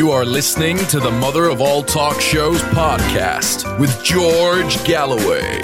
You 0.00 0.12
are 0.12 0.24
listening 0.24 0.78
to 0.86 0.98
the 0.98 1.10
Mother 1.10 1.44
of 1.50 1.60
All 1.60 1.82
Talk 1.82 2.22
Shows 2.22 2.62
podcast 2.72 3.78
with 3.78 4.02
George 4.02 4.82
Galloway. 4.84 5.60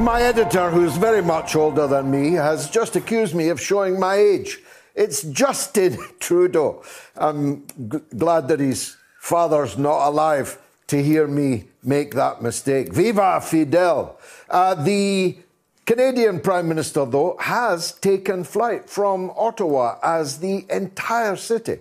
My 0.00 0.22
editor, 0.22 0.70
who's 0.70 0.96
very 0.96 1.22
much 1.22 1.56
older 1.56 1.88
than 1.88 2.08
me, 2.08 2.34
has 2.34 2.70
just 2.70 2.94
accused 2.94 3.34
me 3.34 3.48
of 3.48 3.60
showing 3.60 3.98
my 3.98 4.14
age. 4.14 4.60
It's 4.94 5.22
Justin 5.22 5.98
Trudeau. 6.20 6.84
I'm 7.16 7.66
g- 7.88 7.98
glad 8.16 8.46
that 8.46 8.60
his 8.60 8.96
father's 9.18 9.76
not 9.76 10.06
alive 10.06 10.56
to 10.86 11.02
hear 11.02 11.26
me 11.26 11.64
make 11.82 12.14
that 12.14 12.42
mistake. 12.42 12.92
Viva 12.92 13.40
Fidel! 13.40 14.20
Uh, 14.48 14.76
the 14.76 15.36
Canadian 15.84 16.38
Prime 16.38 16.68
Minister, 16.68 17.04
though, 17.06 17.36
has 17.40 17.90
taken 17.90 18.44
flight 18.44 18.88
from 18.88 19.32
Ottawa 19.36 19.98
as 20.00 20.38
the 20.38 20.64
entire 20.70 21.34
city 21.34 21.80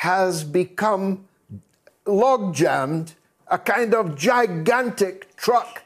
has 0.00 0.44
become 0.44 1.28
log 2.06 2.54
jammed, 2.54 3.12
a 3.48 3.58
kind 3.58 3.94
of 3.94 4.16
gigantic 4.16 5.36
truck. 5.36 5.82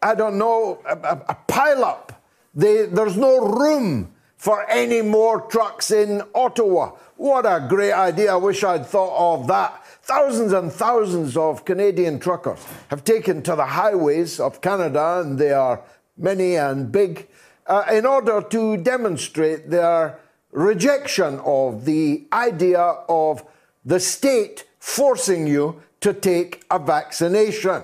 I 0.00 0.14
don't 0.14 0.38
know, 0.38 0.80
a, 0.88 0.96
a, 0.96 1.24
a 1.30 1.34
pile 1.48 1.84
up. 1.84 2.22
They, 2.54 2.86
there's 2.86 3.16
no 3.16 3.40
room 3.40 4.12
for 4.36 4.64
any 4.70 5.02
more 5.02 5.40
trucks 5.40 5.90
in 5.90 6.22
Ottawa. 6.32 6.92
What 7.16 7.44
a 7.44 7.66
great 7.68 7.92
idea. 7.92 8.34
I 8.34 8.36
wish 8.36 8.62
I'd 8.62 8.86
thought 8.86 9.34
of 9.34 9.48
that. 9.48 9.84
Thousands 10.02 10.52
and 10.52 10.72
thousands 10.72 11.36
of 11.36 11.64
Canadian 11.64 12.20
truckers 12.20 12.64
have 12.86 13.02
taken 13.02 13.42
to 13.42 13.56
the 13.56 13.66
highways 13.66 14.38
of 14.38 14.60
Canada, 14.60 15.22
and 15.24 15.36
they 15.36 15.50
are 15.50 15.82
many 16.16 16.54
and 16.54 16.92
big, 16.92 17.26
uh, 17.66 17.82
in 17.90 18.06
order 18.06 18.40
to 18.42 18.76
demonstrate 18.76 19.70
their 19.70 20.20
rejection 20.52 21.40
of 21.44 21.84
the 21.84 22.26
idea 22.32 22.80
of 23.08 23.44
the 23.84 24.00
state 24.00 24.64
forcing 24.78 25.46
you 25.46 25.80
to 26.00 26.12
take 26.12 26.64
a 26.70 26.78
vaccination. 26.78 27.82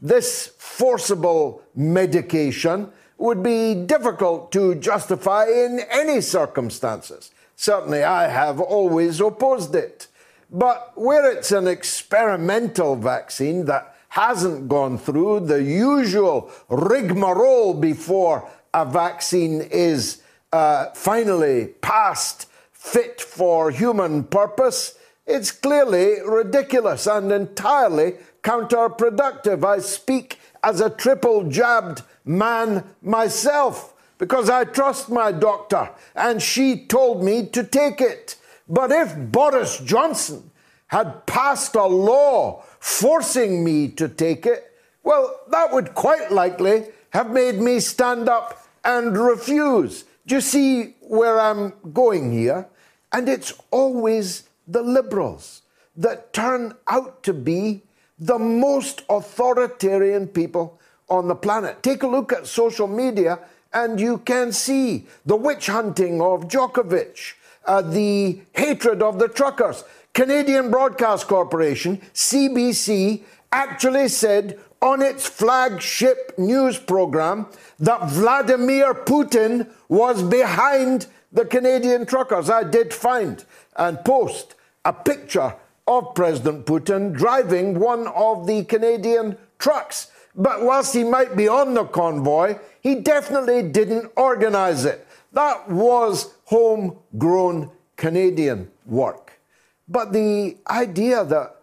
This 0.00 0.52
forcible 0.58 1.62
medication 1.74 2.90
would 3.18 3.42
be 3.42 3.74
difficult 3.74 4.50
to 4.52 4.74
justify 4.74 5.46
in 5.46 5.80
any 5.90 6.20
circumstances. 6.20 7.30
Certainly, 7.56 8.02
I 8.02 8.28
have 8.28 8.60
always 8.60 9.20
opposed 9.20 9.74
it. 9.74 10.08
But 10.50 10.92
where 10.94 11.30
it's 11.30 11.52
an 11.52 11.66
experimental 11.66 12.96
vaccine 12.96 13.64
that 13.66 13.96
hasn't 14.10 14.68
gone 14.68 14.98
through 14.98 15.40
the 15.40 15.62
usual 15.62 16.50
rigmarole 16.68 17.74
before 17.74 18.48
a 18.72 18.84
vaccine 18.84 19.60
is 19.60 20.22
uh, 20.54 20.92
finally 20.94 21.66
passed 21.80 22.46
fit 22.70 23.20
for 23.20 23.72
human 23.72 24.22
purpose, 24.22 24.96
it's 25.26 25.50
clearly 25.50 26.20
ridiculous 26.24 27.08
and 27.08 27.32
entirely 27.32 28.14
counterproductive. 28.44 29.64
I 29.64 29.80
speak 29.80 30.38
as 30.62 30.80
a 30.80 30.90
triple 30.90 31.50
jabbed 31.50 32.02
man 32.24 32.84
myself 33.02 33.94
because 34.18 34.48
I 34.48 34.62
trust 34.62 35.08
my 35.10 35.32
doctor 35.32 35.90
and 36.14 36.40
she 36.40 36.86
told 36.86 37.24
me 37.24 37.46
to 37.46 37.64
take 37.64 38.00
it. 38.00 38.36
But 38.68 38.92
if 38.92 39.16
Boris 39.32 39.80
Johnson 39.80 40.52
had 40.86 41.26
passed 41.26 41.74
a 41.74 41.84
law 41.84 42.62
forcing 42.78 43.64
me 43.64 43.88
to 43.88 44.08
take 44.08 44.46
it, 44.46 44.70
well, 45.02 45.40
that 45.50 45.72
would 45.72 45.96
quite 45.96 46.30
likely 46.30 46.84
have 47.10 47.30
made 47.30 47.56
me 47.56 47.80
stand 47.80 48.28
up 48.28 48.68
and 48.84 49.18
refuse. 49.18 50.04
Do 50.26 50.36
you 50.36 50.40
see 50.40 50.94
where 51.00 51.38
I'm 51.38 51.74
going 51.92 52.32
here? 52.32 52.66
And 53.12 53.28
it's 53.28 53.52
always 53.70 54.48
the 54.66 54.82
liberals 54.82 55.62
that 55.96 56.32
turn 56.32 56.74
out 56.88 57.22
to 57.24 57.34
be 57.34 57.82
the 58.18 58.38
most 58.38 59.02
authoritarian 59.08 60.26
people 60.26 60.80
on 61.08 61.28
the 61.28 61.34
planet. 61.34 61.82
Take 61.82 62.02
a 62.02 62.06
look 62.06 62.32
at 62.32 62.46
social 62.46 62.88
media 62.88 63.38
and 63.72 64.00
you 64.00 64.18
can 64.18 64.52
see 64.52 65.06
the 65.26 65.36
witch 65.36 65.66
hunting 65.66 66.20
of 66.20 66.48
Djokovic, 66.48 67.34
uh, 67.66 67.82
the 67.82 68.40
hatred 68.54 69.02
of 69.02 69.18
the 69.18 69.28
truckers. 69.28 69.84
Canadian 70.14 70.70
Broadcast 70.70 71.26
Corporation, 71.26 72.00
CBC, 72.14 73.22
actually 73.52 74.08
said 74.08 74.58
on 74.84 75.00
its 75.00 75.26
flagship 75.26 76.34
news 76.36 76.78
program 76.78 77.46
that 77.78 78.06
Vladimir 78.10 78.92
Putin 78.92 79.66
was 79.88 80.22
behind 80.22 81.06
the 81.32 81.46
Canadian 81.46 82.04
truckers. 82.04 82.50
I 82.50 82.64
did 82.64 82.92
find 82.92 83.42
and 83.76 84.04
post 84.04 84.54
a 84.84 84.92
picture 84.92 85.54
of 85.88 86.14
President 86.14 86.66
Putin 86.66 87.14
driving 87.14 87.80
one 87.80 88.06
of 88.08 88.46
the 88.46 88.62
Canadian 88.64 89.38
trucks. 89.58 90.10
But 90.36 90.62
whilst 90.62 90.92
he 90.92 91.02
might 91.02 91.34
be 91.34 91.48
on 91.48 91.72
the 91.72 91.84
convoy, 91.84 92.58
he 92.82 92.96
definitely 92.96 93.62
didn't 93.62 94.12
organize 94.16 94.84
it. 94.84 95.06
That 95.32 95.66
was 95.70 96.34
homegrown 96.44 97.70
Canadian 97.96 98.70
work. 98.84 99.40
But 99.88 100.12
the 100.12 100.58
idea 100.68 101.24
that 101.24 101.56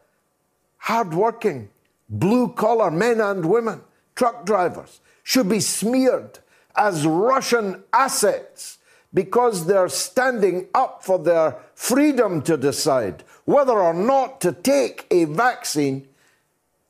hardworking, 0.78 1.70
blue 2.12 2.50
collar 2.50 2.92
men 2.92 3.20
and 3.20 3.46
women, 3.46 3.82
truck 4.16 4.46
drivers, 4.46 5.00
should 5.24 5.50
be 5.50 5.60
smeared 5.60 6.40
as 6.76 7.08
Russian 7.08 7.84
assets 7.94 8.78
because 9.14 9.66
they're 9.66 9.90
standing 9.90 10.68
up 10.74 11.04
for 11.04 11.18
their 11.18 11.58
freedom 11.74 12.42
to 12.44 12.58
decide 12.58 13.24
whether 13.46 13.80
or 13.80 13.94
not 13.94 14.40
to 14.42 14.52
take 14.52 15.08
a 15.12 15.26
vaccine 15.26 16.08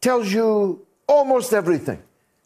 tells 0.01 0.31
you 0.31 0.85
almost 1.07 1.53
everything 1.53 2.01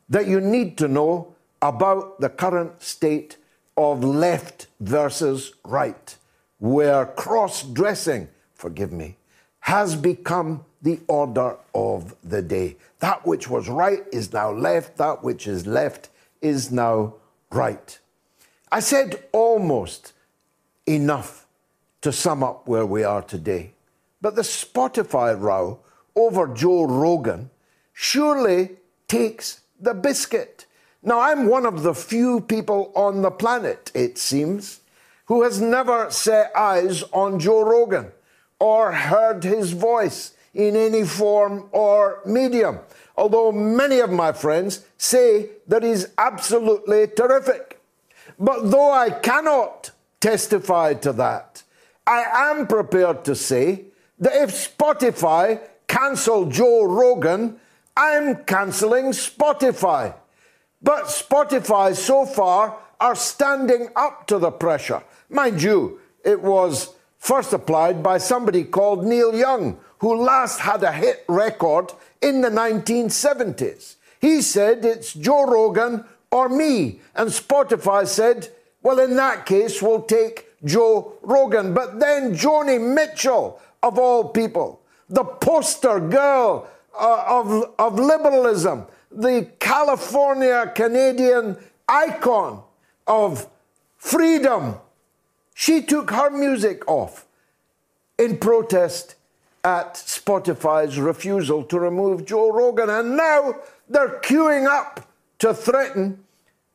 that 0.09 0.27
you 0.27 0.39
need 0.39 0.77
to 0.77 0.87
know 0.87 1.33
about 1.61 2.19
the 2.19 2.29
current 2.29 2.81
state 2.81 3.37
of 3.77 4.03
left 4.03 4.67
versus 4.79 5.53
right, 5.63 6.17
where 6.59 7.05
cross 7.05 7.63
dressing, 7.63 8.27
forgive 8.53 8.91
me, 8.91 9.17
has 9.65 9.95
become 9.95 10.63
the 10.83 10.99
order 11.07 11.57
of 11.73 12.15
the 12.23 12.39
day. 12.39 12.77
That 12.99 13.25
which 13.25 13.49
was 13.49 13.67
right 13.67 14.03
is 14.13 14.31
now 14.31 14.51
left, 14.51 14.97
that 14.97 15.23
which 15.23 15.47
is 15.47 15.65
left 15.65 16.09
is 16.39 16.71
now 16.71 17.15
right. 17.49 17.99
I 18.71 18.79
said 18.79 19.23
almost 19.31 20.13
enough 20.85 21.47
to 22.01 22.11
sum 22.11 22.43
up 22.43 22.67
where 22.67 22.85
we 22.85 23.03
are 23.03 23.23
today. 23.23 23.73
But 24.21 24.35
the 24.35 24.43
Spotify 24.43 25.35
row 25.39 25.79
over 26.15 26.47
Joe 26.47 26.83
Rogan 26.83 27.49
surely 27.91 28.77
takes 29.07 29.61
the 29.79 29.95
biscuit. 29.95 30.67
Now, 31.01 31.21
I'm 31.21 31.47
one 31.47 31.65
of 31.65 31.81
the 31.81 31.95
few 31.95 32.39
people 32.39 32.91
on 32.93 33.23
the 33.23 33.31
planet, 33.31 33.91
it 33.95 34.19
seems, 34.19 34.81
who 35.25 35.41
has 35.41 35.59
never 35.59 36.11
set 36.11 36.55
eyes 36.55 37.01
on 37.11 37.39
Joe 37.39 37.63
Rogan 37.63 38.11
or 38.59 38.91
heard 38.91 39.43
his 39.43 39.71
voice 39.71 40.33
in 40.53 40.75
any 40.75 41.03
form 41.03 41.69
or 41.71 42.21
medium. 42.25 42.79
Although 43.17 43.51
many 43.51 43.99
of 43.99 44.11
my 44.11 44.31
friends 44.31 44.85
say 44.97 45.49
that 45.67 45.83
he's 45.83 46.07
absolutely 46.17 47.07
terrific. 47.07 47.81
But 48.39 48.69
though 48.71 48.91
I 48.91 49.09
cannot 49.09 49.91
testify 50.19 50.95
to 50.95 51.13
that, 51.13 51.63
I 52.07 52.51
am 52.51 52.67
prepared 52.67 53.25
to 53.25 53.35
say 53.35 53.85
that 54.19 54.33
if 54.35 54.77
Spotify 54.77 55.61
cancel 55.87 56.45
Joe 56.45 56.83
Rogan, 56.83 57.59
I'm 57.95 58.43
canceling 58.43 59.05
Spotify. 59.05 60.13
But 60.81 61.05
Spotify 61.05 61.95
so 61.95 62.25
far 62.25 62.77
are 62.99 63.15
standing 63.15 63.89
up 63.95 64.27
to 64.27 64.39
the 64.39 64.51
pressure. 64.51 65.03
Mind 65.29 65.61
you, 65.61 65.99
it 66.23 66.41
was 66.41 66.94
first 67.25 67.53
applied 67.53 68.03
by 68.03 68.19
somebody 68.19 68.63
called 68.63 69.03
Neil 69.03 69.33
Young, 69.35 69.79
who 69.97 70.15
last 70.15 70.59
had 70.59 70.83
a 70.83 70.91
hit 70.91 71.25
record 71.27 71.91
in 72.21 72.41
the 72.41 72.51
1970s. 72.51 73.95
He 74.21 74.43
said 74.43 74.85
it's 74.85 75.11
Joe 75.11 75.47
Rogan 75.47 76.05
or 76.29 76.49
me. 76.49 77.01
And 77.15 77.29
Spotify 77.29 78.05
said, 78.05 78.49
well, 78.83 78.99
in 78.99 79.15
that 79.15 79.47
case, 79.47 79.81
we'll 79.81 80.03
take 80.03 80.45
Joe 80.63 81.13
Rogan. 81.23 81.73
But 81.73 81.99
then 81.99 82.35
Joni 82.35 82.79
Mitchell, 82.79 83.59
of 83.81 83.97
all 83.97 84.29
people, 84.29 84.81
the 85.09 85.23
poster 85.23 85.99
girl 85.99 86.67
uh, 86.93 87.25
of, 87.27 87.73
of 87.79 87.97
liberalism, 87.97 88.85
the 89.09 89.49
California 89.57 90.71
Canadian 90.75 91.57
icon 91.87 92.61
of 93.07 93.49
freedom, 93.97 94.75
she 95.57 95.81
took 95.81 96.11
her 96.11 96.29
music 96.29 96.85
off 96.85 97.25
in 98.19 98.37
protest 98.37 99.15
at 99.63 99.93
Spotify's 99.93 100.99
refusal 100.99 101.63
to 101.63 101.79
remove 101.79 102.25
Joe 102.25 102.51
Rogan. 102.51 102.89
And 102.89 103.15
now 103.15 103.55
they're 103.87 104.19
queuing 104.19 104.67
up 104.67 105.09
to 105.39 105.53
threaten 105.53 106.25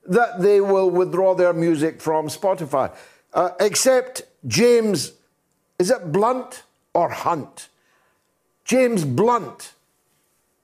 that 0.08 0.40
they 0.40 0.62
will 0.62 0.88
withdraw 0.88 1.34
their 1.34 1.52
music 1.52 2.00
from 2.00 2.28
Spotify. 2.28 2.90
Uh, 3.34 3.50
except 3.60 4.22
James, 4.46 5.12
is 5.78 5.90
it 5.90 6.10
Blunt 6.10 6.62
or 6.94 7.10
Hunt? 7.10 7.68
James 8.64 9.04
Blunt. 9.04 9.74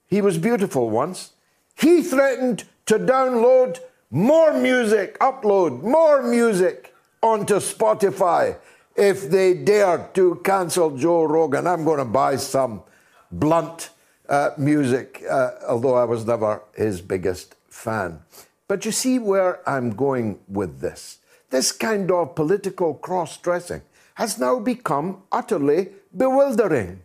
He 0.09 0.23
was 0.23 0.39
beautiful 0.39 0.89
once. 0.89 1.33
He 1.75 2.03
threatened 2.03 2.65
to 2.87 2.99
download 2.99 3.79
more 4.11 4.55
music, 4.55 5.19
upload 5.19 5.83
more 5.83 6.23
music 6.23 6.95
onto 7.23 7.57
Spotify 7.57 8.57
if 8.95 9.31
they 9.31 9.55
dare 9.55 10.09
to 10.15 10.41
cancel 10.45 10.97
Joe 10.97 11.25
Rogan. 11.25 11.67
I'm 11.67 11.85
going 11.85 11.99
to 11.99 12.05
buy 12.05 12.37
some 12.37 12.83
blunt 13.31 13.91
uh, 14.29 14.51
music, 14.57 15.23
uh, 15.29 15.51
although 15.69 15.95
I 15.95 16.05
was 16.05 16.27
never 16.27 16.63
his 16.75 17.01
biggest 17.01 17.55
fan. 17.69 18.21
But 18.69 18.85
you 18.85 18.93
see 18.93 19.19
where 19.19 19.69
I'm 19.69 19.91
going 19.91 20.39
with 20.49 20.81
this. 20.81 21.19
This 21.51 21.71
kind 21.73 22.11
of 22.11 22.35
political 22.35 22.95
cross 22.95 23.37
dressing 23.37 23.83
has 24.15 24.39
now 24.39 24.59
become 24.59 25.23
utterly 25.31 25.91
bewildering. 26.17 27.03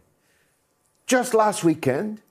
Just 1.06 1.34
last 1.34 1.64
weekend, 1.64 2.22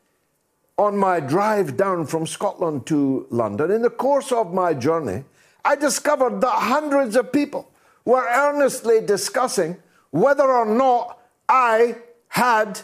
on 0.79 0.97
my 0.97 1.21
drive 1.21 1.77
down 1.77 2.07
from 2.07 2.27
Scotland 2.27 2.87
to 2.87 3.27
London, 3.31 3.71
in 3.71 3.83
the 3.83 3.91
course 3.91 4.33
of 4.33 4.55
my 4.55 4.73
journey, 4.73 5.25
I 5.65 5.77
discovered 5.77 6.41
that 6.41 6.51
hundreds 6.51 7.17
of 7.17 7.33
people 7.33 7.71
were 8.05 8.27
earnestly 8.29 9.01
discussing 9.01 9.77
whether 10.11 10.51
or 10.51 10.67
not 10.67 11.21
I 11.49 11.97
had 12.29 12.81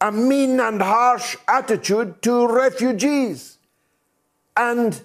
a 0.00 0.12
mean 0.12 0.60
and 0.60 0.80
harsh 0.80 1.36
attitude 1.48 2.22
to 2.22 2.46
refugees 2.46 3.58
and 4.56 5.00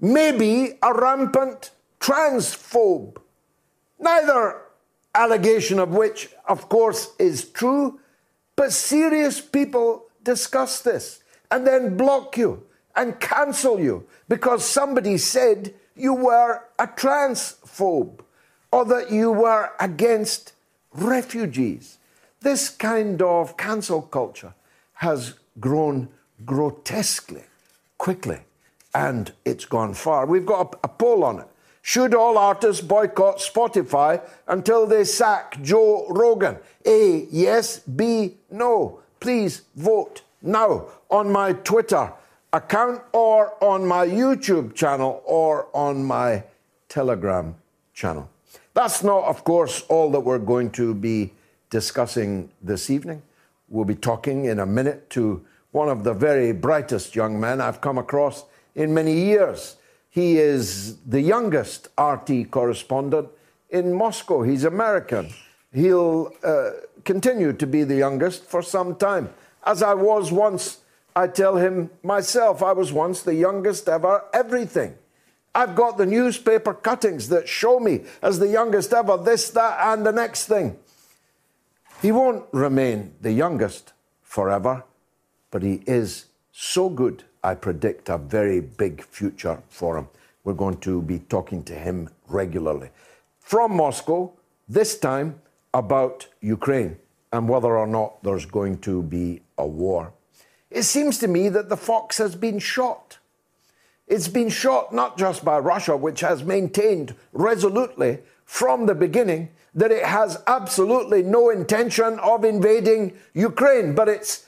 maybe 0.00 0.78
a 0.82 0.94
rampant 0.94 1.70
transphobe. 2.00 3.18
Neither 3.98 4.62
allegation 5.14 5.78
of 5.78 5.90
which, 5.90 6.30
of 6.48 6.68
course, 6.68 7.10
is 7.18 7.44
true, 7.50 8.00
but 8.56 8.72
serious 8.72 9.40
people 9.40 10.06
discuss 10.22 10.80
this 10.80 11.22
and 11.50 11.66
then 11.66 11.96
block 11.96 12.36
you 12.36 12.64
and 12.96 13.20
cancel 13.20 13.78
you 13.80 14.06
because 14.28 14.64
somebody 14.64 15.18
said 15.18 15.74
you 15.94 16.14
were 16.14 16.62
a 16.78 16.86
transphobe 16.86 18.20
or 18.70 18.84
that 18.86 19.10
you 19.10 19.30
were 19.30 19.70
against 19.80 20.52
refugees. 20.92 21.98
This 22.40 22.68
kind 22.68 23.20
of 23.22 23.56
cancel 23.56 24.02
culture 24.02 24.54
has 24.94 25.34
grown 25.60 26.08
grotesquely 26.44 27.44
quickly 27.98 28.40
and 28.94 29.32
it's 29.44 29.64
gone 29.64 29.94
far. 29.94 30.26
We've 30.26 30.46
got 30.46 30.74
a, 30.74 30.78
a 30.84 30.88
poll 30.88 31.24
on 31.24 31.40
it. 31.40 31.46
Should 31.82 32.14
all 32.14 32.38
artists 32.38 32.80
boycott 32.80 33.38
Spotify 33.38 34.22
until 34.46 34.86
they 34.86 35.04
sack 35.04 35.60
Joe 35.62 36.06
Rogan? 36.08 36.58
A, 36.86 37.26
yes. 37.30 37.80
B, 37.80 38.36
no. 38.50 39.00
Please 39.18 39.62
vote 39.74 40.22
now 40.42 40.86
on 41.10 41.30
my 41.30 41.52
Twitter 41.52 42.12
account 42.52 43.02
or 43.12 43.54
on 43.62 43.86
my 43.86 44.06
YouTube 44.06 44.74
channel 44.74 45.22
or 45.24 45.68
on 45.72 46.04
my 46.04 46.44
Telegram 46.88 47.54
channel. 47.94 48.28
That's 48.74 49.02
not, 49.02 49.24
of 49.24 49.44
course, 49.44 49.82
all 49.88 50.10
that 50.12 50.20
we're 50.20 50.38
going 50.38 50.70
to 50.72 50.94
be 50.94 51.32
discussing 51.70 52.50
this 52.62 52.90
evening. 52.90 53.22
We'll 53.68 53.86
be 53.86 53.94
talking 53.94 54.46
in 54.46 54.60
a 54.60 54.66
minute 54.66 55.08
to 55.10 55.44
one 55.70 55.88
of 55.88 56.04
the 56.04 56.12
very 56.12 56.52
brightest 56.52 57.16
young 57.16 57.40
men 57.40 57.60
I've 57.60 57.80
come 57.80 57.96
across 57.96 58.44
in 58.74 58.92
many 58.92 59.14
years. 59.14 59.76
He 60.10 60.36
is 60.36 60.98
the 61.06 61.22
youngest 61.22 61.88
RT 61.98 62.50
correspondent 62.50 63.28
in 63.70 63.94
Moscow. 63.94 64.42
He's 64.42 64.64
American. 64.64 65.32
He'll 65.72 66.32
uh, 66.44 66.72
continue 67.04 67.54
to 67.54 67.66
be 67.66 67.84
the 67.84 67.96
youngest 67.96 68.44
for 68.44 68.60
some 68.60 68.96
time. 68.96 69.32
As 69.64 69.82
I 69.82 69.94
was 69.94 70.30
once, 70.30 70.81
I 71.14 71.26
tell 71.26 71.56
him 71.56 71.90
myself, 72.02 72.62
I 72.62 72.72
was 72.72 72.92
once 72.92 73.22
the 73.22 73.34
youngest 73.34 73.88
ever 73.88 74.24
everything. 74.32 74.96
I've 75.54 75.74
got 75.74 75.98
the 75.98 76.06
newspaper 76.06 76.72
cuttings 76.72 77.28
that 77.28 77.48
show 77.48 77.78
me 77.78 78.04
as 78.22 78.38
the 78.38 78.48
youngest 78.48 78.92
ever 78.94 79.18
this, 79.18 79.50
that, 79.50 79.78
and 79.92 80.06
the 80.06 80.12
next 80.12 80.46
thing. 80.46 80.78
He 82.00 82.10
won't 82.10 82.46
remain 82.52 83.14
the 83.20 83.32
youngest 83.32 83.92
forever, 84.22 84.84
but 85.50 85.62
he 85.62 85.82
is 85.86 86.26
so 86.52 86.88
good, 86.88 87.24
I 87.44 87.54
predict 87.54 88.08
a 88.08 88.18
very 88.18 88.60
big 88.60 89.02
future 89.02 89.62
for 89.68 89.98
him. 89.98 90.08
We're 90.44 90.54
going 90.54 90.78
to 90.78 91.02
be 91.02 91.18
talking 91.18 91.62
to 91.64 91.74
him 91.74 92.08
regularly. 92.28 92.90
From 93.40 93.76
Moscow, 93.76 94.32
this 94.68 94.98
time 94.98 95.40
about 95.74 96.28
Ukraine 96.40 96.96
and 97.32 97.48
whether 97.48 97.76
or 97.76 97.86
not 97.86 98.22
there's 98.22 98.46
going 98.46 98.78
to 98.78 99.02
be 99.02 99.42
a 99.58 99.66
war. 99.66 100.12
It 100.74 100.84
seems 100.84 101.18
to 101.18 101.28
me 101.28 101.48
that 101.50 101.68
the 101.68 101.76
fox 101.76 102.18
has 102.18 102.34
been 102.34 102.58
shot. 102.58 103.18
It's 104.08 104.28
been 104.28 104.48
shot 104.48 104.92
not 104.92 105.16
just 105.16 105.44
by 105.44 105.58
Russia, 105.58 105.96
which 105.96 106.20
has 106.20 106.42
maintained 106.42 107.14
resolutely 107.32 108.18
from 108.44 108.86
the 108.86 108.94
beginning 108.94 109.50
that 109.74 109.90
it 109.90 110.04
has 110.04 110.42
absolutely 110.46 111.22
no 111.22 111.50
intention 111.50 112.18
of 112.18 112.44
invading 112.44 113.16
Ukraine, 113.32 113.94
but 113.94 114.08
it's 114.08 114.46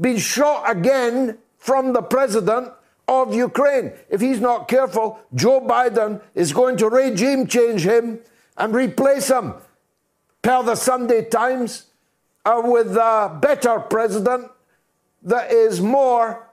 been 0.00 0.16
shot 0.16 0.70
again 0.70 1.38
from 1.58 1.92
the 1.92 2.02
president 2.02 2.72
of 3.08 3.34
Ukraine. 3.34 3.92
If 4.08 4.20
he's 4.20 4.40
not 4.40 4.68
careful, 4.68 5.20
Joe 5.34 5.60
Biden 5.60 6.20
is 6.34 6.52
going 6.52 6.76
to 6.78 6.88
regime 6.88 7.46
change 7.46 7.86
him 7.86 8.20
and 8.56 8.74
replace 8.74 9.30
him, 9.30 9.54
per 10.40 10.62
the 10.62 10.74
Sunday 10.74 11.24
Times, 11.24 11.86
uh, 12.44 12.62
with 12.64 12.96
a 12.96 13.38
better 13.40 13.78
president 13.78 14.51
that 15.22 15.50
is 15.50 15.80
more 15.80 16.48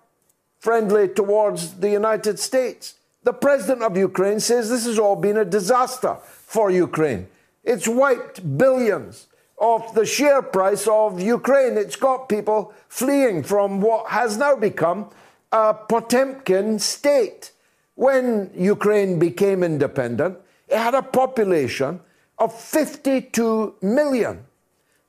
friendly 0.59 1.07
towards 1.07 1.75
the 1.75 1.89
United 1.89 2.39
States. 2.39 2.95
The 3.23 3.33
president 3.33 3.83
of 3.83 3.97
Ukraine 3.97 4.39
says 4.39 4.69
this 4.69 4.85
has 4.85 4.99
all 4.99 5.15
been 5.15 5.37
a 5.37 5.45
disaster 5.45 6.17
for 6.23 6.69
Ukraine. 6.69 7.27
It's 7.63 7.87
wiped 7.87 8.57
billions 8.57 9.27
off 9.57 9.93
the 9.93 10.05
share 10.05 10.41
price 10.41 10.87
of 10.87 11.19
Ukraine. 11.19 11.77
It's 11.77 11.95
got 11.95 12.29
people 12.29 12.73
fleeing 12.87 13.43
from 13.43 13.81
what 13.81 14.09
has 14.09 14.37
now 14.37 14.55
become 14.55 15.09
a 15.51 15.73
Potemkin 15.73 16.79
state. 16.79 17.51
When 17.95 18.49
Ukraine 18.55 19.19
became 19.19 19.63
independent, 19.63 20.37
it 20.67 20.77
had 20.77 20.95
a 20.95 21.01
population 21.01 21.99
of 22.37 22.57
52 22.57 23.75
million. 23.81 24.45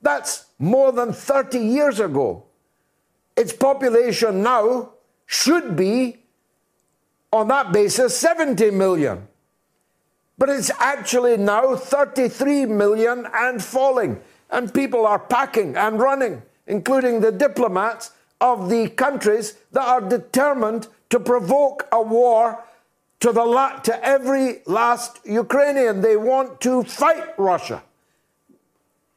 That's 0.01 0.47
more 0.59 0.91
than 0.91 1.13
30 1.13 1.59
years 1.59 1.99
ago. 1.99 2.43
Its 3.35 3.53
population 3.53 4.43
now 4.43 4.91
should 5.25 5.75
be, 5.75 6.19
on 7.31 7.47
that 7.47 7.71
basis, 7.71 8.17
70 8.17 8.71
million. 8.71 9.27
But 10.37 10.49
it's 10.49 10.71
actually 10.79 11.37
now 11.37 11.75
33 11.75 12.65
million 12.65 13.27
and 13.33 13.63
falling. 13.63 14.19
And 14.49 14.73
people 14.73 15.05
are 15.05 15.19
packing 15.19 15.77
and 15.77 15.99
running, 15.99 16.41
including 16.67 17.21
the 17.21 17.31
diplomats 17.31 18.11
of 18.41 18.69
the 18.69 18.89
countries 18.89 19.53
that 19.71 19.87
are 19.87 20.01
determined 20.01 20.87
to 21.09 21.19
provoke 21.19 21.87
a 21.91 22.01
war 22.01 22.63
to, 23.21 23.31
the 23.31 23.45
la- 23.45 23.77
to 23.79 24.05
every 24.05 24.61
last 24.65 25.19
Ukrainian. 25.23 26.01
They 26.01 26.17
want 26.17 26.59
to 26.61 26.83
fight 26.83 27.37
Russia 27.37 27.83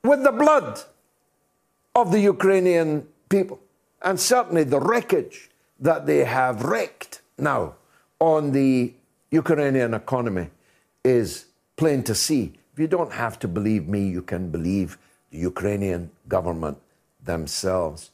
with 0.05 0.23
the 0.23 0.33
blood 0.33 0.81
of 1.95 2.13
the 2.13 2.21
Ukrainian 2.21 3.09
people. 3.29 3.59
And 4.05 4.21
certainly 4.21 4.65
the 4.65 4.81
wreckage 4.81 5.51
that 5.81 6.05
they 6.07 6.25
have 6.25 6.63
wrecked 6.65 7.23
now 7.39 7.75
on 8.21 8.53
the 8.53 8.93
Ukrainian 9.31 9.95
economy 9.95 10.51
is 11.03 11.47
plain 11.77 12.03
to 12.05 12.15
see. 12.15 12.53
If 12.75 12.79
you 12.79 12.87
don't 12.87 13.13
have 13.13 13.39
to 13.41 13.49
believe 13.49 13.89
me, 13.89 14.07
you 14.07 14.21
can 14.21 14.51
believe 14.51 14.99
the 15.31 15.39
Ukrainian 15.39 16.11
government 16.29 16.79
themselves. 17.25 18.11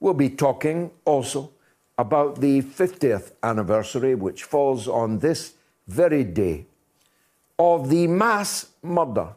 We'll 0.00 0.14
be 0.14 0.30
talking 0.30 0.90
also 1.04 1.50
about 1.98 2.40
the 2.40 2.62
50th 2.62 3.32
anniversary, 3.42 4.14
which 4.14 4.44
falls 4.44 4.88
on 4.88 5.18
this 5.18 5.54
very 5.86 6.24
day 6.24 6.66
of 7.58 7.90
the 7.90 8.06
mass 8.06 8.68
murder 8.82 9.28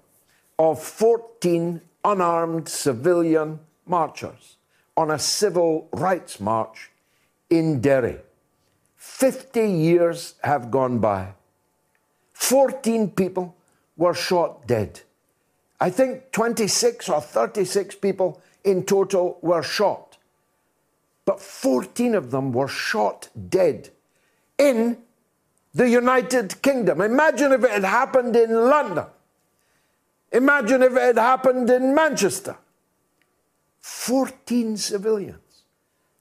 of 0.57 0.81
14 0.81 1.81
unarmed 2.03 2.67
civilian 2.69 3.59
marchers 3.85 4.56
on 4.97 5.11
a 5.11 5.19
civil 5.19 5.87
rights 5.93 6.39
march 6.39 6.89
in 7.49 7.79
Derry. 7.79 8.17
50 8.95 9.69
years 9.69 10.33
have 10.43 10.71
gone 10.71 10.97
by. 10.97 11.33
14 12.33 13.11
people 13.11 13.55
were 13.95 14.13
shot 14.13 14.67
dead. 14.67 15.01
I 15.79 15.91
think 15.91 16.31
26 16.31 17.07
or 17.09 17.21
36 17.21 17.95
people 17.95 18.41
in 18.63 18.83
total 18.83 19.37
were 19.41 19.63
shot. 19.63 20.17
But 21.25 21.39
14 21.39 22.15
of 22.15 22.31
them 22.31 22.51
were 22.51 22.67
shot 22.67 23.29
dead 23.49 23.89
in 24.57 24.97
the 25.73 25.89
United 25.89 26.61
Kingdom. 26.61 27.01
Imagine 27.01 27.51
if 27.53 27.63
it 27.63 27.69
had 27.69 27.83
happened 27.83 28.35
in 28.35 28.51
London. 28.51 29.05
Imagine 30.31 30.81
if 30.81 30.93
it 30.93 31.01
had 31.01 31.17
happened 31.17 31.69
in 31.69 31.93
Manchester. 31.93 32.57
14 33.87 34.75
civilians 34.75 35.63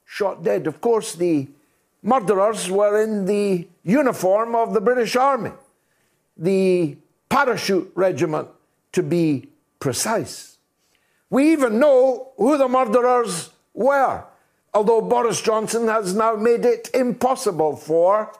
shot 0.05 0.41
dead. 0.41 0.67
Of 0.67 0.79
course, 0.79 1.15
the 1.15 1.49
murderers 2.01 2.71
were 2.71 3.01
in 3.01 3.25
the 3.25 3.67
uniform 3.83 4.55
of 4.55 4.73
the 4.73 4.79
British 4.79 5.17
Army, 5.17 5.51
the 6.37 6.95
parachute 7.27 7.91
regiment 7.93 8.47
to 8.93 9.03
be 9.03 9.49
precise. 9.79 10.57
We 11.29 11.51
even 11.51 11.77
know 11.77 12.31
who 12.37 12.57
the 12.57 12.69
murderers 12.69 13.49
were, 13.73 14.23
although 14.73 15.01
Boris 15.01 15.41
Johnson 15.41 15.89
has 15.89 16.15
now 16.15 16.35
made 16.35 16.63
it 16.63 16.89
impossible 16.93 17.75
for 17.75 18.31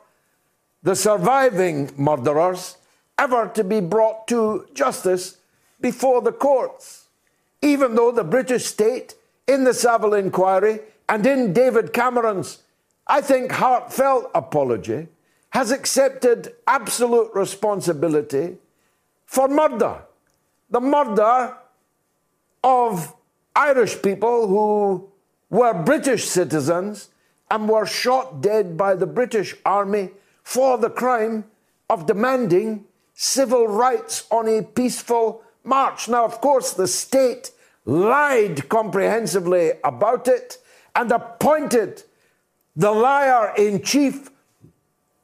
the 0.82 0.96
surviving 0.96 1.90
murderers 1.98 2.78
ever 3.18 3.48
to 3.48 3.62
be 3.62 3.80
brought 3.80 4.26
to 4.28 4.66
justice 4.72 5.36
before 5.82 6.22
the 6.22 6.32
courts, 6.32 7.08
even 7.60 7.94
though 7.94 8.10
the 8.10 8.24
British 8.24 8.64
state, 8.64 9.14
in 9.48 9.64
the 9.64 9.74
Saville 9.74 10.14
inquiry 10.14 10.80
and 11.08 11.26
in 11.26 11.52
David 11.52 11.92
Cameron's, 11.92 12.62
I 13.06 13.22
think, 13.22 13.50
heartfelt 13.50 14.30
apology, 14.34 15.08
has 15.50 15.70
accepted 15.70 16.54
absolute 16.66 17.30
responsibility 17.34 18.58
for 19.24 19.48
murder. 19.48 20.02
The 20.70 20.80
murder 20.80 21.56
of 22.62 23.14
Irish 23.56 24.02
people 24.02 24.46
who 24.46 25.08
were 25.48 25.72
British 25.72 26.28
citizens 26.28 27.08
and 27.50 27.68
were 27.68 27.86
shot 27.86 28.42
dead 28.42 28.76
by 28.76 28.94
the 28.94 29.06
British 29.06 29.54
Army 29.64 30.10
for 30.42 30.76
the 30.76 30.90
crime 30.90 31.44
of 31.88 32.04
demanding 32.04 32.84
civil 33.14 33.66
rights 33.66 34.26
on 34.30 34.46
a 34.46 34.62
peaceful 34.62 35.42
march. 35.64 36.08
Now, 36.08 36.26
of 36.26 36.42
course, 36.42 36.74
the 36.74 36.86
state 36.86 37.50
lied 37.88 38.68
comprehensively 38.68 39.72
about 39.82 40.28
it 40.28 40.58
and 40.94 41.10
appointed 41.10 42.02
the 42.76 42.90
liar 42.92 43.54
in 43.56 43.82
chief, 43.82 44.30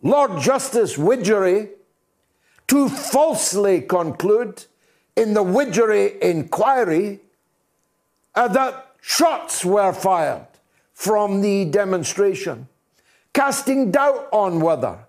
Lord 0.02 0.40
Justice 0.40 0.96
Widgery, 0.96 1.68
to 2.68 2.88
falsely 2.88 3.82
conclude 3.82 4.64
in 5.14 5.34
the 5.34 5.42
Widgery 5.42 6.14
inquiry 6.22 7.20
uh, 8.34 8.48
that 8.48 8.94
shots 9.02 9.62
were 9.62 9.92
fired 9.92 10.46
from 10.94 11.42
the 11.42 11.66
demonstration, 11.66 12.66
casting 13.34 13.90
doubt 13.90 14.26
on 14.32 14.60
whether 14.60 15.00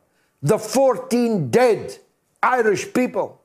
the 0.41 0.59
14 0.59 1.49
dead 1.49 1.97
Irish 2.43 2.93
people 2.93 3.41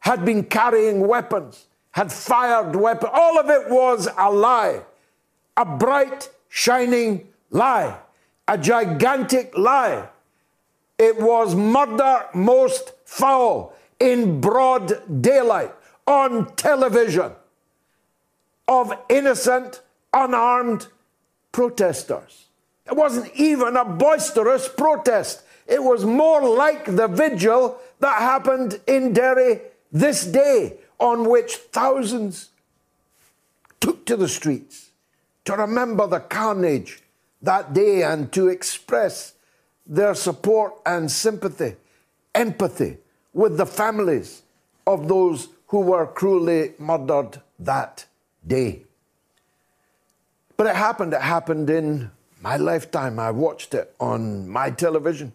had 0.00 0.24
been 0.24 0.42
carrying 0.42 1.06
weapons, 1.06 1.66
had 1.94 2.12
fired 2.12 2.74
weapons. 2.74 3.12
All 3.14 3.38
of 3.38 3.48
it 3.48 3.70
was 3.70 4.08
a 4.18 4.28
lie, 4.28 4.82
a 5.56 5.64
bright, 5.64 6.28
shining 6.48 7.28
lie, 7.50 7.96
a 8.48 8.58
gigantic 8.58 9.56
lie. 9.56 10.08
It 10.98 11.20
was 11.20 11.54
murder 11.54 12.26
most 12.34 12.94
foul 13.04 13.76
in 14.00 14.40
broad 14.40 15.22
daylight 15.22 15.72
on 16.04 16.52
television 16.56 17.30
of 18.66 18.92
innocent, 19.08 19.80
unarmed 20.12 20.88
protesters. 21.52 22.46
It 22.86 22.96
wasn't 22.96 23.32
even 23.36 23.76
a 23.76 23.84
boisterous 23.84 24.68
protest. 24.68 25.44
It 25.68 25.80
was 25.80 26.04
more 26.04 26.42
like 26.42 26.96
the 26.96 27.06
vigil 27.06 27.78
that 28.00 28.18
happened 28.18 28.80
in 28.88 29.12
Derry 29.12 29.60
this 29.92 30.26
day 30.26 30.78
on 30.98 31.28
which 31.28 31.56
thousands 31.56 32.50
took 33.80 34.06
to 34.06 34.16
the 34.16 34.28
streets 34.28 34.90
to 35.44 35.54
remember 35.54 36.06
the 36.06 36.20
carnage 36.20 37.02
that 37.42 37.72
day 37.74 38.02
and 38.02 38.32
to 38.32 38.48
express 38.48 39.34
their 39.86 40.14
support 40.14 40.74
and 40.86 41.10
sympathy, 41.10 41.76
empathy 42.34 42.96
with 43.32 43.56
the 43.58 43.66
families 43.66 44.42
of 44.86 45.08
those 45.08 45.48
who 45.68 45.80
were 45.80 46.06
cruelly 46.06 46.72
murdered 46.78 47.40
that 47.58 48.06
day. 48.46 48.84
But 50.56 50.68
it 50.68 50.76
happened, 50.76 51.12
it 51.12 51.20
happened 51.20 51.68
in 51.68 52.10
my 52.40 52.56
lifetime. 52.56 53.18
I 53.18 53.30
watched 53.30 53.74
it 53.74 53.94
on 53.98 54.48
my 54.48 54.70
television. 54.70 55.32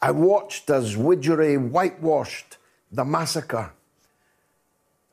I 0.00 0.12
watched 0.12 0.70
as 0.70 0.96
Widgery 0.96 1.56
whitewashed 1.56 2.58
the 2.92 3.04
massacre 3.04 3.72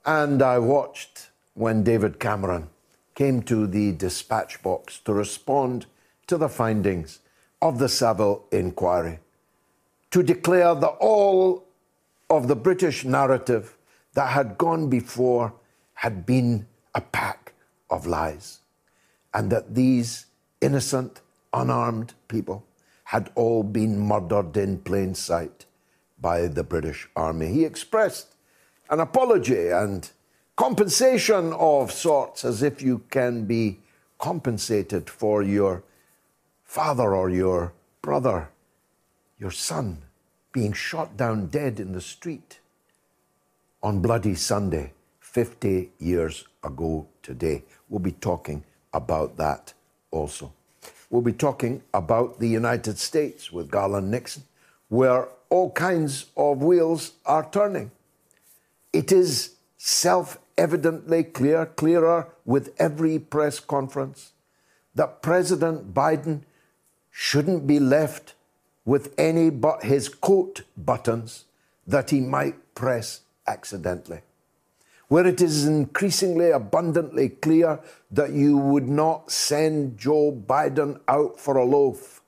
and 0.05 0.41
I 0.41 0.59
watched 0.59 1.29
when 1.53 1.83
David 1.83 2.19
Cameron 2.19 2.69
came 3.15 3.41
to 3.43 3.67
the 3.67 3.91
dispatch 3.91 4.61
box 4.61 4.99
to 4.99 5.13
respond 5.13 5.85
to 6.27 6.37
the 6.37 6.49
findings 6.49 7.19
of 7.61 7.79
the 7.79 7.87
Saville 7.89 8.43
inquiry, 8.51 9.19
to 10.11 10.23
declare 10.23 10.75
that 10.75 10.97
all 10.99 11.63
of 12.29 12.47
the 12.47 12.55
British 12.55 13.05
narrative 13.05 13.77
that 14.13 14.29
had 14.29 14.57
gone 14.57 14.89
before 14.89 15.53
had 15.93 16.25
been 16.25 16.67
a 16.95 17.01
pack 17.01 17.53
of 17.89 18.05
lies, 18.05 18.59
and 19.33 19.51
that 19.51 19.75
these 19.75 20.25
innocent, 20.61 21.21
unarmed 21.53 22.13
people 22.27 22.65
had 23.05 23.29
all 23.35 23.63
been 23.63 23.99
murdered 23.99 24.57
in 24.57 24.79
plain 24.79 25.13
sight 25.13 25.65
by 26.19 26.47
the 26.47 26.63
British 26.63 27.07
Army. 27.15 27.47
He 27.47 27.63
expressed 27.63 28.32
an 28.93 28.99
apology 28.99 29.69
and 29.69 30.11
compensation 30.55 31.51
of 31.53 31.91
sorts, 31.91 32.45
as 32.45 32.61
if 32.61 32.79
you 32.79 32.99
can 33.09 33.43
be 33.45 33.79
compensated 34.19 35.09
for 35.09 35.41
your 35.41 35.81
father 36.63 37.15
or 37.15 37.27
your 37.27 37.73
brother, 38.03 38.49
your 39.39 39.49
son, 39.49 39.97
being 40.51 40.73
shot 40.73 41.17
down 41.17 41.47
dead 41.47 41.79
in 41.79 41.91
the 41.91 42.01
street 42.01 42.59
on 43.81 43.99
Bloody 43.99 44.35
Sunday, 44.35 44.93
50 45.21 45.89
years 45.97 46.45
ago 46.63 47.07
today. 47.23 47.63
We'll 47.89 47.99
be 47.99 48.11
talking 48.11 48.63
about 48.93 49.37
that 49.37 49.73
also. 50.11 50.53
We'll 51.09 51.23
be 51.23 51.33
talking 51.33 51.81
about 51.95 52.39
the 52.39 52.47
United 52.47 52.99
States 52.99 53.51
with 53.51 53.71
Garland 53.71 54.11
Nixon, 54.11 54.43
where 54.89 55.29
all 55.49 55.71
kinds 55.71 56.27
of 56.37 56.61
wheels 56.61 57.13
are 57.25 57.49
turning. 57.49 57.89
It 58.93 59.11
is 59.11 59.55
self 59.77 60.37
evidently 60.55 61.23
clear, 61.23 61.65
clearer 61.65 62.29
with 62.45 62.73
every 62.77 63.17
press 63.17 63.59
conference, 63.59 64.33
that 64.93 65.23
President 65.23 65.93
Biden 65.93 66.43
shouldn't 67.09 67.65
be 67.65 67.79
left 67.79 68.35
with 68.85 69.13
any 69.17 69.49
but 69.49 69.83
his 69.83 70.09
coat 70.09 70.61
buttons 70.77 71.45
that 71.87 72.11
he 72.11 72.19
might 72.19 72.75
press 72.75 73.21
accidentally. 73.47 74.21
Where 75.07 75.25
it 75.25 75.41
is 75.41 75.65
increasingly 75.65 76.51
abundantly 76.51 77.29
clear 77.29 77.79
that 78.11 78.31
you 78.31 78.57
would 78.57 78.87
not 78.87 79.31
send 79.31 79.97
Joe 79.97 80.31
Biden 80.31 80.99
out 81.07 81.39
for 81.39 81.57
a 81.57 81.65
loaf. 81.65 82.21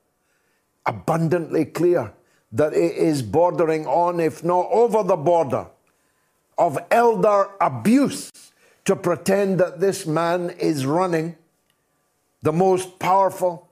Abundantly 0.85 1.65
clear 1.65 2.13
that 2.51 2.73
it 2.73 2.95
is 2.95 3.21
bordering 3.21 3.87
on, 3.87 4.19
if 4.19 4.43
not 4.43 4.67
over 4.71 5.03
the 5.03 5.15
border, 5.15 5.67
of 6.57 6.77
elder 6.91 7.49
abuse 7.59 8.31
to 8.85 8.95
pretend 8.95 9.59
that 9.59 9.79
this 9.79 10.05
man 10.05 10.51
is 10.51 10.85
running 10.85 11.35
the 12.41 12.53
most 12.53 12.99
powerful, 12.99 13.67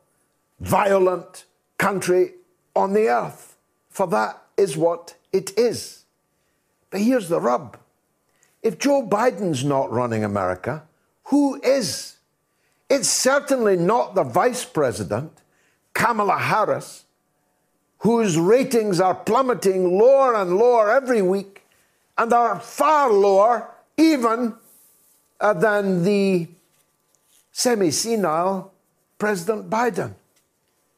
violent 0.59 1.45
country 1.77 2.33
on 2.75 2.93
the 2.93 3.07
earth. 3.07 3.55
For 3.89 4.07
that 4.07 4.41
is 4.57 4.75
what 4.75 5.15
it 5.31 5.57
is. 5.57 6.05
But 6.89 7.01
here's 7.01 7.29
the 7.29 7.39
rub 7.39 7.77
if 8.61 8.79
Joe 8.79 9.05
Biden's 9.05 9.65
not 9.65 9.91
running 9.91 10.23
America, 10.23 10.83
who 11.25 11.61
is? 11.61 12.15
It's 12.89 13.09
certainly 13.09 13.75
not 13.75 14.15
the 14.15 14.23
vice 14.23 14.63
president, 14.63 15.31
Kamala 15.93 16.37
Harris, 16.37 17.03
whose 17.99 18.37
ratings 18.37 18.99
are 18.99 19.15
plummeting 19.15 19.97
lower 19.97 20.35
and 20.35 20.57
lower 20.57 20.91
every 20.91 21.21
week 21.21 21.62
and 22.17 22.31
are 22.33 22.59
far 22.59 23.11
lower 23.11 23.69
even 23.97 24.53
uh, 25.39 25.53
than 25.53 26.03
the 26.03 26.47
semi 27.51 27.91
senile 27.91 28.71
President 29.17 29.69
Biden. 29.69 30.13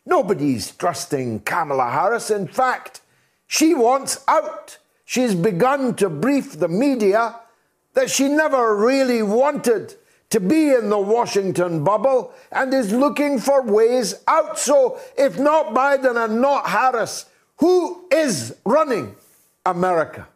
Nobody's 0.05 0.71
trusting 0.71 1.41
Kamala 1.41 1.89
Harris. 1.89 2.29
In 2.29 2.47
fact, 2.47 3.01
she 3.47 3.73
wants 3.73 4.23
out. 4.27 4.77
She's 5.03 5.35
begun 5.35 5.95
to 5.95 6.09
brief 6.09 6.59
the 6.59 6.67
media 6.67 7.35
that 7.93 8.09
she 8.09 8.27
never 8.27 8.75
really 8.75 9.21
wanted 9.21 9.95
to 10.29 10.39
be 10.39 10.73
in 10.73 10.89
the 10.89 10.99
Washington 10.99 11.83
bubble 11.83 12.33
and 12.51 12.73
is 12.73 12.91
looking 12.91 13.39
for 13.39 13.61
ways 13.61 14.15
out. 14.27 14.59
So, 14.59 14.99
if 15.17 15.39
not 15.39 15.73
Biden 15.73 16.23
and 16.23 16.41
not 16.41 16.67
Harris, 16.67 17.25
who 17.57 18.05
is 18.11 18.55
running 18.65 19.15
America? 19.65 20.27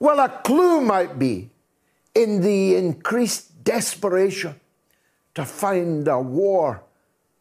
Well, 0.00 0.18
a 0.18 0.30
clue 0.30 0.80
might 0.80 1.18
be 1.18 1.50
in 2.14 2.40
the 2.40 2.74
increased 2.74 3.62
desperation 3.62 4.58
to 5.34 5.44
find 5.44 6.08
a 6.08 6.18
war 6.18 6.82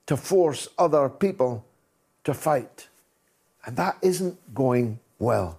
to 0.07 0.17
force 0.17 0.67
other 0.77 1.07
people 1.07 1.65
to 2.25 2.33
fight. 2.33 2.89
And 3.65 3.77
that 3.77 3.97
isn't 4.01 4.53
going 4.53 4.99
well. 5.19 5.57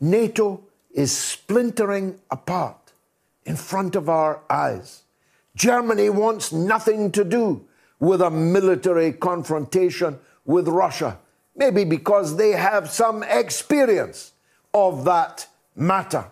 NATO 0.00 0.62
is 0.92 1.16
splintering 1.16 2.18
apart 2.28 2.92
in 3.44 3.54
front 3.54 3.94
of 3.94 4.08
our 4.08 4.40
eyes. 4.50 5.02
Germany 5.54 6.10
wants 6.10 6.52
nothing 6.52 7.12
to 7.12 7.22
do 7.22 7.64
with 8.00 8.20
a 8.20 8.30
military 8.30 9.12
confrontation 9.12 10.18
with 10.44 10.66
Russia, 10.66 11.18
maybe 11.54 11.84
because 11.84 12.36
they 12.36 12.50
have 12.50 12.90
some 12.90 13.22
experience 13.22 14.32
of 14.74 15.04
that 15.04 15.46
matter. 15.76 16.26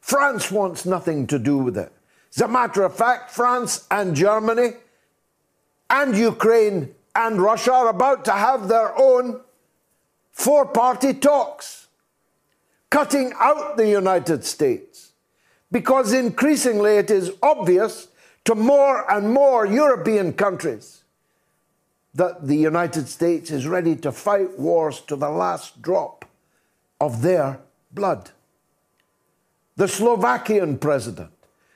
France 0.00 0.50
wants 0.50 0.86
nothing 0.86 1.26
to 1.26 1.38
do 1.38 1.58
with 1.58 1.76
it. 1.76 1.92
As 2.34 2.40
a 2.40 2.48
matter 2.48 2.82
of 2.82 2.96
fact, 2.96 3.30
France 3.30 3.86
and 3.90 4.16
Germany 4.16 4.70
and 5.90 6.16
Ukraine 6.16 6.94
and 7.14 7.40
Russia 7.40 7.72
are 7.72 7.88
about 7.88 8.24
to 8.24 8.32
have 8.32 8.68
their 8.68 8.98
own 8.98 9.40
four 10.30 10.66
party 10.66 11.12
talks, 11.12 11.88
cutting 12.90 13.32
out 13.38 13.76
the 13.76 13.88
United 13.88 14.44
States. 14.44 15.12
Because 15.70 16.12
increasingly 16.12 16.92
it 16.92 17.10
is 17.10 17.32
obvious 17.42 18.08
to 18.44 18.54
more 18.54 19.10
and 19.12 19.32
more 19.32 19.66
European 19.66 20.32
countries 20.32 21.02
that 22.14 22.46
the 22.46 22.56
United 22.56 23.08
States 23.08 23.50
is 23.50 23.66
ready 23.66 23.94
to 23.96 24.10
fight 24.10 24.58
wars 24.58 25.00
to 25.02 25.16
the 25.16 25.28
last 25.28 25.82
drop 25.82 26.24
of 27.00 27.20
their 27.20 27.60
blood. 27.92 28.30
The 29.76 29.88
Slovakian 29.88 30.78
president 30.78 31.30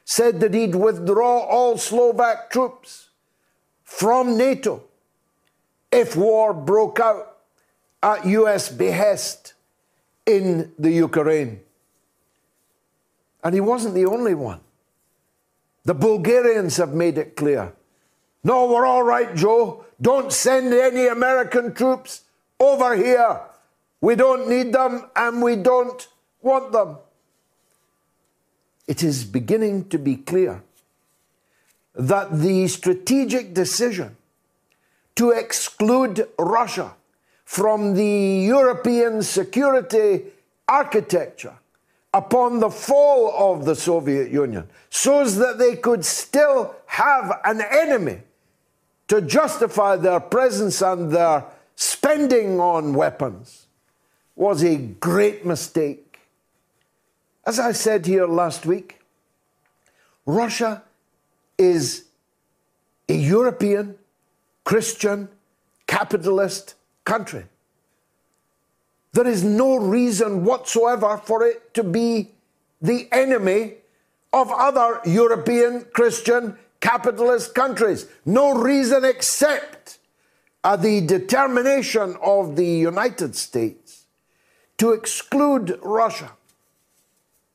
said 0.05 0.41
that 0.41 0.55
he'd 0.55 0.75
withdraw 0.75 1.39
all 1.39 1.79
Slovak 1.79 2.51
troops 2.51 3.11
from 3.85 4.37
NATO 4.37 4.83
if 5.91 6.17
war 6.17 6.53
broke 6.53 6.99
out 6.99 7.39
at 8.03 8.27
US 8.27 8.69
behest 8.69 9.55
in 10.27 10.73
the 10.79 10.91
Ukraine. 10.91 11.61
And 13.45 13.55
he 13.55 13.61
wasn't 13.61 13.95
the 13.95 14.07
only 14.07 14.35
one. 14.35 14.61
The 15.85 15.95
Bulgarians 15.95 16.77
have 16.77 16.95
made 16.95 17.19
it 17.19 17.37
clear. 17.37 17.73
No, 18.45 18.67
we're 18.67 18.87
all 18.87 19.03
right, 19.03 19.35
Joe. 19.35 19.85
Don't 20.01 20.33
send 20.33 20.73
any 20.73 21.07
American 21.07 21.75
troops 21.75 22.23
over 22.59 22.97
here. 22.97 23.41
We 24.03 24.17
don't 24.17 24.49
need 24.49 24.73
them 24.73 25.09
and 25.15 25.41
we 25.41 25.57
don't 25.57 26.07
want 26.43 26.73
them. 26.73 26.99
It 28.89 29.03
is 29.05 29.25
beginning 29.25 29.89
to 29.91 29.99
be 29.99 30.17
clear 30.17 30.65
that 31.95 32.41
the 32.41 32.67
strategic 32.67 33.55
decision 33.55 34.17
to 35.15 35.31
exclude 35.31 36.29
Russia 36.37 36.95
from 37.45 37.95
the 37.95 38.45
European 38.45 39.23
security 39.23 40.25
architecture 40.67 41.55
upon 42.13 42.59
the 42.59 42.71
fall 42.71 43.53
of 43.53 43.65
the 43.65 43.77
Soviet 43.77 44.33
Union 44.33 44.69
so 44.91 45.25
that 45.25 45.59
they 45.59 45.77
could 45.77 46.05
still 46.05 46.75
have 46.87 47.41
an 47.45 47.61
enemy 47.61 48.19
to 49.07 49.21
justify 49.21 49.95
their 49.95 50.19
presence 50.19 50.83
and 50.83 51.13
their 51.13 51.45
spending 51.77 52.59
on 52.59 52.95
weapons 52.95 53.62
was 54.43 54.65
a 54.65 54.77
great 54.77 55.47
mistake. 55.47 56.19
As 57.47 57.61
I 57.61 57.71
said 57.71 58.07
here 58.07 58.27
last 58.27 58.67
week, 58.67 58.99
Russia 60.27 60.83
is 61.57 62.07
a 63.09 63.15
European, 63.15 63.95
Christian, 64.65 65.29
capitalist 65.87 66.75
country. 67.05 67.45
There 69.13 69.29
is 69.29 69.45
no 69.45 69.77
reason 69.77 70.45
whatsoever 70.45 71.19
for 71.19 71.47
it 71.47 71.73
to 71.75 71.85
be 71.85 72.33
the 72.81 73.09
enemy 73.13 73.75
of 74.33 74.51
other 74.51 75.01
European, 75.05 75.87
Christian, 75.93 76.59
capitalist 76.81 77.55
countries. 77.55 78.09
No 78.27 78.55
reason 78.55 79.05
except 79.05 79.99
uh, 80.65 80.75
the 80.75 81.01
determination 81.03 82.17
of 82.21 82.57
the 82.57 82.67
United 82.67 83.37
States 83.37 83.82
to 84.83 84.91
exclude 84.91 85.79
Russia 85.81 86.33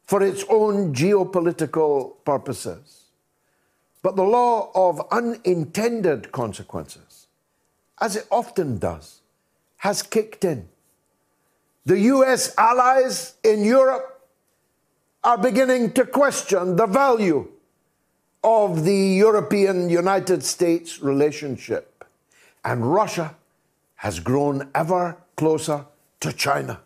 for 0.05 0.23
its 0.23 0.45
own 0.47 0.93
geopolitical 0.93 2.13
purposes. 2.23 3.07
But 4.01 4.15
the 4.15 4.23
law 4.23 4.71
of 4.73 5.05
unintended 5.11 6.31
consequences, 6.31 7.27
as 7.99 8.15
it 8.15 8.27
often 8.31 8.77
does, 8.77 9.19
has 9.79 10.03
kicked 10.03 10.45
in. 10.45 10.69
The 11.85 11.99
US 12.15 12.55
allies 12.57 13.33
in 13.43 13.65
Europe 13.65 14.25
are 15.21 15.37
beginning 15.37 15.91
to 15.95 16.05
question 16.05 16.77
the 16.77 16.87
value 16.87 17.51
of 18.41 18.85
the 18.85 18.95
European 18.95 19.89
United 19.89 20.45
States 20.45 21.01
relationship. 21.01 22.05
And 22.63 22.93
Russia 22.93 23.35
has 23.95 24.21
grown 24.21 24.69
ever 24.73 25.17
closer 25.35 25.87
to 26.21 26.31
China, 26.31 26.79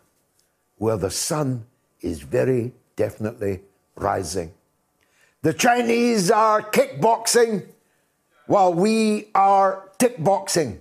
where 0.82 0.96
the 0.96 1.10
sun 1.12 1.64
is 2.00 2.22
very 2.22 2.72
definitely 2.96 3.60
rising. 3.94 4.52
The 5.42 5.54
Chinese 5.54 6.28
are 6.28 6.60
kickboxing 6.60 7.66
while 8.48 8.74
we 8.74 9.28
are 9.32 9.90
tickboxing. 10.00 10.78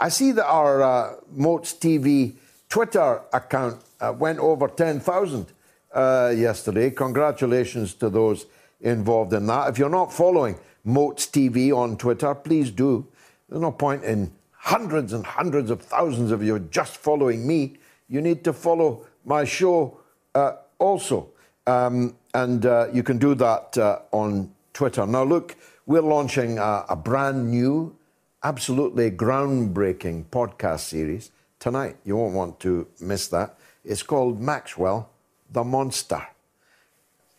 I 0.00 0.08
see 0.08 0.32
that 0.32 0.46
our 0.46 0.82
uh, 0.82 1.14
TV 1.36 2.36
Twitter 2.70 3.20
account 3.34 3.82
uh, 4.00 4.14
went 4.16 4.38
over 4.38 4.66
10,000 4.66 5.46
uh, 5.92 6.32
yesterday. 6.34 6.88
Congratulations 6.88 7.92
to 7.96 8.08
those 8.08 8.46
involved 8.80 9.34
in 9.34 9.46
that. 9.48 9.68
If 9.68 9.78
you're 9.78 9.90
not 9.90 10.10
following 10.10 10.58
Moats 10.84 11.26
TV 11.26 11.70
on 11.70 11.98
Twitter, 11.98 12.34
please 12.34 12.70
do. 12.70 13.06
There's 13.50 13.60
no 13.60 13.72
point 13.72 14.04
in 14.04 14.32
hundreds 14.52 15.12
and 15.12 15.26
hundreds 15.26 15.70
of 15.70 15.82
thousands 15.82 16.32
of 16.32 16.42
you 16.42 16.58
just 16.70 16.96
following 16.96 17.46
me. 17.46 17.76
You 18.08 18.20
need 18.20 18.44
to 18.44 18.52
follow 18.52 19.06
my 19.24 19.44
show 19.44 19.98
uh, 20.34 20.52
also. 20.78 21.28
Um, 21.66 22.14
and 22.32 22.64
uh, 22.64 22.88
you 22.92 23.02
can 23.02 23.18
do 23.18 23.34
that 23.34 23.76
uh, 23.78 24.00
on 24.12 24.52
Twitter. 24.72 25.06
Now, 25.06 25.24
look, 25.24 25.56
we're 25.86 26.02
launching 26.02 26.58
a, 26.58 26.84
a, 26.88 26.96
brand 26.96 27.50
new, 27.50 27.96
absolutely 28.42 29.10
groundbreaking 29.10 30.26
podcast 30.26 30.80
series 30.80 31.30
tonight. 31.58 31.96
You 32.04 32.16
won't 32.16 32.34
want 32.34 32.60
to 32.60 32.86
miss 33.00 33.28
that. 33.28 33.58
It's 33.84 34.02
called 34.02 34.40
Maxwell 34.40 35.10
the 35.50 35.64
Monster. 35.64 36.26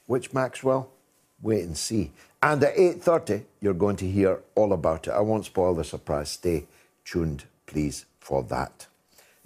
Which 0.07 0.33
Maxwell? 0.33 0.89
Wait 1.41 1.63
and 1.63 1.77
see. 1.77 2.11
And 2.41 2.63
at 2.63 2.75
8.30, 2.75 3.43
you're 3.61 3.73
going 3.73 3.97
to 3.97 4.09
hear 4.09 4.39
all 4.55 4.73
about 4.73 5.07
it. 5.07 5.11
I 5.11 5.19
won't 5.19 5.45
spoil 5.45 5.75
the 5.75 5.83
surprise. 5.83 6.31
Stay 6.31 6.65
tuned, 7.05 7.45
please, 7.65 8.05
for 8.19 8.43
that. 8.43 8.87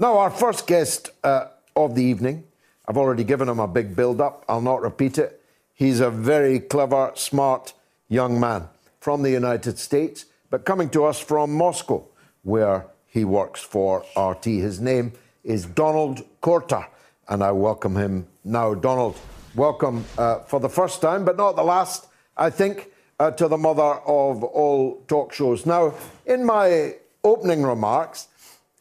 Now, 0.02 0.18
our 0.18 0.32
first 0.32 0.66
guest 0.66 1.12
uh, 1.24 1.50
of 1.76 1.94
the 1.94 2.04
evening, 2.04 2.46
I've 2.88 2.98
already 2.98 3.24
given 3.24 3.48
him 3.48 3.60
a 3.60 3.68
big 3.68 3.96
build 3.96 4.20
up. 4.20 4.44
I'll 4.50 4.60
not 4.60 4.82
repeat 4.82 5.20
it. 5.20 5.44
He's 5.76 6.00
a 6.00 6.10
very 6.10 6.60
clever, 6.60 7.12
smart 7.14 7.74
young 8.10 8.40
man 8.40 8.68
from 9.00 9.22
the 9.22 9.30
United 9.30 9.78
States, 9.78 10.26
but 10.50 10.66
coming 10.66 10.90
to 10.90 11.06
us 11.06 11.20
from 11.20 11.54
Moscow, 11.54 12.04
where 12.42 12.88
he 13.06 13.24
works 13.24 13.62
for 13.62 14.04
RT. 14.18 14.46
His 14.46 14.82
name 14.82 15.14
is 15.44 15.68
Donald 15.68 16.24
Courter, 16.42 16.88
and 17.30 17.44
I 17.44 17.52
welcome 17.52 17.96
him 17.96 18.26
now. 18.44 18.74
Donald, 18.74 19.20
welcome 19.54 20.04
uh, 20.18 20.40
for 20.40 20.60
the 20.60 20.68
first 20.68 21.00
time, 21.00 21.26
but 21.26 21.38
not 21.38 21.56
the 21.56 21.64
last, 21.64 22.08
I 22.36 22.50
think, 22.50 22.88
uh, 23.20 23.30
to 23.30 23.48
the 23.48 23.56
mother 23.58 23.84
of 23.84 24.44
all 24.44 25.04
talk 25.08 25.32
shows. 25.32 25.68
Now, 25.68 25.94
in 26.26 26.44
my 26.44 26.96
opening 27.24 27.62
remarks, 27.62 28.30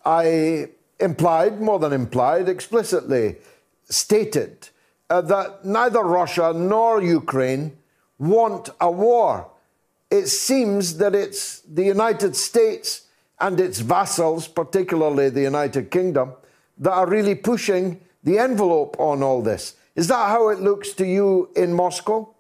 I 0.02 0.70
implied, 1.00 1.60
more 1.60 1.78
than 1.78 1.92
implied, 1.92 2.48
explicitly 2.48 3.36
stated 3.88 4.68
uh, 5.08 5.20
that 5.22 5.64
neither 5.64 6.02
Russia 6.02 6.52
nor 6.54 7.02
Ukraine 7.02 7.76
want 8.18 8.70
a 8.80 8.90
war. 8.90 9.50
It 10.10 10.26
seems 10.26 10.98
that 10.98 11.14
it's 11.14 11.60
the 11.60 11.84
United 11.84 12.36
States 12.36 13.02
and 13.40 13.58
its 13.58 13.80
vassals, 13.80 14.46
particularly 14.46 15.30
the 15.30 15.42
United 15.42 15.90
Kingdom, 15.90 16.32
that 16.78 16.92
are 16.92 17.08
really 17.08 17.34
pushing 17.34 18.00
the 18.22 18.38
envelope 18.38 18.96
on 18.98 19.22
all 19.22 19.42
this. 19.42 19.74
Is 19.96 20.08
that 20.08 20.28
how 20.28 20.48
it 20.50 20.60
looks 20.60 20.92
to 20.94 21.06
you 21.06 21.50
in 21.56 21.72
Moscow? 21.72 22.34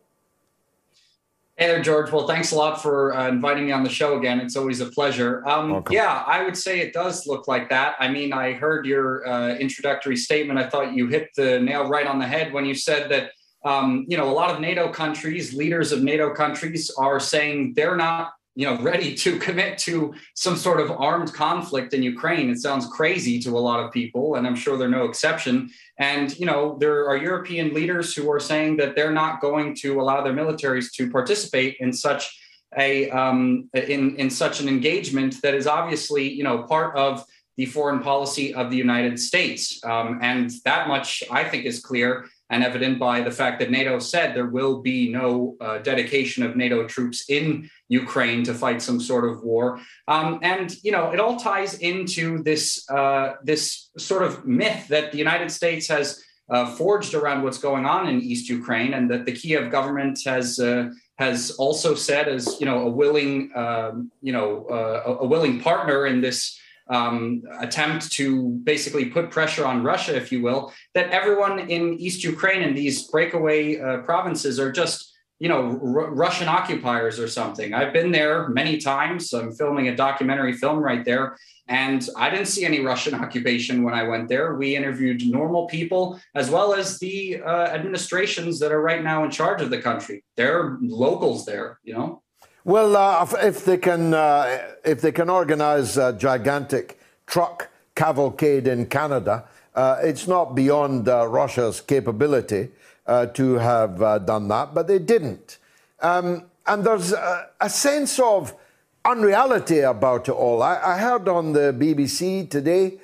Hey 1.60 1.66
there, 1.66 1.82
George. 1.82 2.10
Well, 2.10 2.26
thanks 2.26 2.52
a 2.52 2.56
lot 2.56 2.80
for 2.80 3.14
uh, 3.14 3.28
inviting 3.28 3.66
me 3.66 3.72
on 3.72 3.82
the 3.82 3.90
show 3.90 4.16
again. 4.16 4.40
It's 4.40 4.56
always 4.56 4.80
a 4.80 4.86
pleasure. 4.86 5.46
Um, 5.46 5.84
yeah, 5.90 6.24
I 6.26 6.42
would 6.42 6.56
say 6.56 6.80
it 6.80 6.94
does 6.94 7.26
look 7.26 7.48
like 7.48 7.68
that. 7.68 7.96
I 8.00 8.08
mean, 8.08 8.32
I 8.32 8.54
heard 8.54 8.86
your 8.86 9.28
uh, 9.28 9.56
introductory 9.56 10.16
statement. 10.16 10.58
I 10.58 10.70
thought 10.70 10.94
you 10.94 11.08
hit 11.08 11.28
the 11.36 11.60
nail 11.60 11.86
right 11.86 12.06
on 12.06 12.18
the 12.18 12.26
head 12.26 12.54
when 12.54 12.64
you 12.64 12.74
said 12.74 13.10
that, 13.10 13.32
um, 13.66 14.06
you 14.08 14.16
know, 14.16 14.30
a 14.30 14.32
lot 14.32 14.48
of 14.48 14.62
NATO 14.62 14.90
countries, 14.90 15.52
leaders 15.52 15.92
of 15.92 16.02
NATO 16.02 16.32
countries 16.32 16.90
are 16.96 17.20
saying 17.20 17.74
they're 17.76 17.94
not 17.94 18.32
you 18.54 18.66
know 18.66 18.80
ready 18.82 19.14
to 19.14 19.38
commit 19.46 19.78
to 19.78 20.14
some 20.34 20.56
sort 20.56 20.80
of 20.80 20.90
armed 20.90 21.32
conflict 21.32 21.94
in 21.94 22.02
Ukraine. 22.02 22.50
It 22.50 22.58
sounds 22.58 22.86
crazy 22.86 23.38
to 23.40 23.56
a 23.56 23.60
lot 23.60 23.84
of 23.84 23.92
people, 23.92 24.34
and 24.34 24.46
I'm 24.46 24.56
sure 24.56 24.76
they're 24.76 24.88
no 24.88 25.04
exception. 25.04 25.70
And 25.98 26.36
you 26.38 26.46
know 26.46 26.76
there 26.80 27.08
are 27.08 27.16
European 27.16 27.74
leaders 27.74 28.14
who 28.14 28.30
are 28.30 28.40
saying 28.40 28.76
that 28.78 28.94
they're 28.96 29.12
not 29.12 29.40
going 29.40 29.74
to 29.76 30.00
allow 30.00 30.22
their 30.22 30.32
militaries 30.32 30.92
to 30.94 31.10
participate 31.10 31.76
in 31.80 31.92
such 31.92 32.38
a 32.78 33.10
um, 33.10 33.68
in 33.74 34.16
in 34.16 34.30
such 34.30 34.60
an 34.60 34.68
engagement 34.68 35.40
that 35.42 35.54
is 35.54 35.66
obviously 35.66 36.28
you 36.28 36.44
know 36.44 36.62
part 36.64 36.96
of 36.96 37.24
the 37.56 37.66
foreign 37.66 38.00
policy 38.00 38.54
of 38.54 38.70
the 38.70 38.76
United 38.76 39.18
States. 39.18 39.84
Um, 39.84 40.18
and 40.22 40.50
that 40.64 40.88
much 40.88 41.22
I 41.30 41.44
think 41.44 41.66
is 41.66 41.80
clear 41.80 42.26
and 42.50 42.64
evident 42.64 42.98
by 42.98 43.20
the 43.20 43.30
fact 43.30 43.60
that 43.60 43.70
NATO 43.70 43.98
said 43.98 44.34
there 44.34 44.46
will 44.46 44.82
be 44.82 45.10
no 45.10 45.56
uh, 45.60 45.78
dedication 45.78 46.42
of 46.42 46.56
NATO 46.56 46.86
troops 46.86 47.24
in 47.28 47.70
Ukraine 47.88 48.42
to 48.44 48.54
fight 48.54 48.82
some 48.82 49.00
sort 49.00 49.24
of 49.30 49.42
war. 49.42 49.80
Um, 50.08 50.40
and 50.42 50.76
you 50.82 50.92
know, 50.92 51.12
it 51.12 51.20
all 51.20 51.36
ties 51.38 51.74
into 51.78 52.42
this 52.42 52.88
uh, 52.90 53.34
this 53.44 53.90
sort 53.96 54.22
of 54.22 54.46
myth 54.46 54.88
that 54.88 55.12
the 55.12 55.18
United 55.18 55.50
States 55.50 55.88
has 55.88 56.22
uh, 56.50 56.66
forged 56.74 57.14
around 57.14 57.44
what's 57.44 57.58
going 57.58 57.86
on 57.86 58.08
in 58.08 58.20
East 58.20 58.48
Ukraine, 58.48 58.94
and 58.94 59.08
that 59.10 59.24
the 59.24 59.32
Kiev 59.32 59.70
government 59.70 60.18
has 60.24 60.58
uh, 60.58 60.90
has 61.18 61.52
also 61.52 61.94
said 61.94 62.28
as 62.28 62.58
you 62.60 62.66
know 62.66 62.86
a 62.88 62.90
willing 62.90 63.52
um, 63.54 64.10
you 64.20 64.32
know 64.32 64.66
uh, 64.66 65.18
a 65.20 65.26
willing 65.26 65.60
partner 65.60 66.06
in 66.06 66.20
this 66.20 66.58
um, 66.90 67.42
attempt 67.60 68.10
to 68.12 68.48
basically 68.64 69.06
put 69.06 69.30
pressure 69.30 69.64
on 69.64 69.82
Russia, 69.82 70.14
if 70.16 70.30
you 70.32 70.42
will, 70.42 70.72
that 70.94 71.10
everyone 71.10 71.60
in 71.70 71.94
East 71.94 72.24
Ukraine 72.24 72.62
and 72.62 72.76
these 72.76 73.08
breakaway 73.08 73.80
uh, 73.80 73.98
provinces 73.98 74.58
are 74.58 74.72
just, 74.72 75.12
you 75.38 75.48
know, 75.48 75.80
R- 75.82 76.12
Russian 76.12 76.48
occupiers 76.48 77.20
or 77.20 77.28
something. 77.28 77.72
I've 77.72 77.92
been 77.92 78.10
there 78.10 78.48
many 78.48 78.78
times. 78.78 79.32
I'm 79.32 79.52
filming 79.52 79.88
a 79.88 79.96
documentary 79.96 80.52
film 80.52 80.80
right 80.80 81.04
there. 81.04 81.36
And 81.68 82.06
I 82.16 82.28
didn't 82.28 82.46
see 82.46 82.64
any 82.64 82.80
Russian 82.80 83.14
occupation 83.22 83.84
when 83.84 83.94
I 83.94 84.02
went 84.02 84.28
there. 84.28 84.56
We 84.56 84.74
interviewed 84.74 85.24
normal 85.24 85.68
people 85.68 86.20
as 86.34 86.50
well 86.50 86.74
as 86.74 86.98
the 86.98 87.40
uh, 87.40 87.66
administrations 87.68 88.58
that 88.58 88.72
are 88.72 88.82
right 88.82 89.04
now 89.04 89.22
in 89.22 89.30
charge 89.30 89.62
of 89.62 89.70
the 89.70 89.80
country. 89.80 90.24
They're 90.36 90.76
locals 90.82 91.46
there, 91.46 91.78
you 91.84 91.94
know. 91.94 92.22
Well, 92.64 92.94
uh, 92.94 93.26
if 93.42 93.64
they 93.64 93.78
can, 93.78 94.12
uh, 94.12 94.74
if 94.84 95.00
they 95.00 95.12
can 95.12 95.30
organise 95.30 95.96
a 95.96 96.12
gigantic 96.12 97.00
truck 97.26 97.70
cavalcade 97.94 98.66
in 98.66 98.84
Canada, 98.84 99.44
uh, 99.74 99.96
it's 100.02 100.28
not 100.28 100.54
beyond 100.54 101.08
uh, 101.08 101.26
Russia's 101.26 101.80
capability 101.80 102.68
uh, 103.06 103.26
to 103.26 103.54
have 103.54 104.02
uh, 104.02 104.18
done 104.18 104.48
that, 104.48 104.74
but 104.74 104.88
they 104.88 104.98
didn't. 104.98 105.56
Um, 106.00 106.44
and 106.66 106.84
there's 106.84 107.12
a, 107.12 107.48
a, 107.62 107.70
sense 107.70 108.18
of 108.18 108.54
unreality 109.06 109.80
about 109.80 110.28
it 110.28 110.32
all. 110.32 110.62
I, 110.62 110.76
I 110.76 110.98
heard 110.98 111.28
on 111.28 111.54
the 111.54 111.72
BBC 111.72 112.50
today 112.50 112.98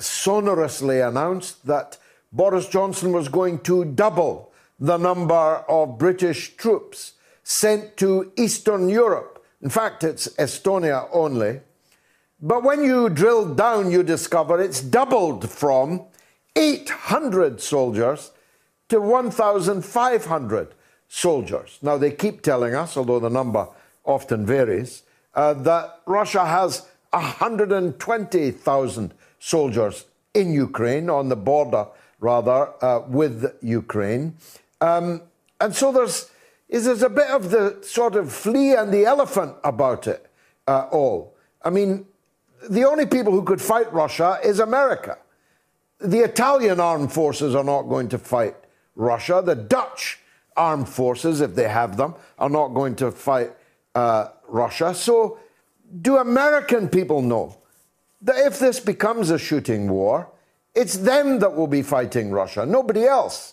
sonorously 0.00 1.00
announced 1.00 1.64
that 1.66 1.98
Boris 2.32 2.66
Johnson 2.66 3.12
was 3.12 3.28
going 3.28 3.60
to 3.60 3.84
double 3.84 4.52
the 4.80 4.96
number 4.96 5.64
of 5.68 5.98
British 5.98 6.56
troops 6.56 7.12
sent 7.52 7.96
to 7.98 8.32
Eastern 8.36 8.88
Europe. 8.88 9.44
In 9.60 9.68
fact, 9.68 10.02
it's 10.02 10.28
Estonia 10.38 11.06
only. 11.12 11.60
But 12.40 12.64
when 12.64 12.82
you 12.82 13.10
drill 13.10 13.54
down, 13.54 13.92
you 13.92 14.02
discover 14.02 14.58
it's 14.60 14.80
doubled 14.80 15.48
from 15.50 16.06
800 16.56 17.60
soldiers 17.60 18.32
to 18.88 19.00
1,500 19.00 20.74
soldiers. 21.08 21.78
Now, 21.82 21.98
they 21.98 22.10
keep 22.10 22.42
telling 22.42 22.74
us, 22.74 22.96
although 22.96 23.20
the 23.20 23.30
number 23.30 23.68
often 24.04 24.44
varies, 24.46 25.02
uh, 25.34 25.52
that 25.54 26.00
Russia 26.06 26.44
has 26.46 26.86
120,000 27.10 29.14
soldiers 29.38 30.06
in 30.34 30.52
Ukraine, 30.52 31.08
on 31.10 31.28
the 31.28 31.36
border, 31.36 31.86
rather, 32.18 32.70
uh, 32.82 33.02
with 33.06 33.54
Ukraine. 33.60 34.36
Um, 34.80 35.20
and 35.60 35.76
so 35.76 35.92
there's 35.92 36.31
is 36.72 36.86
there's 36.86 37.02
a 37.02 37.10
bit 37.10 37.28
of 37.28 37.50
the 37.50 37.78
sort 37.82 38.16
of 38.16 38.32
flea 38.32 38.74
and 38.74 38.92
the 38.92 39.04
elephant 39.04 39.54
about 39.62 40.06
it 40.06 40.26
uh, 40.66 40.88
all. 40.90 41.36
I 41.62 41.68
mean, 41.68 42.06
the 42.68 42.84
only 42.84 43.04
people 43.04 43.32
who 43.32 43.42
could 43.42 43.60
fight 43.60 43.92
Russia 43.92 44.38
is 44.42 44.58
America. 44.58 45.18
The 46.00 46.20
Italian 46.20 46.80
armed 46.80 47.12
forces 47.12 47.54
are 47.54 47.62
not 47.62 47.82
going 47.82 48.08
to 48.08 48.18
fight 48.18 48.56
Russia. 48.96 49.42
The 49.44 49.54
Dutch 49.54 50.20
armed 50.56 50.88
forces, 50.88 51.42
if 51.42 51.54
they 51.54 51.68
have 51.68 51.98
them, 51.98 52.14
are 52.38 52.48
not 52.48 52.68
going 52.68 52.96
to 52.96 53.12
fight 53.12 53.52
uh, 53.94 54.28
Russia. 54.48 54.94
So, 54.94 55.38
do 56.00 56.16
American 56.16 56.88
people 56.88 57.20
know 57.20 57.54
that 58.22 58.46
if 58.46 58.58
this 58.58 58.80
becomes 58.80 59.28
a 59.28 59.38
shooting 59.38 59.90
war, 59.90 60.30
it's 60.74 60.96
them 60.96 61.38
that 61.40 61.54
will 61.54 61.66
be 61.66 61.82
fighting 61.82 62.30
Russia, 62.30 62.64
nobody 62.64 63.04
else? 63.04 63.51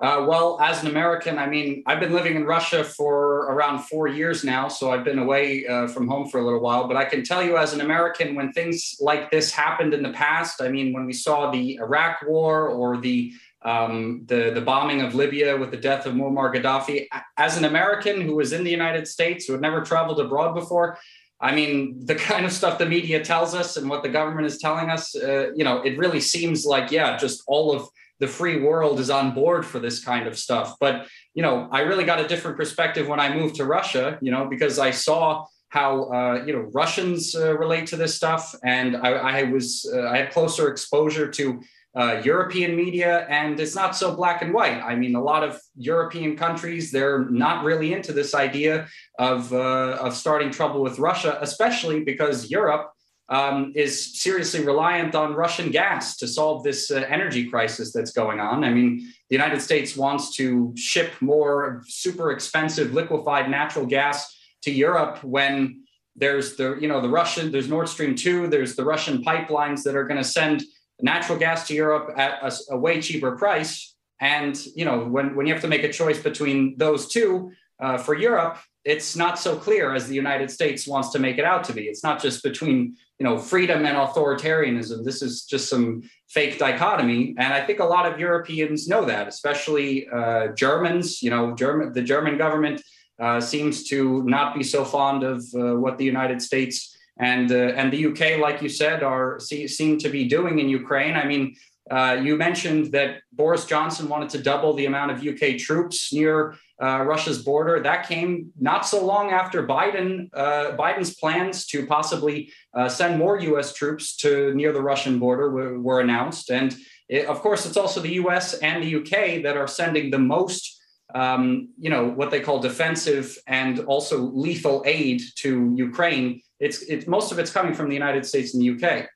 Uh, 0.00 0.24
well, 0.28 0.60
as 0.60 0.80
an 0.82 0.88
American, 0.88 1.40
I 1.40 1.46
mean, 1.46 1.82
I've 1.84 1.98
been 1.98 2.12
living 2.12 2.36
in 2.36 2.44
Russia 2.44 2.84
for 2.84 3.46
around 3.46 3.80
four 3.80 4.06
years 4.06 4.44
now, 4.44 4.68
so 4.68 4.92
I've 4.92 5.02
been 5.02 5.18
away 5.18 5.66
uh, 5.66 5.88
from 5.88 6.06
home 6.06 6.28
for 6.28 6.38
a 6.38 6.44
little 6.44 6.60
while. 6.60 6.86
But 6.86 6.96
I 6.96 7.04
can 7.04 7.24
tell 7.24 7.42
you, 7.42 7.56
as 7.56 7.72
an 7.72 7.80
American, 7.80 8.36
when 8.36 8.52
things 8.52 8.96
like 9.00 9.28
this 9.32 9.50
happened 9.50 9.94
in 9.94 10.04
the 10.04 10.12
past, 10.12 10.62
I 10.62 10.68
mean, 10.68 10.92
when 10.92 11.04
we 11.04 11.12
saw 11.12 11.50
the 11.50 11.76
Iraq 11.76 12.22
War 12.26 12.68
or 12.68 12.96
the 12.98 13.32
um, 13.62 14.22
the 14.26 14.52
the 14.54 14.60
bombing 14.60 15.02
of 15.02 15.16
Libya 15.16 15.56
with 15.56 15.72
the 15.72 15.76
death 15.76 16.06
of 16.06 16.14
Muammar 16.14 16.54
Gaddafi, 16.54 17.08
as 17.36 17.56
an 17.56 17.64
American 17.64 18.20
who 18.20 18.36
was 18.36 18.52
in 18.52 18.62
the 18.62 18.70
United 18.70 19.08
States 19.08 19.46
who 19.46 19.54
had 19.54 19.62
never 19.62 19.80
traveled 19.80 20.20
abroad 20.20 20.54
before, 20.54 20.96
I 21.40 21.52
mean, 21.52 22.06
the 22.06 22.14
kind 22.30 22.46
of 22.46 22.52
stuff 22.52 22.78
the 22.78 22.86
media 22.86 23.24
tells 23.24 23.52
us 23.52 23.76
and 23.76 23.90
what 23.90 24.04
the 24.04 24.08
government 24.08 24.46
is 24.46 24.58
telling 24.58 24.90
us, 24.90 25.16
uh, 25.16 25.52
you 25.56 25.64
know, 25.64 25.82
it 25.82 25.98
really 25.98 26.20
seems 26.20 26.64
like 26.64 26.92
yeah, 26.92 27.16
just 27.16 27.42
all 27.48 27.74
of 27.74 27.88
the 28.20 28.26
free 28.26 28.60
world 28.60 29.00
is 29.00 29.10
on 29.10 29.34
board 29.34 29.64
for 29.64 29.78
this 29.78 30.04
kind 30.04 30.26
of 30.26 30.38
stuff. 30.38 30.76
But, 30.80 31.06
you 31.34 31.42
know, 31.42 31.68
I 31.70 31.80
really 31.80 32.04
got 32.04 32.20
a 32.20 32.28
different 32.28 32.56
perspective 32.56 33.06
when 33.06 33.20
I 33.20 33.34
moved 33.34 33.56
to 33.56 33.64
Russia, 33.64 34.18
you 34.20 34.30
know, 34.30 34.46
because 34.46 34.78
I 34.78 34.90
saw 34.90 35.46
how, 35.68 36.04
uh, 36.12 36.44
you 36.46 36.52
know, 36.52 36.70
Russians 36.72 37.34
uh, 37.36 37.56
relate 37.56 37.86
to 37.88 37.96
this 37.96 38.14
stuff. 38.14 38.54
And 38.64 38.96
I, 38.96 39.10
I 39.10 39.42
was, 39.44 39.88
uh, 39.94 40.08
I 40.08 40.18
had 40.18 40.30
closer 40.30 40.68
exposure 40.68 41.30
to 41.30 41.60
uh, 41.98 42.20
European 42.24 42.76
media, 42.76 43.26
and 43.28 43.58
it's 43.58 43.74
not 43.74 43.96
so 43.96 44.14
black 44.14 44.40
and 44.42 44.54
white. 44.54 44.80
I 44.82 44.94
mean, 44.94 45.14
a 45.14 45.22
lot 45.22 45.42
of 45.42 45.60
European 45.76 46.36
countries, 46.36 46.92
they're 46.92 47.24
not 47.30 47.64
really 47.64 47.92
into 47.92 48.12
this 48.12 48.34
idea 48.34 48.86
of, 49.18 49.52
uh, 49.52 49.98
of 50.00 50.14
starting 50.14 50.50
trouble 50.50 50.82
with 50.82 50.98
Russia, 50.98 51.38
especially 51.40 52.04
because 52.04 52.50
Europe 52.50 52.92
um, 53.28 53.72
is 53.74 54.20
seriously 54.20 54.64
reliant 54.64 55.14
on 55.14 55.34
Russian 55.34 55.70
gas 55.70 56.16
to 56.16 56.26
solve 56.26 56.64
this 56.64 56.90
uh, 56.90 57.04
energy 57.08 57.48
crisis 57.48 57.92
that's 57.92 58.10
going 58.10 58.40
on. 58.40 58.64
I 58.64 58.70
mean, 58.70 58.98
the 59.28 59.36
United 59.36 59.60
States 59.60 59.96
wants 59.96 60.34
to 60.36 60.72
ship 60.76 61.12
more 61.20 61.82
super 61.86 62.30
expensive 62.32 62.94
liquefied 62.94 63.50
natural 63.50 63.84
gas 63.84 64.34
to 64.62 64.70
Europe 64.70 65.22
when 65.22 65.82
there's 66.16 66.56
the 66.56 66.76
you 66.80 66.88
know 66.88 67.00
the 67.00 67.08
Russian 67.08 67.52
there's 67.52 67.68
Nord 67.68 67.88
Stream 67.88 68.14
2 68.14 68.48
there's 68.48 68.74
the 68.74 68.84
Russian 68.84 69.22
pipelines 69.22 69.84
that 69.84 69.94
are 69.94 70.04
going 70.04 70.18
to 70.18 70.28
send 70.28 70.64
natural 71.00 71.38
gas 71.38 71.68
to 71.68 71.74
Europe 71.74 72.12
at 72.18 72.42
a, 72.42 72.52
a, 72.70 72.76
way 72.76 73.00
cheaper 73.00 73.36
price 73.36 73.94
and 74.20 74.58
you 74.74 74.84
know 74.84 75.04
when 75.04 75.36
when 75.36 75.46
you 75.46 75.52
have 75.52 75.62
to 75.62 75.68
make 75.68 75.84
a 75.84 75.92
choice 75.92 76.20
between 76.20 76.76
those 76.76 77.08
two 77.08 77.52
uh, 77.80 77.96
for 77.96 78.14
Europe 78.16 78.58
it's 78.88 79.14
not 79.16 79.38
so 79.38 79.54
clear 79.54 79.94
as 79.94 80.08
the 80.08 80.14
United 80.14 80.50
States 80.50 80.86
wants 80.86 81.10
to 81.10 81.18
make 81.18 81.36
it 81.36 81.44
out 81.44 81.62
to 81.64 81.72
be. 81.74 81.82
It's 81.82 82.02
not 82.02 82.22
just 82.22 82.42
between 82.42 82.96
you 83.18 83.24
know 83.26 83.36
freedom 83.36 83.84
and 83.84 83.96
authoritarianism. 83.96 85.04
This 85.04 85.20
is 85.22 85.44
just 85.44 85.68
some 85.68 86.02
fake 86.28 86.58
dichotomy. 86.58 87.34
And 87.38 87.52
i 87.58 87.60
think 87.64 87.78
a 87.80 87.84
lot 87.84 88.04
of 88.10 88.20
europeans 88.20 88.86
know 88.92 89.04
that 89.12 89.24
especially 89.28 89.90
uh, 90.18 90.48
germans 90.64 91.22
you 91.22 91.30
know 91.34 91.54
german 91.54 91.92
the 91.98 92.02
german 92.12 92.36
government 92.44 92.82
uh, 93.24 93.40
seems 93.40 93.74
to 93.90 94.22
not 94.24 94.54
be 94.54 94.62
so 94.62 94.84
fond 94.84 95.20
of 95.32 95.38
uh, 95.54 95.74
what 95.82 95.94
the 95.98 96.04
united 96.04 96.40
states 96.42 96.76
and 97.18 97.50
uh, 97.50 97.72
and 97.78 97.92
the 97.92 98.06
UK, 98.06 98.38
like 98.40 98.62
you 98.62 98.68
said, 98.68 99.02
are 99.02 99.40
see, 99.40 99.66
seem 99.66 99.98
to 99.98 100.08
be 100.08 100.28
doing 100.28 100.60
in 100.60 100.68
Ukraine. 100.68 101.16
I 101.16 101.24
mean, 101.24 101.56
uh, 101.90 102.16
you 102.22 102.36
mentioned 102.36 102.92
that 102.92 103.22
Boris 103.32 103.64
Johnson 103.64 104.08
wanted 104.08 104.30
to 104.30 104.38
double 104.38 104.72
the 104.74 104.86
amount 104.86 105.10
of 105.10 105.26
UK 105.26 105.58
troops 105.58 106.12
near 106.12 106.54
uh, 106.82 107.02
Russia's 107.04 107.42
border. 107.42 107.80
That 107.80 108.06
came 108.06 108.52
not 108.58 108.86
so 108.86 109.04
long 109.04 109.30
after 109.30 109.66
Biden 109.66 110.28
uh, 110.32 110.76
Biden's 110.76 111.14
plans 111.14 111.66
to 111.66 111.86
possibly 111.86 112.52
uh, 112.74 112.88
send 112.88 113.18
more 113.18 113.40
U.S. 113.40 113.72
troops 113.72 114.16
to 114.18 114.54
near 114.54 114.72
the 114.72 114.82
Russian 114.82 115.18
border 115.18 115.50
were, 115.50 115.80
were 115.80 116.00
announced, 116.00 116.50
and 116.50 116.76
it, 117.08 117.26
of 117.26 117.40
course, 117.40 117.66
it's 117.66 117.76
also 117.76 118.00
the 118.00 118.14
U.S. 118.14 118.54
and 118.54 118.82
the 118.82 118.96
UK 118.96 119.42
that 119.42 119.56
are 119.56 119.68
sending 119.68 120.10
the 120.10 120.18
most. 120.18 120.76
Um, 121.14 121.70
you 121.78 121.88
know 121.88 122.06
what 122.06 122.30
they 122.30 122.40
call 122.40 122.58
defensive 122.58 123.38
and 123.46 123.80
also 123.80 124.18
lethal 124.18 124.82
aid 124.84 125.22
to 125.36 125.72
Ukraine. 125.74 126.42
It's, 126.60 126.82
it's 126.82 127.06
most 127.06 127.32
of 127.32 127.38
it's 127.38 127.50
coming 127.50 127.72
from 127.72 127.88
the 127.88 127.94
United 127.94 128.26
States 128.26 128.52
and 128.52 128.62
the 128.62 128.70
UK 128.76 129.08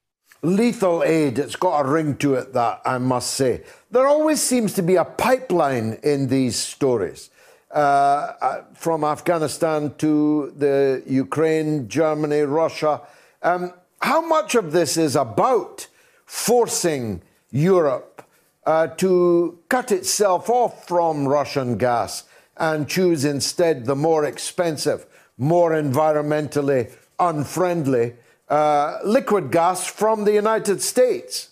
lethal 0.43 1.03
aid, 1.05 1.39
it's 1.39 1.57
got 1.57 1.85
a 1.85 1.89
ring 1.89 2.17
to 2.17 2.35
it, 2.35 2.53
that 2.53 2.81
I 2.85 2.99
must 2.99 3.35
say. 3.35 3.63
There 3.91 4.07
always 4.07 4.43
seems 4.43 4.75
to 4.75 4.83
be 4.83 4.97
a 4.97 5.05
pipeline 5.05 5.99
in 6.03 6.29
these 6.29 6.57
stories. 6.57 7.31
Uh, 7.73 8.35
uh, 8.43 8.65
from 8.75 9.03
Afghanistan 9.03 9.95
to 9.97 10.53
the 10.59 11.03
Ukraine, 11.07 11.89
Germany, 11.89 12.43
Russia. 12.43 13.01
Um, 13.43 13.73
how 14.03 14.21
much 14.21 14.55
of 14.55 14.73
this 14.73 14.99
is 14.99 15.17
about 15.17 15.87
forcing 16.27 17.23
Europe 17.51 18.27
uh, 18.67 18.89
to 18.89 19.59
cut 19.71 19.91
itself 19.91 20.51
off 20.51 20.87
from 20.87 21.27
Russian 21.27 21.79
gas 21.79 22.25
and 22.59 22.87
choose 22.87 23.25
instead 23.25 23.87
the 23.87 23.97
more 23.97 24.27
expensive, 24.27 25.07
more 25.39 25.71
environmentally 25.71 26.93
unfriendly 27.19 28.17
uh, 28.51 28.99
liquid 29.03 29.51
gas 29.51 29.87
from 29.87 30.25
the 30.25 30.35
United 30.35 30.83
States. 30.83 31.49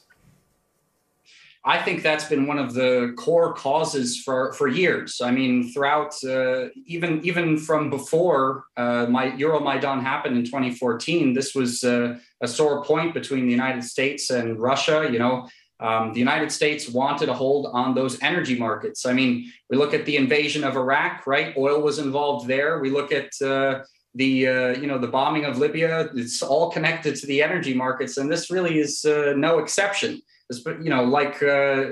I 1.70 1.80
think 1.80 2.02
that's 2.02 2.24
been 2.24 2.48
one 2.48 2.58
of 2.58 2.74
the 2.74 3.14
core 3.16 3.52
causes 3.54 4.20
for, 4.24 4.52
for 4.54 4.66
years. 4.66 5.20
I 5.22 5.30
mean, 5.30 5.72
throughout 5.72 6.12
uh, 6.24 6.70
even 6.84 7.24
even 7.24 7.58
from 7.58 7.90
before 7.90 8.64
uh, 8.76 9.06
my 9.08 9.30
Euromaidan 9.42 10.02
happened 10.02 10.36
in 10.36 10.44
2014, 10.44 11.32
this 11.32 11.54
was 11.54 11.84
uh, 11.84 12.18
a 12.40 12.48
sore 12.48 12.82
point 12.82 13.14
between 13.14 13.44
the 13.46 13.52
United 13.52 13.84
States 13.84 14.30
and 14.30 14.58
Russia. 14.58 15.08
You 15.12 15.20
know, 15.20 15.48
um, 15.78 16.12
the 16.12 16.18
United 16.18 16.50
States 16.50 16.88
wanted 16.88 17.28
a 17.28 17.34
hold 17.34 17.68
on 17.72 17.94
those 17.94 18.20
energy 18.20 18.58
markets. 18.58 19.06
I 19.06 19.12
mean, 19.12 19.32
we 19.68 19.76
look 19.76 19.94
at 19.94 20.04
the 20.06 20.16
invasion 20.16 20.64
of 20.64 20.74
Iraq, 20.74 21.24
right? 21.24 21.56
Oil 21.56 21.80
was 21.82 22.00
involved 22.00 22.48
there. 22.48 22.80
We 22.80 22.90
look 22.90 23.12
at 23.12 23.30
uh, 23.40 23.84
the 24.16 24.48
uh, 24.48 24.68
you 24.80 24.88
know 24.88 24.98
the 24.98 25.12
bombing 25.18 25.44
of 25.44 25.58
Libya. 25.58 26.10
It's 26.16 26.42
all 26.42 26.72
connected 26.72 27.14
to 27.20 27.26
the 27.28 27.40
energy 27.44 27.74
markets, 27.74 28.16
and 28.16 28.28
this 28.28 28.50
really 28.50 28.80
is 28.80 29.04
uh, 29.04 29.34
no 29.36 29.60
exception. 29.60 30.20
You 30.66 30.90
know, 30.90 31.04
like 31.04 31.42
uh, 31.42 31.90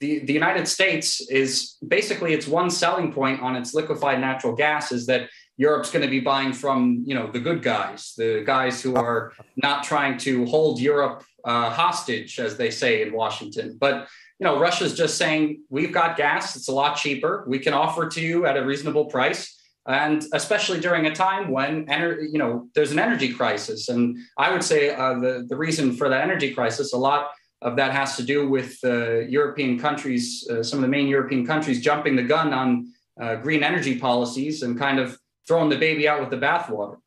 the 0.00 0.20
the 0.20 0.32
United 0.32 0.68
States 0.68 1.20
is 1.28 1.76
basically 1.86 2.32
its 2.32 2.46
one 2.46 2.70
selling 2.70 3.12
point 3.12 3.40
on 3.42 3.56
its 3.56 3.74
liquefied 3.74 4.20
natural 4.20 4.54
gas 4.54 4.92
is 4.92 5.06
that 5.06 5.28
Europe's 5.56 5.90
going 5.90 6.04
to 6.04 6.10
be 6.10 6.20
buying 6.20 6.52
from 6.52 7.02
you 7.04 7.14
know 7.14 7.30
the 7.30 7.40
good 7.40 7.62
guys, 7.62 8.14
the 8.16 8.42
guys 8.46 8.80
who 8.80 8.94
are 8.94 9.32
not 9.56 9.82
trying 9.82 10.16
to 10.18 10.46
hold 10.46 10.80
Europe 10.80 11.24
uh, 11.44 11.70
hostage, 11.70 12.38
as 12.38 12.56
they 12.56 12.70
say 12.70 13.02
in 13.02 13.12
Washington, 13.12 13.76
but 13.78 14.06
you 14.38 14.44
know 14.44 14.58
Russia's 14.58 14.94
just 14.94 15.18
saying 15.18 15.62
we've 15.68 15.92
got 15.92 16.16
gas; 16.16 16.54
it's 16.54 16.68
a 16.68 16.72
lot 16.72 16.96
cheaper. 16.96 17.44
We 17.48 17.58
can 17.58 17.74
offer 17.74 18.08
to 18.08 18.20
you 18.20 18.46
at 18.46 18.56
a 18.56 18.64
reasonable 18.64 19.06
price. 19.06 19.54
And 19.86 20.22
especially 20.34 20.80
during 20.80 21.06
a 21.06 21.14
time 21.14 21.50
when 21.50 21.86
ener- 21.86 22.22
you 22.30 22.38
know 22.38 22.68
there's 22.74 22.92
an 22.92 22.98
energy 22.98 23.32
crisis. 23.32 23.88
And 23.88 24.18
i 24.36 24.52
would 24.52 24.62
say 24.62 24.94
uh, 24.94 25.14
the, 25.14 25.46
the 25.48 25.56
reason 25.56 25.96
for 25.96 26.10
that 26.10 26.20
energy 26.22 26.52
crisis 26.52 26.92
a 26.92 26.98
lot 26.98 27.30
of 27.62 27.76
that 27.76 27.92
has 27.92 28.16
to 28.16 28.22
do 28.22 28.48
with 28.48 28.78
uh, 28.84 29.18
european 29.38 29.78
countries 29.78 30.46
uh, 30.50 30.62
some 30.62 30.78
of 30.78 30.82
the 30.82 30.88
main 30.88 31.08
european 31.08 31.46
countries 31.46 31.82
jumping 31.82 32.16
the 32.16 32.22
gun 32.22 32.52
on 32.52 32.92
uh, 33.20 33.34
green 33.36 33.62
energy 33.62 33.98
policies 33.98 34.62
and 34.62 34.78
kind 34.78 34.98
of 34.98 35.18
throwing 35.46 35.68
the 35.68 35.78
baby 35.78 36.06
out 36.06 36.20
with 36.20 36.30
the 36.30 36.36
bathwater. 36.36 36.98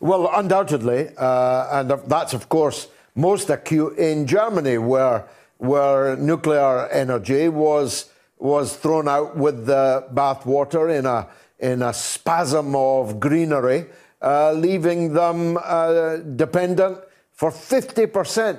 Well 0.00 0.30
undoubtedly 0.34 1.10
uh, 1.16 1.80
and 1.80 1.90
that's 2.06 2.32
of 2.34 2.48
course 2.48 2.88
most 3.14 3.50
acute 3.50 3.98
in 3.98 4.26
germany 4.26 4.78
where 4.78 5.26
where 5.58 6.16
nuclear 6.16 6.88
energy 6.88 7.48
was 7.48 8.10
was 8.38 8.74
thrown 8.74 9.06
out 9.06 9.36
with 9.36 9.66
the 9.66 10.06
bathwater 10.14 10.98
in 10.98 11.06
a 11.06 11.28
in 11.60 11.82
a 11.82 11.92
spasm 11.92 12.74
of 12.74 13.20
greenery, 13.20 13.86
uh, 14.22 14.52
leaving 14.52 15.12
them 15.12 15.58
uh, 15.62 16.16
dependent 16.16 16.98
for 17.32 17.50
50% 17.50 18.54
uh, 18.54 18.58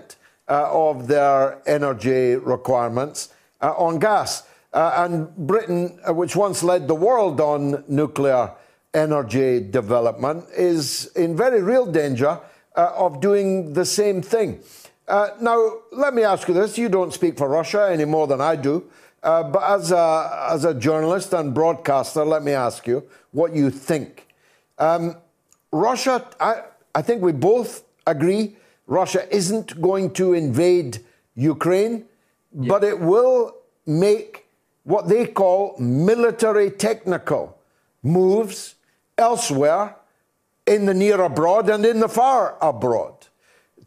of 0.72 1.08
their 1.08 1.62
energy 1.68 2.36
requirements 2.36 3.30
uh, 3.62 3.74
on 3.78 4.00
gas. 4.00 4.44
Uh, 4.74 5.06
and 5.06 5.36
Britain, 5.36 6.00
uh, 6.08 6.14
which 6.14 6.36
once 6.36 6.64
led 6.64 6.88
the 6.88 6.96
world 6.96 7.42
on 7.42 7.84
nuclear 7.88 8.52
energy 8.94 9.60
development, 9.60 10.46
is 10.56 11.08
in 11.16 11.36
very 11.36 11.62
real 11.62 11.86
danger 11.86 12.40
of 12.76 13.20
doing 13.20 13.74
the 13.74 13.86
same 13.86 14.22
thing. 14.22 14.60
now, 15.42 15.74
let 15.92 16.14
me 16.14 16.24
ask 16.24 16.48
you 16.48 16.54
this 16.54 16.78
you 16.78 16.88
don't 16.88 17.14
speak 17.14 17.38
for 17.38 17.50
Russia 17.50 17.90
any 17.92 18.06
more 18.06 18.28
than 18.28 18.40
I 18.40 18.56
do. 18.56 18.90
Uh, 19.24 19.44
but 19.44 19.64
as 19.64 19.92
a, 19.92 20.48
as 20.50 20.66
a 20.66 20.74
journalist 20.74 21.34
and 21.34 21.54
broadcaster, 21.54 22.26
let 22.26 22.44
me 22.44 22.54
ask 22.54 22.88
you 22.88 23.04
what 23.32 23.54
you 23.54 23.70
think. 23.70 24.28
Um, 24.80 25.16
Russia, 25.72 26.26
I, 26.40 26.64
I 26.96 27.02
think 27.02 27.22
we 27.22 27.32
both 27.32 27.84
agree 28.08 28.58
Russia 28.92 29.24
isn't 29.34 29.80
going 29.82 30.12
to 30.12 30.34
invade 30.34 31.00
Ukraine, 31.36 32.04
yeah. 32.52 32.68
but 32.68 32.84
it 32.84 33.00
will 33.00 33.56
make 33.88 34.46
what 34.84 35.08
they 35.08 35.26
call 35.26 35.78
military 35.80 36.70
technical 36.70 37.58
moves 38.04 38.76
elsewhere 39.18 39.96
in 40.68 40.86
the 40.88 40.94
near 40.94 41.22
abroad 41.22 41.70
and 41.70 41.86
in 41.86 42.02
the 42.02 42.10
far 42.10 42.58
abroad 42.62 43.16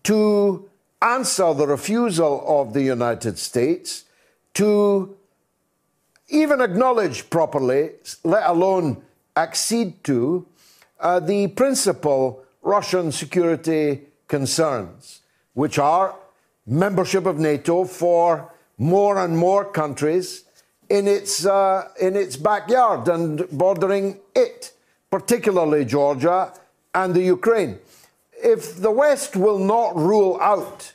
to 0.04 0.70
answer 1.02 1.52
the 1.52 1.66
refusal 1.66 2.42
of 2.46 2.72
the 2.72 2.82
United 2.82 3.38
States 3.38 4.04
to 4.54 5.14
even 6.28 6.62
acknowledge 6.62 7.28
properly, 7.28 7.90
let 8.24 8.48
alone 8.48 9.02
accede 9.36 10.02
to, 10.04 10.46
uh, 11.00 11.20
the 11.20 11.48
principal 11.48 12.42
Russian 12.62 13.12
security 13.12 14.00
concerns, 14.28 15.20
which 15.54 15.78
are 15.78 16.16
membership 16.66 17.26
of 17.26 17.38
NATO 17.38 17.84
for 17.84 18.52
more 18.78 19.18
and 19.24 19.36
more 19.36 19.64
countries 19.64 20.44
in 20.88 21.06
its, 21.06 21.46
uh, 21.46 21.88
in 22.00 22.16
its 22.16 22.36
backyard 22.36 23.08
and 23.08 23.48
bordering 23.50 24.20
it, 24.34 24.72
particularly 25.10 25.84
Georgia 25.84 26.52
and 26.94 27.14
the 27.14 27.22
Ukraine. 27.22 27.78
If 28.32 28.80
the 28.80 28.90
West 28.90 29.36
will 29.36 29.58
not 29.58 29.96
rule 29.96 30.38
out 30.40 30.92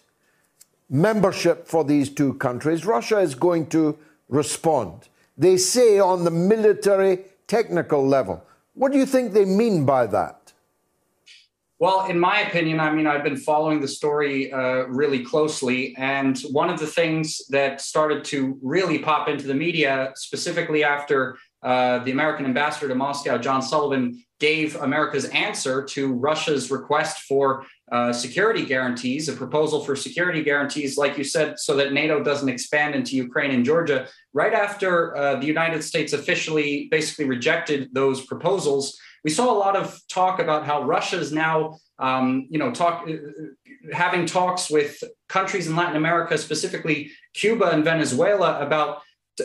membership 0.90 1.68
for 1.68 1.84
these 1.84 2.10
two 2.10 2.34
countries, 2.36 2.86
Russia 2.86 3.20
is 3.20 3.36
going 3.36 3.68
to 3.68 3.98
respond 4.28 5.10
they 5.40 5.56
say 5.56 6.00
on 6.00 6.26
the 6.26 6.32
military 6.32 7.20
technical 7.48 8.06
level. 8.06 8.44
What 8.74 8.92
do 8.92 8.98
you 8.98 9.06
think 9.06 9.32
they 9.32 9.46
mean 9.46 9.86
by 9.86 10.06
that? 10.08 10.39
Well, 11.80 12.08
in 12.08 12.20
my 12.20 12.42
opinion, 12.42 12.82
I 12.82 12.92
mean, 12.92 13.08
I've 13.08 13.24
been 13.24 13.38
following 13.38 13.80
the 13.80 13.88
story 13.88 14.52
uh, 14.52 14.84
really 14.88 15.24
closely. 15.24 15.96
And 15.98 16.38
one 16.52 16.70
of 16.70 16.78
the 16.78 16.86
things 16.86 17.42
that 17.52 17.80
started 17.80 18.26
to 18.26 18.60
really 18.62 19.00
pop 19.00 19.30
into 19.30 19.48
the 19.48 19.54
media, 19.54 20.12
specifically 20.16 20.84
after 20.84 21.38
uh, 21.64 22.00
the 22.00 22.12
American 22.12 22.46
ambassador 22.46 22.90
to 22.90 22.96
Moscow, 22.96 23.38
John 23.38 23.62
Sullivan, 23.62 24.22
gave 24.42 24.76
America's 24.76 25.26
answer 25.26 25.82
to 25.84 26.14
Russia's 26.14 26.70
request 26.70 27.22
for 27.22 27.66
uh, 27.94 28.12
security 28.12 28.66
guarantees, 28.66 29.30
a 29.30 29.34
proposal 29.34 29.82
for 29.84 29.96
security 29.96 30.44
guarantees, 30.44 30.98
like 30.98 31.18
you 31.18 31.24
said, 31.24 31.60
so 31.60 31.78
that 31.78 31.94
NATO 31.94 32.22
doesn't 32.22 32.50
expand 32.50 32.94
into 32.94 33.16
Ukraine 33.16 33.52
and 33.52 33.64
Georgia. 33.64 34.08
Right 34.34 34.54
after 34.54 35.16
uh, 35.16 35.36
the 35.38 35.48
United 35.48 35.82
States 35.84 36.12
officially 36.12 36.90
basically 36.92 37.26
rejected 37.26 37.90
those 37.94 38.26
proposals, 38.26 38.98
we 39.24 39.30
saw 39.30 39.52
a 39.52 39.58
lot 39.58 39.76
of 39.76 40.00
talk 40.10 40.40
about 40.40 40.66
how 40.66 40.84
Russia 40.84 41.18
is 41.18 41.32
now, 41.32 41.78
um, 41.98 42.48
you 42.50 42.60
know, 42.60 42.72
talk 42.72 43.08
uh, 43.08 43.16
having 43.94 44.26
talks 44.26 44.70
with 44.70 45.04
countries 45.28 45.68
in 45.68 45.76
Latin 45.76 45.96
America, 45.96 46.38
specifically 46.38 47.12
Cuba 47.34 47.72
and 47.72 47.84
Venezuela, 47.84 48.60
about 48.60 49.02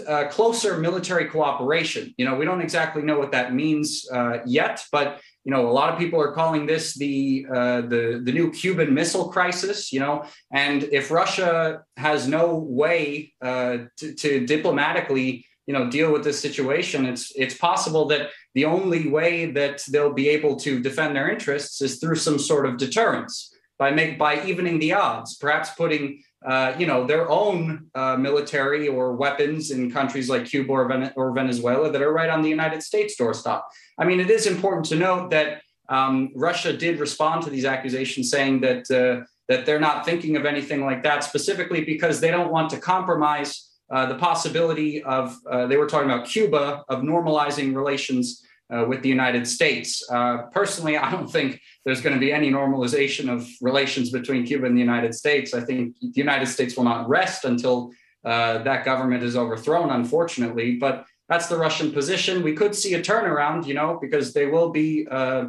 uh, 0.08 0.28
closer 0.28 0.78
military 0.78 1.26
cooperation. 1.26 2.14
You 2.16 2.24
know, 2.24 2.34
we 2.34 2.44
don't 2.44 2.60
exactly 2.60 3.02
know 3.02 3.18
what 3.18 3.32
that 3.32 3.54
means 3.54 4.08
uh, 4.12 4.38
yet, 4.46 4.84
but 4.90 5.20
you 5.44 5.52
know, 5.52 5.68
a 5.68 5.72
lot 5.72 5.92
of 5.92 5.98
people 5.98 6.20
are 6.20 6.32
calling 6.32 6.66
this 6.66 6.94
the 6.94 7.46
uh, 7.52 7.82
the 7.82 8.20
the 8.24 8.32
new 8.32 8.50
Cuban 8.50 8.94
Missile 8.94 9.28
Crisis. 9.28 9.92
You 9.92 10.00
know, 10.00 10.24
and 10.52 10.84
if 10.84 11.10
Russia 11.10 11.82
has 11.96 12.26
no 12.26 12.56
way 12.56 13.34
uh, 13.42 13.78
to, 13.98 14.14
to 14.14 14.46
diplomatically 14.46 15.46
you 15.66 15.74
know 15.74 15.90
deal 15.90 16.12
with 16.12 16.24
this 16.24 16.40
situation, 16.40 17.06
it's 17.06 17.32
it's 17.36 17.56
possible 17.56 18.06
that 18.06 18.30
the 18.54 18.64
only 18.64 19.08
way 19.08 19.50
that 19.52 19.82
they'll 19.90 20.12
be 20.12 20.28
able 20.28 20.56
to 20.56 20.80
defend 20.80 21.16
their 21.16 21.30
interests 21.30 21.80
is 21.80 21.98
through 21.98 22.16
some 22.16 22.38
sort 22.38 22.66
of 22.66 22.76
deterrence. 22.76 23.50
by 23.78 23.90
make 23.90 24.18
by 24.18 24.44
evening 24.44 24.78
the 24.78 24.92
odds, 24.92 25.36
perhaps 25.36 25.70
putting 25.70 26.22
uh, 26.46 26.74
you 26.78 26.86
know 26.86 27.06
their 27.06 27.28
own 27.30 27.86
uh, 27.94 28.16
military 28.16 28.86
or 28.88 29.16
weapons 29.16 29.70
in 29.70 29.90
countries 29.90 30.28
like 30.28 30.44
Cuba 30.44 30.72
or, 30.72 30.86
Ven- 30.86 31.12
or, 31.16 31.32
Venezuela 31.32 31.90
that 31.90 32.02
are 32.02 32.12
right 32.12 32.28
on 32.28 32.42
the 32.42 32.48
United 32.48 32.82
States 32.82 33.16
doorstep. 33.16 33.62
I 33.98 34.04
mean, 34.04 34.20
it 34.20 34.30
is 34.30 34.46
important 34.46 34.84
to 34.86 34.96
note 34.96 35.30
that 35.30 35.62
um, 35.88 36.30
Russia 36.34 36.72
did 36.76 37.00
respond 37.00 37.42
to 37.44 37.50
these 37.50 37.64
accusations, 37.64 38.30
saying 38.30 38.60
that 38.60 38.90
uh, 38.90 39.24
that 39.48 39.66
they're 39.66 39.80
not 39.80 40.04
thinking 40.04 40.36
of 40.36 40.44
anything 40.46 40.84
like 40.84 41.02
that, 41.02 41.24
specifically 41.24 41.84
because 41.84 42.20
they 42.20 42.30
don't 42.30 42.52
want 42.52 42.70
to 42.70 42.78
compromise 42.78 43.73
uh, 43.94 44.06
the 44.06 44.16
possibility 44.16 45.02
of. 45.04 45.38
Uh, 45.48 45.66
they 45.68 45.76
were 45.76 45.86
talking 45.86 46.10
about 46.10 46.26
Cuba 46.26 46.84
of 46.88 47.02
normalizing 47.02 47.74
relations 47.76 48.42
uh, 48.72 48.84
with 48.88 49.02
the 49.02 49.08
United 49.08 49.46
States. 49.46 50.02
Uh, 50.10 50.38
personally, 50.52 50.96
I 50.96 51.10
don't 51.10 51.30
think 51.30 51.60
there's 51.84 52.00
going 52.00 52.14
to 52.14 52.20
be 52.20 52.32
any 52.32 52.50
normalization 52.50 53.32
of 53.32 53.48
relations 53.60 54.10
between 54.10 54.44
Cuba 54.44 54.66
and 54.66 54.76
the 54.76 54.80
United 54.80 55.14
States. 55.14 55.54
I 55.54 55.60
think 55.60 55.94
the 56.00 56.20
United 56.28 56.46
States 56.46 56.76
will 56.76 56.84
not 56.84 57.08
rest 57.08 57.44
until 57.44 57.92
uh, 58.24 58.58
that 58.64 58.84
government 58.84 59.22
is 59.22 59.36
overthrown, 59.36 59.90
unfortunately. 59.90 60.76
But 60.76 61.06
that's 61.28 61.46
the 61.46 61.58
Russian 61.58 61.92
position. 61.92 62.42
We 62.42 62.54
could 62.54 62.74
see 62.74 62.94
a 62.94 63.02
turnaround, 63.02 63.66
you 63.66 63.74
know, 63.74 63.98
because 64.00 64.32
they 64.34 64.46
will 64.46 64.70
be. 64.70 65.06
Uh, 65.10 65.46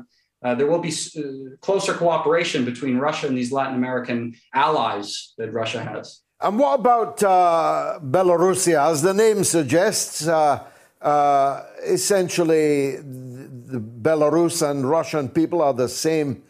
there 0.53 0.67
will 0.67 0.83
be 0.89 0.93
uh, 1.17 1.55
closer 1.61 1.95
cooperation 1.95 2.65
between 2.65 2.99
Russia 2.99 3.25
and 3.25 3.35
these 3.35 3.51
Latin 3.51 3.75
American 3.75 4.35
allies 4.53 5.33
that 5.39 5.51
Russia 5.51 5.81
has. 5.81 6.21
And 6.45 6.59
what 6.59 6.79
about 6.79 7.17
Belarusia? 7.17 8.91
As 8.91 9.01
the 9.01 9.15
name 9.15 9.43
suggests, 9.43 10.27
uh, 10.27 11.65
essentially, 11.83 12.97
the 12.97 13.79
Belarus 13.79 14.61
and 14.61 14.87
Russian 14.87 15.27
people 15.27 15.63
are 15.63 15.73
the 15.73 15.89
same 15.89 16.43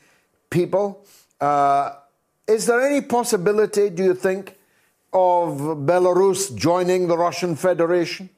people. 0.50 1.06
Uh, 1.40 1.92
is 2.46 2.66
there 2.66 2.82
any 2.82 3.00
possibility, 3.00 3.90
do 3.90 4.04
you 4.04 4.14
think, 4.14 4.58
of 5.14 5.60
Belarus 5.88 6.54
joining 6.54 7.08
the 7.08 7.18
Russian 7.18 7.56
Federation? 7.56 8.30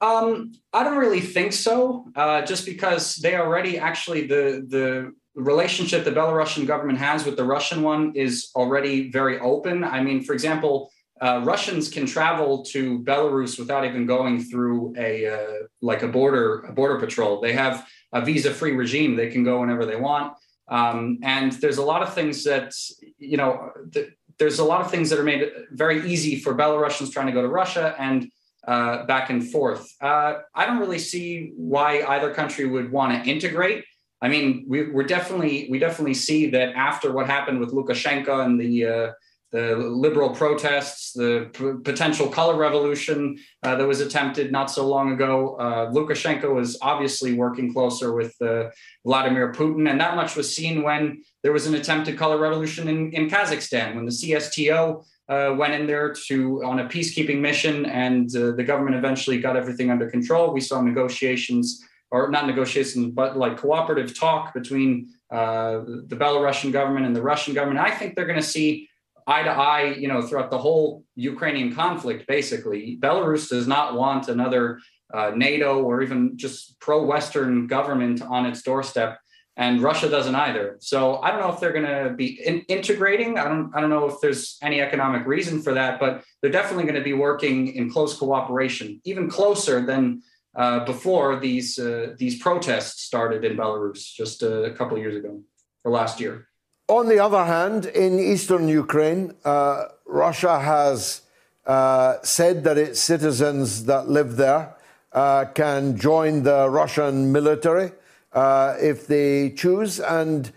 Um, 0.00 0.52
I 0.72 0.84
don't 0.84 0.98
really 0.98 1.20
think 1.20 1.52
so, 1.52 2.06
uh, 2.14 2.42
just 2.42 2.64
because 2.64 3.16
they 3.16 3.34
already 3.34 3.76
actually 3.76 4.28
the 4.28 4.64
the 4.68 5.12
relationship 5.40 6.04
the 6.04 6.12
Belarusian 6.12 6.66
government 6.66 6.98
has 6.98 7.24
with 7.24 7.36
the 7.36 7.44
Russian 7.44 7.82
one 7.82 8.12
is 8.14 8.50
already 8.54 9.10
very 9.10 9.38
open. 9.40 9.84
I 9.84 10.02
mean, 10.02 10.22
for 10.22 10.32
example, 10.32 10.90
uh, 11.20 11.42
Russians 11.44 11.88
can 11.88 12.06
travel 12.06 12.64
to 12.64 13.00
Belarus 13.00 13.58
without 13.58 13.84
even 13.84 14.06
going 14.06 14.42
through 14.42 14.94
a 14.96 15.26
uh, 15.26 15.66
like 15.82 16.02
a 16.02 16.08
border 16.08 16.60
a 16.60 16.72
border 16.72 16.98
patrol. 16.98 17.40
They 17.40 17.52
have 17.52 17.86
a 18.12 18.24
visa-free 18.24 18.72
regime. 18.72 19.16
They 19.16 19.28
can 19.28 19.44
go 19.44 19.60
whenever 19.60 19.84
they 19.84 19.96
want. 19.96 20.34
Um, 20.68 21.18
and 21.22 21.52
there's 21.52 21.78
a 21.78 21.82
lot 21.82 22.02
of 22.02 22.14
things 22.14 22.44
that 22.44 22.72
you 23.18 23.36
know. 23.36 23.70
Th- 23.92 24.10
there's 24.38 24.58
a 24.58 24.64
lot 24.64 24.80
of 24.80 24.90
things 24.90 25.10
that 25.10 25.18
are 25.18 25.22
made 25.22 25.46
very 25.70 26.10
easy 26.10 26.40
for 26.40 26.54
Belarusians 26.54 27.12
trying 27.12 27.26
to 27.26 27.32
go 27.32 27.42
to 27.42 27.48
Russia 27.48 27.94
and 27.98 28.30
uh, 28.66 29.04
back 29.04 29.28
and 29.28 29.50
forth. 29.50 29.94
Uh, 30.00 30.38
I 30.54 30.64
don't 30.66 30.78
really 30.78 30.98
see 30.98 31.52
why 31.56 32.02
either 32.02 32.32
country 32.32 32.66
would 32.66 32.90
want 32.90 33.12
to 33.12 33.30
integrate. 33.30 33.84
I 34.22 34.28
mean, 34.28 34.66
we, 34.68 34.80
are 34.80 35.02
definitely 35.02 35.68
we 35.70 35.78
definitely 35.78 36.14
see 36.14 36.50
that 36.50 36.74
after 36.74 37.12
what 37.12 37.26
happened 37.26 37.60
with 37.60 37.70
Lukashenko 37.70 38.44
and 38.44 38.60
the 38.60 38.86
uh, 38.86 39.12
the 39.52 39.76
liberal 39.76 40.30
protests, 40.30 41.12
the 41.12 41.50
p- 41.52 41.82
potential 41.82 42.28
color 42.28 42.56
revolution 42.56 43.36
uh, 43.64 43.74
that 43.74 43.86
was 43.86 44.00
attempted 44.00 44.52
not 44.52 44.70
so 44.70 44.86
long 44.86 45.12
ago. 45.12 45.56
Uh, 45.56 45.90
Lukashenko 45.90 46.54
was 46.54 46.78
obviously 46.82 47.34
working 47.34 47.72
closer 47.72 48.12
with 48.12 48.34
uh, 48.40 48.70
Vladimir 49.04 49.52
Putin, 49.52 49.90
and 49.90 50.00
that 50.00 50.14
much 50.14 50.36
was 50.36 50.54
seen 50.54 50.84
when 50.84 51.22
there 51.42 51.52
was 51.52 51.66
an 51.66 51.74
attempted 51.74 52.16
color 52.16 52.38
revolution 52.38 52.86
in, 52.88 53.12
in 53.12 53.28
Kazakhstan, 53.28 53.96
when 53.96 54.04
the 54.04 54.12
CSTO 54.12 55.04
uh, 55.28 55.54
went 55.56 55.74
in 55.74 55.86
there 55.86 56.14
to 56.28 56.62
on 56.64 56.80
a 56.80 56.84
peacekeeping 56.84 57.40
mission, 57.40 57.86
and 57.86 58.34
uh, 58.36 58.52
the 58.52 58.64
government 58.64 58.94
eventually 58.94 59.40
got 59.40 59.56
everything 59.56 59.90
under 59.90 60.08
control. 60.08 60.52
We 60.52 60.60
saw 60.60 60.80
negotiations, 60.80 61.84
or 62.10 62.28
not 62.28 62.46
negotiations, 62.46 63.12
but 63.14 63.36
like 63.36 63.56
cooperative 63.56 64.18
talk 64.18 64.52
between 64.52 65.08
uh, 65.30 65.80
the 66.06 66.16
Belarusian 66.16 66.72
government 66.72 67.06
and 67.06 67.14
the 67.14 67.22
Russian 67.22 67.54
government. 67.54 67.78
I 67.78 67.90
think 67.92 68.14
they're 68.14 68.26
going 68.26 68.40
to 68.40 68.46
see 68.46 68.88
eye 69.26 69.42
to 69.44 69.50
eye, 69.50 69.94
you 69.98 70.08
know, 70.08 70.22
throughout 70.22 70.50
the 70.50 70.58
whole 70.58 71.04
Ukrainian 71.14 71.72
conflict, 71.74 72.26
basically. 72.26 72.98
Belarus 73.00 73.48
does 73.48 73.66
not 73.68 73.94
want 73.94 74.28
another 74.28 74.80
uh, 75.14 75.32
NATO 75.34 75.82
or 75.82 76.02
even 76.02 76.36
just 76.36 76.78
pro 76.80 77.04
Western 77.04 77.66
government 77.66 78.22
on 78.22 78.46
its 78.46 78.62
doorstep. 78.62 79.18
And 79.56 79.82
Russia 79.82 80.08
doesn't 80.08 80.34
either. 80.34 80.78
So 80.80 81.18
I 81.18 81.30
don't 81.30 81.40
know 81.40 81.52
if 81.52 81.60
they're 81.60 81.72
going 81.72 81.84
to 81.84 82.14
be 82.14 82.40
in- 82.44 82.64
integrating. 82.68 83.38
I 83.38 83.44
don't. 83.44 83.70
I 83.74 83.80
don't 83.80 83.90
know 83.90 84.06
if 84.06 84.14
there's 84.22 84.56
any 84.62 84.80
economic 84.80 85.26
reason 85.26 85.60
for 85.60 85.74
that, 85.74 86.00
but 86.00 86.24
they're 86.40 86.52
definitely 86.52 86.84
going 86.84 86.94
to 86.94 87.02
be 87.02 87.12
working 87.12 87.74
in 87.74 87.90
close 87.90 88.16
cooperation, 88.16 89.00
even 89.04 89.28
closer 89.28 89.84
than 89.84 90.22
uh, 90.54 90.84
before 90.84 91.38
these 91.38 91.78
uh, 91.78 92.14
these 92.18 92.38
protests 92.38 93.02
started 93.02 93.44
in 93.44 93.56
Belarus 93.56 94.14
just 94.14 94.42
a 94.42 94.74
couple 94.76 94.96
of 94.96 95.02
years 95.02 95.16
ago 95.16 95.40
or 95.84 95.92
last 95.92 96.20
year. 96.20 96.48
On 96.88 97.08
the 97.08 97.20
other 97.20 97.44
hand, 97.44 97.86
in 97.86 98.18
eastern 98.18 98.66
Ukraine, 98.68 99.34
uh, 99.44 99.84
Russia 100.06 100.58
has 100.58 101.22
uh, 101.66 102.16
said 102.22 102.64
that 102.64 102.76
its 102.76 102.98
citizens 103.00 103.84
that 103.84 104.08
live 104.08 104.36
there 104.36 104.74
uh, 105.12 105.44
can 105.54 105.96
join 105.96 106.42
the 106.42 106.68
Russian 106.68 107.30
military 107.30 107.92
uh, 108.32 108.74
if 108.80 109.06
they 109.06 109.50
choose 109.50 110.00
and 110.00 110.52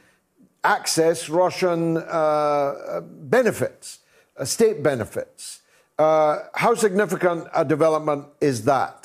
access 0.63 1.29
Russian 1.29 1.97
uh, 1.97 3.01
benefits, 3.03 3.99
uh, 4.38 4.45
state 4.45 4.82
benefits. 4.82 5.62
how 5.97 6.73
significant 6.75 7.47
a 7.53 7.63
development 7.65 8.25
is 8.41 8.63
that? 8.65 9.02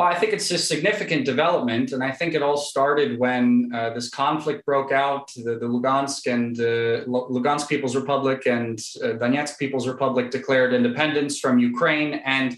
Well, 0.00 0.08
I 0.08 0.14
think 0.14 0.32
it's 0.32 0.50
a 0.50 0.56
significant 0.56 1.26
development, 1.26 1.92
and 1.92 2.02
I 2.02 2.10
think 2.10 2.32
it 2.32 2.40
all 2.40 2.56
started 2.56 3.18
when 3.18 3.70
uh, 3.74 3.90
this 3.90 4.08
conflict 4.08 4.64
broke 4.64 4.92
out. 4.92 5.30
The, 5.36 5.58
the 5.58 5.66
Lugansk 5.66 6.26
and 6.26 6.58
uh, 6.58 7.04
Lugansk 7.04 7.68
People's 7.68 7.94
Republic 7.94 8.46
and 8.46 8.78
uh, 9.04 9.08
Donetsk 9.20 9.58
People's 9.58 9.86
Republic 9.86 10.30
declared 10.30 10.72
independence 10.72 11.38
from 11.38 11.58
Ukraine, 11.58 12.14
and 12.24 12.56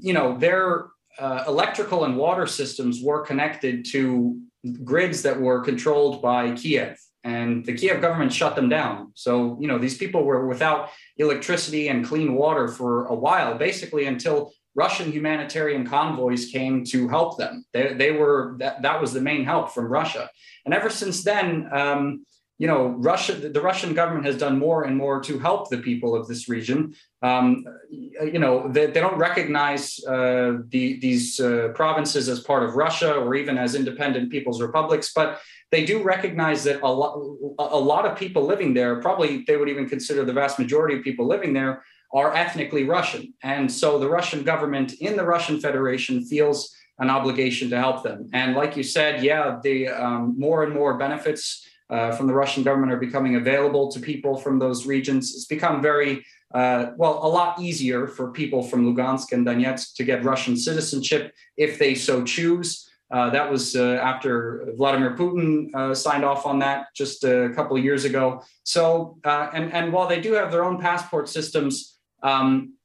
you 0.00 0.12
know 0.12 0.36
their 0.38 0.88
uh, 1.20 1.44
electrical 1.46 2.04
and 2.04 2.16
water 2.16 2.48
systems 2.48 3.00
were 3.00 3.20
connected 3.20 3.84
to 3.92 4.36
grids 4.82 5.22
that 5.22 5.40
were 5.40 5.60
controlled 5.60 6.20
by 6.20 6.50
Kiev, 6.50 6.98
and 7.22 7.64
the 7.64 7.74
Kiev 7.74 8.00
government 8.00 8.32
shut 8.32 8.56
them 8.56 8.68
down. 8.68 9.12
So 9.14 9.56
you 9.60 9.68
know 9.68 9.78
these 9.78 9.96
people 9.96 10.24
were 10.24 10.48
without 10.48 10.90
electricity 11.16 11.86
and 11.86 12.04
clean 12.04 12.34
water 12.34 12.66
for 12.66 13.06
a 13.06 13.14
while, 13.14 13.56
basically 13.56 14.06
until 14.06 14.50
Russian 14.76 15.10
humanitarian 15.10 15.86
convoys 15.86 16.46
came 16.46 16.84
to 16.84 17.08
help 17.08 17.38
them. 17.38 17.64
They, 17.72 17.94
they 17.94 18.12
were 18.12 18.56
that, 18.58 18.82
that 18.82 19.00
was 19.00 19.12
the 19.12 19.22
main 19.22 19.44
help 19.44 19.72
from 19.72 19.86
Russia. 19.86 20.28
And 20.64 20.74
ever 20.74 20.90
since 20.90 21.24
then, 21.24 21.68
um, 21.72 22.26
you 22.58 22.66
know, 22.66 22.86
Russia, 23.10 23.34
the 23.34 23.60
Russian 23.60 23.92
government 23.92 24.24
has 24.24 24.38
done 24.38 24.58
more 24.58 24.84
and 24.84 24.96
more 24.96 25.20
to 25.20 25.38
help 25.38 25.68
the 25.68 25.78
people 25.78 26.14
of 26.14 26.26
this 26.26 26.48
region. 26.48 26.94
Um, 27.22 27.64
you 27.90 28.38
know, 28.38 28.68
they, 28.68 28.86
they 28.86 29.00
don't 29.00 29.18
recognize 29.18 30.02
uh, 30.04 30.58
the, 30.68 30.98
these 31.00 31.38
uh, 31.38 31.68
provinces 31.74 32.30
as 32.30 32.40
part 32.40 32.62
of 32.62 32.74
Russia 32.74 33.14
or 33.14 33.34
even 33.34 33.58
as 33.58 33.74
independent 33.74 34.30
people's 34.30 34.62
republics, 34.62 35.12
but 35.14 35.40
they 35.70 35.84
do 35.84 36.02
recognize 36.02 36.64
that 36.64 36.80
a 36.82 36.88
lot, 36.88 37.16
a 37.58 37.78
lot 37.78 38.06
of 38.06 38.16
people 38.16 38.46
living 38.46 38.72
there, 38.72 39.02
probably 39.02 39.44
they 39.46 39.56
would 39.58 39.68
even 39.68 39.86
consider 39.86 40.24
the 40.24 40.32
vast 40.32 40.58
majority 40.58 40.96
of 40.96 41.02
people 41.02 41.26
living 41.26 41.52
there 41.52 41.82
are 42.16 42.34
ethnically 42.34 42.84
Russian. 42.84 43.34
And 43.42 43.70
so 43.70 43.98
the 43.98 44.08
Russian 44.08 44.42
government 44.42 44.94
in 45.06 45.16
the 45.16 45.26
Russian 45.34 45.60
Federation 45.60 46.24
feels 46.24 46.74
an 46.98 47.10
obligation 47.10 47.68
to 47.70 47.78
help 47.78 48.02
them. 48.02 48.18
And 48.32 48.56
like 48.60 48.72
you 48.78 48.82
said, 48.82 49.22
yeah, 49.22 49.58
the 49.62 49.88
um, 49.88 50.34
more 50.38 50.64
and 50.64 50.72
more 50.72 50.96
benefits 50.96 51.42
uh, 51.90 52.12
from 52.16 52.26
the 52.26 52.32
Russian 52.32 52.62
government 52.62 52.90
are 52.90 52.96
becoming 53.08 53.36
available 53.36 53.92
to 53.92 54.00
people 54.00 54.34
from 54.38 54.58
those 54.58 54.86
regions. 54.86 55.34
It's 55.34 55.44
become 55.44 55.82
very, 55.82 56.24
uh, 56.54 56.92
well, 56.96 57.20
a 57.22 57.28
lot 57.28 57.60
easier 57.60 58.06
for 58.06 58.32
people 58.32 58.62
from 58.62 58.86
Lugansk 58.86 59.32
and 59.32 59.46
Donetsk 59.46 59.94
to 59.96 60.02
get 60.02 60.24
Russian 60.24 60.56
citizenship 60.56 61.34
if 61.58 61.78
they 61.78 61.94
so 61.94 62.24
choose. 62.24 62.90
Uh, 63.10 63.28
that 63.30 63.48
was 63.48 63.76
uh, 63.76 64.00
after 64.02 64.72
Vladimir 64.76 65.14
Putin 65.14 65.72
uh, 65.74 65.94
signed 65.94 66.24
off 66.24 66.46
on 66.46 66.58
that 66.60 66.86
just 66.94 67.22
a 67.24 67.52
couple 67.54 67.76
of 67.76 67.84
years 67.84 68.04
ago. 68.04 68.42
So, 68.64 69.18
uh, 69.22 69.50
and 69.52 69.72
and 69.72 69.92
while 69.92 70.08
they 70.08 70.20
do 70.20 70.32
have 70.32 70.50
their 70.50 70.64
own 70.64 70.80
passport 70.80 71.28
systems, 71.28 71.95
um, 72.22 72.76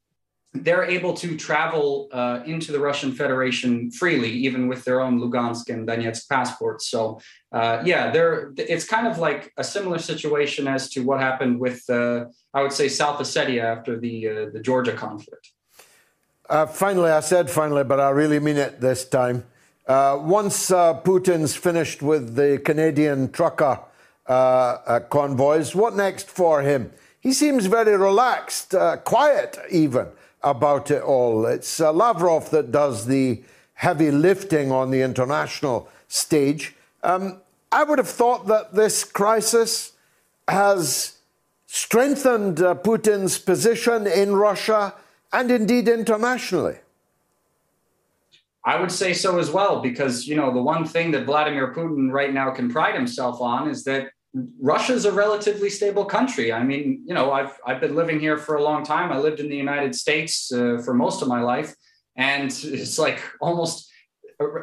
they're 0.54 0.84
able 0.84 1.14
to 1.14 1.36
travel 1.36 2.08
uh, 2.12 2.40
into 2.44 2.72
the 2.72 2.78
Russian 2.78 3.12
Federation 3.12 3.90
freely, 3.90 4.30
even 4.30 4.68
with 4.68 4.84
their 4.84 5.00
own 5.00 5.18
Lugansk 5.18 5.70
and 5.70 5.88
Donetsk 5.88 6.28
passports. 6.28 6.88
So, 6.88 7.20
uh, 7.52 7.82
yeah, 7.84 8.12
it's 8.58 8.84
kind 8.84 9.06
of 9.06 9.18
like 9.18 9.50
a 9.56 9.64
similar 9.64 9.98
situation 9.98 10.68
as 10.68 10.90
to 10.90 11.00
what 11.00 11.20
happened 11.20 11.58
with, 11.58 11.88
uh, 11.88 12.26
I 12.52 12.62
would 12.62 12.72
say, 12.72 12.88
South 12.88 13.18
Ossetia 13.18 13.62
after 13.62 13.98
the 13.98 14.28
uh, 14.28 14.50
the 14.52 14.60
Georgia 14.60 14.92
conflict. 14.92 15.50
Uh, 16.50 16.66
finally, 16.66 17.10
I 17.10 17.20
said 17.20 17.48
finally, 17.48 17.84
but 17.84 17.98
I 17.98 18.10
really 18.10 18.38
mean 18.38 18.58
it 18.58 18.80
this 18.80 19.08
time. 19.08 19.44
Uh, 19.86 20.18
once 20.20 20.68
Putin's 20.68 21.56
finished 21.56 22.02
with 22.02 22.36
the 22.36 22.60
Canadian 22.62 23.32
trucker 23.32 23.80
convoys. 24.26 25.74
What 25.74 25.96
next 25.96 26.28
for 26.28 26.60
him? 26.60 26.92
He 27.22 27.32
seems 27.32 27.66
very 27.66 27.96
relaxed, 27.96 28.74
uh, 28.74 28.96
quiet 28.96 29.56
even 29.70 30.08
about 30.42 30.90
it 30.90 31.02
all. 31.02 31.46
It's 31.46 31.80
uh, 31.80 31.92
Lavrov 31.92 32.50
that 32.50 32.72
does 32.72 33.06
the 33.06 33.42
heavy 33.74 34.10
lifting 34.10 34.72
on 34.72 34.90
the 34.90 35.02
international 35.02 35.88
stage. 36.08 36.74
Um, 37.04 37.40
I 37.70 37.84
would 37.84 37.98
have 37.98 38.08
thought 38.08 38.48
that 38.48 38.74
this 38.74 39.04
crisis 39.04 39.92
has 40.48 41.18
strengthened 41.66 42.60
uh, 42.60 42.74
Putin's 42.74 43.38
position 43.38 44.08
in 44.08 44.34
Russia 44.34 44.94
and 45.32 45.48
indeed 45.48 45.88
internationally. 45.88 46.78
I 48.64 48.80
would 48.80 48.90
say 48.90 49.12
so 49.12 49.38
as 49.38 49.50
well, 49.50 49.80
because 49.80 50.26
you 50.26 50.34
know 50.34 50.52
the 50.52 50.62
one 50.62 50.84
thing 50.84 51.12
that 51.12 51.24
Vladimir 51.24 51.72
Putin 51.72 52.10
right 52.10 52.32
now 52.32 52.50
can 52.50 52.68
pride 52.68 52.94
himself 52.94 53.40
on 53.40 53.68
is 53.68 53.84
that 53.84 54.10
Russia's 54.60 55.04
a 55.04 55.12
relatively 55.12 55.68
stable 55.68 56.04
country. 56.04 56.52
I 56.52 56.62
mean, 56.62 57.04
you 57.06 57.14
know, 57.14 57.32
I've 57.32 57.58
I've 57.66 57.80
been 57.80 57.94
living 57.94 58.18
here 58.18 58.38
for 58.38 58.56
a 58.56 58.62
long 58.62 58.82
time. 58.82 59.12
I 59.12 59.18
lived 59.18 59.40
in 59.40 59.48
the 59.48 59.56
United 59.56 59.94
States 59.94 60.50
uh, 60.52 60.78
for 60.84 60.94
most 60.94 61.20
of 61.20 61.28
my 61.28 61.40
life, 61.40 61.74
and 62.16 62.50
it's 62.50 62.98
like 62.98 63.20
almost 63.40 63.90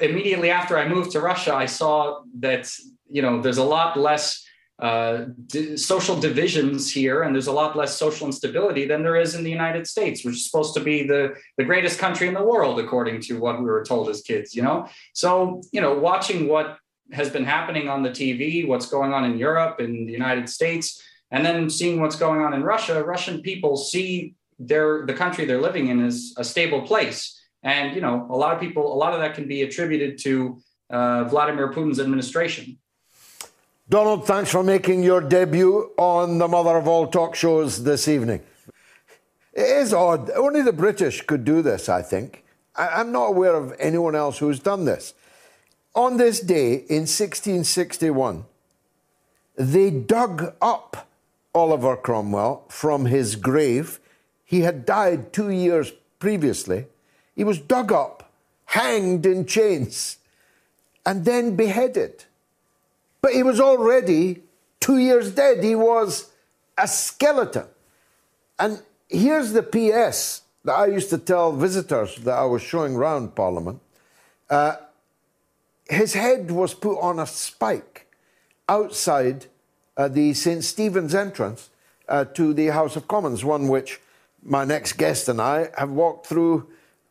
immediately 0.01 0.49
after 0.49 0.77
I 0.77 0.87
moved 0.87 1.11
to 1.11 1.21
Russia, 1.21 1.53
I 1.53 1.67
saw 1.67 2.21
that 2.39 2.71
you 3.07 3.21
know 3.21 3.41
there's 3.41 3.59
a 3.59 3.63
lot 3.63 3.97
less 3.97 4.43
uh, 4.79 5.25
social 5.75 6.19
divisions 6.19 6.91
here, 6.91 7.21
and 7.21 7.35
there's 7.35 7.47
a 7.47 7.51
lot 7.51 7.75
less 7.75 7.97
social 7.97 8.25
instability 8.25 8.85
than 8.85 9.03
there 9.03 9.17
is 9.17 9.35
in 9.35 9.43
the 9.43 9.51
United 9.51 9.85
States, 9.85 10.25
which 10.25 10.35
is 10.35 10.45
supposed 10.49 10.73
to 10.73 10.79
be 10.79 11.05
the 11.05 11.35
the 11.57 11.63
greatest 11.63 11.99
country 11.99 12.27
in 12.27 12.33
the 12.33 12.43
world, 12.43 12.79
according 12.79 13.21
to 13.21 13.39
what 13.39 13.59
we 13.59 13.65
were 13.65 13.83
told 13.83 14.09
as 14.09 14.21
kids. 14.21 14.55
You 14.55 14.63
know, 14.63 14.87
so 15.13 15.61
you 15.71 15.81
know, 15.81 15.93
watching 15.93 16.47
what 16.47 16.77
has 17.11 17.29
been 17.29 17.45
happening 17.45 17.89
on 17.89 18.03
the 18.03 18.09
TV, 18.09 18.67
what's 18.67 18.85
going 18.85 19.13
on 19.13 19.23
in 19.25 19.37
Europe, 19.37 19.79
in 19.79 20.05
the 20.05 20.11
United 20.11 20.49
States, 20.49 21.01
and 21.31 21.45
then 21.45 21.69
seeing 21.69 21.99
what's 22.01 22.15
going 22.15 22.41
on 22.41 22.53
in 22.53 22.63
Russia, 22.63 23.03
Russian 23.03 23.41
people 23.41 23.77
see 23.77 24.35
their 24.59 25.05
the 25.05 25.13
country 25.13 25.45
they're 25.45 25.61
living 25.61 25.87
in 25.87 26.05
as 26.05 26.33
a 26.37 26.43
stable 26.43 26.81
place, 26.81 27.39
and 27.63 27.95
you 27.95 28.01
know, 28.01 28.27
a 28.29 28.35
lot 28.35 28.53
of 28.53 28.59
people, 28.59 28.93
a 28.93 28.97
lot 28.97 29.13
of 29.13 29.19
that 29.19 29.33
can 29.35 29.47
be 29.47 29.61
attributed 29.61 30.17
to 30.19 30.61
uh, 30.89 31.23
Vladimir 31.25 31.71
Putin's 31.71 31.99
administration. 31.99 32.77
Donald, 33.89 34.27
thanks 34.27 34.51
for 34.51 34.63
making 34.63 35.01
your 35.01 35.19
debut 35.19 35.91
on 35.97 36.37
the 36.37 36.47
mother 36.47 36.77
of 36.77 36.87
all 36.87 37.07
talk 37.07 37.33
shows 37.33 37.83
this 37.83 38.07
evening. 38.07 38.41
It 39.53 39.63
is 39.63 39.93
odd. 39.93 40.29
Only 40.31 40.61
the 40.61 40.73
British 40.73 41.21
could 41.23 41.43
do 41.43 41.61
this, 41.63 41.89
I 41.89 42.03
think. 42.03 42.43
I'm 42.75 43.11
not 43.11 43.29
aware 43.29 43.55
of 43.55 43.73
anyone 43.79 44.15
else 44.15 44.37
who's 44.37 44.59
done 44.59 44.85
this. 44.85 45.13
On 45.95 46.17
this 46.17 46.39
day 46.39 46.73
in 46.73 47.07
1661, 47.07 48.45
they 49.55 49.89
dug 49.89 50.53
up 50.61 51.07
Oliver 51.53 51.97
Cromwell 51.97 52.65
from 52.69 53.05
his 53.05 53.35
grave. 53.35 53.99
He 54.45 54.61
had 54.61 54.85
died 54.85 55.33
two 55.33 55.49
years 55.49 55.91
previously. 56.19 56.85
He 57.35 57.43
was 57.43 57.59
dug 57.59 57.91
up, 57.91 58.31
hanged 58.65 59.25
in 59.25 59.45
chains, 59.45 60.17
and 61.05 61.25
then 61.25 61.55
beheaded. 61.55 62.25
But 63.21 63.33
he 63.33 63.43
was 63.43 63.59
already 63.59 64.43
two 64.79 64.97
years 64.97 65.31
dead. 65.31 65.63
He 65.63 65.75
was 65.75 66.31
a 66.77 66.87
skeleton. 66.87 67.65
And 68.57 68.81
here's 69.07 69.51
the 69.51 69.63
PS 69.63 70.41
that 70.63 70.73
I 70.73 70.87
used 70.87 71.09
to 71.09 71.17
tell 71.17 71.51
visitors 71.51 72.15
that 72.17 72.37
I 72.37 72.45
was 72.45 72.61
showing 72.61 72.95
round 72.95 73.35
Parliament. 73.35 73.81
Uh, 74.49 74.75
his 75.89 76.13
head 76.13 76.51
was 76.51 76.73
put 76.73 76.99
on 76.99 77.19
a 77.19 77.25
spike 77.25 78.07
outside 78.69 79.47
uh, 79.97 80.07
the 80.07 80.33
St. 80.33 80.63
Stephen's 80.63 81.15
entrance 81.15 81.69
uh, 82.07 82.25
to 82.25 82.53
the 82.53 82.67
House 82.67 82.95
of 82.95 83.07
Commons, 83.07 83.43
one 83.43 83.67
which 83.67 83.99
my 84.43 84.63
next 84.63 84.93
guest 84.93 85.27
and 85.27 85.41
I 85.41 85.69
have 85.77 85.89
walked 85.89 86.27
through 86.27 86.69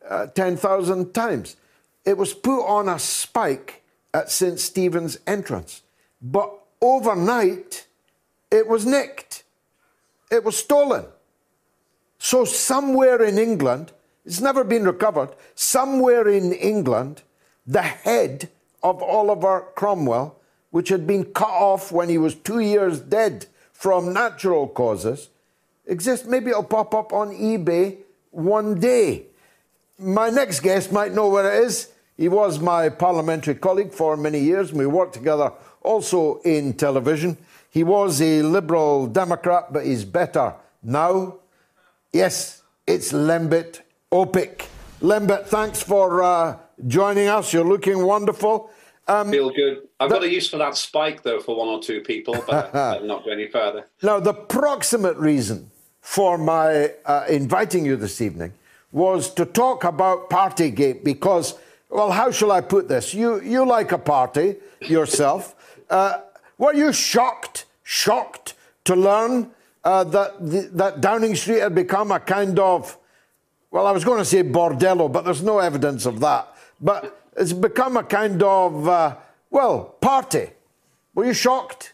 uh, 0.09 0.27
10,000 0.27 1.13
times. 1.13 1.57
It 2.05 2.17
was 2.17 2.33
put 2.33 2.65
on 2.65 2.87
a 2.87 2.97
spike 2.97 3.83
at 4.13 4.31
St. 4.31 4.59
Stephen's 4.59 5.19
entrance. 5.27 5.83
But 6.21 6.51
overnight, 6.81 7.85
it 8.49 8.67
was 8.67 8.85
nicked, 8.85 9.43
it 10.31 10.43
was 10.43 10.57
stolen. 10.57 11.05
So, 12.17 12.43
somewhere 12.43 13.23
in 13.23 13.37
England, 13.37 13.91
it's 14.25 14.41
never 14.41 14.63
been 14.63 14.83
recovered, 14.83 15.29
somewhere 15.55 16.27
in 16.27 16.51
England, 16.51 17.21
the 17.65 17.81
head 17.81 18.49
of 18.83 19.01
Oliver 19.03 19.67
Cromwell, 19.75 20.37
which 20.71 20.89
had 20.89 21.07
been 21.07 21.25
cut 21.25 21.49
off 21.49 21.91
when 21.91 22.09
he 22.09 22.17
was 22.17 22.35
two 22.35 22.59
years 22.59 22.99
dead 22.99 23.45
from 23.73 24.13
natural 24.13 24.67
causes, 24.67 25.29
exists. 25.85 26.27
Maybe 26.27 26.51
it'll 26.51 26.63
pop 26.63 26.93
up 26.93 27.13
on 27.13 27.31
eBay 27.31 27.97
one 28.31 28.79
day. 28.79 29.23
My 29.97 30.29
next 30.29 30.61
guest 30.61 30.91
might 30.91 31.13
know 31.13 31.29
where 31.29 31.51
it 31.51 31.65
is. 31.65 31.91
He 32.17 32.27
was 32.27 32.59
my 32.59 32.89
parliamentary 32.89 33.55
colleague 33.55 33.93
for 33.93 34.17
many 34.17 34.39
years, 34.39 34.69
and 34.69 34.79
we 34.79 34.85
worked 34.85 35.13
together 35.13 35.53
also 35.81 36.41
in 36.41 36.73
television. 36.73 37.37
He 37.69 37.83
was 37.83 38.21
a 38.21 38.41
Liberal 38.41 39.07
Democrat, 39.07 39.71
but 39.71 39.85
he's 39.85 40.03
better 40.03 40.53
now. 40.83 41.35
Yes, 42.11 42.63
it's 42.85 43.13
Lembit 43.13 43.81
Öpik. 44.11 44.65
Lembit, 45.01 45.45
thanks 45.45 45.81
for 45.81 46.23
uh, 46.23 46.57
joining 46.87 47.27
us. 47.27 47.53
You're 47.53 47.65
looking 47.65 48.03
wonderful. 48.03 48.71
Um, 49.07 49.31
Feel 49.31 49.49
good. 49.49 49.87
I've 49.99 50.09
the, 50.09 50.15
got 50.15 50.23
a 50.23 50.31
use 50.31 50.49
for 50.49 50.57
that 50.57 50.77
spike, 50.77 51.23
though, 51.23 51.39
for 51.39 51.55
one 51.55 51.67
or 51.67 51.81
two 51.81 52.01
people, 52.01 52.41
but 52.47 52.73
I'll 52.75 53.03
not 53.03 53.25
go 53.25 53.31
any 53.31 53.47
further. 53.47 53.87
Now, 54.03 54.19
the 54.19 54.33
proximate 54.33 55.17
reason 55.17 55.71
for 56.01 56.37
my 56.37 56.93
uh, 57.05 57.25
inviting 57.27 57.85
you 57.85 57.95
this 57.95 58.21
evening 58.21 58.53
was 58.91 59.33
to 59.33 59.45
talk 59.45 59.83
about 59.83 60.29
Partygate 60.29 61.03
because, 61.03 61.55
well, 61.89 62.11
how 62.11 62.31
shall 62.31 62.51
I 62.51 62.61
put 62.61 62.87
this? 62.87 63.13
You, 63.13 63.41
you 63.41 63.65
like 63.65 63.91
a 63.91 63.97
party 63.97 64.55
yourself. 64.81 65.55
Uh, 65.89 66.21
were 66.59 66.75
you 66.75 66.93
shocked, 66.93 67.65
shocked 67.81 68.53
to 68.85 68.95
learn 68.95 69.49
uh, 69.83 70.03
that, 70.03 70.39
the, 70.39 70.69
that 70.73 71.01
Downing 71.01 71.33
Street 71.33 71.61
had 71.61 71.73
become 71.73 72.11
a 72.11 72.19
kind 72.19 72.59
of, 72.59 72.95
well, 73.71 73.85
I 73.85 73.91
was 73.91 74.03
going 74.03 74.19
to 74.19 74.25
say 74.25 74.43
bordello, 74.43 75.11
but 75.11 75.25
there's 75.25 75.43
no 75.43 75.59
evidence 75.59 76.05
of 76.05 76.19
that. 76.21 76.55
But 76.81 77.21
it's 77.35 77.53
become 77.53 77.97
a 77.97 78.03
kind 78.03 78.41
of, 78.41 78.87
uh, 78.87 79.15
well, 79.49 79.95
party. 80.01 80.49
Were 81.13 81.25
you 81.25 81.33
shocked? 81.33 81.93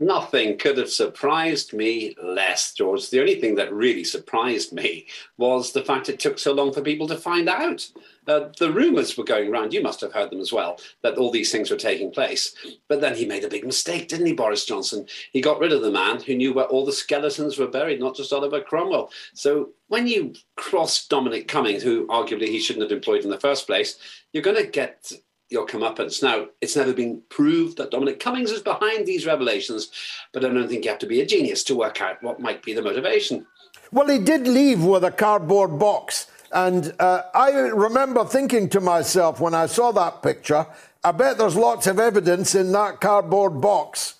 Nothing 0.00 0.58
could 0.58 0.78
have 0.78 0.90
surprised 0.90 1.72
me 1.72 2.16
less, 2.22 2.74
George. 2.74 3.10
The 3.10 3.20
only 3.20 3.40
thing 3.40 3.54
that 3.56 3.72
really 3.72 4.04
surprised 4.04 4.72
me 4.72 5.06
was 5.36 5.72
the 5.72 5.84
fact 5.84 6.08
it 6.08 6.18
took 6.18 6.38
so 6.38 6.52
long 6.52 6.72
for 6.72 6.80
people 6.80 7.06
to 7.08 7.16
find 7.16 7.48
out. 7.48 7.88
Uh, 8.26 8.48
the 8.58 8.72
rumours 8.72 9.16
were 9.16 9.24
going 9.24 9.50
around, 9.50 9.72
you 9.72 9.82
must 9.82 10.00
have 10.00 10.12
heard 10.12 10.30
them 10.30 10.40
as 10.40 10.52
well, 10.52 10.78
that 11.02 11.16
all 11.16 11.30
these 11.30 11.52
things 11.52 11.70
were 11.70 11.76
taking 11.76 12.10
place. 12.10 12.54
But 12.88 13.00
then 13.00 13.14
he 13.14 13.24
made 13.24 13.44
a 13.44 13.48
big 13.48 13.64
mistake, 13.64 14.08
didn't 14.08 14.26
he, 14.26 14.32
Boris 14.32 14.64
Johnson? 14.64 15.06
He 15.32 15.40
got 15.40 15.60
rid 15.60 15.72
of 15.72 15.82
the 15.82 15.90
man 15.90 16.20
who 16.20 16.34
knew 16.34 16.52
where 16.52 16.66
all 16.66 16.84
the 16.84 16.92
skeletons 16.92 17.58
were 17.58 17.68
buried, 17.68 18.00
not 18.00 18.16
just 18.16 18.32
Oliver 18.32 18.60
Cromwell. 18.60 19.10
So 19.34 19.70
when 19.88 20.06
you 20.06 20.34
cross 20.56 21.06
Dominic 21.06 21.48
Cummings, 21.48 21.82
who 21.82 22.06
arguably 22.08 22.48
he 22.48 22.60
shouldn't 22.60 22.82
have 22.82 22.96
employed 22.96 23.24
in 23.24 23.30
the 23.30 23.40
first 23.40 23.66
place, 23.66 23.96
you're 24.32 24.42
going 24.42 24.56
to 24.56 24.70
get 24.70 25.12
your 25.48 25.66
comeuppance. 25.66 26.22
Now, 26.22 26.46
it's 26.60 26.76
never 26.76 26.92
been 26.92 27.22
proved 27.28 27.78
that 27.78 27.90
Dominic 27.90 28.18
Cummings 28.18 28.50
is 28.50 28.62
behind 28.62 29.06
these 29.06 29.26
revelations, 29.26 29.90
but 30.32 30.44
I 30.44 30.48
don't 30.48 30.68
think 30.68 30.84
you 30.84 30.90
have 30.90 30.98
to 31.00 31.06
be 31.06 31.20
a 31.20 31.26
genius 31.26 31.62
to 31.64 31.76
work 31.76 32.00
out 32.00 32.22
what 32.22 32.40
might 32.40 32.62
be 32.62 32.72
the 32.72 32.82
motivation. 32.82 33.46
Well, 33.92 34.08
he 34.08 34.18
did 34.18 34.48
leave 34.48 34.82
with 34.82 35.04
a 35.04 35.12
cardboard 35.12 35.78
box. 35.78 36.26
And 36.56 36.94
uh, 36.98 37.22
I 37.34 37.50
remember 37.50 38.24
thinking 38.24 38.70
to 38.70 38.80
myself 38.80 39.40
when 39.40 39.52
I 39.52 39.66
saw 39.66 39.92
that 39.92 40.22
picture, 40.22 40.66
I 41.04 41.12
bet 41.12 41.36
there's 41.36 41.54
lots 41.54 41.86
of 41.86 42.00
evidence 42.00 42.54
in 42.54 42.72
that 42.72 42.98
cardboard 43.02 43.60
box 43.60 44.14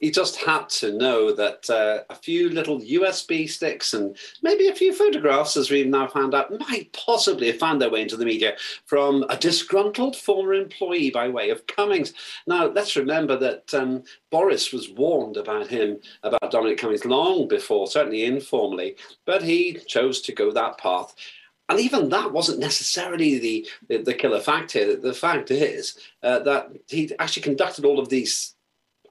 he 0.00 0.10
just 0.10 0.36
had 0.36 0.68
to 0.68 0.96
know 0.96 1.32
that 1.32 1.68
uh, 1.68 2.04
a 2.08 2.14
few 2.14 2.50
little 2.50 2.80
USB 2.80 3.48
sticks 3.48 3.94
and 3.94 4.16
maybe 4.42 4.68
a 4.68 4.74
few 4.74 4.92
photographs, 4.92 5.56
as 5.56 5.70
we've 5.70 5.86
now 5.88 6.06
found 6.06 6.34
out, 6.34 6.56
might 6.58 6.92
possibly 6.92 7.48
have 7.48 7.58
found 7.58 7.82
their 7.82 7.90
way 7.90 8.02
into 8.02 8.16
the 8.16 8.24
media 8.24 8.56
from 8.86 9.24
a 9.28 9.36
disgruntled 9.36 10.16
former 10.16 10.54
employee 10.54 11.10
by 11.10 11.28
way 11.28 11.50
of 11.50 11.66
Cummings. 11.66 12.12
Now, 12.46 12.66
let's 12.66 12.96
remember 12.96 13.36
that 13.38 13.74
um, 13.74 14.04
Boris 14.30 14.72
was 14.72 14.88
warned 14.90 15.36
about 15.36 15.66
him, 15.66 15.98
about 16.22 16.50
Dominic 16.50 16.78
Cummings, 16.78 17.04
long 17.04 17.48
before, 17.48 17.88
certainly 17.88 18.24
informally, 18.24 18.96
but 19.24 19.42
he 19.42 19.78
chose 19.86 20.20
to 20.22 20.32
go 20.32 20.52
that 20.52 20.78
path. 20.78 21.14
And 21.68 21.78
even 21.78 22.08
that 22.08 22.32
wasn't 22.32 22.60
necessarily 22.60 23.38
the, 23.38 23.68
the, 23.88 23.98
the 23.98 24.14
killer 24.14 24.40
fact 24.40 24.72
here. 24.72 24.96
The 24.96 25.12
fact 25.12 25.50
is 25.50 25.98
uh, 26.22 26.38
that 26.40 26.70
he 26.88 27.12
actually 27.18 27.42
conducted 27.42 27.84
all 27.84 27.98
of 27.98 28.08
these 28.08 28.54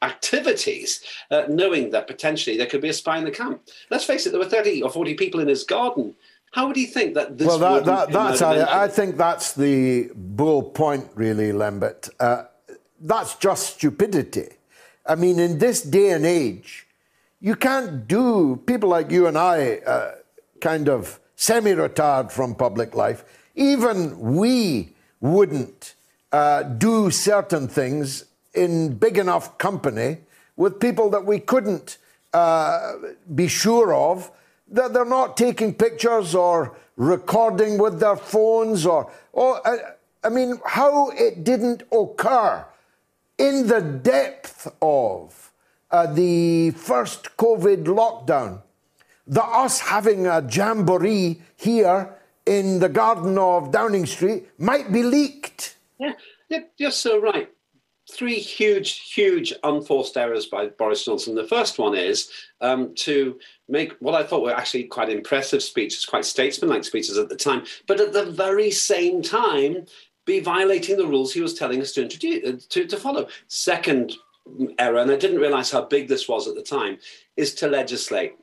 activities, 0.01 1.01
uh, 1.31 1.43
knowing 1.49 1.91
that 1.91 2.07
potentially 2.07 2.57
there 2.57 2.67
could 2.67 2.81
be 2.81 2.89
a 2.89 2.93
spy 2.93 3.17
in 3.17 3.25
the 3.25 3.31
camp. 3.31 3.61
Let's 3.91 4.05
face 4.05 4.25
it, 4.25 4.31
there 4.31 4.39
were 4.39 4.49
30 4.49 4.81
or 4.81 4.89
40 4.89 5.13
people 5.15 5.39
in 5.39 5.47
his 5.47 5.63
garden. 5.63 6.15
How 6.51 6.67
would 6.67 6.75
he 6.75 6.85
think 6.85 7.13
that 7.13 7.37
this? 7.37 7.47
Well, 7.47 7.59
that, 7.59 7.85
that, 7.85 8.11
that's 8.11 8.41
I, 8.41 8.85
I, 8.85 8.87
think 8.87 9.17
that's 9.17 9.53
the 9.53 10.09
bull 10.15 10.63
point, 10.63 11.05
really, 11.13 11.51
Lembit. 11.51 12.09
Uh, 12.19 12.43
that's 13.01 13.35
just 13.35 13.75
stupidity. 13.75 14.49
I 15.05 15.15
mean, 15.15 15.39
in 15.39 15.59
this 15.59 15.81
day 15.81 16.11
and 16.11 16.25
age, 16.25 16.87
you 17.39 17.55
can't 17.55 18.07
do, 18.07 18.61
people 18.65 18.89
like 18.89 19.11
you 19.11 19.27
and 19.27 19.37
I, 19.37 19.77
uh, 19.85 20.15
kind 20.61 20.89
of 20.89 21.19
semi 21.37 21.71
retired 21.71 22.31
from 22.31 22.55
public 22.55 22.95
life, 22.95 23.23
even 23.55 24.19
we 24.19 24.89
wouldn't 25.21 25.95
uh, 26.33 26.63
do 26.63 27.09
certain 27.09 27.67
things 27.69 28.25
in 28.53 28.95
big 28.95 29.17
enough 29.17 29.57
company 29.57 30.17
with 30.57 30.79
people 30.79 31.09
that 31.11 31.25
we 31.25 31.39
couldn't 31.39 31.97
uh, 32.33 32.93
be 33.33 33.47
sure 33.47 33.93
of 33.93 34.29
that 34.67 34.93
they're 34.93 35.05
not 35.05 35.37
taking 35.37 35.73
pictures 35.73 36.35
or 36.35 36.75
recording 36.97 37.77
with 37.77 37.99
their 37.99 38.17
phones 38.17 38.85
or, 38.85 39.09
or 39.31 39.65
I, 39.65 39.77
I 40.23 40.29
mean, 40.29 40.59
how 40.65 41.11
it 41.11 41.43
didn't 41.43 41.83
occur 41.91 42.65
in 43.37 43.67
the 43.67 43.81
depth 43.81 44.67
of 44.81 45.51
uh, 45.91 46.07
the 46.07 46.71
first 46.71 47.37
COVID 47.37 47.85
lockdown, 47.85 48.61
the 49.27 49.43
us 49.43 49.79
having 49.79 50.25
a 50.25 50.47
jamboree 50.49 51.41
here 51.55 52.15
in 52.45 52.79
the 52.79 52.89
garden 52.89 53.37
of 53.37 53.71
Downing 53.71 54.05
Street 54.05 54.47
might 54.57 54.91
be 54.91 55.03
leaked. 55.03 55.75
Yeah, 55.99 56.13
you're 56.77 56.91
so 56.91 57.19
right. 57.19 57.49
Three 58.09 58.39
huge, 58.39 59.11
huge 59.13 59.53
unforced 59.63 60.15
errors 60.15 60.45
by 60.45 60.67
Boris 60.67 61.03
Johnson. 61.03 61.35
The 61.35 61.43
first 61.43 61.77
one 61.77 61.93
is 61.93 62.29
um, 62.61 62.95
to 62.95 63.37
make 63.67 63.91
what 63.99 64.15
I 64.15 64.23
thought 64.23 64.43
were 64.43 64.55
actually 64.55 64.85
quite 64.85 65.09
impressive 65.09 65.61
speeches, 65.61 66.05
quite 66.05 66.23
statesmanlike 66.23 66.85
speeches 66.85 67.17
at 67.17 67.27
the 67.27 67.35
time, 67.35 67.65
but 67.85 67.99
at 67.99 68.13
the 68.13 68.25
very 68.25 68.71
same 68.71 69.21
time, 69.21 69.85
be 70.25 70.39
violating 70.39 70.95
the 70.95 71.07
rules 71.07 71.33
he 71.33 71.41
was 71.41 71.53
telling 71.53 71.81
us 71.81 71.91
to 71.93 72.01
introduce 72.01 72.45
uh, 72.47 72.57
to, 72.69 72.85
to 72.85 72.97
follow. 72.97 73.27
Second 73.47 74.13
error, 74.79 74.99
and 74.99 75.11
I 75.11 75.17
didn't 75.17 75.39
realize 75.39 75.71
how 75.71 75.83
big 75.83 76.07
this 76.07 76.29
was 76.29 76.47
at 76.47 76.55
the 76.55 76.61
time, 76.61 76.99
is 77.35 77.53
to 77.55 77.67
legislate. 77.67 78.35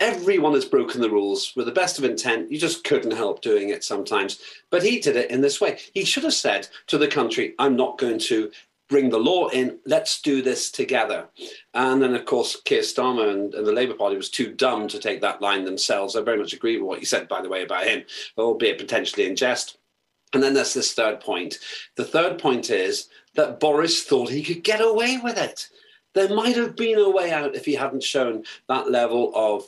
Everyone 0.00 0.54
has 0.54 0.64
broken 0.64 1.00
the 1.00 1.10
rules 1.10 1.52
with 1.54 1.66
the 1.66 1.72
best 1.72 1.98
of 1.98 2.04
intent. 2.04 2.50
You 2.50 2.58
just 2.58 2.84
couldn't 2.84 3.12
help 3.12 3.42
doing 3.42 3.68
it 3.68 3.84
sometimes. 3.84 4.40
But 4.70 4.82
he 4.82 4.98
did 4.98 5.16
it 5.16 5.30
in 5.30 5.40
this 5.40 5.60
way. 5.60 5.78
He 5.94 6.04
should 6.04 6.24
have 6.24 6.34
said 6.34 6.68
to 6.88 6.98
the 6.98 7.06
country, 7.06 7.54
I'm 7.58 7.76
not 7.76 7.98
going 7.98 8.18
to 8.20 8.50
bring 8.88 9.08
the 9.08 9.18
law 9.18 9.48
in. 9.48 9.78
Let's 9.86 10.20
do 10.20 10.42
this 10.42 10.70
together. 10.70 11.28
And 11.74 12.02
then, 12.02 12.14
of 12.14 12.24
course, 12.24 12.60
Keir 12.64 12.82
Starmer 12.82 13.32
and, 13.32 13.54
and, 13.54 13.66
the 13.66 13.72
Labour 13.72 13.94
Party 13.94 14.16
was 14.16 14.28
too 14.28 14.52
dumb 14.52 14.88
to 14.88 14.98
take 14.98 15.20
that 15.20 15.40
line 15.40 15.64
themselves. 15.64 16.16
I 16.16 16.22
very 16.22 16.38
much 16.38 16.52
agree 16.52 16.76
with 16.76 16.86
what 16.86 17.00
you 17.00 17.06
said, 17.06 17.28
by 17.28 17.40
the 17.40 17.48
way, 17.48 17.62
about 17.62 17.86
him, 17.86 18.04
albeit 18.36 18.78
potentially 18.78 19.26
in 19.26 19.36
jest. 19.36 19.78
And 20.32 20.42
then 20.42 20.54
there's 20.54 20.74
this 20.74 20.92
third 20.92 21.20
point. 21.20 21.58
The 21.96 22.04
third 22.04 22.38
point 22.38 22.68
is 22.70 23.08
that 23.36 23.60
Boris 23.60 24.02
thought 24.02 24.28
he 24.28 24.42
could 24.42 24.64
get 24.64 24.80
away 24.80 25.18
with 25.22 25.38
it. 25.38 25.68
There 26.14 26.28
might 26.28 26.56
have 26.56 26.76
been 26.76 26.98
a 26.98 27.10
way 27.10 27.32
out 27.32 27.56
if 27.56 27.64
he 27.64 27.74
hadn't 27.74 28.02
shown 28.02 28.44
that 28.68 28.90
level 28.90 29.32
of 29.34 29.66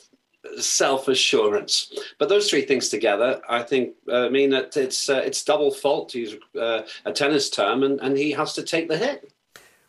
self 0.59 1.07
assurance. 1.07 1.93
But 2.17 2.29
those 2.29 2.49
three 2.49 2.63
things 2.63 2.89
together, 2.89 3.41
I 3.49 3.63
think, 3.63 3.95
uh, 4.11 4.29
mean 4.29 4.49
that 4.51 4.75
it's 4.77 5.09
uh, 5.09 5.21
it's 5.25 5.43
double 5.43 5.71
fault 5.71 6.09
to 6.09 6.19
use 6.19 6.35
uh, 6.59 6.81
a 7.05 7.11
tennis 7.11 7.49
term, 7.49 7.83
and, 7.83 7.99
and 8.01 8.17
he 8.17 8.31
has 8.31 8.53
to 8.53 8.63
take 8.63 8.87
the 8.87 8.97
hit. 8.97 9.31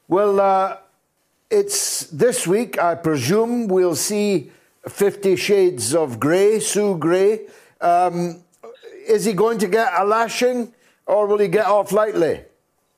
Well, 0.09 0.41
uh, 0.41 0.79
it's 1.51 2.05
this 2.05 2.47
week, 2.47 2.79
I 2.79 2.95
presume, 2.95 3.69
we'll 3.69 3.97
see 3.97 4.51
Fifty 4.89 5.37
Shades 5.37 5.95
of 5.95 6.19
Grey, 6.19 6.61
Sue 6.61 6.97
Gray. 6.97 7.47
Um, 7.81 8.43
is 9.09 9.25
he 9.25 9.33
going 9.33 9.59
to 9.59 9.69
get 9.69 9.93
a 9.97 10.05
lashing 10.05 10.75
or 11.09 11.27
will 11.27 11.39
he 11.39 11.49
get 11.49 11.67
off 11.67 11.91
lightly? 11.91 12.43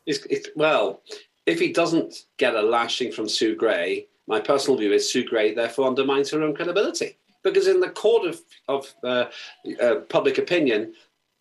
It's, 0.05 0.27
it's, 0.27 0.49
well, 0.57 1.01
if 1.47 1.61
he 1.61 1.73
doesn't 1.73 2.25
get 2.37 2.55
a 2.55 2.63
lashing 2.63 3.13
from 3.13 3.29
Sue 3.29 3.55
Gray, 3.55 4.09
my 4.27 4.41
personal 4.41 4.79
view 4.79 4.93
is 4.93 5.11
Sue 5.11 5.25
Gray 5.25 5.55
therefore 5.55 5.87
undermines 5.87 6.31
her 6.31 6.43
own 6.43 6.55
credibility. 6.55 7.17
Because 7.43 7.67
in 7.67 7.81
the 7.81 7.91
court 7.91 8.27
of, 8.27 8.41
of 8.69 8.95
uh, 9.03 9.27
uh, 9.81 9.97
public 10.09 10.39
opinion, 10.39 10.95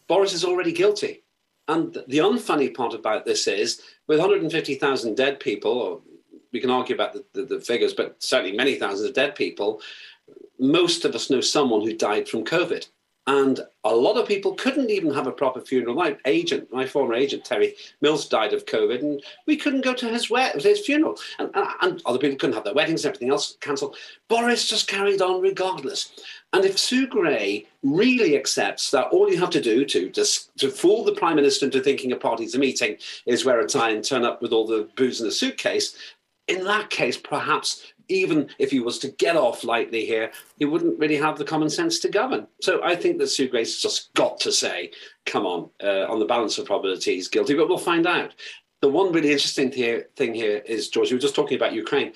Boris 0.08 0.34
is 0.34 0.46
already 0.46 0.72
guilty. 0.72 1.24
And 1.68 1.94
the 2.08 2.18
unfunny 2.18 2.74
part 2.74 2.94
about 2.94 3.26
this 3.26 3.48
is 3.48 3.82
with 4.08 4.20
150,000 4.20 5.16
dead 5.16 5.40
people, 5.40 5.72
or 5.72 6.02
we 6.52 6.60
can 6.60 6.72
argue 6.72 6.96
about 6.96 7.14
the, 7.14 7.26
the, 7.34 7.44
the 7.44 7.62
figures, 7.62 7.94
but 7.94 8.22
certainly 8.24 8.56
many 8.56 8.76
thousands 8.76 9.08
of 9.08 9.14
dead 9.14 9.36
people, 9.36 9.82
most 10.60 11.06
of 11.06 11.16
us 11.16 11.30
know 11.30 11.42
someone 11.42 11.82
who 11.82 11.96
died 11.96 12.28
from 12.28 12.44
COVID. 12.44 12.88
And 13.30 13.60
a 13.84 13.96
lot 13.96 14.18
of 14.18 14.28
people 14.28 14.56
couldn't 14.56 14.90
even 14.90 15.14
have 15.14 15.28
a 15.28 15.32
proper 15.32 15.62
funeral. 15.62 15.94
My 15.94 16.18
agent, 16.26 16.68
my 16.74 16.88
former 16.88 17.14
agent, 17.14 17.46
Terry 17.46 17.76
Mills, 18.02 18.28
died 18.28 18.54
of 18.54 18.66
COVID, 18.66 19.02
and 19.02 19.22
we 19.46 19.56
couldn't 19.56 19.86
go 19.86 19.94
to 19.94 20.08
his, 20.08 20.32
his 20.56 20.80
funeral. 20.80 21.16
And, 21.38 21.52
and 21.82 22.02
other 22.08 22.18
people 22.18 22.40
couldn't 22.40 22.56
have 22.56 22.64
their 22.64 22.74
weddings 22.74 23.06
and 23.06 23.10
everything 23.10 23.30
else 23.30 23.56
cancelled. 23.62 23.98
Boris 24.30 24.68
just 24.68 24.88
carried 24.88 25.22
on 25.22 25.42
regardless. 25.42 26.12
And 26.54 26.66
if 26.66 26.80
Sue 26.80 27.06
Gray 27.06 27.68
really 27.84 28.36
accepts 28.36 28.90
that 28.90 29.10
all 29.10 29.30
you 29.30 29.38
have 29.38 29.52
to 29.52 29.62
do 29.62 29.86
to, 29.86 30.10
to, 30.10 30.26
to 30.58 30.72
fool 30.72 31.04
the 31.04 31.12
Prime 31.12 31.36
Minister 31.36 31.68
into 31.68 31.82
thinking 31.82 32.12
a 32.12 32.16
party's 32.16 32.56
a 32.56 32.60
meeting 32.60 32.98
is 33.28 33.46
wear 33.46 33.60
a 33.60 33.68
tie 33.68 33.92
and 33.92 34.04
turn 34.04 34.26
up 34.26 34.42
with 34.42 34.54
all 34.54 34.66
the 34.66 34.90
booze 34.96 35.22
in 35.22 35.28
a 35.28 35.32
suitcase, 35.32 35.96
in 36.48 36.64
that 36.64 36.90
case, 36.90 37.16
perhaps 37.16 37.94
even 38.10 38.50
if 38.58 38.72
he 38.72 38.80
was 38.80 38.98
to 39.00 39.10
get 39.10 39.36
off 39.36 39.64
lightly 39.64 40.06
here, 40.06 40.32
he 40.58 40.66
wouldn't 40.66 41.00
really 41.00 41.16
have 41.16 41.38
the 41.38 41.46
common 41.46 41.70
sense 41.70 42.00
to 42.00 42.10
govern. 42.10 42.48
So 42.62 42.84
I 42.84 42.96
think 42.96 43.20
that 43.20 43.28
Sue 43.28 43.48
Gray's 43.48 43.82
just 43.82 44.14
got 44.16 44.40
to 44.42 44.52
say, 44.52 44.92
come 45.26 45.46
on, 45.46 45.70
uh, 45.82 46.06
on 46.10 46.20
the 46.20 46.26
balance 46.26 46.58
of 46.58 46.66
probability, 46.66 47.16
he's 47.16 47.28
guilty, 47.28 47.54
but 47.54 47.70
we'll 47.70 47.78
find 47.78 48.08
out. 48.08 48.34
The 48.82 48.90
one 48.90 49.12
really 49.12 49.32
interesting 49.32 49.72
thing 49.72 50.34
here 50.34 50.58
is, 50.66 50.90
George, 50.90 51.12
you 51.12 51.18
were 51.18 51.22
just 51.22 51.36
talking 51.36 51.58
about 51.58 51.74
Ukraine. 51.74 52.14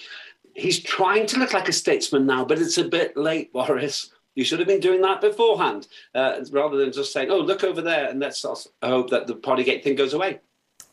He's 0.55 0.81
trying 0.81 1.25
to 1.27 1.39
look 1.39 1.53
like 1.53 1.69
a 1.69 1.73
statesman 1.73 2.25
now, 2.25 2.45
but 2.45 2.59
it's 2.59 2.77
a 2.77 2.83
bit 2.83 3.15
late, 3.15 3.53
Boris. 3.53 4.11
You 4.35 4.43
should 4.43 4.59
have 4.59 4.67
been 4.67 4.79
doing 4.79 5.01
that 5.01 5.21
beforehand, 5.21 5.87
uh, 6.15 6.39
rather 6.51 6.77
than 6.77 6.91
just 6.91 7.13
saying, 7.13 7.29
"Oh, 7.29 7.37
look 7.37 7.63
over 7.63 7.83
there," 7.83 8.09
and 8.09 8.19
let's 8.19 8.43
hope 8.43 9.09
that 9.11 9.27
the 9.27 9.35
Partygate 9.35 9.83
thing 9.83 9.93
goes 9.93 10.15
away 10.15 10.39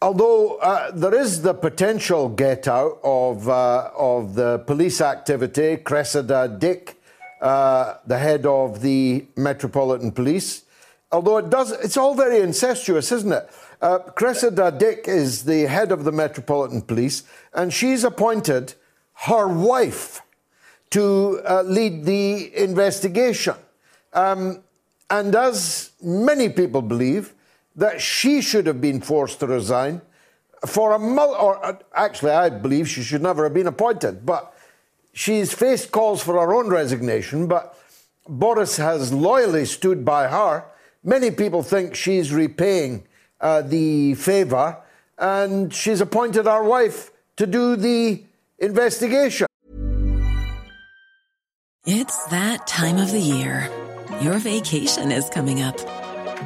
although 0.03 0.57
uh, 0.57 0.91
there 0.93 1.15
is 1.15 1.43
the 1.43 1.55
potential 1.55 2.29
get 2.29 2.67
out 2.67 2.99
of, 3.03 3.49
uh, 3.49 3.91
of 3.97 4.35
the 4.35 4.59
police 4.61 5.01
activity, 5.01 5.77
Cressida 5.77 6.49
Dick, 6.59 6.97
uh, 7.41 7.95
the 8.07 8.19
head 8.19 8.47
of 8.47 8.81
the 8.81 9.25
Metropolitan 9.37 10.13
Police, 10.13 10.65
although 11.13 11.39
it 11.39 11.51
does, 11.51 11.73
it's 11.73 11.97
all 11.97 12.15
very 12.15 12.41
incestuous, 12.41 13.13
isn't 13.13 13.33
it? 13.33 13.49
Uh, 13.81 13.99
Cressida 13.99 14.71
Dick 14.71 15.05
is 15.07 15.45
the 15.45 15.63
head 15.63 15.91
of 15.91 16.05
the 16.05 16.13
Metropolitan 16.13 16.83
Police, 16.83 17.23
and 17.55 17.73
she's 17.73 18.05
appointed 18.05 18.75
her 19.27 19.49
wife 19.49 20.23
to 20.91 21.41
uh, 21.49 21.63
lead 21.63 22.05
the 22.05 22.55
investigation. 22.57 23.55
Um, 24.13 24.63
and 25.09 25.35
as 25.35 25.93
many 26.03 26.49
people 26.49 26.83
believe, 26.83 27.35
that 27.81 27.99
she 28.01 28.43
should 28.43 28.67
have 28.67 28.81
been 28.81 29.01
forced 29.01 29.41
to 29.41 29.47
resign 29.47 30.03
for 30.67 30.93
a 30.93 30.99
mul- 30.99 31.35
or 31.35 31.65
uh, 31.65 31.73
actually 31.95 32.33
I 32.33 32.51
believe 32.51 32.87
she 32.87 33.03
should 33.03 33.23
never 33.23 33.45
have 33.45 33.55
been 33.55 33.67
appointed 33.67 34.27
but 34.27 34.55
she's 35.15 35.55
faced 35.55 35.91
calls 35.91 36.23
for 36.23 36.35
her 36.35 36.55
own 36.55 36.69
resignation 36.69 37.47
but 37.47 37.75
Boris 38.29 38.77
has 38.77 39.13
loyally 39.13 39.65
stood 39.65 40.05
by 40.05 40.29
her. 40.29 40.67
Many 41.03 41.31
people 41.31 41.63
think 41.63 41.95
she's 41.95 42.33
repaying 42.33 43.05
uh, 43.41 43.63
the 43.63 44.15
favor 44.15 44.77
and 45.17 45.73
she's 45.73 46.03
appointed 46.03 46.47
our 46.47 46.63
wife 46.63 47.11
to 47.37 47.47
do 47.47 47.77
the 47.77 48.23
investigation. 48.59 49.47
It's 51.87 52.27
that 52.27 52.67
time 52.67 52.99
of 52.99 53.11
the 53.11 53.21
year. 53.21 53.71
Your 54.21 54.37
vacation 54.39 55.11
is 55.11 55.31
coming 55.31 55.63
up 55.63 55.81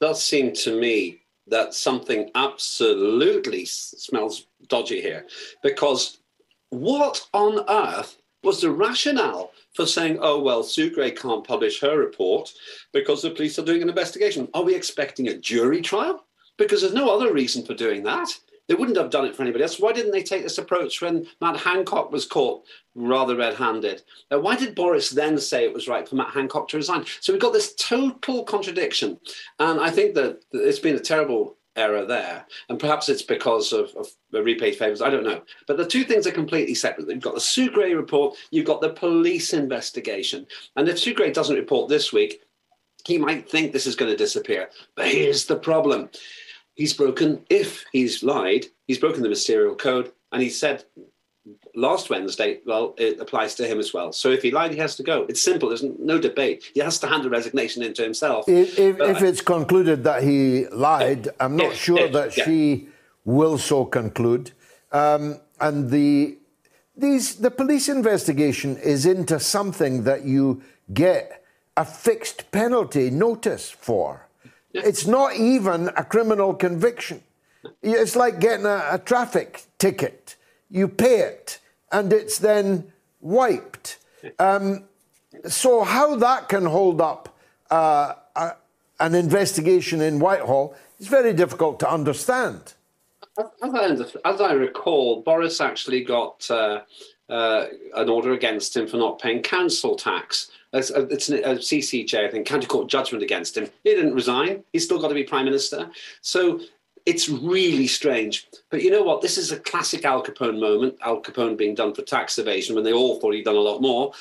Does 0.00 0.22
seem 0.22 0.52
to 0.52 0.78
me 0.78 1.20
that 1.48 1.74
something 1.74 2.30
absolutely 2.34 3.64
smells 3.64 4.46
dodgy 4.68 5.00
here 5.00 5.26
because 5.62 6.18
what 6.70 7.26
on 7.32 7.64
earth 7.68 8.16
was 8.42 8.60
the 8.60 8.70
rationale 8.70 9.52
for 9.74 9.86
saying, 9.86 10.18
oh, 10.20 10.40
well, 10.40 10.62
Sue 10.62 10.90
Gray 10.90 11.10
can't 11.10 11.46
publish 11.46 11.80
her 11.80 11.98
report 11.98 12.52
because 12.92 13.22
the 13.22 13.30
police 13.30 13.58
are 13.58 13.64
doing 13.64 13.82
an 13.82 13.88
investigation? 13.88 14.48
Are 14.54 14.62
we 14.62 14.74
expecting 14.74 15.28
a 15.28 15.36
jury 15.36 15.82
trial? 15.82 16.24
Because 16.56 16.80
there's 16.80 16.94
no 16.94 17.14
other 17.14 17.32
reason 17.32 17.64
for 17.64 17.74
doing 17.74 18.02
that. 18.04 18.28
They 18.68 18.74
wouldn't 18.74 18.96
have 18.96 19.10
done 19.10 19.24
it 19.24 19.36
for 19.36 19.42
anybody 19.42 19.62
else. 19.62 19.78
Why 19.78 19.92
didn't 19.92 20.12
they 20.12 20.22
take 20.22 20.42
this 20.42 20.58
approach 20.58 21.00
when 21.00 21.26
Matt 21.40 21.56
Hancock 21.56 22.10
was 22.10 22.26
caught 22.26 22.64
rather 22.94 23.36
red 23.36 23.54
handed? 23.54 24.02
Uh, 24.32 24.40
why 24.40 24.56
did 24.56 24.74
Boris 24.74 25.10
then 25.10 25.38
say 25.38 25.64
it 25.64 25.72
was 25.72 25.88
right 25.88 26.08
for 26.08 26.16
Matt 26.16 26.34
Hancock 26.34 26.68
to 26.68 26.76
resign? 26.76 27.04
So 27.20 27.32
we've 27.32 27.42
got 27.42 27.52
this 27.52 27.74
total 27.76 28.42
contradiction. 28.44 29.20
And 29.60 29.80
I 29.80 29.90
think 29.90 30.14
that 30.14 30.40
it's 30.52 30.80
been 30.80 30.96
a 30.96 31.00
terrible 31.00 31.56
error 31.76 32.04
there. 32.04 32.46
And 32.68 32.78
perhaps 32.78 33.08
it's 33.08 33.22
because 33.22 33.72
of, 33.72 33.94
of 33.96 34.08
repaid 34.32 34.76
favours, 34.76 35.02
I 35.02 35.10
don't 35.10 35.24
know. 35.24 35.42
But 35.66 35.76
the 35.76 35.86
two 35.86 36.04
things 36.04 36.26
are 36.26 36.32
completely 36.32 36.74
separate. 36.74 37.08
You've 37.08 37.20
got 37.20 37.34
the 37.34 37.40
Sue 37.40 37.70
Gray 37.70 37.94
report, 37.94 38.36
you've 38.50 38.66
got 38.66 38.80
the 38.80 38.90
police 38.90 39.52
investigation. 39.52 40.46
And 40.74 40.88
if 40.88 40.98
Sue 40.98 41.14
Gray 41.14 41.30
doesn't 41.30 41.56
report 41.56 41.88
this 41.88 42.12
week, 42.12 42.40
he 43.04 43.18
might 43.18 43.48
think 43.48 43.72
this 43.72 43.86
is 43.86 43.94
going 43.94 44.10
to 44.10 44.16
disappear. 44.16 44.70
But 44.96 45.08
here's 45.08 45.44
the 45.44 45.56
problem 45.56 46.10
he's 46.76 46.94
broken, 46.94 47.44
if 47.50 47.84
he's 47.92 48.22
lied, 48.22 48.66
he's 48.86 48.98
broken 48.98 49.22
the 49.22 49.28
ministerial 49.28 49.74
code. 49.74 50.12
And 50.30 50.42
he 50.42 50.48
said 50.48 50.84
last 51.74 52.10
Wednesday, 52.10 52.60
well, 52.66 52.94
it 52.98 53.20
applies 53.20 53.54
to 53.56 53.66
him 53.66 53.78
as 53.78 53.92
well. 53.92 54.12
So 54.12 54.30
if 54.30 54.42
he 54.42 54.50
lied, 54.50 54.72
he 54.72 54.78
has 54.78 54.96
to 54.96 55.02
go. 55.02 55.26
It's 55.28 55.42
simple. 55.42 55.68
There's 55.68 55.82
no 55.82 56.18
debate. 56.18 56.70
He 56.74 56.80
has 56.80 56.98
to 57.00 57.06
hand 57.06 57.24
the 57.24 57.30
resignation 57.30 57.82
into 57.82 58.02
himself. 58.02 58.48
If, 58.48 58.78
if, 58.78 59.00
if 59.00 59.22
it's 59.22 59.40
concluded 59.40 60.04
that 60.04 60.22
he 60.22 60.66
lied, 60.68 61.28
I'm 61.40 61.56
not 61.56 61.74
sure 61.74 62.08
that 62.08 62.36
yeah. 62.36 62.44
she 62.44 62.88
will 63.24 63.58
so 63.58 63.84
conclude. 63.84 64.52
Um, 64.92 65.40
and 65.60 65.90
the 65.90 66.38
these 66.96 67.36
the 67.36 67.50
police 67.50 67.88
investigation 67.88 68.78
is 68.78 69.04
into 69.04 69.38
something 69.38 70.04
that 70.04 70.24
you 70.24 70.62
get 70.92 71.44
a 71.76 71.84
fixed 71.84 72.50
penalty 72.50 73.10
notice 73.10 73.70
for. 73.70 74.25
It's 74.84 75.06
not 75.06 75.36
even 75.36 75.88
a 75.96 76.04
criminal 76.04 76.54
conviction. 76.54 77.22
It's 77.82 78.16
like 78.16 78.40
getting 78.40 78.66
a, 78.66 78.86
a 78.92 78.98
traffic 78.98 79.64
ticket. 79.78 80.36
You 80.70 80.88
pay 80.88 81.20
it, 81.20 81.58
and 81.92 82.12
it's 82.12 82.38
then 82.38 82.92
wiped. 83.20 83.98
Um, 84.38 84.84
so, 85.46 85.84
how 85.84 86.16
that 86.16 86.48
can 86.48 86.64
hold 86.64 87.00
up 87.00 87.36
uh, 87.70 88.14
a, 88.34 88.52
an 89.00 89.14
investigation 89.14 90.00
in 90.00 90.18
Whitehall 90.18 90.74
is 90.98 91.08
very 91.08 91.32
difficult 91.32 91.80
to 91.80 91.90
understand. 91.90 92.74
As 93.38 93.74
I, 93.74 93.96
as 94.24 94.40
I 94.40 94.52
recall, 94.52 95.22
Boris 95.22 95.60
actually 95.60 96.04
got 96.04 96.50
uh, 96.50 96.80
uh, 97.28 97.66
an 97.94 98.08
order 98.08 98.32
against 98.32 98.76
him 98.76 98.86
for 98.86 98.96
not 98.96 99.18
paying 99.20 99.42
council 99.42 99.96
tax 99.96 100.50
it's 100.76 100.90
a, 101.30 101.38
a 101.42 101.54
CCJ, 101.56 102.26
I 102.26 102.30
think, 102.30 102.46
county 102.46 102.66
court 102.66 102.88
judgment 102.88 103.22
against 103.22 103.56
him. 103.56 103.68
He 103.84 103.94
didn't 103.94 104.14
resign. 104.14 104.64
He's 104.72 104.84
still 104.84 105.00
got 105.00 105.08
to 105.08 105.14
be 105.14 105.24
prime 105.24 105.44
minister. 105.44 105.90
So 106.20 106.60
it's 107.04 107.28
really 107.28 107.86
strange. 107.86 108.48
But 108.70 108.82
you 108.82 108.90
know 108.90 109.02
what? 109.02 109.22
This 109.22 109.38
is 109.38 109.52
a 109.52 109.60
classic 109.60 110.04
Al 110.04 110.22
Capone 110.22 110.60
moment. 110.60 110.96
Al 111.02 111.22
Capone 111.22 111.56
being 111.56 111.74
done 111.74 111.94
for 111.94 112.02
tax 112.02 112.38
evasion 112.38 112.74
when 112.74 112.84
they 112.84 112.92
all 112.92 113.20
thought 113.20 113.34
he'd 113.34 113.44
done 113.44 113.56
a 113.56 113.60
lot 113.60 113.80
more. 113.80 114.12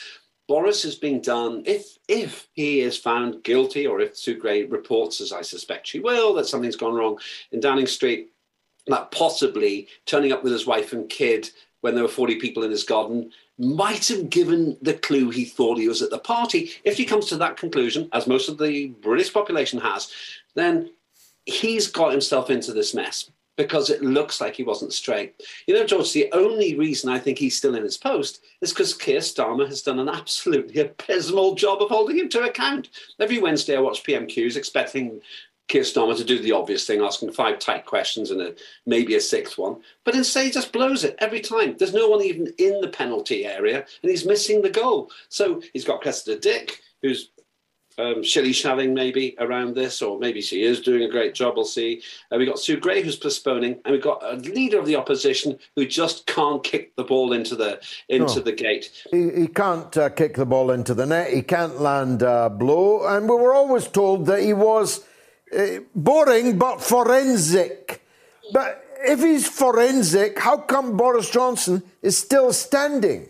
Boris 0.48 0.86
is 0.86 0.96
being 0.96 1.22
done 1.22 1.64
if 1.66 1.98
if 2.08 2.48
he 2.54 2.82
is 2.82 2.96
found 2.96 3.44
guilty 3.44 3.88
or 3.88 4.00
if 4.00 4.16
Sue 4.16 4.40
reports, 4.70 5.20
as 5.20 5.34
I 5.34 5.42
suspect 5.42 5.88
she 5.88 6.00
will, 6.00 6.36
that 6.36 6.46
something's 6.46 6.76
gone 6.76 6.94
wrong 6.94 7.18
in 7.52 7.60
Downing 7.60 7.88
Street, 7.88 8.30
that 8.86 9.10
possibly 9.10 9.88
turning 10.06 10.32
up 10.32 10.44
with 10.44 10.54
his 10.54 10.68
wife 10.68 10.94
and 10.94 11.10
kid 11.10 11.50
when 11.86 11.94
there 11.94 12.04
were 12.04 12.10
40 12.10 12.38
people 12.38 12.64
in 12.64 12.72
his 12.72 12.84
garden 12.84 13.30
might 13.60 14.08
have 14.08 14.32
given 14.32 14.76
the 14.82 14.96
clue 14.96 15.30
he 15.30 15.46
thought 15.46 15.78
he 15.78 15.88
was 15.88 16.02
at 16.02 16.10
the 16.10 16.18
party. 16.18 16.72
If 16.84 16.98
he 16.98 17.06
comes 17.06 17.28
to 17.28 17.38
that 17.38 17.58
conclusion, 17.58 18.10
as 18.12 18.26
most 18.26 18.50
of 18.50 18.58
the 18.58 18.88
British 19.04 19.32
population 19.32 19.80
has, 19.80 20.12
then 20.56 20.90
he's 21.46 21.86
got 21.86 22.12
himself 22.12 22.50
into 22.50 22.74
this 22.74 22.96
mess 22.96 23.30
because 23.56 23.92
it 23.92 24.02
looks 24.02 24.42
like 24.42 24.56
he 24.56 24.64
wasn't 24.64 24.94
straight. 24.94 25.44
You 25.68 25.76
know, 25.76 25.86
George, 25.86 26.12
the 26.12 26.28
only 26.32 26.76
reason 26.76 27.12
I 27.12 27.20
think 27.20 27.38
he's 27.38 27.56
still 27.56 27.76
in 27.76 27.84
his 27.84 27.98
post 27.98 28.44
is 28.62 28.72
because 28.74 28.96
Keir 28.96 29.20
Starmer 29.20 29.68
has 29.68 29.84
done 29.84 30.00
an 30.00 30.10
absolutely 30.10 30.82
abysmal 30.82 31.54
job 31.54 31.84
of 31.84 31.90
holding 31.90 32.18
him 32.18 32.30
to 32.30 32.46
account. 32.46 32.90
Every 33.20 33.38
Wednesday 33.38 33.78
I 33.78 33.80
watch 33.80 34.04
PMQs 34.04 34.58
expecting 34.58 35.22
Keir 35.68 35.82
Starmer 35.82 36.16
to 36.16 36.24
do 36.24 36.40
the 36.40 36.52
obvious 36.52 36.86
thing, 36.86 37.02
asking 37.02 37.32
five 37.32 37.60
tight 37.60 37.86
questions 37.86 38.32
and 38.32 38.42
a, 38.42 38.54
maybe 38.86 39.16
a 39.16 39.22
sixth 39.22 39.58
one. 39.58 39.78
But 40.04 40.16
instead, 40.16 40.46
he 40.46 40.52
just 40.52 40.72
blows 40.72 41.04
it 41.04 41.16
every 41.20 41.40
time. 41.40 41.76
There's 41.78 41.94
no 41.94 42.08
one 42.08 42.22
even 42.22 42.54
in 42.58 42.82
the 42.82 42.88
penalty 42.88 43.46
area, 43.46 43.78
and 43.78 44.12
he's 44.12 44.26
missing 44.26 44.62
the 44.62 44.70
goal. 44.70 45.12
So 45.30 45.62
he's 45.74 45.86
got 45.86 46.02
Cressida 46.02 46.40
Dick, 46.40 46.82
who's 47.02 47.30
um, 47.98 48.24
shilly 48.24 48.54
shallying 48.54 48.94
maybe 48.94 49.36
around 49.40 49.76
this, 49.76 50.02
or 50.02 50.20
maybe 50.20 50.42
she 50.42 50.64
is 50.64 50.82
doing 50.82 51.04
a 51.04 51.10
great 51.10 51.34
job. 51.34 51.56
We'll 51.56 51.66
see. 51.66 52.02
Uh, 52.32 52.38
we've 52.38 52.48
got 52.48 52.60
Sue 52.60 52.78
Gray 52.78 53.02
who's 53.02 53.16
postponing, 53.16 53.80
and 53.86 53.92
we've 53.94 54.04
got 54.04 54.22
a 54.24 54.36
leader 54.36 54.80
of 54.80 54.86
the 54.86 54.98
opposition 54.98 55.58
who 55.76 55.86
just 55.86 56.28
can't 56.28 56.64
kick 56.64 56.96
the 56.96 57.04
ball 57.04 57.34
into 57.34 57.56
the 57.56 57.80
into 58.10 58.36
no. 58.36 58.42
the 58.42 58.52
gate. 58.52 58.92
He, 59.12 59.32
he 59.32 59.48
can't 59.48 59.96
uh, 59.98 60.10
kick 60.10 60.36
the 60.36 60.46
ball 60.46 60.72
into 60.72 60.94
the 60.94 61.06
net. 61.06 61.32
He 61.32 61.42
can't 61.42 61.80
land 61.80 62.22
a 62.22 62.50
blow, 62.50 63.08
and 63.08 63.30
we 63.30 63.36
were 63.36 63.54
always 63.54 63.88
told 63.88 64.26
that 64.28 64.44
he 64.44 64.54
was 64.54 65.06
uh, 65.56 65.80
boring 65.94 66.58
but 66.58 66.82
forensic. 66.82 68.04
But 68.54 68.84
if 69.00 69.20
he's 69.20 69.48
forensic, 69.48 70.40
how 70.40 70.58
come 70.58 70.98
Boris 70.98 71.30
Johnson 71.30 71.84
is 72.02 72.18
still 72.18 72.54
standing? 72.54 73.30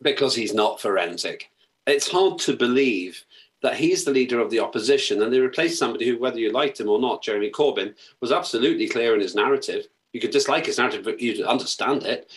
Because 0.00 0.34
he's 0.34 0.54
not 0.54 0.80
forensic. 0.80 1.50
It's 1.86 2.10
hard 2.10 2.38
to 2.40 2.56
believe 2.56 3.24
that 3.62 3.76
he's 3.76 4.04
the 4.04 4.10
leader 4.10 4.40
of 4.40 4.50
the 4.50 4.58
opposition 4.58 5.22
and 5.22 5.32
they 5.32 5.38
replaced 5.38 5.78
somebody 5.78 6.06
who, 6.08 6.18
whether 6.18 6.38
you 6.38 6.50
liked 6.50 6.80
him 6.80 6.88
or 6.88 7.00
not, 7.00 7.22
Jeremy 7.22 7.50
Corbyn, 7.50 7.94
was 8.20 8.32
absolutely 8.32 8.88
clear 8.88 9.14
in 9.14 9.20
his 9.20 9.34
narrative. 9.34 9.86
You 10.12 10.20
could 10.20 10.30
dislike 10.30 10.66
his 10.66 10.78
narrative, 10.78 11.04
but 11.04 11.20
you'd 11.20 11.42
understand 11.42 12.02
it. 12.02 12.30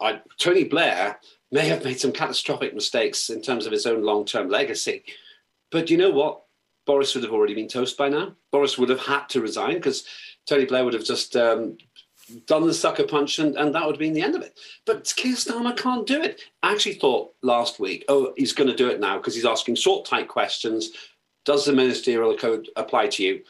I, 0.00 0.20
Tony 0.38 0.64
Blair 0.64 1.18
may 1.50 1.66
have 1.68 1.84
made 1.84 2.00
some 2.00 2.12
catastrophic 2.12 2.74
mistakes 2.74 3.30
in 3.30 3.42
terms 3.42 3.66
of 3.66 3.72
his 3.72 3.86
own 3.86 4.02
long 4.02 4.24
term 4.24 4.48
legacy. 4.48 5.04
But 5.70 5.90
you 5.90 5.96
know 5.96 6.10
what? 6.10 6.42
Boris 6.86 7.14
would 7.14 7.24
have 7.24 7.32
already 7.32 7.54
been 7.54 7.68
toast 7.68 7.98
by 7.98 8.08
now. 8.08 8.34
Boris 8.52 8.78
would 8.78 8.88
have 8.88 9.00
had 9.00 9.28
to 9.30 9.40
resign 9.40 9.74
because 9.74 10.04
Tony 10.46 10.64
Blair 10.64 10.84
would 10.84 10.94
have 10.94 11.04
just 11.04 11.36
um, 11.36 11.76
done 12.46 12.66
the 12.66 12.74
sucker 12.74 13.04
punch 13.04 13.38
and, 13.38 13.56
and 13.56 13.74
that 13.74 13.84
would 13.84 13.96
have 13.96 14.00
been 14.00 14.14
the 14.14 14.22
end 14.22 14.34
of 14.34 14.42
it. 14.42 14.58
But 14.84 15.12
Keir 15.16 15.34
Starmer 15.34 15.76
can't 15.76 16.06
do 16.06 16.22
it. 16.22 16.40
I 16.62 16.72
actually 16.72 16.94
thought 16.94 17.34
last 17.42 17.78
week, 17.78 18.04
oh, 18.08 18.32
he's 18.36 18.52
going 18.52 18.70
to 18.70 18.76
do 18.76 18.88
it 18.88 19.00
now 19.00 19.18
because 19.18 19.34
he's 19.34 19.44
asking 19.44 19.74
short, 19.74 20.06
tight 20.06 20.28
questions. 20.28 20.90
Does 21.44 21.64
the 21.64 21.72
ministerial 21.72 22.36
code 22.36 22.68
apply 22.76 23.08
to 23.08 23.22
you? 23.22 23.42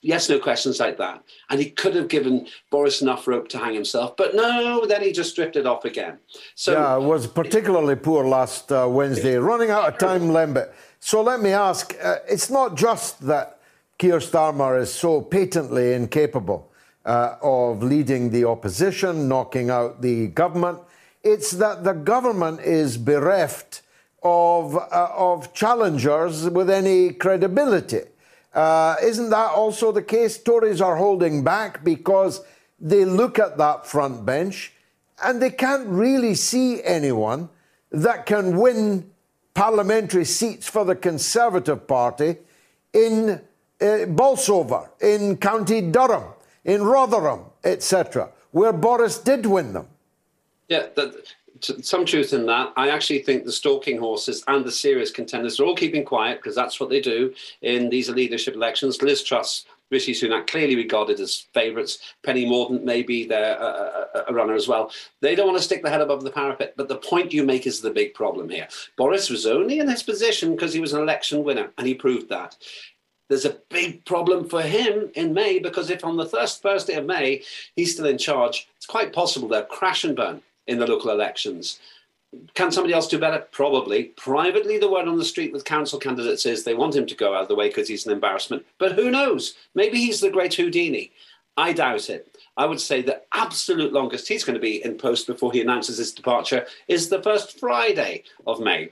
Yes, 0.00 0.28
no 0.28 0.38
questions 0.38 0.78
like 0.78 0.96
that. 0.98 1.24
And 1.50 1.58
he 1.58 1.70
could 1.70 1.94
have 1.94 2.08
given 2.08 2.46
Boris 2.70 3.02
enough 3.02 3.26
rope 3.26 3.48
to 3.48 3.58
hang 3.58 3.74
himself, 3.74 4.16
but 4.16 4.34
no, 4.34 4.86
then 4.86 5.02
he 5.02 5.12
just 5.12 5.34
drifted 5.34 5.66
off 5.66 5.84
again. 5.84 6.18
So 6.54 6.72
yeah, 6.72 6.96
it 6.96 7.02
was 7.02 7.26
particularly 7.26 7.96
poor 7.96 8.24
last 8.24 8.70
uh, 8.70 8.86
Wednesday, 8.88 9.36
running 9.36 9.70
out 9.70 9.88
of 9.88 9.98
time 9.98 10.28
limit. 10.28 10.72
So 11.00 11.22
let 11.22 11.40
me 11.40 11.50
ask 11.50 11.94
uh, 12.02 12.16
it's 12.28 12.50
not 12.50 12.76
just 12.76 13.20
that 13.26 13.60
Keir 13.98 14.18
Starmer 14.18 14.80
is 14.80 14.92
so 14.92 15.20
patently 15.20 15.92
incapable 15.92 16.70
uh, 17.04 17.36
of 17.42 17.82
leading 17.82 18.30
the 18.30 18.44
opposition, 18.44 19.28
knocking 19.28 19.70
out 19.70 20.02
the 20.02 20.28
government, 20.28 20.78
it's 21.22 21.52
that 21.52 21.84
the 21.84 21.92
government 21.92 22.60
is 22.60 22.96
bereft 22.96 23.82
of, 24.22 24.76
uh, 24.76 25.08
of 25.14 25.52
challengers 25.52 26.48
with 26.48 26.70
any 26.70 27.12
credibility. 27.12 28.02
Uh, 28.54 28.96
isn't 29.02 29.30
that 29.30 29.50
also 29.52 29.92
the 29.92 30.02
case? 30.02 30.38
Tories 30.38 30.80
are 30.80 30.96
holding 30.96 31.44
back 31.44 31.84
because 31.84 32.40
they 32.80 33.04
look 33.04 33.38
at 33.38 33.58
that 33.58 33.86
front 33.86 34.24
bench 34.24 34.72
and 35.22 35.42
they 35.42 35.50
can't 35.50 35.86
really 35.88 36.34
see 36.34 36.82
anyone 36.84 37.48
that 37.90 38.26
can 38.26 38.56
win 38.56 39.10
parliamentary 39.58 40.24
seats 40.24 40.68
for 40.68 40.84
the 40.84 40.94
Conservative 40.94 41.84
Party 41.88 42.36
in 42.92 43.40
uh, 43.80 44.06
Bolsover, 44.06 44.88
in 45.00 45.36
County 45.36 45.80
Durham, 45.80 46.22
in 46.64 46.84
Rotherham, 46.84 47.40
etc., 47.64 48.30
where 48.52 48.72
Boris 48.72 49.18
did 49.18 49.44
win 49.44 49.72
them. 49.72 49.88
Yeah, 50.68 50.86
that, 50.94 51.34
some 51.60 52.04
truth 52.04 52.32
in 52.32 52.46
that. 52.46 52.72
I 52.76 52.90
actually 52.90 53.18
think 53.24 53.44
the 53.44 53.50
stalking 53.50 53.98
horses 53.98 54.44
and 54.46 54.64
the 54.64 54.70
serious 54.70 55.10
contenders 55.10 55.58
are 55.58 55.64
all 55.64 55.74
keeping 55.74 56.04
quiet 56.04 56.38
because 56.38 56.54
that's 56.54 56.78
what 56.78 56.88
they 56.88 57.00
do 57.00 57.34
in 57.62 57.90
these 57.90 58.08
leadership 58.08 58.54
elections. 58.54 59.02
Liz 59.02 59.24
Truss 59.24 59.64
Rishi 59.90 60.12
Sunak 60.12 60.46
clearly 60.46 60.76
regarded 60.76 61.18
as 61.20 61.46
favourites. 61.54 61.98
Penny 62.22 62.46
Mordaunt 62.46 62.82
maybe 62.82 63.26
they're 63.26 63.56
a, 63.56 63.60
uh, 63.60 63.64
uh, 63.64 64.18
uh, 64.18 64.24
a, 64.28 64.34
runner 64.34 64.54
as 64.54 64.68
well. 64.68 64.90
They 65.20 65.34
don't 65.34 65.46
want 65.46 65.58
to 65.58 65.64
stick 65.64 65.82
their 65.82 65.92
head 65.92 66.00
above 66.00 66.24
the 66.24 66.30
parapet. 66.30 66.74
But 66.76 66.88
the 66.88 66.96
point 66.96 67.32
you 67.32 67.42
make 67.42 67.66
is 67.66 67.80
the 67.80 67.90
big 67.90 68.14
problem 68.14 68.48
here. 68.48 68.68
Boris 68.96 69.30
was 69.30 69.46
only 69.46 69.78
in 69.78 69.88
his 69.88 70.02
position 70.02 70.52
because 70.52 70.74
he 70.74 70.80
was 70.80 70.92
an 70.92 71.00
election 71.00 71.42
winner, 71.44 71.70
and 71.78 71.86
he 71.86 71.94
proved 71.94 72.28
that. 72.28 72.56
There's 73.28 73.44
a 73.44 73.58
big 73.68 74.04
problem 74.06 74.48
for 74.48 74.62
him 74.62 75.10
in 75.14 75.34
May 75.34 75.58
because 75.58 75.90
if 75.90 76.02
on 76.02 76.16
the 76.16 76.26
first 76.26 76.62
Thursday 76.62 76.94
of 76.94 77.04
May 77.04 77.42
he's 77.76 77.92
still 77.92 78.06
in 78.06 78.18
charge, 78.18 78.68
it's 78.76 78.86
quite 78.86 79.12
possible 79.12 79.48
they'll 79.48 79.64
crash 79.64 80.04
and 80.04 80.16
burn 80.16 80.42
in 80.66 80.78
the 80.78 80.86
local 80.86 81.10
elections. 81.10 81.78
Can 82.54 82.70
somebody 82.70 82.92
else 82.92 83.08
do 83.08 83.18
better? 83.18 83.46
Probably. 83.52 84.04
Privately, 84.04 84.78
the 84.78 84.90
word 84.90 85.08
on 85.08 85.16
the 85.16 85.24
street 85.24 85.52
with 85.52 85.64
council 85.64 85.98
candidates 85.98 86.44
is 86.44 86.62
they 86.62 86.74
want 86.74 86.94
him 86.94 87.06
to 87.06 87.14
go 87.14 87.34
out 87.34 87.42
of 87.42 87.48
the 87.48 87.54
way 87.54 87.68
because 87.68 87.88
he's 87.88 88.06
an 88.06 88.12
embarrassment. 88.12 88.66
But 88.78 88.92
who 88.92 89.10
knows? 89.10 89.54
Maybe 89.74 89.98
he's 89.98 90.20
the 90.20 90.30
great 90.30 90.54
Houdini. 90.54 91.12
I 91.56 91.72
doubt 91.72 92.10
it. 92.10 92.36
I 92.56 92.66
would 92.66 92.80
say 92.80 93.02
the 93.02 93.22
absolute 93.32 93.92
longest 93.92 94.28
he's 94.28 94.44
going 94.44 94.54
to 94.54 94.60
be 94.60 94.84
in 94.84 94.98
post 94.98 95.26
before 95.26 95.52
he 95.52 95.60
announces 95.60 95.98
his 95.98 96.12
departure 96.12 96.66
is 96.86 97.08
the 97.08 97.22
first 97.22 97.58
Friday 97.58 98.24
of 98.46 98.60
May. 98.60 98.90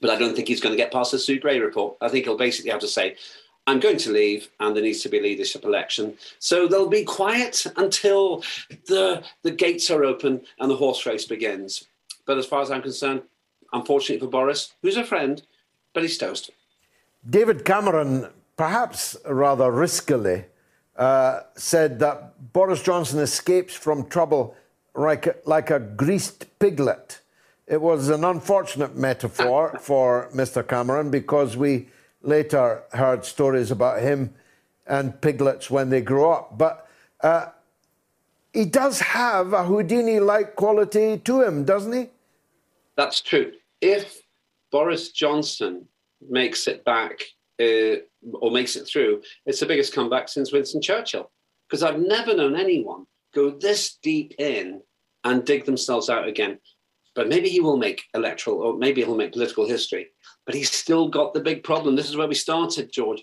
But 0.00 0.10
I 0.10 0.16
don't 0.16 0.34
think 0.34 0.48
he's 0.48 0.60
going 0.60 0.72
to 0.72 0.82
get 0.82 0.92
past 0.92 1.12
the 1.12 1.18
Sue 1.18 1.38
Gray 1.38 1.58
report. 1.58 1.96
I 2.00 2.08
think 2.08 2.24
he'll 2.24 2.36
basically 2.36 2.70
have 2.70 2.80
to 2.80 2.88
say, 2.88 3.16
I'm 3.66 3.80
going 3.80 3.98
to 3.98 4.12
leave 4.12 4.48
and 4.58 4.74
there 4.74 4.82
needs 4.82 5.02
to 5.02 5.08
be 5.08 5.18
a 5.18 5.22
leadership 5.22 5.64
election. 5.64 6.16
So 6.38 6.66
they'll 6.66 6.88
be 6.88 7.04
quiet 7.04 7.66
until 7.76 8.42
the, 8.86 9.22
the 9.42 9.50
gates 9.50 9.90
are 9.90 10.02
open 10.02 10.40
and 10.58 10.70
the 10.70 10.76
horse 10.76 11.04
race 11.04 11.26
begins. 11.26 11.84
But 12.30 12.38
as 12.38 12.46
far 12.46 12.62
as 12.62 12.70
I'm 12.70 12.80
concerned, 12.80 13.22
unfortunately 13.72 14.24
for 14.24 14.30
Boris, 14.30 14.74
who's 14.82 14.96
a 14.96 15.02
friend, 15.02 15.42
but 15.92 16.04
he's 16.04 16.16
toast. 16.16 16.52
David 17.28 17.64
Cameron, 17.64 18.28
perhaps 18.56 19.16
rather 19.28 19.64
riskily, 19.64 20.44
uh, 20.94 21.40
said 21.56 21.98
that 21.98 22.52
Boris 22.52 22.84
Johnson 22.84 23.18
escapes 23.18 23.74
from 23.74 24.08
trouble 24.08 24.54
like 24.94 25.26
a, 25.26 25.34
like 25.44 25.70
a 25.72 25.80
greased 25.80 26.46
piglet. 26.60 27.20
It 27.66 27.80
was 27.80 28.08
an 28.10 28.22
unfortunate 28.22 28.94
metaphor 28.94 29.76
for 29.80 30.30
Mr. 30.32 30.64
Cameron 30.64 31.10
because 31.10 31.56
we 31.56 31.88
later 32.22 32.84
heard 32.92 33.24
stories 33.24 33.72
about 33.72 34.02
him 34.02 34.34
and 34.86 35.20
piglets 35.20 35.68
when 35.68 35.90
they 35.90 36.00
grow 36.00 36.30
up. 36.30 36.56
But 36.56 36.88
uh, 37.22 37.46
he 38.52 38.66
does 38.66 39.00
have 39.00 39.52
a 39.52 39.64
Houdini 39.64 40.20
like 40.20 40.54
quality 40.54 41.18
to 41.18 41.42
him, 41.42 41.64
doesn't 41.64 41.92
he? 41.92 42.08
That's 43.00 43.22
true. 43.22 43.52
If 43.80 44.20
Boris 44.70 45.12
Johnson 45.12 45.86
makes 46.20 46.68
it 46.68 46.84
back 46.84 47.22
uh, 47.58 47.96
or 48.34 48.50
makes 48.50 48.76
it 48.76 48.86
through, 48.86 49.22
it's 49.46 49.60
the 49.60 49.64
biggest 49.64 49.94
comeback 49.94 50.28
since 50.28 50.52
Winston 50.52 50.82
Churchill. 50.82 51.30
Because 51.66 51.82
I've 51.82 51.98
never 51.98 52.36
known 52.36 52.56
anyone 52.56 53.06
go 53.34 53.52
this 53.58 53.96
deep 54.02 54.34
in 54.38 54.82
and 55.24 55.46
dig 55.46 55.64
themselves 55.64 56.10
out 56.10 56.28
again. 56.28 56.58
But 57.14 57.28
maybe 57.28 57.48
he 57.48 57.60
will 57.60 57.78
make 57.78 58.02
electoral, 58.12 58.58
or 58.58 58.76
maybe 58.76 59.02
he'll 59.02 59.16
make 59.16 59.32
political 59.32 59.66
history. 59.66 60.08
But 60.44 60.54
he's 60.54 60.70
still 60.70 61.08
got 61.08 61.32
the 61.32 61.40
big 61.40 61.64
problem. 61.64 61.96
This 61.96 62.10
is 62.10 62.18
where 62.18 62.28
we 62.28 62.34
started, 62.34 62.92
George. 62.92 63.22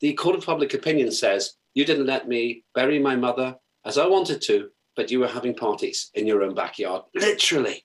The 0.00 0.14
Court 0.14 0.34
of 0.34 0.44
Public 0.44 0.74
Opinion 0.74 1.12
says, 1.12 1.54
You 1.74 1.84
didn't 1.84 2.06
let 2.06 2.26
me 2.26 2.64
bury 2.74 2.98
my 2.98 3.14
mother 3.14 3.54
as 3.86 3.96
I 3.96 4.08
wanted 4.08 4.42
to, 4.46 4.70
but 4.96 5.12
you 5.12 5.20
were 5.20 5.28
having 5.28 5.54
parties 5.54 6.10
in 6.14 6.26
your 6.26 6.42
own 6.42 6.56
backyard. 6.56 7.02
Literally. 7.14 7.84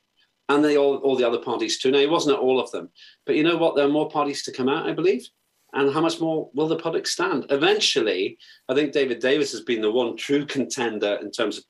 And 0.49 0.65
they 0.65 0.77
all, 0.77 0.97
all 0.97 1.15
the 1.15 1.27
other 1.27 1.37
parties 1.37 1.79
too. 1.79 1.91
Now, 1.91 1.99
it 1.99 2.09
wasn't 2.09 2.35
at 2.35 2.41
all 2.41 2.59
of 2.59 2.71
them. 2.71 2.89
But 3.25 3.35
you 3.35 3.43
know 3.43 3.57
what? 3.57 3.75
There 3.75 3.85
are 3.85 3.89
more 3.89 4.09
parties 4.09 4.43
to 4.43 4.51
come 4.51 4.67
out, 4.67 4.89
I 4.89 4.93
believe. 4.93 5.27
And 5.73 5.93
how 5.93 6.01
much 6.01 6.19
more 6.19 6.49
will 6.55 6.67
the 6.67 6.75
public 6.75 7.05
stand? 7.05 7.45
Eventually, 7.51 8.37
I 8.67 8.73
think 8.73 8.91
David 8.91 9.19
Davis 9.19 9.51
has 9.51 9.61
been 9.61 9.81
the 9.81 9.91
one 9.91 10.17
true 10.17 10.45
contender 10.45 11.19
in 11.21 11.31
terms 11.31 11.59
of 11.59 11.63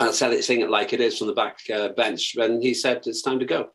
uh, 0.00 0.12
saying 0.12 0.60
it 0.60 0.70
like 0.70 0.92
it 0.92 1.00
is 1.00 1.18
from 1.18 1.28
the 1.28 1.34
back 1.34 1.58
uh, 1.74 1.88
bench 1.88 2.32
when 2.34 2.60
he 2.60 2.74
said 2.74 3.02
it's 3.06 3.22
time 3.22 3.38
to 3.38 3.46
go. 3.46 3.70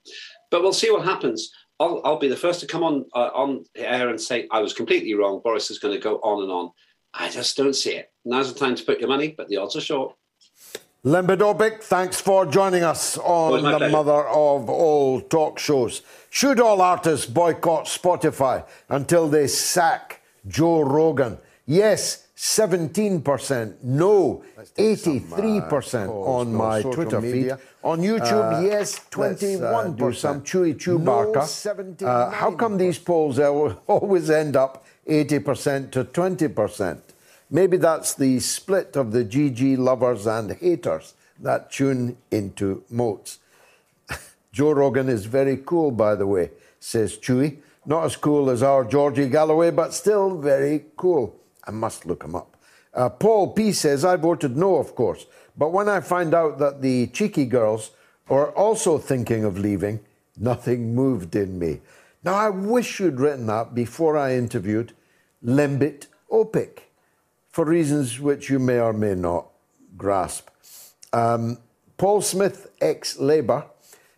But 0.51 0.61
we'll 0.61 0.73
see 0.73 0.91
what 0.91 1.05
happens. 1.05 1.51
I'll, 1.79 2.01
I'll 2.03 2.19
be 2.19 2.27
the 2.27 2.35
first 2.35 2.59
to 2.61 2.67
come 2.67 2.83
on 2.83 3.05
uh, 3.15 3.29
on 3.33 3.65
air 3.75 4.09
and 4.09 4.19
say 4.19 4.47
I 4.51 4.59
was 4.59 4.73
completely 4.73 5.13
wrong. 5.13 5.41
Boris 5.43 5.71
is 5.71 5.79
going 5.79 5.93
to 5.93 6.01
go 6.01 6.17
on 6.17 6.43
and 6.43 6.51
on. 6.51 6.71
I 7.13 7.29
just 7.29 7.57
don't 7.57 7.75
see 7.75 7.95
it. 7.95 8.11
Now's 8.25 8.53
the 8.53 8.59
time 8.59 8.75
to 8.75 8.83
put 8.83 8.99
your 8.99 9.09
money, 9.09 9.33
but 9.35 9.47
the 9.47 9.57
odds 9.57 9.75
are 9.75 9.81
short. 9.81 10.15
Lembit 11.07 11.81
thanks 11.81 12.19
for 12.19 12.45
joining 12.45 12.83
us 12.83 13.17
on 13.19 13.63
the 13.63 13.77
pleasure. 13.77 13.89
mother 13.89 14.27
of 14.27 14.69
all 14.69 15.21
talk 15.21 15.57
shows. 15.57 16.01
Should 16.29 16.59
all 16.59 16.81
artists 16.81 17.25
boycott 17.25 17.85
Spotify 17.85 18.65
until 18.89 19.29
they 19.29 19.47
sack 19.47 20.21
Joe 20.49 20.81
Rogan? 20.81 21.37
Yes, 21.65 22.27
17%. 22.35 23.75
No, 23.83 24.43
83% 24.77 26.09
on 26.09 26.53
my 26.53 26.81
Twitter 26.81 27.21
feed. 27.21 27.53
On 27.85 28.01
YouTube, 28.01 28.57
uh, 28.57 28.67
yes, 28.67 28.99
21%. 29.09 29.63
Uh, 29.63 29.87
do 29.91 30.11
some 30.11 30.41
chewy 30.41 30.75
Chewbacca. 30.75 32.01
No, 32.01 32.07
uh, 32.07 32.31
how 32.31 32.51
come 32.51 32.77
these 32.77 32.99
polls 32.99 33.39
always 33.87 34.29
end 34.29 34.57
up 34.57 34.85
80% 35.07 35.89
to 35.91 36.03
20%? 36.03 36.99
Maybe 37.49 37.77
that's 37.77 38.13
the 38.13 38.39
split 38.39 38.95
of 38.95 39.11
the 39.11 39.23
GG 39.23 39.77
lovers 39.77 40.27
and 40.27 40.51
haters 40.51 41.13
that 41.39 41.71
tune 41.71 42.17
into 42.29 42.83
MOATS. 42.89 43.39
Joe 44.51 44.71
Rogan 44.71 45.07
is 45.07 45.25
very 45.25 45.57
cool, 45.65 45.91
by 45.91 46.15
the 46.15 46.27
way, 46.27 46.51
says 46.79 47.17
Chewy. 47.17 47.57
Not 47.85 48.03
as 48.03 48.17
cool 48.17 48.49
as 48.49 48.61
our 48.61 48.83
Georgie 48.83 49.29
Galloway, 49.29 49.71
but 49.71 49.93
still 49.93 50.37
very 50.37 50.85
cool. 50.97 51.35
I 51.63 51.71
must 51.71 52.05
look 52.05 52.23
him 52.23 52.35
up. 52.35 52.57
Uh, 52.93 53.07
Paul 53.07 53.53
P 53.53 53.71
says, 53.71 54.03
I 54.03 54.17
voted 54.17 54.57
no, 54.57 54.75
of 54.75 54.93
course, 54.93 55.25
but 55.57 55.71
when 55.71 55.87
I 55.87 56.01
find 56.01 56.33
out 56.33 56.59
that 56.59 56.81
the 56.81 57.07
cheeky 57.07 57.45
girls 57.45 57.91
are 58.29 58.51
also 58.51 58.97
thinking 58.97 59.45
of 59.45 59.57
leaving, 59.57 60.01
nothing 60.35 60.93
moved 60.95 61.35
in 61.35 61.57
me. 61.57 61.79
Now, 62.23 62.33
I 62.33 62.49
wish 62.49 62.99
you'd 62.99 63.19
written 63.19 63.45
that 63.47 63.73
before 63.73 64.17
I 64.17 64.35
interviewed 64.35 64.93
Lembit 65.43 66.07
Öpik, 66.29 66.79
for 67.57 67.65
reasons 67.65 68.19
which 68.19 68.51
you 68.51 68.59
may 68.59 68.79
or 68.79 68.93
may 68.93 69.15
not 69.15 69.47
grasp. 69.97 70.49
Um, 71.11 71.57
Paul 71.97 72.21
Smith, 72.21 72.69
ex 72.79 73.17
Labour, 73.17 73.65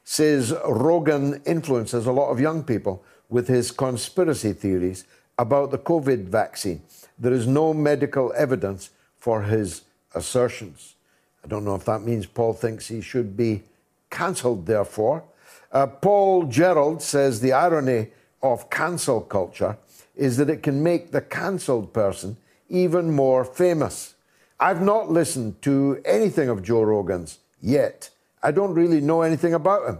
says 0.03 0.53
Rogan 0.67 1.41
influences 1.45 2.05
a 2.05 2.11
lot 2.11 2.31
of 2.31 2.41
young 2.41 2.65
people 2.65 3.01
with 3.29 3.47
his 3.47 3.71
conspiracy 3.71 4.51
theories 4.51 5.05
about 5.37 5.71
the 5.71 5.77
COVID 5.77 6.25
vaccine. 6.25 6.81
There 7.17 7.31
is 7.31 7.47
no 7.47 7.73
medical 7.73 8.33
evidence 8.35 8.89
for 9.17 9.43
his 9.43 9.83
assertions. 10.13 10.95
I 11.41 11.47
don't 11.47 11.63
know 11.63 11.75
if 11.75 11.85
that 11.85 12.01
means 12.01 12.25
Paul 12.25 12.51
thinks 12.51 12.89
he 12.89 12.99
should 12.99 13.37
be 13.37 13.63
cancelled, 14.09 14.65
therefore. 14.65 15.23
Uh, 15.71 15.87
Paul 15.87 16.43
Gerald 16.43 17.01
says 17.01 17.39
the 17.39 17.53
irony 17.53 18.09
of 18.43 18.69
cancel 18.69 19.21
culture 19.21 19.77
is 20.17 20.35
that 20.35 20.49
it 20.49 20.61
can 20.61 20.83
make 20.83 21.11
the 21.11 21.21
cancelled 21.21 21.93
person 21.93 22.35
even 22.69 23.11
more 23.11 23.43
famous. 23.43 24.15
I've 24.59 24.81
not 24.81 25.09
listened 25.09 25.61
to 25.63 26.01
anything 26.05 26.49
of 26.49 26.63
Joe 26.63 26.83
Rogan's 26.83 27.39
yet. 27.61 28.09
I 28.43 28.51
don't 28.51 28.73
really 28.73 29.01
know 29.01 29.21
anything 29.21 29.53
about 29.53 29.87
him. 29.87 29.99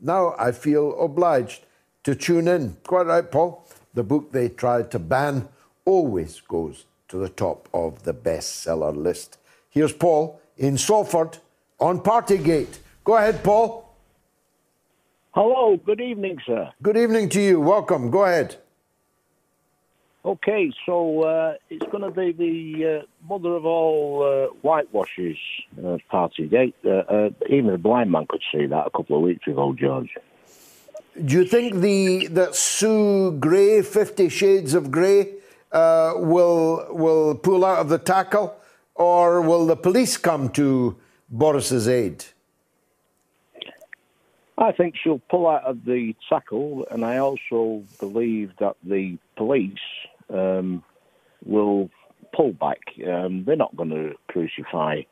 Now 0.00 0.34
I 0.38 0.52
feel 0.52 0.98
obliged 1.00 1.64
to 2.04 2.14
tune 2.14 2.48
in. 2.48 2.76
Quite 2.86 3.06
right, 3.06 3.30
Paul. 3.30 3.66
The 3.94 4.02
book 4.02 4.32
they 4.32 4.48
tried 4.48 4.90
to 4.92 4.98
ban 4.98 5.48
always 5.84 6.40
goes 6.40 6.84
to 7.08 7.16
the 7.16 7.28
top 7.28 7.68
of 7.72 8.02
the 8.04 8.14
bestseller 8.14 8.94
list. 8.94 9.38
Here's 9.70 9.92
Paul 9.92 10.40
in 10.56 10.78
Salford 10.78 11.38
on 11.80 12.00
Partygate. 12.00 12.78
Go 13.04 13.16
ahead, 13.16 13.42
Paul. 13.42 13.88
Hello, 15.32 15.76
good 15.76 16.00
evening, 16.00 16.38
sir. 16.46 16.70
Good 16.82 16.96
evening 16.96 17.28
to 17.30 17.40
you. 17.40 17.60
Welcome. 17.60 18.10
Go 18.10 18.24
ahead. 18.24 18.56
Okay, 20.24 20.72
so 20.84 21.22
uh, 21.22 21.54
it's 21.70 21.86
going 21.92 22.02
to 22.02 22.10
be 22.10 22.32
the 22.32 22.98
uh, 22.98 23.06
mother 23.28 23.54
of 23.54 23.64
all 23.64 24.24
uh, 24.24 24.52
whitewashes, 24.62 25.36
uh, 25.78 25.98
Partygate. 26.12 26.74
Uh, 26.84 26.90
uh, 26.90 27.30
even 27.48 27.70
a 27.70 27.78
blind 27.78 28.10
man 28.10 28.26
could 28.28 28.42
see 28.52 28.66
that 28.66 28.86
a 28.86 28.90
couple 28.90 29.16
of 29.16 29.22
weeks 29.22 29.46
ago, 29.46 29.74
George. 29.78 30.10
Do 31.24 31.34
you 31.34 31.44
think 31.44 31.76
the 31.76 32.26
that 32.28 32.54
Sue 32.54 33.32
Gray, 33.38 33.82
Fifty 33.82 34.28
Shades 34.28 34.74
of 34.74 34.90
Grey, 34.90 35.34
will 35.72 36.86
will 36.90 37.34
pull 37.34 37.64
out 37.64 37.78
of 37.78 37.88
the 37.88 37.98
tackle, 37.98 38.56
or 38.94 39.40
will 39.40 39.66
the 39.66 39.76
police 39.76 40.16
come 40.16 40.48
to 40.50 40.96
Boris's 41.28 41.88
aid? 41.88 42.24
I 44.58 44.72
think 44.72 44.96
she'll 44.96 45.22
pull 45.30 45.46
out 45.46 45.64
of 45.64 45.84
the 45.84 46.16
tackle, 46.28 46.86
and 46.90 47.04
I 47.04 47.18
also 47.18 47.84
believe 48.00 48.52
that 48.58 48.76
the 48.82 49.16
police 49.36 49.78
um, 50.28 50.82
will 51.44 51.90
pull 52.34 52.52
back. 52.52 52.80
Um, 53.06 53.44
they're 53.44 53.56
not 53.56 53.76
going 53.76 53.90
to 53.90 54.14
crucify 54.26 55.02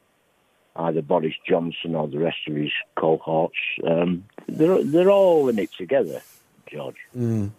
either 0.75 1.01
Boris 1.01 1.35
Johnson 1.49 1.95
or 1.95 2.09
the 2.09 2.19
rest 2.19 2.39
of 2.49 2.57
his 2.57 2.73
cohorts. 2.97 3.57
Um, 3.87 4.25
they're 4.49 4.83
they're 4.83 5.11
all 5.11 5.49
in 5.49 5.59
it 5.61 5.71
together, 5.73 6.23
George. 6.71 6.97
Mm. 7.17 7.53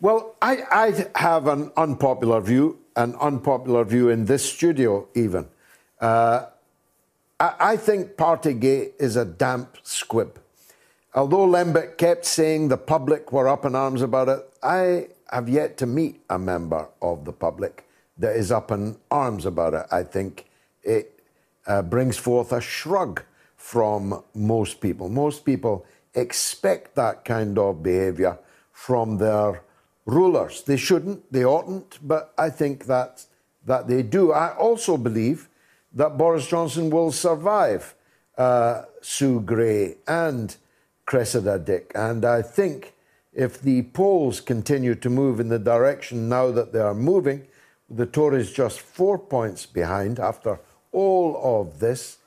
Well, 0.00 0.34
I, 0.40 0.62
I 0.70 1.06
have 1.18 1.46
an 1.46 1.72
unpopular 1.76 2.40
view, 2.40 2.78
an 2.96 3.14
unpopular 3.16 3.84
view 3.84 4.08
in 4.08 4.26
this 4.26 4.50
studio, 4.50 5.08
even. 5.14 5.48
Uh, 6.00 6.46
I, 7.38 7.54
I 7.60 7.76
think 7.76 8.16
Partygate 8.16 8.92
is 8.98 9.16
a 9.16 9.24
damp 9.24 9.76
squib. 9.82 10.38
Although 11.12 11.46
Lembit 11.46 11.98
kept 11.98 12.24
saying 12.24 12.68
the 12.68 12.76
public 12.76 13.32
were 13.32 13.48
up 13.48 13.64
in 13.64 13.74
arms 13.74 14.00
about 14.00 14.28
it, 14.28 14.48
I 14.62 15.08
have 15.30 15.48
yet 15.48 15.76
to 15.78 15.86
meet 15.86 16.20
a 16.30 16.38
member 16.38 16.88
of 17.02 17.24
the 17.24 17.32
public 17.32 17.88
that 18.18 18.36
is 18.36 18.52
up 18.52 18.70
in 18.70 18.96
arms 19.10 19.44
about 19.44 19.74
it. 19.74 19.86
I 19.90 20.04
think 20.04 20.46
it 20.82 21.20
uh, 21.66 21.82
brings 21.82 22.16
forth 22.16 22.52
a 22.52 22.60
shrug 22.60 23.22
from 23.56 24.22
most 24.34 24.80
people. 24.80 25.08
Most 25.08 25.44
people 25.44 25.84
expect 26.14 26.94
that 26.94 27.24
kind 27.24 27.58
of 27.58 27.82
behaviour 27.82 28.38
from 28.72 29.18
their 29.18 29.62
rulers. 30.06 30.62
They 30.62 30.76
shouldn't, 30.76 31.32
they 31.32 31.44
oughtn't, 31.44 31.98
but 32.02 32.32
I 32.38 32.50
think 32.50 32.86
that, 32.86 33.24
that 33.66 33.88
they 33.88 34.02
do. 34.02 34.32
I 34.32 34.54
also 34.56 34.96
believe 34.96 35.48
that 35.92 36.16
Boris 36.16 36.46
Johnson 36.46 36.88
will 36.88 37.10
survive 37.10 37.94
uh, 38.38 38.82
Sue 39.02 39.40
Gray 39.40 39.96
and 40.06 40.56
Cressida 41.10 41.58
Dick. 41.58 41.90
And 41.96 42.24
I 42.24 42.40
think 42.40 42.94
if 43.32 43.60
the 43.60 43.82
polls 43.82 44.40
continue 44.40 44.94
to 44.94 45.10
move 45.10 45.40
in 45.40 45.48
the 45.48 45.58
direction 45.58 46.28
now 46.28 46.52
that 46.52 46.72
they 46.72 46.78
are 46.78 46.94
moving, 46.94 47.48
the 47.90 48.06
Tories 48.06 48.52
just 48.52 48.78
four 48.78 49.18
points 49.18 49.66
behind 49.66 50.20
after 50.20 50.60
all 50.92 51.36
of 51.42 51.80
this. 51.80 52.18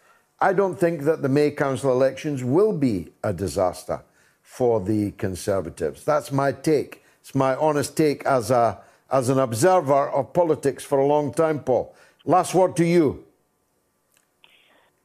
I 0.41 0.51
don't 0.51 0.77
think 0.77 1.03
that 1.03 1.21
the 1.21 1.29
May 1.29 1.51
Council 1.51 1.93
elections 1.93 2.43
will 2.43 2.73
be 2.73 3.13
a 3.23 3.31
disaster 3.31 4.03
for 4.41 4.81
the 4.81 5.11
Conservatives. 5.11 6.03
That's 6.03 6.33
my 6.33 6.51
take. 6.51 7.05
It's 7.21 7.33
my 7.33 7.55
honest 7.55 7.95
take 7.95 8.25
as, 8.25 8.51
a, 8.51 8.81
as 9.09 9.29
an 9.29 9.39
observer 9.39 10.09
of 10.09 10.33
politics 10.33 10.83
for 10.83 10.99
a 10.99 11.07
long 11.07 11.33
time, 11.33 11.61
Paul. 11.61 11.95
Last 12.25 12.53
word 12.53 12.75
to 12.75 12.85
you. 12.85 13.23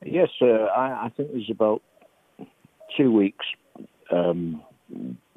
Yes, 0.05 0.31
sir. 0.37 0.69
I, 0.69 1.07
I 1.07 1.09
think 1.11 1.31
there's 1.31 1.49
about 1.49 1.81
two 2.97 3.13
weeks 3.13 3.47
um, 4.11 4.63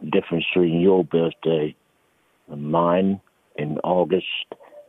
difference 0.09 0.45
between 0.53 0.79
your 0.79 1.03
birthday 1.03 1.75
and 2.49 2.71
mine 2.71 3.21
in 3.55 3.77
August 3.79 4.25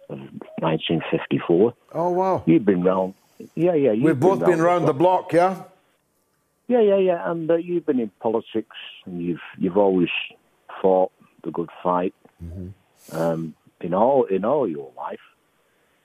of 0.08 0.18
1954. 0.58 1.74
Oh 1.92 2.10
wow! 2.10 2.42
You've 2.46 2.64
been 2.64 2.82
round. 2.82 3.14
Yeah, 3.54 3.74
yeah. 3.74 3.92
We've 3.92 4.18
both 4.18 4.40
been, 4.40 4.50
been 4.50 4.62
round 4.62 4.86
the 4.86 4.92
block. 4.92 5.30
the 5.30 5.36
block, 5.38 5.56
yeah. 5.58 5.64
Yeah, 6.68 6.80
yeah, 6.80 6.98
yeah. 6.98 7.30
And 7.30 7.50
uh, 7.50 7.56
you've 7.56 7.84
been 7.84 8.00
in 8.00 8.10
politics, 8.20 8.76
and 9.04 9.22
you've 9.22 9.40
you've 9.58 9.76
always 9.76 10.10
fought 10.80 11.12
the 11.44 11.50
good 11.50 11.70
fight 11.82 12.14
mm-hmm. 12.42 13.16
um, 13.16 13.54
in 13.80 13.94
all 13.94 14.24
in 14.24 14.44
all 14.44 14.68
your 14.68 14.90
life. 14.96 15.20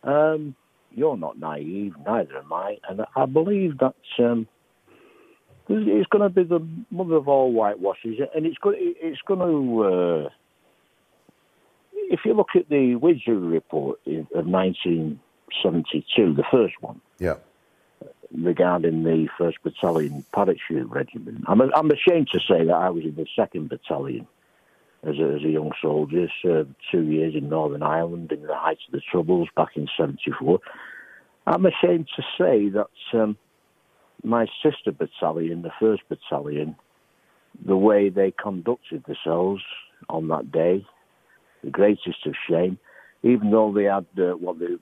Um, 0.03 0.55
you're 0.91 1.17
not 1.17 1.37
naive, 1.37 1.93
neither 2.05 2.37
am 2.37 2.51
I, 2.51 2.77
and 2.89 3.05
I 3.15 3.25
believe 3.25 3.77
that 3.79 3.95
um, 4.19 4.47
it's 5.69 6.07
going 6.07 6.21
to 6.21 6.29
be 6.29 6.43
the 6.43 6.65
mother 6.91 7.15
of 7.15 7.27
all 7.27 7.51
whitewashes, 7.51 8.19
and 8.35 8.45
it's 8.45 8.57
going 8.57 8.77
it's 8.79 9.21
going 9.27 9.39
to. 9.39 9.83
Uh, 9.83 10.29
if 12.09 12.21
you 12.23 12.33
look 12.33 12.55
at 12.55 12.69
the 12.69 12.95
Widgery 12.95 13.35
report 13.35 13.99
of 14.07 14.45
1972, 14.45 16.33
the 16.33 16.43
first 16.49 16.75
one, 16.79 17.01
yeah, 17.19 17.35
regarding 18.33 19.03
the 19.03 19.27
First 19.37 19.57
Battalion 19.63 20.23
Parachute 20.33 20.89
Regiment, 20.89 21.43
I'm 21.47 21.61
I'm 21.61 21.91
ashamed 21.91 22.29
to 22.31 22.39
say 22.39 22.63
that 22.65 22.73
I 22.73 22.89
was 22.89 23.03
in 23.03 23.15
the 23.15 23.27
Second 23.35 23.67
Battalion 23.69 24.25
as 25.03 25.19
a, 25.19 25.35
as 25.35 25.43
a 25.43 25.49
young 25.49 25.71
soldier, 25.81 26.27
served 26.41 26.73
two 26.91 27.03
years 27.03 27.35
in 27.35 27.49
Northern 27.49 27.83
Ireland 27.83 28.31
in 28.31 28.41
the 28.43 28.55
height 28.55 28.79
of 28.87 28.93
the 28.93 29.01
Troubles 29.11 29.49
back 29.55 29.75
in 29.75 29.87
'74. 29.97 30.59
I'm 31.45 31.65
ashamed 31.65 32.07
to 32.15 32.23
say 32.37 32.69
that. 32.69 32.87
Um, 33.13 33.37
my 34.23 34.47
sister 34.63 34.91
battalion, 34.91 35.61
the 35.61 35.71
first 35.79 36.03
battalion, 36.09 36.75
the 37.65 37.77
way 37.77 38.09
they 38.09 38.31
conducted 38.31 39.03
themselves 39.05 39.63
on 40.09 40.27
that 40.27 40.51
day, 40.51 40.85
the 41.63 41.69
greatest 41.69 42.25
of 42.25 42.33
shame, 42.49 42.77
even 43.23 43.51
though 43.51 43.73
they 43.73 43.85
had 43.85 44.05
uh, 44.17 44.35
what 44.35 44.59
the, 44.59 44.79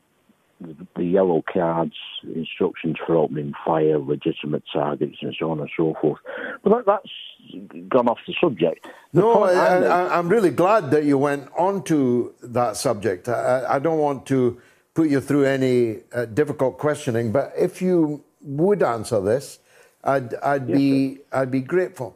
the, 0.59 0.75
the 0.95 1.05
yellow 1.05 1.43
cards, 1.51 1.95
instructions 2.23 2.97
for 3.05 3.15
opening 3.15 3.53
fire, 3.65 3.97
legitimate 3.97 4.63
targets, 4.71 5.17
and 5.21 5.35
so 5.39 5.51
on 5.51 5.59
and 5.59 5.69
so 5.77 5.95
forth. 6.01 6.19
But 6.63 6.69
that, 6.71 6.85
that's 6.85 7.89
gone 7.89 8.07
off 8.07 8.19
the 8.27 8.33
subject. 8.41 8.87
The 9.13 9.21
no, 9.21 9.43
I, 9.43 10.17
am 10.17 10.27
really 10.27 10.51
glad 10.51 10.91
that 10.91 11.05
you 11.05 11.17
went 11.17 11.49
on 11.57 11.83
to 11.83 12.33
that 12.43 12.77
subject. 12.77 13.29
I, 13.29 13.65
I 13.67 13.79
don't 13.79 13.99
want 13.99 14.25
to 14.27 14.61
put 14.93 15.09
you 15.09 15.21
through 15.21 15.45
any 15.45 15.99
uh, 16.13 16.25
difficult 16.25 16.77
questioning, 16.77 17.31
but 17.31 17.53
if 17.57 17.81
you 17.81 18.23
would 18.45 18.83
answer 18.83 19.19
this, 19.19 19.59
I'd, 20.03 20.35
I'd 20.35 20.69
yes, 20.69 20.77
be 20.77 21.15
sir. 21.15 21.21
I'd 21.33 21.51
be 21.51 21.61
grateful. 21.61 22.15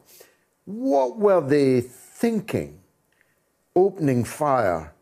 What 0.64 1.18
were 1.18 1.40
they 1.40 1.80
thinking? 1.80 2.80
Opening 3.74 4.24
fire. 4.24 4.94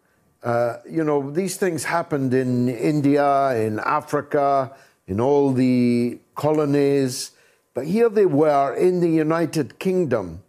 Uh, 0.43 0.77
you 0.89 1.05
know, 1.05 1.31
these 1.31 1.57
things 1.57 1.85
happened 1.85 2.33
in 2.33 2.69
India, 2.69 3.55
in 3.57 3.79
Africa, 3.81 4.75
in 5.07 5.21
all 5.21 5.53
the 5.53 6.19
colonies, 6.35 7.33
but 7.75 7.87
here 7.87 8.09
they 8.09 8.27
were 8.27 8.75
in 8.75 9.01
the 9.01 9.11
United 9.11 9.79
Kingdom 9.79 10.43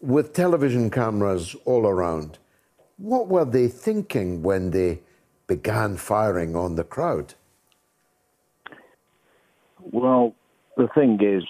with 0.00 0.32
television 0.32 0.90
cameras 0.90 1.56
all 1.64 1.86
around. 1.86 2.38
What 2.96 3.28
were 3.28 3.44
they 3.44 3.68
thinking 3.68 4.42
when 4.42 4.70
they 4.70 5.00
began 5.46 5.96
firing 5.96 6.54
on 6.54 6.76
the 6.76 6.84
crowd? 6.84 7.34
Well, 9.90 10.34
the 10.76 10.88
thing 10.94 11.18
is, 11.22 11.44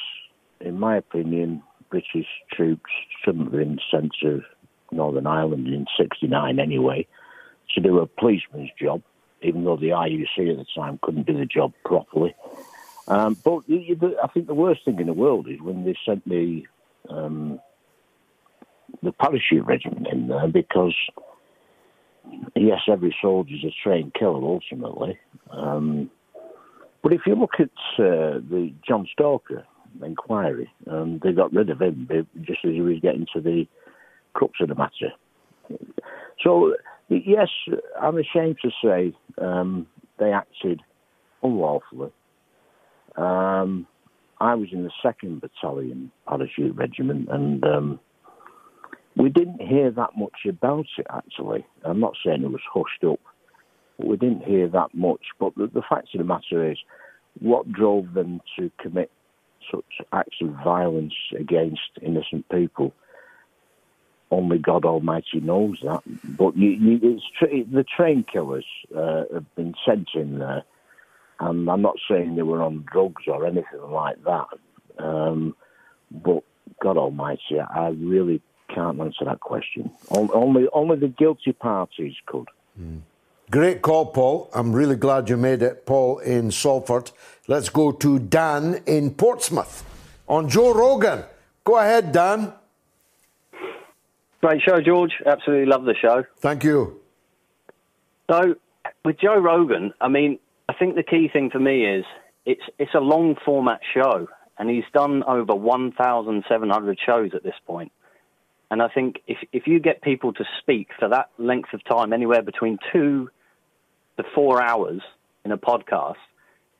in 0.61 0.79
my 0.79 0.97
opinion, 0.97 1.63
British 1.91 2.27
troops 2.53 2.91
shouldn't 3.25 3.45
have 3.45 3.53
been 3.53 3.79
sent 3.91 4.13
to 4.23 4.43
Northern 4.93 5.27
Ireland 5.27 5.67
in 5.69 5.87
'69 5.97 6.59
anyway 6.59 7.07
to 7.75 7.81
do 7.81 7.99
a 7.99 8.07
policeman's 8.07 8.71
job, 8.81 9.03
even 9.43 9.65
though 9.65 9.77
the 9.77 9.89
RUC 9.89 10.51
at 10.51 10.57
the 10.57 10.67
time 10.75 10.99
couldn't 11.03 11.27
do 11.27 11.37
the 11.37 11.47
job 11.47 11.73
properly. 11.85 12.35
Um, 13.07 13.37
but 13.43 13.63
I 13.69 14.27
think 14.29 14.47
the 14.47 14.55
worst 14.55 14.85
thing 14.85 15.01
in 15.01 15.07
the 15.07 15.13
world 15.13 15.49
is 15.49 15.61
when 15.61 15.85
they 15.85 15.95
sent 16.07 16.29
the 16.29 16.63
um, 17.09 17.59
the 19.03 19.13
parachute 19.13 19.65
regiment 19.65 20.07
in 20.11 20.29
there 20.29 20.49
because 20.49 20.95
yes, 22.55 22.81
every 22.89 23.15
soldier 23.21 23.55
is 23.55 23.65
a 23.65 23.75
trained 23.83 24.15
killer 24.15 24.43
ultimately. 24.43 25.19
Um, 25.51 26.11
but 27.09 27.15
if 27.15 27.23
you 27.25 27.37
look 27.37 27.55
at 27.59 27.71
uh, 27.99 28.37
the 28.51 28.71
John 28.87 29.09
Stalker 29.11 29.65
inquiry, 30.05 30.71
um, 30.91 31.19
they 31.25 31.33
got 31.33 31.55
rid 31.55 31.71
of 31.71 31.81
him 31.81 32.07
just 32.43 32.59
as 32.67 32.73
he 32.73 32.83
was 32.83 33.01
getting 33.01 33.27
to 33.33 33.41
the 33.41 33.67
crux 34.35 34.53
of 34.61 34.69
the 34.69 34.75
matter. 34.75 35.15
So, 36.45 36.75
yes, 37.09 37.49
I'm 37.99 38.19
ashamed 38.19 38.59
to 38.61 38.71
say 38.85 39.17
um, 39.41 39.87
they 40.19 40.33
acted 40.33 40.83
unlawfully. 41.43 42.13
Um, 43.17 43.87
I 44.39 44.55
was 44.55 44.69
in 44.71 44.85
the 44.85 44.93
second 45.03 45.41
battalion 45.41 46.13
parachute 46.29 46.77
regiment, 46.77 47.31
and 47.31 47.65
um, 47.65 48.01
we 49.17 49.31
didn't 49.31 49.63
hear 49.63 49.91
that 49.93 50.11
much 50.15 50.41
about 50.47 50.85
it. 50.99 51.07
Actually, 51.09 51.65
I'm 51.87 52.01
not 52.01 52.19
saying 52.23 52.43
it 52.43 52.51
was 52.51 52.61
hushed 52.71 53.03
up 53.11 53.21
we 53.99 54.17
didn't 54.17 54.45
hear 54.45 54.69
that 54.69 54.95
much. 54.95 55.21
But 55.39 55.55
the, 55.57 55.67
the 55.67 55.83
fact 55.89 56.15
of 56.15 56.19
the 56.19 56.25
matter 56.25 56.71
is, 56.71 56.79
what 57.41 57.71
drove 57.71 58.15
them 58.15 58.41
to 58.59 58.71
commit 58.81 59.11
such 59.71 60.07
acts 60.13 60.37
of 60.41 60.51
violence 60.65 61.15
against 61.39 61.91
innocent 62.03 62.49
people? 62.49 62.95
Only 64.31 64.59
God 64.59 64.85
Almighty 64.85 65.41
knows 65.41 65.79
that. 65.83 66.03
But 66.25 66.57
you, 66.57 66.71
you, 66.71 67.21
the 67.41 67.85
train 67.97 68.25
killers 68.31 68.67
uh, 68.95 69.25
have 69.33 69.55
been 69.55 69.75
sent 69.87 70.11
in 70.15 70.39
there, 70.39 70.65
and 71.41 71.69
I'm 71.71 71.83
not 71.83 71.97
saying 72.11 72.37
they 72.37 72.43
were 72.43 72.63
on 72.63 72.87
drugs 72.91 73.23
or 73.27 73.47
anything 73.47 73.81
like 73.91 74.23
that. 74.25 74.47
Um, 74.99 75.57
but 76.11 76.43
God 76.83 76.97
Almighty, 76.97 77.59
I 77.59 77.89
really 77.89 78.43
can't 78.75 79.01
answer 79.01 79.25
that 79.25 79.41
question. 79.41 79.91
Only, 80.11 80.67
only 80.73 80.97
the 80.97 81.09
guilty 81.09 81.53
parties 81.53 82.15
could. 82.27 82.49
Mm. 82.81 83.01
Great 83.51 83.81
call, 83.81 84.07
Paul. 84.07 84.51
I'm 84.53 84.75
really 84.75 84.97
glad 84.97 85.31
you 85.31 85.39
made 85.39 85.63
it, 85.63 85.87
Paul 85.87 86.19
in 86.19 86.51
Salford. 86.51 87.11
Let's 87.47 87.71
go 87.71 87.93
to 87.93 88.19
Dan 88.19 88.83
in 88.85 89.15
Portsmouth 89.15 89.85
on 90.29 90.51
Joe 90.51 90.75
Rogan. 90.75 91.25
Go 91.65 91.79
ahead, 91.79 92.13
Dan. 92.13 92.53
Great 94.43 94.61
show, 94.61 94.81
George. 94.81 95.13
Absolutely 95.25 95.65
love 95.65 95.85
the 95.85 95.95
show. 95.95 96.25
Thank 96.41 96.63
you. 96.63 97.01
So, 98.31 98.55
with 99.07 99.19
Joe 99.19 99.39
Rogan, 99.39 99.95
I 99.99 100.09
mean, 100.09 100.39
I 100.69 100.75
think 100.75 100.95
the 100.95 101.03
key 101.03 101.31
thing 101.33 101.49
for 101.49 101.59
me 101.59 101.87
is 101.87 102.05
it's 102.45 102.63
it's 102.79 102.95
a 102.95 103.01
long 103.01 103.35
format 103.47 103.81
show, 103.95 104.29
and 104.59 104.69
he's 104.69 104.85
done 104.93 105.23
over 105.25 105.55
1,700 105.55 106.99
shows 107.05 107.31
at 107.35 107.43
this 107.43 107.55
point. 107.67 107.93
And 108.71 108.83
I 108.83 108.89
think 108.89 109.23
if 109.27 109.39
if 109.55 109.67
you 109.67 109.81
get 109.81 110.03
people 110.03 110.35
to 110.35 110.45
speak 110.61 110.89
for 110.99 111.09
that 111.09 111.31
length 111.39 111.73
of 111.73 111.83
time, 111.85 112.13
anywhere 112.13 112.43
between 112.43 112.79
two 112.93 113.31
to 114.19 114.25
four 114.35 114.63
hours 114.63 115.01
in 115.45 115.53
a 115.53 115.59
podcast, 115.59 116.17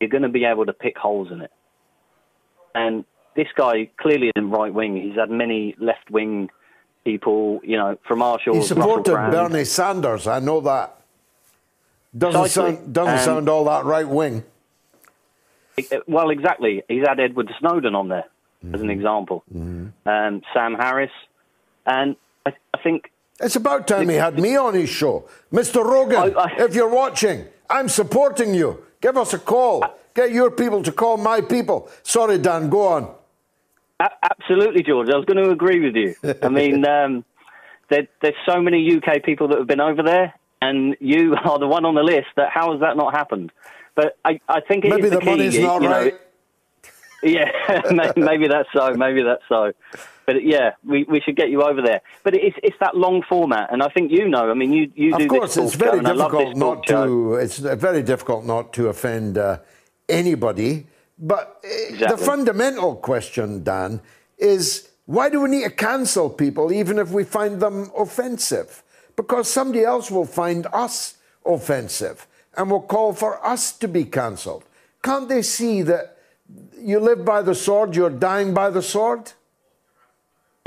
you're 0.01 0.11
going 0.11 0.23
to 0.23 0.29
be 0.29 0.45
able 0.45 0.67
to 0.67 0.73
pick 0.73 0.97
holes 0.97 1.33
in 1.33 1.41
it. 1.41 1.53
And 2.75 3.05
this 3.35 3.49
guy 3.57 3.89
clearly 3.97 4.31
is 4.35 4.45
right 4.45 4.73
wing. 4.73 4.97
He's 4.97 5.17
had 5.17 5.31
many 5.31 5.75
left 5.79 6.11
wing 6.11 6.51
people, 7.05 7.61
you 7.65 7.77
know, 7.77 7.99
from 8.07 8.19
Marshall. 8.19 8.55
He 8.55 8.63
supported 8.63 9.15
Bernie 9.15 9.65
Sanders. 9.65 10.27
I 10.27 10.41
know 10.41 10.61
that. 10.61 10.97
Doesn't 12.17 12.49
sound 12.49 12.93
doesn't 12.93 13.19
um, 13.19 13.25
sound 13.25 13.49
all 13.49 13.65
that 13.65 13.85
right 13.85 14.09
wing. 14.09 14.43
Well, 16.07 16.31
exactly. 16.31 16.83
He's 16.89 17.07
had 17.07 17.21
Edward 17.21 17.51
Snowden 17.61 17.95
on 17.95 18.09
there 18.09 18.25
mm-hmm. 18.65 18.75
as 18.75 18.81
an 18.81 18.89
mm-hmm. 18.89 18.99
example. 18.99 19.45
Mm-hmm. 19.55 20.09
Um, 20.09 20.43
Sam 20.53 20.75
Harris, 20.75 21.11
and 21.87 22.17
I, 22.47 22.53
I, 22.75 22.83
think 22.83 23.11
it's 23.41 23.57
about 23.57 23.87
time 23.87 24.09
he 24.09 24.17
had 24.17 24.39
me 24.39 24.57
on 24.57 24.75
his 24.75 24.91
show, 24.91 25.29
Mr. 25.53 25.85
Rogan. 25.85 26.37
I, 26.37 26.41
I, 26.41 26.65
if 26.65 26.75
you're 26.75 26.89
watching, 26.89 27.45
I'm 27.71 27.89
supporting 27.89 28.55
you. 28.55 28.85
Give 29.01 29.17
us 29.17 29.33
a 29.33 29.39
call. 29.39 29.85
Get 30.15 30.33
your 30.33 30.51
people 30.51 30.83
to 30.83 30.91
call 30.91 31.17
my 31.17 31.41
people. 31.41 31.89
Sorry, 32.03 32.39
Dan. 32.39 32.69
Go 32.69 32.89
on. 32.89 33.15
Absolutely, 34.01 34.83
George. 34.83 35.09
I 35.09 35.17
was 35.17 35.25
going 35.25 35.43
to 35.43 35.51
agree 35.51 35.81
with 35.81 35.95
you. 35.95 36.15
I 36.43 36.49
mean, 36.49 36.87
um, 36.89 37.25
there, 37.89 38.09
there's 38.23 38.35
so 38.47 38.61
many 38.61 38.97
UK 38.97 39.23
people 39.23 39.49
that 39.49 39.59
have 39.59 39.67
been 39.67 39.81
over 39.81 40.03
there, 40.03 40.35
and 40.61 40.97
you 41.01 41.37
are 41.45 41.59
the 41.59 41.67
one 41.67 41.85
on 41.85 41.95
the 41.95 42.03
list. 42.03 42.29
That 42.37 42.51
how 42.51 42.73
has 42.73 42.81
that 42.81 42.97
not 42.97 43.15
happened? 43.15 43.53
But 43.95 44.17
I, 44.25 44.41
I 44.49 44.61
think 44.61 44.85
it 44.85 44.91
maybe 44.91 45.09
the, 45.09 45.19
the 45.19 45.25
money's 45.25 45.59
not 45.59 45.83
you 45.83 45.89
right. 45.89 46.15
Know, 46.15 46.19
yeah, 47.23 48.11
maybe 48.17 48.47
that's 48.47 48.69
so. 48.73 48.95
Maybe 48.95 49.23
that's 49.23 49.43
so. 49.49 49.73
But 50.29 50.45
yeah, 50.45 50.73
we, 50.85 51.05
we 51.05 51.23
should 51.23 51.37
get 51.37 51.49
you 51.49 51.63
over 51.63 51.81
there. 51.81 52.03
But 52.23 52.35
it's 52.35 52.59
it's 52.63 52.77
that 52.81 52.95
long 52.95 53.23
format, 53.23 53.73
and 53.73 53.83
I 53.83 53.89
think 53.89 54.13
you 54.13 54.29
know. 54.29 54.51
I 54.51 54.53
mean, 54.53 54.75
you 54.75 54.93
you 54.95 55.15
of 55.15 55.21
do. 55.21 55.25
Of 55.25 55.31
course, 55.31 55.57
it's 55.57 55.75
very 55.75 56.01
difficult 56.01 56.55
not 56.55 56.87
to. 56.89 57.37
It's 57.37 57.57
very 57.57 58.03
difficult 58.03 58.45
not 58.45 58.75
to 58.75 58.89
offend 58.89 59.39
uh, 59.39 59.61
anybody. 60.07 60.87
But 61.19 61.63
uh, 61.65 61.69
exactly. 61.89 62.09
the 62.09 62.23
fundamental 62.23 62.97
question, 62.97 63.65
Dan, 63.65 64.03
is 64.37 64.91
why 65.07 65.31
do 65.31 65.41
we 65.41 65.49
need 65.49 65.65
to 65.65 65.71
cancel 65.71 66.29
people 66.29 66.75
even 66.75 66.99
if 66.99 67.11
we 67.11 67.25
find 67.25 67.59
them 67.59 67.91
offensive? 67.97 68.83
Because 69.17 69.51
somebody 69.51 69.83
else 69.83 70.11
will 70.11 70.27
find 70.27 70.67
us 70.75 71.17
offensive 71.47 72.27
and 72.55 72.71
will 72.71 72.83
call 72.83 73.15
for 73.15 73.43
us 73.43 73.73
to 73.79 73.89
be 73.89 74.05
cancelled. 74.05 74.65
Can't 75.03 75.27
they 75.27 75.41
see 75.41 75.81
that 75.81 76.19
you 76.79 77.01
live 77.01 77.25
by 77.25 77.41
the 77.41 77.55
sword, 77.55 77.97
you're 77.97 78.11
dying 78.11 78.53
by 78.53 78.69
the 78.69 78.83
sword? 78.83 79.33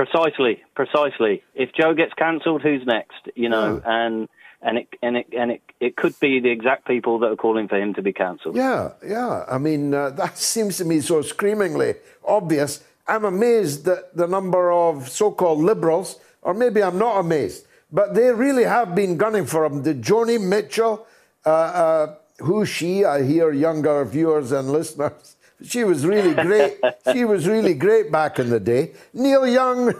Precisely, 0.02 0.60
precisely. 0.74 1.44
If 1.54 1.72
Joe 1.74 1.94
gets 1.94 2.12
cancelled, 2.14 2.62
who's 2.62 2.84
next? 2.84 3.28
You 3.36 3.48
know, 3.48 3.80
yeah. 3.84 4.04
and 4.04 4.28
and 4.60 4.78
it 4.78 4.88
and 5.00 5.16
it 5.16 5.26
and 5.32 5.52
it 5.52 5.62
it 5.78 5.96
could 5.96 6.18
be 6.18 6.40
the 6.40 6.50
exact 6.50 6.88
people 6.88 7.20
that 7.20 7.30
are 7.30 7.36
calling 7.36 7.68
for 7.68 7.76
him 7.76 7.94
to 7.94 8.02
be 8.02 8.12
cancelled. 8.12 8.56
Yeah, 8.56 8.94
yeah. 9.06 9.44
I 9.48 9.58
mean, 9.58 9.94
uh, 9.94 10.10
that 10.22 10.36
seems 10.36 10.78
to 10.78 10.84
me 10.84 11.00
so 11.00 11.22
screamingly 11.22 11.94
obvious. 12.26 12.82
I'm 13.06 13.24
amazed 13.24 13.84
that 13.84 14.16
the 14.16 14.26
number 14.26 14.72
of 14.72 15.08
so-called 15.08 15.60
liberals, 15.60 16.18
or 16.42 16.52
maybe 16.52 16.82
I'm 16.82 16.98
not 16.98 17.20
amazed, 17.20 17.66
but 17.92 18.14
they 18.14 18.32
really 18.32 18.64
have 18.64 18.96
been 18.96 19.16
gunning 19.16 19.46
for 19.46 19.64
him. 19.64 19.84
The 19.84 19.94
Joni 19.94 20.40
Mitchell, 20.40 21.06
uh, 21.46 21.48
uh, 21.48 22.14
who 22.38 22.66
she? 22.66 23.04
I 23.04 23.22
hear 23.22 23.52
younger 23.52 24.04
viewers 24.04 24.50
and 24.50 24.68
listeners. 24.78 25.36
She 25.64 25.84
was 25.84 26.06
really 26.06 26.34
great. 26.34 26.78
she 27.12 27.24
was 27.24 27.46
really 27.46 27.74
great 27.74 28.10
back 28.10 28.38
in 28.38 28.50
the 28.50 28.60
day. 28.60 28.92
Neil 29.12 29.46
Young, 29.46 29.94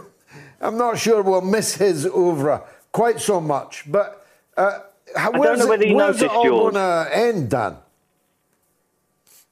I'm 0.60 0.76
not 0.76 0.98
sure 0.98 1.22
we'll 1.22 1.40
miss 1.40 1.76
his 1.76 2.06
oeuvre 2.06 2.62
quite 2.92 3.20
so 3.20 3.40
much, 3.40 3.90
but 3.90 4.26
uh, 4.56 4.80
where's, 5.32 5.60
it, 5.60 5.94
where's 5.94 6.22
it 6.22 6.30
all 6.30 6.70
going 6.70 6.74
to 6.74 7.08
end, 7.12 7.50
Dan? 7.50 7.76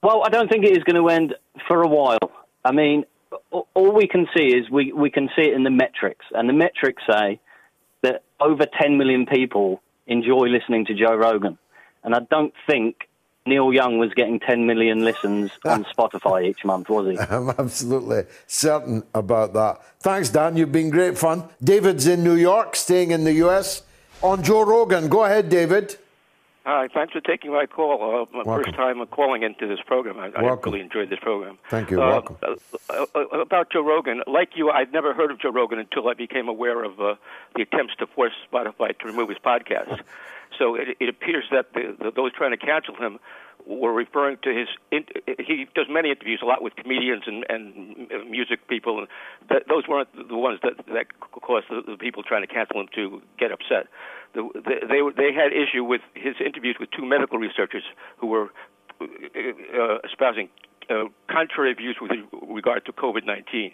Well, 0.02 0.22
I 0.24 0.28
don't 0.28 0.48
think 0.48 0.64
it 0.64 0.76
is 0.76 0.84
going 0.84 1.02
to 1.02 1.08
end 1.08 1.34
for 1.68 1.82
a 1.82 1.88
while. 1.88 2.18
I 2.64 2.72
mean, 2.72 3.04
all 3.50 3.92
we 3.92 4.06
can 4.06 4.26
see 4.36 4.48
is 4.48 4.70
we, 4.70 4.92
we 4.92 5.10
can 5.10 5.28
see 5.36 5.42
it 5.42 5.54
in 5.54 5.64
the 5.64 5.70
metrics, 5.70 6.24
and 6.32 6.48
the 6.48 6.52
metrics 6.52 7.02
say 7.10 7.40
that 8.02 8.22
over 8.40 8.66
10 8.80 8.96
million 8.96 9.26
people 9.26 9.82
enjoy 10.06 10.46
listening 10.48 10.86
to 10.86 10.94
Joe 10.94 11.14
Rogan. 11.14 11.58
And 12.02 12.14
I 12.14 12.20
don't 12.30 12.54
think 12.66 13.08
Neil 13.46 13.72
Young 13.72 13.98
was 13.98 14.12
getting 14.14 14.38
10 14.38 14.66
million 14.66 15.04
listens 15.04 15.50
on 15.64 15.84
Spotify 15.84 16.44
each 16.48 16.64
month, 16.64 16.88
was 16.88 17.10
he? 17.10 17.18
I'm 17.18 17.50
absolutely 17.58 18.24
certain 18.46 19.02
about 19.14 19.54
that. 19.54 19.80
Thanks, 20.00 20.28
Dan. 20.28 20.56
You've 20.56 20.72
been 20.72 20.90
great 20.90 21.16
fun. 21.16 21.44
David's 21.62 22.06
in 22.06 22.22
New 22.22 22.34
York, 22.34 22.76
staying 22.76 23.10
in 23.10 23.24
the 23.24 23.32
US. 23.44 23.82
On 24.22 24.42
Joe 24.42 24.62
Rogan. 24.62 25.08
Go 25.08 25.24
ahead, 25.24 25.48
David. 25.48 25.96
Hi, 26.66 26.88
thanks 26.92 27.14
for 27.14 27.22
taking 27.22 27.52
my 27.52 27.64
call. 27.64 27.94
Uh, 28.02 28.36
my 28.36 28.42
welcome. 28.42 28.64
first 28.64 28.76
time 28.76 29.04
calling 29.06 29.42
into 29.42 29.66
this 29.66 29.80
program. 29.86 30.18
I, 30.18 30.26
I 30.38 30.42
really 30.42 30.80
enjoyed 30.80 31.08
this 31.08 31.18
program. 31.18 31.58
Thank 31.70 31.90
you. 31.90 32.02
Uh, 32.02 32.08
welcome. 32.08 32.36
Uh, 32.42 33.06
uh, 33.14 33.20
about 33.40 33.72
Joe 33.72 33.82
Rogan, 33.82 34.22
like 34.26 34.50
you, 34.56 34.70
I'd 34.70 34.92
never 34.92 35.14
heard 35.14 35.30
of 35.30 35.40
Joe 35.40 35.50
Rogan 35.50 35.78
until 35.78 36.06
I 36.08 36.14
became 36.14 36.48
aware 36.48 36.84
of 36.84 37.00
uh, 37.00 37.14
the 37.56 37.62
attempts 37.62 37.94
to 37.96 38.06
force 38.06 38.34
Spotify 38.52 38.96
to 38.98 39.06
remove 39.06 39.30
his 39.30 39.38
podcast. 39.38 40.02
So 40.60 40.74
it, 40.74 40.88
it 41.00 41.08
appears 41.08 41.44
that 41.50 41.72
the, 41.72 41.96
the, 41.98 42.10
those 42.14 42.32
trying 42.32 42.50
to 42.50 42.58
cancel 42.58 42.94
him 42.94 43.18
were 43.66 43.94
referring 43.94 44.36
to 44.42 44.50
his. 44.50 44.68
In, 44.92 45.04
he 45.38 45.66
does 45.74 45.86
many 45.88 46.10
interviews, 46.10 46.40
a 46.42 46.46
lot 46.46 46.62
with 46.62 46.76
comedians 46.76 47.24
and, 47.26 47.46
and 47.48 48.30
music 48.30 48.68
people, 48.68 48.98
and 48.98 49.08
th- 49.48 49.62
those 49.68 49.88
weren't 49.88 50.08
the 50.14 50.36
ones 50.36 50.60
that 50.62 50.74
that 50.92 51.06
caused 51.32 51.66
the, 51.70 51.80
the 51.92 51.96
people 51.96 52.22
trying 52.22 52.46
to 52.46 52.52
cancel 52.52 52.78
him 52.80 52.88
to 52.94 53.22
get 53.38 53.50
upset. 53.50 53.88
The, 54.34 54.48
the, 54.54 54.74
they 54.86 55.00
they 55.16 55.32
had 55.32 55.52
issue 55.52 55.82
with 55.82 56.02
his 56.14 56.36
interviews 56.44 56.76
with 56.78 56.90
two 56.90 57.06
medical 57.06 57.38
researchers 57.38 57.84
who 58.18 58.26
were 58.26 58.48
uh, 59.00 59.98
espousing 60.04 60.50
uh, 60.90 61.04
contrary 61.30 61.72
views 61.72 61.96
with 62.00 62.10
regard 62.48 62.84
to 62.84 62.92
COVID-19. 62.92 63.72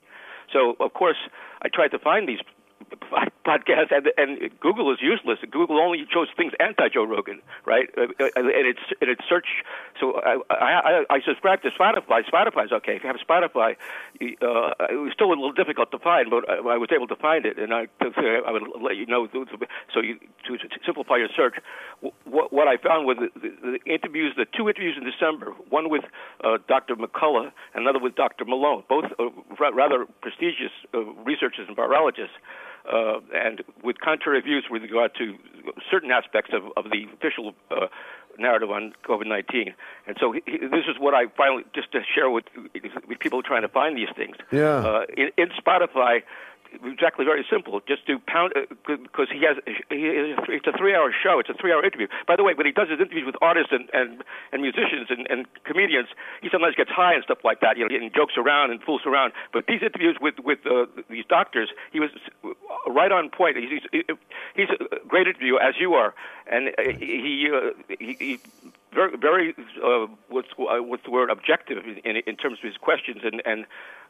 So, 0.53 0.76
of 0.78 0.93
course, 0.95 1.16
I 1.62 1.68
tried 1.68 1.89
to 1.89 1.99
find 1.99 2.28
these 2.28 2.39
podcast, 3.47 3.91
and, 3.91 4.09
and 4.16 4.51
Google 4.61 4.93
is 4.93 4.99
useless. 5.01 5.39
Google 5.51 5.79
only 5.79 6.05
shows 6.12 6.29
things 6.37 6.53
anti 6.61 6.89
Joe 6.89 7.05
Rogan, 7.05 7.41
right? 7.64 7.89
Uh, 7.97 8.03
uh, 8.20 8.29
and 8.37 8.66
it's 8.66 8.81
and 9.01 9.11
it's 9.11 9.22
search. 9.29 9.47
So 10.01 10.20
I, 10.20 10.39
I 10.51 11.05
I 11.11 11.20
subscribe 11.24 11.62
to 11.62 11.70
Spotify. 11.70 12.22
Spotify's 12.24 12.72
okay. 12.72 12.97
If 12.97 13.03
you 13.03 13.09
have 13.09 13.16
Spotify, 13.16 13.77
uh, 14.20 14.87
it 14.91 14.99
was 14.99 15.12
still 15.14 15.29
a 15.29 15.37
little 15.39 15.53
difficult 15.53 15.91
to 15.93 15.99
find, 15.99 16.31
but 16.31 16.49
I, 16.49 16.77
was 16.77 16.91
able 16.95 17.07
to 17.09 17.16
find 17.16 17.47
it, 17.47 17.59
and 17.59 17.72
I 17.72 17.89
I 18.01 18.51
would 18.51 18.62
let 18.81 18.97
you 18.97 19.07
know. 19.07 19.29
So 19.95 20.01
you 20.01 20.18
to, 20.47 20.59
simplify 20.85 21.16
your 21.16 21.29
search, 21.35 21.57
what, 22.24 22.53
what 22.53 22.68
I 22.68 22.77
found 22.77 23.07
was 23.07 23.16
the, 23.18 23.31
the, 23.41 23.79
interviews, 23.91 24.35
the 24.37 24.47
two 24.57 24.68
interviews 24.68 24.97
in 24.97 25.05
December, 25.05 25.53
one 25.70 25.91
with 25.91 26.05
uh, 26.45 26.59
Dr. 26.68 26.95
McCullough, 26.97 27.51
and 27.74 27.83
another 27.83 27.99
with 27.99 28.14
Dr. 28.14 28.45
Malone, 28.45 28.85
both 28.89 29.07
uh, 29.18 29.24
rather 29.59 30.07
prestigious 30.22 30.72
uh, 30.95 31.01
researchers 31.24 31.66
and 31.68 31.77
virologists 31.77 32.39
uh, 32.93 33.20
and 33.34 33.62
with 33.82 33.99
contrary 34.01 34.41
views 34.41 34.64
with 34.70 34.82
regard 34.82 35.12
to 35.18 35.37
certain 35.91 36.11
aspects 36.11 36.53
of, 36.53 36.64
of 36.76 36.91
the 36.91 37.07
official 37.14 37.55
uh, 37.70 37.87
narrative 38.39 38.70
on 38.70 38.93
COVID-19. 39.05 39.74
And 40.07 40.16
so 40.20 40.32
he, 40.32 40.41
this 40.47 40.84
is 40.89 40.97
what 40.99 41.14
I 41.14 41.26
finally 41.37 41.64
just 41.74 41.93
to 41.93 42.01
share 42.14 42.30
with, 42.30 42.45
with 43.09 43.18
people 43.18 43.43
trying 43.43 43.62
to 43.62 43.68
find 43.68 43.97
these 43.97 44.09
things. 44.16 44.37
Yeah. 44.53 44.76
Uh, 44.76 45.05
in, 45.16 45.30
in 45.37 45.49
Spotify, 45.49 46.22
exactly 46.85 47.25
very 47.25 47.45
simple. 47.51 47.81
Just 47.87 48.07
do 48.07 48.19
pound 48.27 48.53
because 48.87 49.29
uh, 49.31 49.35
he 49.35 49.43
has 49.45 49.57
he, 49.91 50.33
it's 50.49 50.67
a 50.67 50.77
three-hour 50.77 51.12
show. 51.12 51.39
It's 51.39 51.49
a 51.49 51.55
three-hour 51.55 51.85
interview. 51.85 52.09
By 52.27 52.37
the 52.37 52.45
way, 52.45 52.55
when 52.55 52.67
he 52.67 52.73
does 52.73 52.89
his 52.89 53.01
interviews 53.01 53.25
with 53.27 53.37
artists 53.41 53.73
and 53.73 53.89
and, 53.93 54.23
and 54.53 54.62
musicians 54.62 55.09
and, 55.11 55.27
and 55.31 55.47
comedians, 55.64 56.09
he 56.43 56.49
sometimes 56.51 56.75
gets 56.75 56.91
high 56.91 57.14
and 57.14 57.23
stuff 57.25 57.39
like 57.45 57.61
that. 57.61 57.77
You 57.77 57.85
know, 57.85 57.89
getting 57.89 58.11
jokes 58.14 58.35
around 58.37 58.71
and 58.71 58.83
fools 58.83 59.03
around. 59.07 59.33
But 59.53 59.67
these 59.67 59.83
interviews 59.83 60.17
with 60.21 60.39
with 60.41 60.61
uh, 60.67 60.87
these 61.09 61.25
doctors, 61.29 61.71
he 61.93 62.01
was 62.01 62.11
right 62.87 63.12
on 63.12 63.31
point. 63.31 63.57
He's 63.57 63.83
he's 64.55 64.71
a 64.71 65.07
great 65.07 65.27
interview 65.27 65.57
as 65.57 65.75
you 65.79 65.95
are, 65.95 66.14
and 66.47 66.71
he 66.79 67.51
uh, 67.53 67.71
he, 67.99 68.17
he 68.19 68.41
very, 68.95 69.16
very 69.16 69.55
uh, 69.84 70.07
what's 70.28 70.49
uh, 70.59 70.82
what's 70.82 71.05
the 71.05 71.11
word 71.11 71.30
objective 71.30 71.78
in, 72.05 72.16
in 72.26 72.37
terms 72.37 72.59
of 72.59 72.64
his 72.64 72.76
questions 72.76 73.18
and 73.24 73.43
and 73.45 73.66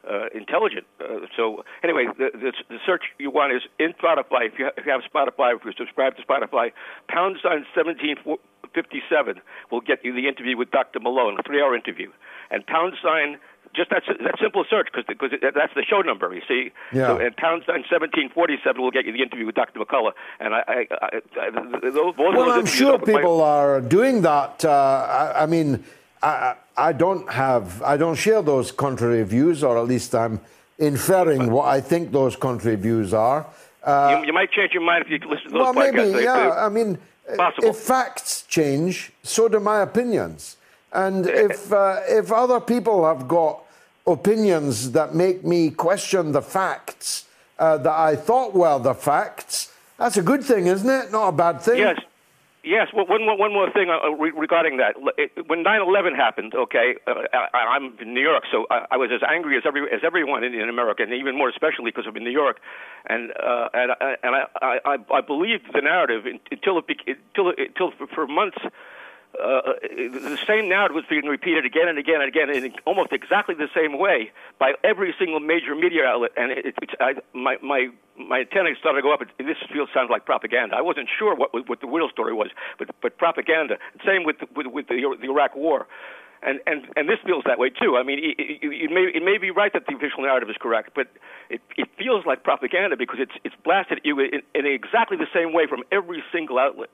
uh, 0.09 0.27
intelligent. 0.33 0.85
Uh, 1.01 1.25
so 1.35 1.63
anyway, 1.83 2.05
the, 2.17 2.29
the, 2.33 2.53
the 2.69 2.77
search 2.85 3.03
you 3.19 3.31
want 3.31 3.53
is 3.53 3.63
in 3.79 3.93
Spotify. 3.93 4.47
If 4.47 4.59
you, 4.59 4.65
ha- 4.65 4.75
if 4.77 4.85
you 4.85 4.91
have 4.91 5.01
Spotify, 5.01 5.55
if 5.55 5.65
you 5.65 5.71
subscribe 5.77 6.15
to 6.17 6.23
Spotify, 6.23 6.71
pound 7.09 7.37
sign 7.43 7.65
seventeen 7.75 8.15
fifty 8.73 9.01
seven 9.09 9.41
will 9.71 9.81
get 9.81 10.03
you 10.03 10.13
the 10.13 10.27
interview 10.27 10.57
with 10.57 10.71
Dr. 10.71 10.99
Malone, 10.99 11.37
a 11.39 11.43
three 11.43 11.61
hour 11.61 11.75
interview, 11.75 12.11
and 12.51 12.65
pound 12.65 12.93
sign 13.03 13.37
just 13.77 13.89
that 13.91 14.03
that 14.07 14.35
simple 14.41 14.65
search 14.69 14.87
because 14.91 15.05
because 15.07 15.31
that's 15.41 15.73
the 15.75 15.83
show 15.83 16.01
number. 16.01 16.33
You 16.33 16.41
see, 16.47 16.71
yeah. 16.91 17.07
So, 17.07 17.17
and 17.17 17.35
pound 17.37 17.63
sign 17.67 17.85
seventeen 17.89 18.29
forty 18.29 18.57
seven 18.63 18.81
will 18.81 18.91
get 18.91 19.05
you 19.05 19.13
the 19.13 19.21
interview 19.21 19.45
with 19.45 19.55
Dr. 19.55 19.79
McCullough. 19.79 20.13
And 20.39 20.53
I, 20.53 20.63
I, 20.67 20.87
I, 21.01 21.21
I 21.41 21.89
those, 21.89 22.13
well, 22.17 22.51
I'm 22.51 22.65
sure 22.65 22.97
people 22.97 23.37
my... 23.37 23.43
are 23.43 23.81
doing 23.81 24.21
that. 24.23 24.65
Uh, 24.65 24.71
I, 24.71 25.43
I, 25.43 25.45
mean, 25.45 25.83
I, 26.21 26.55
I 26.75 26.91
don't 26.91 27.29
have 27.31 27.81
I 27.83 27.95
don't 27.95 28.15
share 28.15 28.41
those 28.41 28.71
contrary 28.71 29.23
views, 29.23 29.63
or 29.63 29.77
at 29.77 29.85
least 29.85 30.15
I'm 30.15 30.41
inferring 30.79 31.51
what 31.51 31.67
I 31.67 31.79
think 31.79 32.11
those 32.11 32.35
contrary 32.35 32.77
views 32.77 33.13
are. 33.13 33.45
you, 33.85 34.25
you, 34.25 34.33
might 34.33 34.51
change 34.51 34.73
your 34.73 34.83
mind 34.83 35.05
if 35.05 35.11
you 35.11 35.29
listen 35.29 35.45
to 35.45 35.53
those 35.53 35.61
well, 35.61 35.73
podcasts. 35.73 36.11
maybe, 36.11 36.23
yeah. 36.23 36.65
I 36.65 36.69
mean, 36.69 36.97
Possible. 37.35 37.69
if 37.69 37.77
facts 37.77 38.43
change, 38.47 39.11
so 39.23 39.47
do 39.47 39.59
my 39.59 39.81
opinions. 39.81 40.57
And 40.93 41.27
if 41.27 41.71
uh, 41.71 41.99
if 42.07 42.31
other 42.31 42.59
people 42.59 43.05
have 43.05 43.27
got 43.27 43.66
opinions 44.07 44.91
that 44.93 45.13
make 45.13 45.43
me 45.43 45.69
question 45.69 46.31
the 46.31 46.41
facts 46.41 47.25
uh, 47.59 47.77
that 47.77 47.93
I 47.93 48.15
thought 48.15 48.53
were 48.53 48.79
the 48.79 48.93
facts, 48.93 49.71
that's 49.97 50.17
a 50.17 50.21
good 50.21 50.43
thing, 50.43 50.67
isn't 50.67 50.89
it? 50.89 51.11
Not 51.11 51.29
a 51.29 51.31
bad 51.31 51.61
thing. 51.61 51.79
Yes. 51.79 51.99
Yes, 52.63 52.87
well, 52.93 53.05
one, 53.07 53.23
one 53.39 53.53
more 53.53 53.71
thing 53.71 53.89
uh, 53.89 54.09
regarding 54.11 54.75
that. 54.75 54.99
When 55.47 55.63
9/11 55.63 56.17
happened, 56.17 56.53
okay, 56.53 56.95
uh, 57.07 57.23
I, 57.31 57.77
am 57.77 57.95
in 58.01 58.13
New 58.13 58.19
York, 58.19 58.43
so 58.51 58.65
I, 58.69 58.85
I, 58.91 58.97
was 58.97 59.09
as 59.09 59.21
angry 59.23 59.55
as 59.55 59.63
every 59.65 59.83
as 59.89 60.01
everyone 60.03 60.43
in, 60.43 60.53
in 60.53 60.67
America, 60.67 61.01
and 61.01 61.13
even 61.13 61.37
more 61.37 61.47
especially 61.47 61.91
because 61.91 62.03
I'm 62.05 62.17
in 62.17 62.25
New 62.25 62.37
York, 62.43 62.59
and 63.07 63.31
uh, 63.31 63.69
and 63.73 63.91
and 64.21 64.35
I, 64.35 64.79
I 64.83 64.97
I 65.13 65.21
believed 65.21 65.67
the 65.73 65.79
narrative 65.79 66.25
until 66.25 66.79
it 66.79 66.85
until 67.07 67.53
until 67.57 67.93
for 68.13 68.27
months 68.27 68.57
uh, 69.35 69.73
the 69.83 70.39
same 70.47 70.67
narrative 70.67 70.95
was 70.95 71.05
being 71.09 71.25
repeated 71.25 71.65
again 71.65 71.87
and 71.87 71.99
again 71.99 72.21
and 72.21 72.27
again 72.27 72.49
in 72.49 72.73
almost 72.85 73.11
exactly 73.11 73.53
the 73.53 73.69
same 73.75 73.99
way 73.99 74.31
by 74.57 74.73
every 74.83 75.13
single 75.19 75.39
major 75.39 75.75
media 75.75 76.05
outlet. 76.05 76.31
And 76.37 76.51
it, 76.51 76.65
it, 76.65 76.89
I, 76.99 77.13
my 77.33 77.57
my 77.61 77.89
my 78.17 78.39
antennas 78.39 78.77
started 78.79 78.99
to 78.99 79.03
go 79.03 79.13
up. 79.13 79.21
It, 79.21 79.29
this 79.37 79.57
feels 79.71 79.89
sounds 79.93 80.09
like 80.09 80.25
propaganda. 80.25 80.75
I 80.75 80.81
wasn't 80.81 81.09
sure 81.19 81.35
what 81.35 81.53
what 81.69 81.81
the 81.81 81.87
real 81.87 82.09
story 82.09 82.33
was, 82.33 82.49
but 82.79 82.89
but 83.01 83.17
propaganda. 83.17 83.77
Same 84.05 84.23
with 84.23 84.37
with, 84.55 84.67
with 84.67 84.87
the, 84.87 85.17
the 85.21 85.29
Iraq 85.29 85.55
War. 85.55 85.87
And, 86.41 86.59
and 86.67 86.87
and 86.95 87.09
this 87.09 87.17
feels 87.25 87.43
that 87.45 87.59
way 87.59 87.69
too. 87.69 87.97
I 87.97 88.03
mean, 88.03 88.19
it, 88.19 88.59
it, 88.61 88.91
may 88.91 89.11
it 89.13 89.23
may 89.23 89.37
be 89.37 89.51
right 89.51 89.73
that 89.73 89.85
the 89.87 89.95
official 89.95 90.21
narrative 90.21 90.49
is 90.49 90.55
correct, 90.59 90.91
but 90.95 91.07
it, 91.49 91.61
it 91.77 91.89
feels 91.97 92.25
like 92.25 92.43
propaganda 92.43 92.95
because 92.95 93.17
it's 93.19 93.33
it's 93.43 93.55
blasted 93.63 94.01
you 94.03 94.19
in, 94.19 94.41
in 94.55 94.65
exactly 94.65 95.17
the 95.17 95.27
same 95.33 95.53
way 95.53 95.67
from 95.67 95.83
every 95.91 96.23
single 96.31 96.59
outlet 96.59 96.89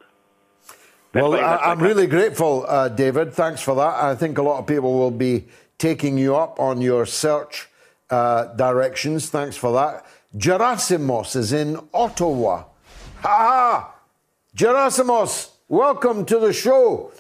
well, 1.14 1.36
I, 1.36 1.72
am 1.72 1.80
really 1.80 2.08
grateful, 2.08 2.66
uh, 2.68 2.90
David. 2.90 3.34
Thanks 3.34 3.62
for 3.62 3.76
that. 3.76 4.04
I 4.04 4.16
think 4.16 4.38
a 4.38 4.42
lot 4.42 4.60
of 4.60 4.68
people 4.68 4.98
will 4.98 5.12
be 5.12 5.46
taking 5.78 6.18
you 6.18 6.36
up 6.36 6.60
on 6.60 6.82
your 6.82 7.06
search 7.06 7.70
uh, 8.10 8.46
directions. 8.56 9.30
Thanks 9.30 9.56
for 9.56 9.74
that. 9.74 10.06
Gerasimos 10.36 11.36
is 11.36 11.54
in 11.54 11.80
Ottawa. 11.94 12.64
Ha 13.22 13.30
ha! 13.30 13.96
Gerasimos, 14.56 15.52
welcome 15.68 16.26
to 16.26 16.40
the 16.40 16.52
show. 16.52 17.12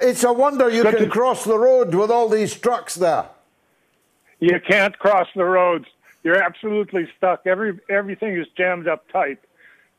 It's 0.00 0.24
a 0.24 0.32
wonder 0.32 0.70
you 0.70 0.82
Good 0.82 0.96
can 0.96 1.04
to... 1.04 1.10
cross 1.10 1.44
the 1.44 1.58
road 1.58 1.94
with 1.94 2.10
all 2.10 2.28
these 2.28 2.54
trucks 2.54 2.94
there. 2.94 3.26
You 4.40 4.58
can't 4.66 4.98
cross 4.98 5.28
the 5.36 5.44
roads. 5.44 5.86
You're 6.22 6.42
absolutely 6.42 7.08
stuck. 7.16 7.46
Every 7.46 7.78
everything 7.88 8.36
is 8.36 8.46
jammed 8.56 8.88
up 8.88 9.06
tight. 9.10 9.38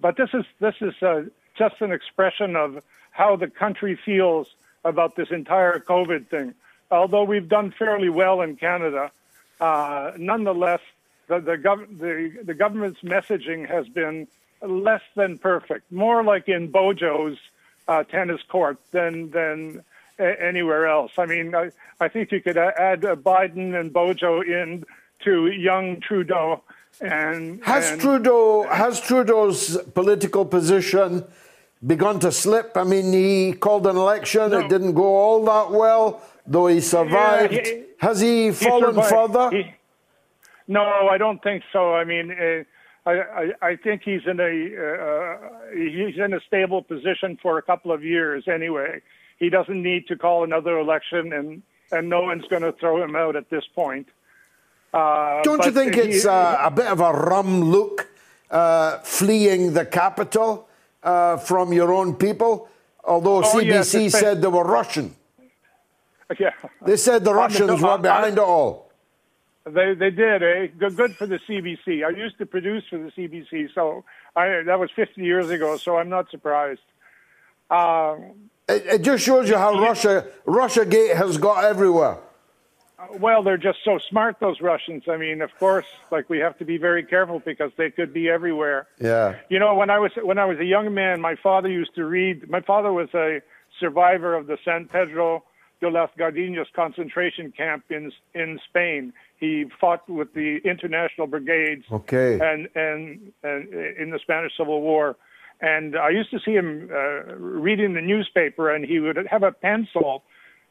But 0.01 0.17
this 0.17 0.29
is 0.33 0.45
this 0.59 0.75
is 0.81 0.93
uh, 1.01 1.23
just 1.57 1.75
an 1.79 1.91
expression 1.91 2.55
of 2.55 2.83
how 3.15 3.37
the 3.37 3.47
country 3.47 3.97
feels 4.09 4.45
about 4.83 5.15
this 5.15 5.29
entire 5.31 5.79
COVID 5.79 6.27
thing. 6.27 6.53
Although 6.91 7.23
we've 7.23 7.47
done 7.47 7.73
fairly 7.79 8.09
well 8.09 8.41
in 8.41 8.57
Canada, 8.57 9.09
uh, 9.61 10.11
nonetheless, 10.17 10.81
the, 11.29 11.39
the, 11.39 11.57
gov- 11.57 11.97
the, 11.97 12.43
the 12.43 12.53
government's 12.53 13.01
messaging 13.01 13.67
has 13.67 13.87
been 13.87 14.27
less 14.61 15.01
than 15.15 15.37
perfect, 15.37 15.89
more 15.91 16.23
like 16.23 16.49
in 16.49 16.67
Bojo's 16.67 17.37
uh, 17.87 18.03
tennis 18.03 18.41
court 18.49 18.77
than, 18.91 19.31
than 19.31 19.83
a- 20.19 20.43
anywhere 20.43 20.85
else. 20.85 21.13
I 21.17 21.25
mean, 21.25 21.55
I, 21.55 21.71
I 22.01 22.09
think 22.09 22.33
you 22.33 22.41
could 22.41 22.57
add 22.57 23.01
Biden 23.01 23.79
and 23.79 23.93
Bojo 23.93 24.41
in 24.41 24.83
to 25.23 25.47
young 25.47 26.01
Trudeau. 26.01 26.63
And 26.99 27.63
has 27.63 27.91
and, 27.91 28.01
Trudeau 28.01 28.67
has 28.69 28.99
Trudeau's 28.99 29.77
political 29.93 30.45
position 30.45 31.23
begun 31.85 32.19
to 32.19 32.31
slip. 32.31 32.75
I 32.75 32.83
mean, 32.83 33.11
he 33.11 33.53
called 33.53 33.87
an 33.87 33.95
election, 33.95 34.51
no. 34.51 34.59
it 34.59 34.69
didn't 34.69 34.93
go 34.93 35.15
all 35.15 35.43
that 35.45 35.71
well, 35.71 36.21
though 36.45 36.67
he 36.67 36.79
survived. 36.79 37.53
Yeah, 37.53 37.63
he, 37.63 37.83
Has 37.99 38.19
he, 38.21 38.45
he 38.45 38.51
fallen 38.51 38.95
survived. 38.95 39.09
further? 39.09 39.57
He, 39.57 39.73
no, 40.67 40.83
I 40.83 41.17
don't 41.17 41.41
think 41.43 41.63
so. 41.71 41.93
I 41.93 42.03
mean, 42.03 42.31
uh, 42.31 42.63
I, 43.09 43.11
I, 43.11 43.51
I, 43.61 43.75
think 43.75 44.01
he's 44.03 44.21
in 44.25 44.39
a 44.39 44.43
uh, 44.43 45.37
he's 45.75 46.17
in 46.17 46.33
a 46.33 46.39
stable 46.47 46.81
position 46.81 47.37
for 47.41 47.59
a 47.59 47.61
couple 47.61 47.91
of 47.91 48.03
years 48.03 48.47
anyway. 48.47 49.01
He 49.37 49.49
doesn't 49.49 49.81
need 49.81 50.07
to 50.07 50.15
call 50.15 50.43
another 50.43 50.79
election, 50.79 51.33
and 51.33 51.61
and 51.91 52.09
no 52.09 52.21
one's 52.21 52.47
going 52.47 52.63
to 52.63 52.71
throw 52.71 53.03
him 53.03 53.15
out 53.15 53.35
at 53.35 53.49
this 53.49 53.63
point. 53.75 54.07
Uh, 54.91 55.43
don't 55.43 55.63
you 55.65 55.71
think 55.71 55.95
it's 55.97 56.25
uh, 56.25 56.57
a 56.63 56.71
bit 56.71 56.87
of 56.87 56.99
a 56.99 57.11
rum 57.11 57.61
look 57.65 58.07
uh, 58.49 58.99
fleeing 58.99 59.73
the 59.73 59.85
capital? 59.85 60.67
Uh, 61.05 61.37
from 61.37 61.71
your 61.71 61.93
own 61.93 62.15
people, 62.15 62.67
although 63.03 63.37
oh, 63.37 63.53
CBC 63.53 64.03
yes, 64.05 64.19
said 64.19 64.41
they 64.41 64.47
were 64.47 64.63
Russian. 64.63 65.15
Yeah. 66.39 66.51
They 66.85 66.97
said 66.97 67.23
the 67.23 67.33
Russians 67.43 67.81
were 67.81 67.97
behind 67.97 68.33
it 68.33 68.39
all. 68.39 68.91
They 69.65 69.93
they 69.95 70.11
did, 70.11 70.43
eh? 70.43 70.67
Good, 70.77 70.95
good 70.95 71.15
for 71.15 71.25
the 71.25 71.39
CBC. 71.47 72.05
I 72.05 72.09
used 72.09 72.37
to 72.39 72.45
produce 72.45 72.83
for 72.89 72.97
the 72.97 73.11
CBC, 73.11 73.73
so 73.73 74.03
I, 74.35 74.61
that 74.63 74.79
was 74.79 74.91
50 74.95 75.21
years 75.21 75.49
ago. 75.49 75.77
So 75.77 75.97
I'm 75.97 76.09
not 76.09 76.29
surprised. 76.29 76.81
Uh, 77.69 78.17
it, 78.69 78.85
it, 78.85 79.01
just 79.01 79.23
shows 79.23 79.49
you 79.49 79.57
how 79.57 79.79
Russia 79.79 80.27
Russia 80.45 80.85
Gate 80.85 81.15
has 81.15 81.37
got 81.37 81.63
everywhere. 81.65 82.17
Well, 83.19 83.43
they're 83.43 83.57
just 83.57 83.79
so 83.83 83.97
smart, 83.97 84.39
those 84.39 84.61
Russians. 84.61 85.03
I 85.09 85.17
mean, 85.17 85.41
of 85.41 85.51
course, 85.59 85.85
like 86.11 86.29
we 86.29 86.39
have 86.39 86.57
to 86.59 86.65
be 86.65 86.77
very 86.77 87.03
careful 87.03 87.39
because 87.39 87.71
they 87.77 87.91
could 87.91 88.13
be 88.13 88.29
everywhere. 88.29 88.87
Yeah. 88.99 89.35
You 89.49 89.59
know, 89.59 89.75
when 89.75 89.89
I 89.89 89.99
was 89.99 90.11
when 90.21 90.37
I 90.37 90.45
was 90.45 90.59
a 90.59 90.65
young 90.65 90.93
man, 90.93 91.19
my 91.19 91.35
father 91.35 91.69
used 91.69 91.93
to 91.95 92.05
read. 92.05 92.49
My 92.49 92.61
father 92.61 92.93
was 92.93 93.09
a 93.13 93.41
survivor 93.79 94.33
of 94.33 94.47
the 94.47 94.57
San 94.63 94.85
Pedro 94.85 95.43
de 95.81 95.89
las 95.89 96.09
Gardenias 96.17 96.67
concentration 96.73 97.51
camp 97.51 97.83
in 97.89 98.11
in 98.33 98.59
Spain. 98.69 99.11
He 99.37 99.65
fought 99.81 100.09
with 100.09 100.33
the 100.33 100.59
international 100.63 101.27
brigades. 101.27 101.83
Okay. 101.91 102.39
And 102.39 102.69
and, 102.75 103.33
and 103.43 103.73
in 103.73 104.09
the 104.11 104.19
Spanish 104.21 104.53
Civil 104.57 104.81
War. 104.81 105.17
And 105.61 105.97
I 105.97 106.09
used 106.09 106.31
to 106.31 106.39
see 106.39 106.51
him 106.51 106.89
uh, 106.91 107.33
reading 107.35 107.93
the 107.93 108.01
newspaper, 108.01 108.69
and 108.73 108.85
he 108.85 108.99
would 108.99 109.17
have 109.29 109.43
a 109.43 109.53
pencil 109.53 110.23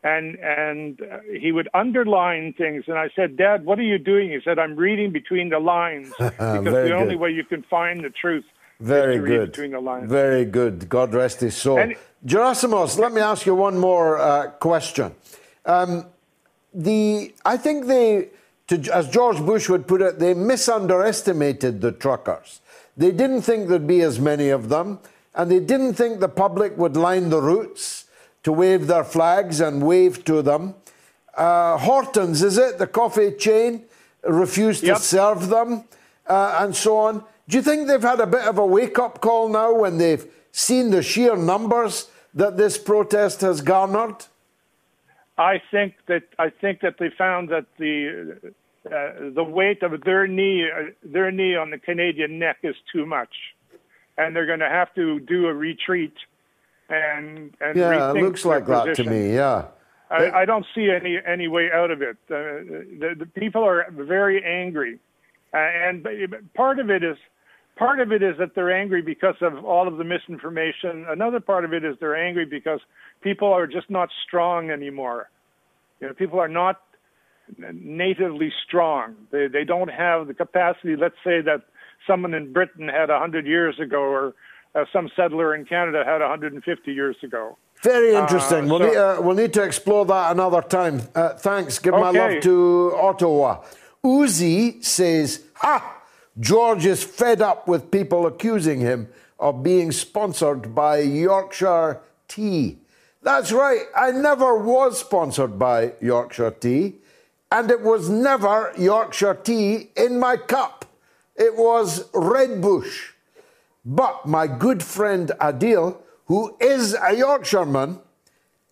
and 0.05 0.37
and 0.37 1.01
uh, 1.01 1.19
he 1.41 1.51
would 1.51 1.69
underline 1.75 2.53
things. 2.53 2.85
And 2.87 2.99
i 2.99 3.09
said 3.17 3.37
dad 3.37 3.65
what 3.65 3.79
are 3.79 3.89
you 3.95 3.99
doing? 3.99 4.31
He 4.31 4.39
said 4.45 4.59
i'm 4.59 4.77
reading 4.77 5.11
between 5.11 5.49
the 5.49 5.59
lines. 5.59 6.13
Because 6.19 6.65
the 6.65 6.71
good. 6.71 6.93
only 6.93 7.17
way 7.17 7.31
you 7.31 7.45
can 7.45 7.63
find 7.63 8.05
the 8.05 8.11
truth 8.11 8.45
very 8.81 9.19
good. 9.19 9.53
between 9.53 9.73
the 9.73 9.81
lines. 9.81 10.11
Very 10.11 10.45
good. 10.45 10.89
God 10.89 11.15
rest 11.15 11.41
his 11.41 11.57
soul. 11.57 11.79
And, 11.79 11.97
gerasimos 12.27 12.99
let 12.99 13.13
me 13.13 13.21
ask 13.21 13.47
you 13.47 13.55
one 13.55 13.79
more 13.79 14.19
uh, 14.19 14.51
question. 14.51 15.15
Um, 15.65 16.07
the 16.75 17.33
i 17.45 17.57
think 17.57 17.87
they 17.87 18.29
to, 18.67 18.76
as 18.93 19.09
george 19.09 19.39
bush 19.39 19.68
would 19.68 19.87
put 19.87 20.03
it 20.03 20.18
they 20.18 20.35
misunderestimated 20.35 21.81
the 21.81 21.93
truckers. 21.93 22.61
They 22.97 23.11
didn't 23.11 23.43
think 23.43 23.68
there'd 23.68 23.87
be 23.87 24.03
as 24.03 24.21
many 24.21 24.51
of 24.51 24.68
them 24.68 25.01
and 25.35 25.51
they 25.51 25.61
didn't 25.61 25.95
think 25.95 26.21
the 26.21 26.29
public 26.29 26.76
would 26.76 26.97
line 26.97 27.31
the 27.31 27.41
routes 27.41 28.04
to 28.45 28.53
wave 28.53 28.87
their 28.87 29.04
flags 29.04 29.61
and 29.61 29.83
wave 29.83 30.25
to 30.25 30.42
them. 30.42 30.75
Uh, 31.37 31.76
Hortons, 31.79 32.42
is 32.42 32.57
it, 32.58 32.79
the 32.79 32.87
coffee 32.87 33.33
chain, 33.33 33.84
refused 34.22 34.84
yep. 34.84 34.99
to 34.99 35.03
serve 35.03 35.49
them 35.49 35.84
uh, 36.26 36.58
and 36.61 36.76
so 36.76 36.96
on. 36.96 37.25
Do 37.49 37.57
you 37.57 37.62
think 37.62 37.88
they've 37.88 38.00
had 38.00 38.21
a 38.21 38.26
bit 38.26 38.45
of 38.45 38.58
a 38.58 38.64
wake 38.64 38.99
up 38.99 39.21
call 39.21 39.49
now 39.49 39.75
when 39.75 39.99
they've 39.99 40.26
seen 40.53 40.91
the 40.91 41.03
sheer 41.03 41.37
numbers 41.37 42.08
that 42.34 42.57
this 42.57 42.79
protest 42.79 43.41
has 43.41 43.61
garnered? 43.61 44.25
I 45.37 45.61
think 45.71 45.95
that 46.07 46.22
I 46.38 46.50
think 46.50 46.80
that 46.80 46.99
they 46.99 47.11
found 47.11 47.49
that 47.49 47.66
the 47.76 48.53
uh, 48.87 49.30
the 49.34 49.42
weight 49.42 49.83
of 49.83 50.00
their 50.03 50.29
knee 50.29 50.68
uh, 50.71 50.91
their 51.03 51.33
knee 51.33 51.57
on 51.57 51.71
the 51.71 51.79
Canadian 51.79 52.38
neck 52.38 52.58
is 52.62 52.76
too 52.92 53.04
much, 53.04 53.34
and 54.16 54.34
they're 54.34 54.46
going 54.46 54.61
to 54.61 54.68
have 54.68 54.95
to 54.95 55.18
do 55.18 55.49
a 55.49 55.53
retreat 55.53 56.14
and 56.95 57.54
and 57.61 57.76
yeah, 57.76 58.11
it 58.11 58.22
looks 58.22 58.45
like 58.45 58.66
that 58.66 58.95
to 58.96 59.04
me. 59.04 59.34
Yeah. 59.34 59.66
I, 60.11 60.42
I, 60.42 60.45
don't 60.45 60.66
see 60.75 60.91
any 60.91 61.18
any 61.26 61.49
way 61.49 61.71
out 61.72 61.91
of 61.91 62.03
it. 62.03 62.16
Uh, 62.30 62.62
the, 63.00 63.14
the 63.18 63.26
people 63.26 63.64
are 63.64 63.87
very 63.91 64.45
angry, 64.45 65.00
uh, 65.53 65.57
and 65.57 66.07
part 66.54 66.79
of 66.79 66.91
it 66.91 67.03
is 67.03 67.16
part 67.76 68.00
of 68.00 68.12
it 68.12 68.22
is 68.22 68.37
that 68.38 68.54
they're 68.54 68.71
angry 68.71 69.03
because 69.03 69.34
of 69.41 69.64
all 69.64 69.88
of 69.88 69.96
the 69.96 70.04
misinformation. 70.04 71.07
Another 71.08 71.41
part 71.41 71.64
of 71.64 71.72
it 71.72 71.84
is 71.84 71.96
they're 72.00 72.16
angry 72.16 72.45
because 72.45 72.80
people 73.22 73.49
are 73.49 73.66
just 73.66 73.91
not 73.91 74.11
strong 74.26 74.71
anymore. 74.71 75.30
You 76.00 76.08
know, 76.08 76.14
people 76.14 76.38
are 76.38 76.49
not 76.49 76.83
natively 77.58 78.53
strong. 78.66 79.14
They 79.30 79.49
they 79.49 79.64
don't 79.64 79.91
have 79.91 80.26
the 80.29 80.34
capacity. 80.34 80.96
Let's 80.96 81.16
say 81.25 81.41
that 81.42 81.62
someone 82.07 82.34
in 82.34 82.53
Britain 82.53 82.88
had 82.88 83.11
a 83.11 83.18
hundred 83.18 83.46
years 83.46 83.79
ago, 83.80 84.00
or 84.00 84.34
uh, 84.75 84.84
some 84.92 85.11
settler 85.17 85.55
in 85.55 85.64
Canada 85.64 86.03
had 86.05 86.21
150 86.21 86.92
years 86.92 87.17
ago. 87.22 87.57
Very 87.83 88.17
uh, 88.17 88.22
interesting. 88.22 88.68
We'll, 88.68 88.79
so, 88.80 88.87
need, 88.87 88.96
uh, 88.96 89.18
we'll, 89.21 89.37
need, 89.37 89.53
to 89.55 89.63
explore 89.63 90.05
that 90.07 90.33
another 90.33 90.63
time. 90.63 91.03
Uh, 91.14 91.30
thanks. 91.30 91.79
Give 91.79 91.95
okay. 91.95 92.03
my 92.03 92.11
love 92.11 92.42
to 92.42 92.92
Ottawa. 92.96 93.63
Uzi 94.05 94.84
says, 94.84 95.45
Ha! 95.55 96.03
George 96.38 96.84
is 96.84 97.05
fed 97.05 97.41
up 97.41 97.68
with 97.68 97.91
people 97.91 98.26
accusing 98.26 98.80
him 98.80 99.09
of 99.38 99.63
being 99.63 99.92
sponsored 99.92 100.75
by 100.75 100.99
Yorkshire 100.99 102.01
Tea. 102.29 102.79
That's 103.22 103.53
right, 103.53 103.84
I 103.96 104.11
never 104.11 104.59
was 104.59 105.01
sponsored 105.01 105.59
by 105.59 105.92
Yorkshire 106.01 106.51
Tea, 106.51 106.96
and 107.51 107.71
it 107.71 107.80
was 107.80 108.11
never 108.11 108.72
Yorkshire 108.76 109.37
Tea 109.37 109.88
in 109.96 110.18
my 110.18 110.37
cup. 110.37 110.84
It 111.37 111.57
was 111.57 112.05
Red 112.13 112.61
Bush. 112.61 113.13
But 113.85 114.27
my 114.27 114.47
good 114.47 114.83
friend 114.83 115.31
Adil, 115.41 115.99
who 116.27 116.57
is 116.59 116.95
a 116.95 117.15
Yorkshireman, 117.15 118.01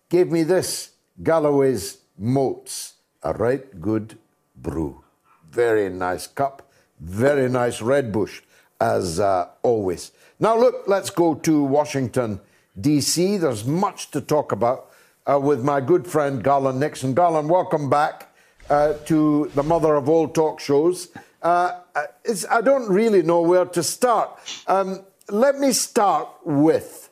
gave 0.09 0.31
me 0.31 0.41
this 0.43 0.91
Galloway's 1.21 1.99
MOATS, 2.17 2.93
a 3.21 3.33
right 3.33 3.79
good 3.79 4.17
brew. 4.55 5.03
Very 5.51 5.89
nice 5.89 6.25
cup, 6.25 6.67
very 6.99 7.47
nice 7.47 7.79
Red 7.81 8.11
Bush, 8.11 8.41
as 8.81 9.19
uh, 9.19 9.49
always. 9.61 10.11
Now, 10.39 10.57
look, 10.57 10.83
let's 10.87 11.11
go 11.11 11.35
to 11.35 11.63
Washington, 11.63 12.39
D.C. 12.79 13.37
There's 13.37 13.65
much 13.65 14.09
to 14.11 14.21
talk 14.21 14.51
about 14.51 14.89
uh, 15.31 15.39
with 15.39 15.63
my 15.63 15.79
good 15.79 16.07
friend 16.07 16.43
Garland 16.43 16.79
Nixon. 16.79 17.13
Garland, 17.13 17.49
welcome 17.49 17.87
back 17.87 18.33
uh, 18.69 18.93
to 19.05 19.51
the 19.53 19.63
mother 19.63 19.93
of 19.93 20.09
all 20.09 20.27
talk 20.27 20.59
shows. 20.59 21.09
Uh, 21.43 21.81
uh, 21.93 22.03
I 22.49 22.61
don't 22.61 22.87
really 22.89 23.21
know 23.21 23.41
where 23.41 23.65
to 23.65 23.83
start. 23.83 24.39
Um, 24.65 25.01
let 25.29 25.59
me 25.59 25.73
start 25.73 26.29
with 26.45 27.09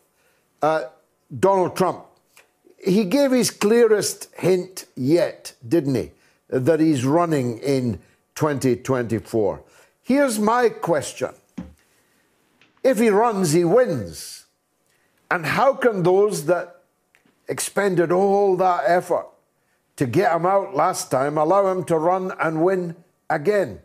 uh, 0.62 0.86
Donald 1.38 1.76
Trump. 1.76 2.06
He 2.84 3.04
gave 3.04 3.32
his 3.32 3.52
clearest 3.52 4.30
hint 4.38 4.86
yet, 4.96 5.54
didn't 5.68 5.96
he, 5.96 6.12
that 6.48 6.80
he's 6.80 7.06
running 7.06 7.60
in 7.60 8.00
2024. 8.36 9.64
Here's 10.02 10.40
my 10.40 10.70
question 10.70 11.32
If 12.84 13.00
he 13.00 13.10
runs, 13.10 13.52
he 13.52 13.66
wins. 13.66 14.46
And 15.30 15.46
how 15.46 15.74
can 15.74 16.04
those 16.04 16.46
that 16.46 16.84
expended 17.48 18.12
all 18.12 18.56
that 18.58 18.84
effort 18.88 19.28
to 19.98 20.06
get 20.06 20.34
him 20.34 20.46
out 20.46 20.74
last 20.74 21.12
time 21.12 21.38
allow 21.38 21.68
him 21.68 21.84
to 21.86 21.98
run 21.98 22.34
and 22.40 22.64
win 22.64 22.96
again? 23.30 23.80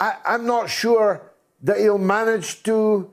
I, 0.00 0.16
am 0.24 0.46
not 0.46 0.70
sure 0.70 1.22
that 1.62 1.78
he'll 1.78 1.98
manage 1.98 2.62
to 2.64 3.10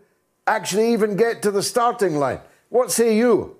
actually 0.47 0.93
even 0.93 1.17
get 1.17 1.41
to 1.41 1.51
the 1.51 1.61
starting 1.61 2.15
line. 2.15 2.39
What 2.69 2.91
say 2.91 3.17
you? 3.17 3.56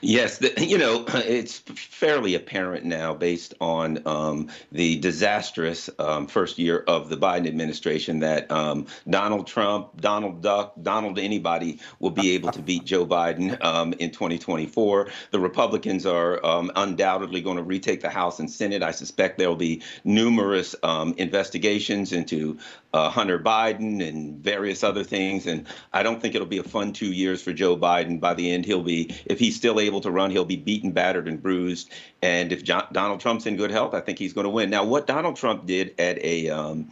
Yes, 0.00 0.38
the, 0.38 0.52
you 0.64 0.78
know, 0.78 1.04
it's 1.14 1.58
fairly 1.58 2.34
apparent 2.34 2.84
now 2.84 3.14
based 3.14 3.54
on 3.60 4.06
um, 4.06 4.48
the 4.70 4.96
disastrous 4.96 5.88
um, 5.98 6.26
first 6.26 6.58
year 6.58 6.84
of 6.86 7.08
the 7.08 7.16
Biden 7.16 7.46
administration 7.46 8.20
that 8.20 8.50
um, 8.50 8.86
Donald 9.08 9.46
Trump, 9.46 10.00
Donald 10.00 10.42
Duck, 10.42 10.74
Donald 10.82 11.18
anybody 11.18 11.80
will 12.00 12.10
be 12.10 12.32
able 12.32 12.50
to 12.52 12.60
beat 12.60 12.84
Joe 12.84 13.06
Biden 13.06 13.62
um, 13.64 13.92
in 13.94 14.10
2024. 14.10 15.08
The 15.30 15.40
Republicans 15.40 16.06
are 16.06 16.44
um, 16.44 16.70
undoubtedly 16.76 17.40
going 17.40 17.56
to 17.56 17.62
retake 17.62 18.00
the 18.00 18.10
House 18.10 18.38
and 18.38 18.50
Senate. 18.50 18.82
I 18.82 18.90
suspect 18.90 19.38
there 19.38 19.48
will 19.48 19.56
be 19.56 19.82
numerous 20.04 20.74
um, 20.82 21.14
investigations 21.16 22.12
into 22.12 22.58
uh, 22.92 23.08
Hunter 23.08 23.38
Biden 23.38 24.06
and 24.06 24.38
various 24.38 24.84
other 24.84 25.04
things. 25.04 25.46
And 25.46 25.66
I 25.92 26.02
don't 26.02 26.20
think 26.20 26.34
it'll 26.34 26.46
be 26.46 26.58
a 26.58 26.62
fun 26.64 26.92
two 26.92 27.12
years 27.12 27.42
for 27.42 27.52
Joe 27.52 27.76
Biden. 27.76 28.20
By 28.20 28.34
the 28.34 28.50
end, 28.50 28.66
he'll 28.66 28.82
be, 28.82 29.14
if 29.26 29.38
he's 29.38 29.56
still 29.56 29.80
able 29.80 30.00
to 30.02 30.10
run, 30.10 30.30
he'll 30.30 30.44
be 30.44 30.56
beaten, 30.56 30.92
battered, 30.92 31.28
and 31.28 31.42
bruised. 31.42 31.90
And 32.20 32.52
if 32.52 32.62
John, 32.62 32.86
Donald 32.92 33.20
Trump's 33.20 33.46
in 33.46 33.56
good 33.56 33.70
health, 33.70 33.94
I 33.94 34.00
think 34.00 34.18
he's 34.18 34.32
going 34.32 34.44
to 34.44 34.50
win. 34.50 34.70
Now, 34.70 34.84
what 34.84 35.06
Donald 35.06 35.36
Trump 35.36 35.66
did 35.66 35.94
at 35.98 36.18
a 36.22 36.50
um, 36.50 36.90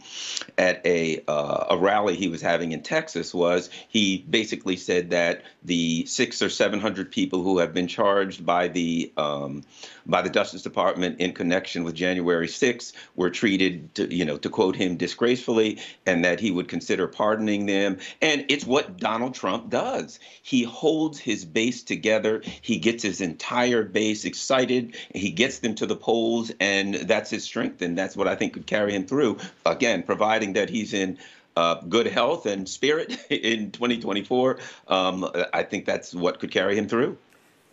at 0.57 0.85
a 0.85 1.23
uh, 1.27 1.67
a 1.69 1.77
rally 1.77 2.15
he 2.17 2.27
was 2.27 2.41
having 2.41 2.73
in 2.73 2.81
Texas 2.81 3.33
was 3.33 3.69
he 3.87 4.25
basically 4.29 4.75
said 4.75 5.11
that 5.11 5.43
the 5.63 6.05
six 6.05 6.41
or 6.41 6.49
seven 6.49 6.81
hundred 6.81 7.11
people 7.11 7.43
who 7.43 7.59
have 7.59 7.73
been 7.73 7.87
charged 7.87 8.45
by 8.45 8.67
the 8.67 9.13
um, 9.15 9.63
by 10.05 10.21
the 10.21 10.29
Justice 10.29 10.61
Department 10.61 11.19
in 11.19 11.33
connection 11.33 11.83
with 11.83 11.95
January 11.95 12.47
6th 12.47 12.93
were 13.15 13.29
treated, 13.29 13.93
to, 13.95 14.13
you 14.13 14.25
know, 14.25 14.37
to 14.37 14.49
quote 14.49 14.75
him, 14.75 14.97
disgracefully, 14.97 15.79
and 16.05 16.25
that 16.25 16.39
he 16.39 16.51
would 16.51 16.67
consider 16.67 17.07
pardoning 17.07 17.65
them. 17.65 17.97
And 18.21 18.45
it's 18.49 18.65
what 18.65 18.97
Donald 18.97 19.33
Trump 19.33 19.69
does. 19.69 20.19
He 20.41 20.63
holds 20.63 21.19
his 21.19 21.45
base 21.45 21.83
together. 21.83 22.41
He 22.61 22.77
gets 22.77 23.03
his 23.03 23.21
entire 23.21 23.83
base 23.83 24.25
excited. 24.25 24.95
He 25.13 25.31
gets 25.31 25.59
them 25.59 25.75
to 25.75 25.85
the 25.85 25.95
polls, 25.95 26.51
and 26.59 26.95
that's 26.95 27.29
his 27.29 27.43
strength. 27.43 27.81
And 27.81 27.97
that's 27.97 28.15
what 28.15 28.27
I 28.27 28.35
think 28.35 28.53
could 28.53 28.67
carry 28.67 28.93
him 28.93 29.05
through. 29.05 29.37
Again, 29.65 30.03
providing 30.03 30.53
that 30.53 30.69
he's 30.69 30.93
in 30.93 31.17
uh, 31.55 31.75
good 31.81 32.07
health 32.07 32.45
and 32.45 32.67
spirit 32.67 33.11
in 33.29 33.71
2024. 33.71 34.59
Um, 34.87 35.29
I 35.53 35.63
think 35.63 35.85
that's 35.85 36.13
what 36.13 36.39
could 36.39 36.51
carry 36.51 36.77
him 36.77 36.87
through. 36.87 37.17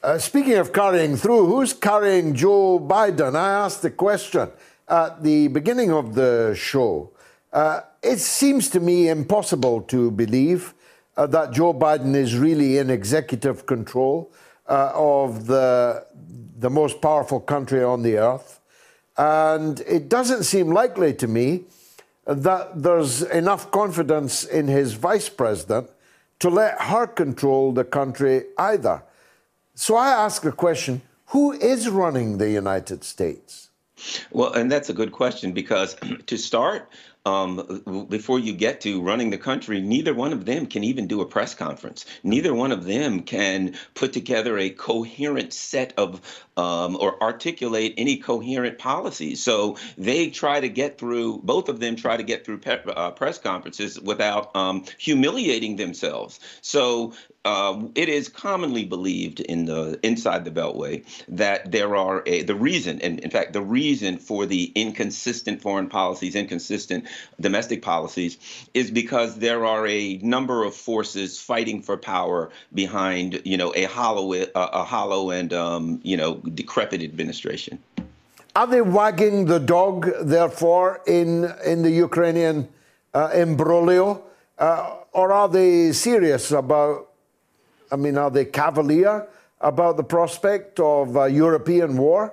Uh, 0.00 0.16
speaking 0.16 0.54
of 0.54 0.72
carrying 0.72 1.16
through, 1.16 1.44
who's 1.46 1.72
carrying 1.72 2.32
Joe 2.32 2.78
Biden? 2.78 3.34
I 3.34 3.64
asked 3.64 3.82
the 3.82 3.90
question 3.90 4.48
at 4.86 5.24
the 5.24 5.48
beginning 5.48 5.90
of 5.90 6.14
the 6.14 6.54
show. 6.56 7.10
Uh, 7.52 7.80
it 8.00 8.20
seems 8.20 8.70
to 8.70 8.78
me 8.78 9.08
impossible 9.08 9.80
to 9.82 10.12
believe 10.12 10.72
uh, 11.16 11.26
that 11.26 11.50
Joe 11.50 11.74
Biden 11.74 12.14
is 12.14 12.38
really 12.38 12.78
in 12.78 12.90
executive 12.90 13.66
control 13.66 14.30
uh, 14.68 14.92
of 14.94 15.48
the, 15.48 16.06
the 16.56 16.70
most 16.70 17.02
powerful 17.02 17.40
country 17.40 17.82
on 17.82 18.02
the 18.02 18.18
earth. 18.18 18.60
And 19.16 19.80
it 19.80 20.08
doesn't 20.08 20.44
seem 20.44 20.70
likely 20.70 21.12
to 21.14 21.26
me 21.26 21.64
that 22.24 22.84
there's 22.84 23.22
enough 23.22 23.72
confidence 23.72 24.44
in 24.44 24.68
his 24.68 24.92
vice 24.92 25.28
president 25.28 25.90
to 26.38 26.50
let 26.50 26.80
her 26.82 27.08
control 27.08 27.72
the 27.72 27.82
country 27.82 28.44
either. 28.58 29.02
So 29.80 29.94
I 29.94 30.08
ask 30.08 30.44
a 30.44 30.50
question 30.50 31.02
who 31.26 31.52
is 31.52 31.88
running 31.88 32.38
the 32.38 32.50
United 32.50 33.04
States? 33.04 33.70
Well, 34.32 34.52
and 34.52 34.72
that's 34.72 34.88
a 34.88 34.92
good 34.92 35.12
question 35.12 35.52
because 35.52 35.96
to 36.26 36.36
start, 36.36 36.90
um, 37.24 38.06
before 38.08 38.40
you 38.40 38.54
get 38.54 38.80
to 38.80 39.00
running 39.00 39.30
the 39.30 39.38
country, 39.38 39.80
neither 39.80 40.14
one 40.14 40.32
of 40.32 40.46
them 40.46 40.66
can 40.66 40.82
even 40.82 41.06
do 41.06 41.20
a 41.20 41.26
press 41.26 41.54
conference. 41.54 42.06
Neither 42.24 42.54
one 42.54 42.72
of 42.72 42.86
them 42.86 43.22
can 43.22 43.76
put 43.94 44.12
together 44.12 44.58
a 44.58 44.70
coherent 44.70 45.52
set 45.52 45.92
of 45.96 46.22
um, 46.56 46.96
or 46.96 47.22
articulate 47.22 47.94
any 47.98 48.16
coherent 48.16 48.78
policies. 48.78 49.42
So 49.42 49.76
they 49.96 50.30
try 50.30 50.58
to 50.58 50.68
get 50.68 50.98
through, 50.98 51.38
both 51.44 51.68
of 51.68 51.78
them 51.78 51.94
try 51.94 52.16
to 52.16 52.24
get 52.24 52.44
through 52.44 52.58
pe- 52.58 52.82
uh, 52.84 53.12
press 53.12 53.38
conferences 53.38 54.00
without 54.00 54.56
um, 54.56 54.84
humiliating 54.98 55.76
themselves. 55.76 56.40
So 56.62 57.12
uh, 57.48 57.88
it 57.94 58.10
is 58.10 58.28
commonly 58.28 58.84
believed 58.84 59.40
in 59.40 59.64
the 59.64 59.98
inside 60.02 60.44
the 60.44 60.50
Beltway 60.50 61.02
that 61.28 61.72
there 61.72 61.96
are 61.96 62.22
a 62.26 62.42
the 62.42 62.54
reason, 62.54 63.00
and 63.00 63.20
in 63.20 63.30
fact, 63.30 63.54
the 63.54 63.62
reason 63.62 64.18
for 64.18 64.44
the 64.44 64.70
inconsistent 64.74 65.62
foreign 65.62 65.88
policies, 65.88 66.36
inconsistent 66.36 67.06
domestic 67.40 67.80
policies, 67.80 68.36
is 68.74 68.90
because 68.90 69.36
there 69.36 69.64
are 69.64 69.86
a 69.86 70.18
number 70.18 70.62
of 70.62 70.74
forces 70.74 71.40
fighting 71.40 71.80
for 71.80 71.96
power 71.96 72.50
behind, 72.74 73.40
you 73.46 73.56
know, 73.56 73.72
a 73.74 73.84
hollow, 73.84 74.34
a, 74.34 74.46
a 74.54 74.84
hollow 74.84 75.30
and 75.30 75.54
um, 75.54 76.00
you 76.02 76.18
know 76.18 76.34
decrepit 76.52 77.02
administration. 77.02 77.78
Are 78.56 78.66
they 78.66 78.82
wagging 78.82 79.46
the 79.46 79.58
dog, 79.58 80.10
therefore, 80.20 81.00
in 81.06 81.50
in 81.64 81.80
the 81.80 81.92
Ukrainian 82.08 82.68
uh, 83.14 83.30
imbroglio, 83.32 84.20
uh, 84.58 84.96
or 85.12 85.32
are 85.32 85.48
they 85.48 85.92
serious 85.92 86.50
about? 86.50 87.07
I 87.90 87.96
mean, 87.96 88.18
are 88.18 88.30
they 88.30 88.44
cavalier 88.44 89.26
about 89.60 89.96
the 89.96 90.04
prospect 90.04 90.80
of 90.80 91.16
a 91.16 91.28
European 91.28 91.96
war? 91.96 92.32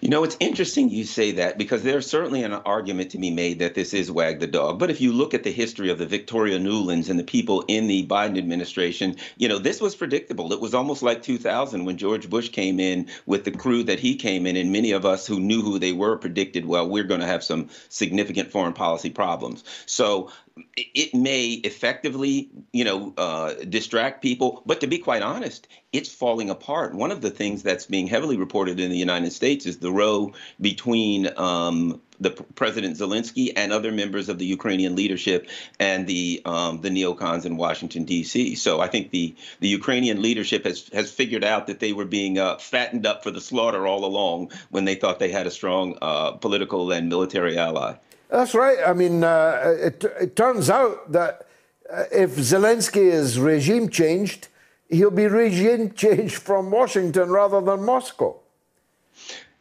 You 0.00 0.08
know, 0.08 0.24
it's 0.24 0.36
interesting 0.40 0.90
you 0.90 1.04
say 1.04 1.30
that 1.32 1.58
because 1.58 1.84
there's 1.84 2.08
certainly 2.08 2.42
an 2.42 2.52
argument 2.52 3.12
to 3.12 3.18
be 3.18 3.30
made 3.30 3.60
that 3.60 3.76
this 3.76 3.94
is 3.94 4.10
wag 4.10 4.40
the 4.40 4.48
dog. 4.48 4.80
But 4.80 4.90
if 4.90 5.00
you 5.00 5.12
look 5.12 5.32
at 5.32 5.44
the 5.44 5.52
history 5.52 5.90
of 5.90 5.98
the 5.98 6.06
Victoria 6.06 6.58
Nulands 6.58 7.08
and 7.08 7.20
the 7.20 7.24
people 7.24 7.64
in 7.68 7.86
the 7.86 8.04
Biden 8.06 8.36
administration, 8.36 9.16
you 9.36 9.48
know, 9.48 9.58
this 9.58 9.80
was 9.80 9.94
predictable. 9.94 10.52
It 10.52 10.60
was 10.60 10.74
almost 10.74 11.04
like 11.04 11.22
2000 11.22 11.84
when 11.84 11.98
George 11.98 12.28
Bush 12.28 12.48
came 12.48 12.80
in 12.80 13.08
with 13.26 13.44
the 13.44 13.52
crew 13.52 13.84
that 13.84 14.00
he 14.00 14.16
came 14.16 14.44
in, 14.44 14.56
and 14.56 14.72
many 14.72 14.90
of 14.90 15.06
us 15.06 15.24
who 15.24 15.38
knew 15.38 15.62
who 15.62 15.78
they 15.78 15.92
were 15.92 16.16
predicted, 16.16 16.66
well, 16.66 16.88
we're 16.88 17.04
going 17.04 17.20
to 17.20 17.26
have 17.26 17.44
some 17.44 17.68
significant 17.88 18.50
foreign 18.50 18.72
policy 18.72 19.10
problems. 19.10 19.62
So 19.86 20.32
it 20.76 21.14
may 21.14 21.52
effectively, 21.52 22.50
you 22.72 22.84
know, 22.84 23.14
uh, 23.16 23.54
distract 23.68 24.22
people. 24.22 24.62
But 24.66 24.80
to 24.80 24.86
be 24.86 24.98
quite 24.98 25.22
honest, 25.22 25.68
it's 25.92 26.08
falling 26.08 26.50
apart. 26.50 26.94
One 26.94 27.10
of 27.10 27.20
the 27.20 27.30
things 27.30 27.62
that's 27.62 27.86
being 27.86 28.06
heavily 28.06 28.36
reported 28.36 28.80
in 28.80 28.90
the 28.90 28.96
United 28.96 29.32
States 29.32 29.66
is 29.66 29.78
the 29.78 29.92
row 29.92 30.32
between 30.60 31.28
um, 31.38 32.00
the 32.20 32.30
President 32.30 32.96
Zelensky 32.96 33.52
and 33.54 33.72
other 33.72 33.92
members 33.92 34.28
of 34.28 34.38
the 34.38 34.46
Ukrainian 34.46 34.94
leadership 34.94 35.48
and 35.78 36.06
the 36.06 36.40
um, 36.44 36.80
the 36.80 36.88
neocons 36.88 37.44
in 37.44 37.56
Washington 37.56 38.04
D.C. 38.04 38.54
So 38.54 38.80
I 38.80 38.88
think 38.88 39.10
the 39.10 39.34
the 39.60 39.68
Ukrainian 39.68 40.22
leadership 40.22 40.64
has 40.64 40.88
has 40.92 41.10
figured 41.10 41.44
out 41.44 41.66
that 41.66 41.80
they 41.80 41.92
were 41.92 42.04
being 42.04 42.38
uh, 42.38 42.56
fattened 42.58 43.06
up 43.06 43.22
for 43.22 43.30
the 43.30 43.40
slaughter 43.40 43.86
all 43.86 44.04
along 44.04 44.52
when 44.70 44.84
they 44.84 44.94
thought 44.94 45.18
they 45.18 45.30
had 45.30 45.46
a 45.46 45.50
strong 45.50 45.98
uh, 46.00 46.32
political 46.32 46.92
and 46.92 47.08
military 47.08 47.58
ally. 47.58 47.94
That's 48.32 48.54
right. 48.54 48.78
I 48.84 48.94
mean, 48.94 49.22
uh, 49.22 49.76
it, 49.78 50.02
it 50.18 50.36
turns 50.36 50.70
out 50.70 51.12
that 51.12 51.46
uh, 51.92 52.04
if 52.10 52.36
Zelensky 52.36 53.12
is 53.12 53.38
regime 53.38 53.90
changed, 53.90 54.48
he'll 54.88 55.10
be 55.10 55.26
regime 55.26 55.92
changed 55.94 56.36
from 56.36 56.70
Washington 56.70 57.28
rather 57.28 57.60
than 57.60 57.84
Moscow. 57.84 58.41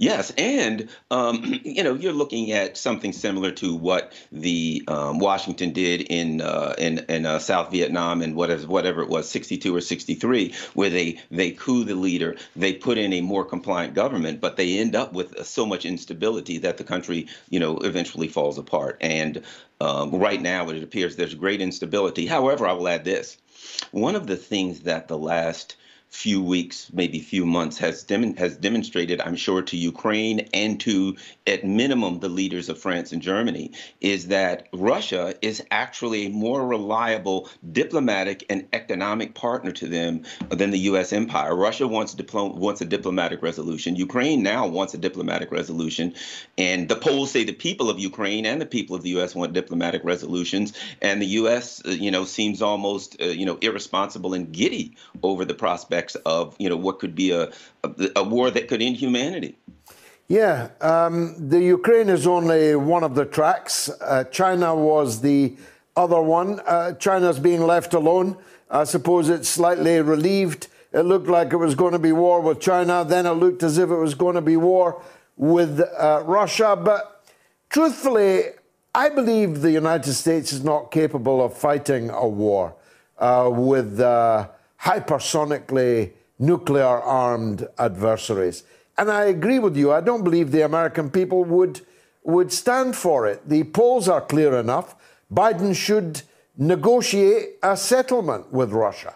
Yes, 0.02 0.34
and 0.36 0.90
um, 1.12 1.60
you 1.64 1.84
know 1.84 1.94
you're 1.94 2.12
looking 2.12 2.52
at 2.54 2.76
something 2.76 3.14
similar 3.14 3.52
to 3.52 3.76
what 3.76 4.14
the 4.32 4.84
um, 4.88 5.20
Washington 5.20 5.74
did 5.74 6.02
in 6.02 6.42
uh, 6.42 6.74
in, 6.80 7.06
in 7.08 7.28
uh, 7.28 7.38
South 7.38 7.70
Vietnam 7.72 8.24
and 8.24 8.36
whatever 8.36 8.66
whatever 8.66 9.04
it 9.04 9.10
was, 9.10 9.30
62 9.30 9.76
or 9.76 9.80
63, 9.80 10.56
where 10.74 10.90
they 10.90 11.20
they 11.30 11.52
coup 11.52 11.84
the 11.84 11.94
leader, 11.94 12.36
they 12.56 12.74
put 12.74 12.98
in 12.98 13.14
a 13.14 13.22
more 13.22 13.46
compliant 13.46 13.94
government, 13.94 14.42
but 14.42 14.58
they 14.58 14.80
end 14.80 14.96
up 14.96 15.14
with 15.14 15.46
so 15.46 15.68
much 15.68 15.86
instability 15.86 16.58
that 16.58 16.78
the 16.78 16.84
country 16.84 17.28
you 17.52 17.60
know 17.60 17.78
eventually 17.78 18.28
falls 18.28 18.58
apart. 18.58 18.98
And 19.02 19.44
um, 19.80 20.16
right 20.16 20.42
now, 20.42 20.68
it 20.70 20.82
appears 20.82 21.16
there's 21.16 21.36
great 21.36 21.62
instability. 21.62 22.26
However, 22.26 22.66
I 22.66 22.74
will 22.74 22.88
add 22.88 23.06
this: 23.06 23.38
one 23.92 24.16
of 24.16 24.26
the 24.26 24.36
things 24.36 24.80
that 24.80 25.08
the 25.08 25.18
last 25.20 25.76
few 26.12 26.44
weeks, 26.44 26.92
maybe 26.92 27.22
few 27.22 27.46
months, 27.46 27.78
has 27.78 28.04
dem- 28.04 28.36
has 28.36 28.58
demonstrated, 28.58 29.22
I'm 29.22 29.38
sure, 29.38 29.62
to 29.62 29.78
Ukraine 29.78 30.42
and 30.54 30.78
to, 30.82 31.16
at 31.48 31.64
minimum, 31.64 32.20
the 32.20 32.28
leaders 32.28 32.68
of 32.68 32.78
France 32.78 33.14
and 33.14 33.22
Germany, 33.22 33.72
is 34.02 34.28
that 34.28 34.68
Russia 34.74 35.34
is 35.42 35.64
actually 35.72 36.26
a 36.26 36.30
more 36.30 36.68
reliable 36.68 37.50
diplomatic 37.72 38.44
and 38.50 38.68
economic 38.74 39.34
partner 39.36 39.72
to 39.72 39.88
them 39.88 40.24
than 40.50 40.72
the 40.72 40.80
U.S. 40.80 41.14
empire. 41.14 41.56
Russia 41.56 41.88
wants 41.88 42.14
diplo- 42.14 42.56
wants 42.56 42.82
a 42.82 42.86
diplomatic 42.86 43.42
resolution. 43.42 43.96
Ukraine 43.96 44.44
now 44.44 44.68
wants 44.68 44.94
a 44.94 44.98
diplomatic 44.98 45.50
resolution, 45.50 46.14
and 46.58 46.90
the 46.90 46.98
polls 46.98 47.32
say 47.32 47.46
the 47.46 47.54
people 47.54 47.90
of 47.90 48.00
Ukraine 48.00 48.46
and 48.46 48.60
the 48.60 48.66
people 48.66 48.98
of 48.98 49.02
the 49.02 49.12
U.S. 49.12 49.34
want 49.34 49.54
diplomatic 49.54 50.04
resolutions, 50.04 50.74
and 51.02 51.22
the 51.22 51.28
U.S. 51.42 51.82
Uh, 51.86 51.92
you 51.92 52.12
know 52.12 52.26
seems 52.26 52.62
almost 52.62 53.22
uh, 53.22 53.26
you 53.26 53.46
know 53.46 53.58
irresponsible 53.62 54.34
and 54.34 54.52
giddy 54.52 54.98
over 55.24 55.46
the 55.46 55.54
prospect 55.54 56.01
of 56.26 56.56
you 56.60 56.70
know 56.70 56.78
what 56.78 57.00
could 57.00 57.16
be 57.16 57.32
a 57.32 57.52
a, 57.84 57.90
a 58.18 58.24
war 58.24 58.52
that 58.52 58.68
could 58.68 58.82
end 58.82 58.98
humanity. 58.98 59.58
Yeah, 60.28 60.70
um, 60.80 61.36
the 61.50 61.62
Ukraine 61.62 62.08
is 62.08 62.26
only 62.26 62.76
one 62.76 63.04
of 63.04 63.16
the 63.16 63.26
tracks. 63.26 63.90
Uh, 63.90 64.24
China 64.26 64.74
was 64.74 65.20
the 65.20 65.58
other 65.98 66.22
one. 66.22 66.62
Uh, 66.66 66.94
China's 66.94 67.38
being 67.38 67.62
left 67.62 67.94
alone. 67.94 68.38
I 68.70 68.86
suppose 68.86 69.28
it's 69.28 69.50
slightly 69.50 70.00
relieved. 70.02 70.68
It 70.94 71.02
looked 71.02 71.28
like 71.28 71.52
it 71.52 71.58
was 71.58 71.76
going 71.76 71.92
to 71.94 72.00
be 72.00 72.14
war 72.14 72.40
with 72.40 72.62
China. 72.62 73.04
Then 73.04 73.26
it 73.26 73.32
looked 73.32 73.64
as 73.64 73.78
if 73.78 73.90
it 73.90 73.96
was 73.96 74.14
going 74.14 74.36
to 74.36 74.42
be 74.42 74.56
war 74.56 75.02
with 75.36 75.82
uh, 75.82 76.24
Russia. 76.26 76.78
But 76.82 77.26
truthfully, 77.70 78.44
I 78.96 79.10
believe 79.10 79.62
the 79.62 79.72
United 79.72 80.14
States 80.14 80.54
is 80.54 80.64
not 80.64 80.92
capable 80.92 81.44
of 81.44 81.58
fighting 81.58 82.10
a 82.10 82.28
war 82.28 82.76
uh, 83.18 83.50
with 83.52 84.00
uh, 84.00 84.48
hypersonically 84.84 86.12
nuclear 86.40 86.86
armed 86.86 87.68
adversaries. 87.78 88.64
And 88.98 89.12
I 89.12 89.26
agree 89.26 89.60
with 89.60 89.78
you. 89.78 89.92
I 89.92 90.02
don't 90.02 90.24
believe 90.24 90.52
the 90.52 90.62
American 90.62 91.10
people 91.10 91.44
would, 91.46 91.82
would 92.24 92.52
stand 92.52 92.96
for 92.96 93.28
it. 93.28 93.48
The 93.48 93.64
polls 93.64 94.08
are 94.08 94.22
clear 94.22 94.56
enough. 94.56 94.96
Biden 95.34 95.76
should 95.76 96.22
negotiate 96.58 97.58
a 97.64 97.78
settlement 97.78 98.52
with 98.52 98.72
Russia. 98.72 99.16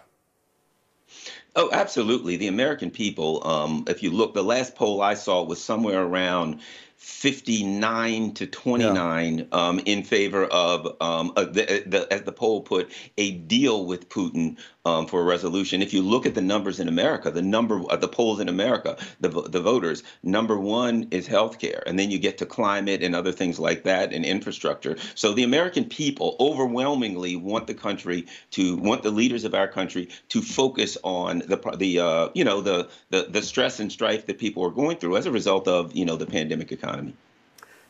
Oh, 1.57 1.69
absolutely. 1.71 2.35
The 2.35 2.47
American 2.47 2.91
people, 2.91 3.45
um, 3.47 3.85
if 3.87 4.03
you 4.03 4.11
look, 4.11 4.33
the 4.33 4.43
last 4.43 4.75
poll 4.75 5.01
I 5.01 5.13
saw 5.13 5.43
was 5.43 5.61
somewhere 5.61 6.03
around 6.03 6.59
59 6.97 8.33
to 8.35 8.47
29 8.47 9.37
yeah. 9.37 9.45
um, 9.51 9.79
in 9.85 10.03
favor 10.03 10.45
of, 10.45 10.95
um, 11.01 11.33
the, 11.35 11.83
the, 11.85 12.07
as 12.09 12.21
the 12.21 12.31
poll 12.31 12.61
put, 12.61 12.89
a 13.17 13.31
deal 13.31 13.85
with 13.85 14.07
Putin 14.07 14.57
um, 14.85 15.05
for 15.05 15.19
a 15.19 15.23
resolution. 15.23 15.81
If 15.81 15.93
you 15.93 16.01
look 16.01 16.25
at 16.25 16.35
the 16.35 16.41
numbers 16.41 16.79
in 16.79 16.87
America, 16.87 17.31
the 17.31 17.41
number 17.41 17.83
of 17.89 17.99
the 17.99 18.07
polls 18.07 18.39
in 18.39 18.47
America, 18.47 18.97
the, 19.19 19.29
the 19.29 19.59
voters, 19.59 20.03
number 20.23 20.57
one 20.57 21.07
is 21.11 21.27
healthcare. 21.27 21.83
And 21.85 21.99
then 21.99 22.11
you 22.11 22.19
get 22.19 22.37
to 22.37 22.45
climate 22.45 23.03
and 23.03 23.13
other 23.13 23.31
things 23.31 23.59
like 23.59 23.83
that 23.83 24.13
and 24.13 24.23
infrastructure. 24.23 24.95
So 25.15 25.33
the 25.33 25.43
American 25.43 25.85
people 25.85 26.37
overwhelmingly 26.39 27.35
want 27.35 27.67
the 27.67 27.73
country 27.73 28.27
to, 28.51 28.77
want 28.77 29.03
the 29.03 29.11
leaders 29.11 29.43
of 29.43 29.53
our 29.53 29.67
country 29.67 30.09
to 30.29 30.41
focus 30.41 30.97
on 31.03 31.39
the, 31.39 31.57
the 31.77 31.99
uh, 31.99 32.29
you 32.33 32.45
know, 32.45 32.61
the, 32.61 32.89
the, 33.09 33.27
the 33.29 33.41
stress 33.41 33.79
and 33.79 33.91
strife 33.91 34.27
that 34.27 34.37
people 34.37 34.63
are 34.63 34.71
going 34.71 34.97
through 34.97 35.17
as 35.17 35.25
a 35.25 35.31
result 35.31 35.67
of, 35.67 35.93
you 35.93 36.05
know, 36.05 36.15
the 36.15 36.25
pandemic 36.25 36.71
economy. 36.71 36.84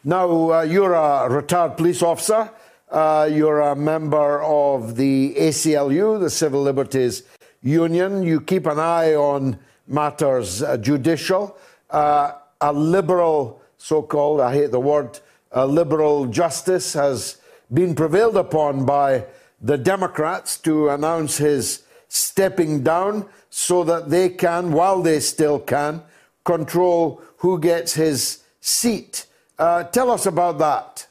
Now, 0.04 0.52
uh, 0.52 0.62
you're 0.62 0.94
a 0.94 1.30
retired 1.30 1.78
police 1.78 2.02
officer. 2.02 2.50
Uh, 2.92 3.28
you're 3.32 3.62
a 3.62 3.76
member 3.76 4.44
of 4.44 4.96
the 4.96 5.34
ACLU, 5.38 6.20
the 6.20 6.30
Civil 6.30 6.62
Liberties 6.62 7.24
Union. 7.62 8.24
You 8.24 8.40
keep 8.40 8.68
an 8.68 8.80
eye 8.80 9.16
on 9.16 9.58
matters 9.88 10.62
uh, 10.62 10.78
judicial. 10.78 11.58
Uh, 11.90 12.34
a 12.62 12.72
liberal, 12.72 13.62
so 13.78 14.02
called, 14.02 14.40
I 14.42 14.54
hate 14.54 14.72
the 14.72 14.80
word, 14.80 15.20
a 15.52 15.66
liberal 15.66 16.28
justice 16.28 16.94
has 16.94 17.38
been 17.74 17.96
prevailed 17.96 18.38
upon 18.38 18.86
by 18.86 19.26
the 19.62 19.78
Democrats 19.78 20.58
to 20.60 20.90
announce 20.90 21.38
his 21.38 21.84
stepping 22.08 22.84
down 22.84 23.26
so 23.50 23.84
that 23.84 24.10
they 24.10 24.30
can, 24.30 24.72
while 24.72 25.02
they 25.02 25.20
still 25.20 25.60
can, 25.60 26.04
control 26.44 27.22
who 27.38 27.60
gets 27.60 27.94
his 27.94 28.44
seat. 28.66 29.28
Uh, 29.58 29.84
tell 29.84 30.12
us 30.12 30.26
about 30.26 30.58
that. 30.58 31.08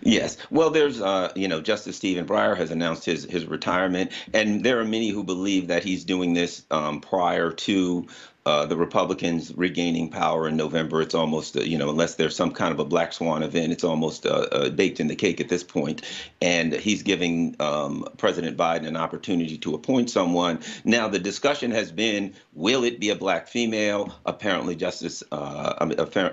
Yes. 0.00 0.38
Well, 0.50 0.70
there's, 0.70 1.00
uh, 1.00 1.32
you 1.36 1.46
know, 1.46 1.60
Justice 1.60 1.96
Stephen 1.96 2.26
Breyer 2.26 2.56
has 2.56 2.70
announced 2.70 3.04
his 3.04 3.24
his 3.24 3.44
retirement, 3.44 4.10
and 4.32 4.64
there 4.64 4.80
are 4.80 4.84
many 4.84 5.10
who 5.10 5.22
believe 5.22 5.68
that 5.68 5.84
he's 5.84 6.04
doing 6.04 6.32
this 6.32 6.64
um, 6.70 7.00
prior 7.00 7.52
to 7.52 8.06
uh, 8.50 8.66
the 8.66 8.76
Republicans 8.76 9.56
regaining 9.56 10.10
power 10.10 10.48
in 10.48 10.56
November. 10.56 11.00
It's 11.00 11.14
almost, 11.14 11.56
uh, 11.56 11.60
you 11.60 11.78
know, 11.78 11.88
unless 11.88 12.16
there's 12.16 12.34
some 12.34 12.50
kind 12.50 12.72
of 12.72 12.80
a 12.80 12.84
black 12.84 13.12
swan 13.12 13.44
event, 13.44 13.72
it's 13.72 13.84
almost 13.84 14.26
uh, 14.26 14.48
uh 14.50 14.70
baked 14.70 14.98
in 14.98 15.06
the 15.06 15.14
cake 15.14 15.40
at 15.40 15.48
this 15.48 15.62
point. 15.62 16.02
And 16.42 16.72
he's 16.72 17.04
giving 17.04 17.54
um, 17.60 18.08
President 18.16 18.56
Biden 18.56 18.88
an 18.88 18.96
opportunity 18.96 19.56
to 19.58 19.74
appoint 19.74 20.10
someone. 20.10 20.58
Now, 20.84 21.06
the 21.06 21.20
discussion 21.20 21.70
has 21.70 21.92
been 21.92 22.34
will 22.52 22.82
it 22.82 22.98
be 22.98 23.10
a 23.10 23.16
black 23.16 23.46
female? 23.46 24.12
Apparently, 24.26 24.74
Justice, 24.74 25.22
uh, 25.30 25.74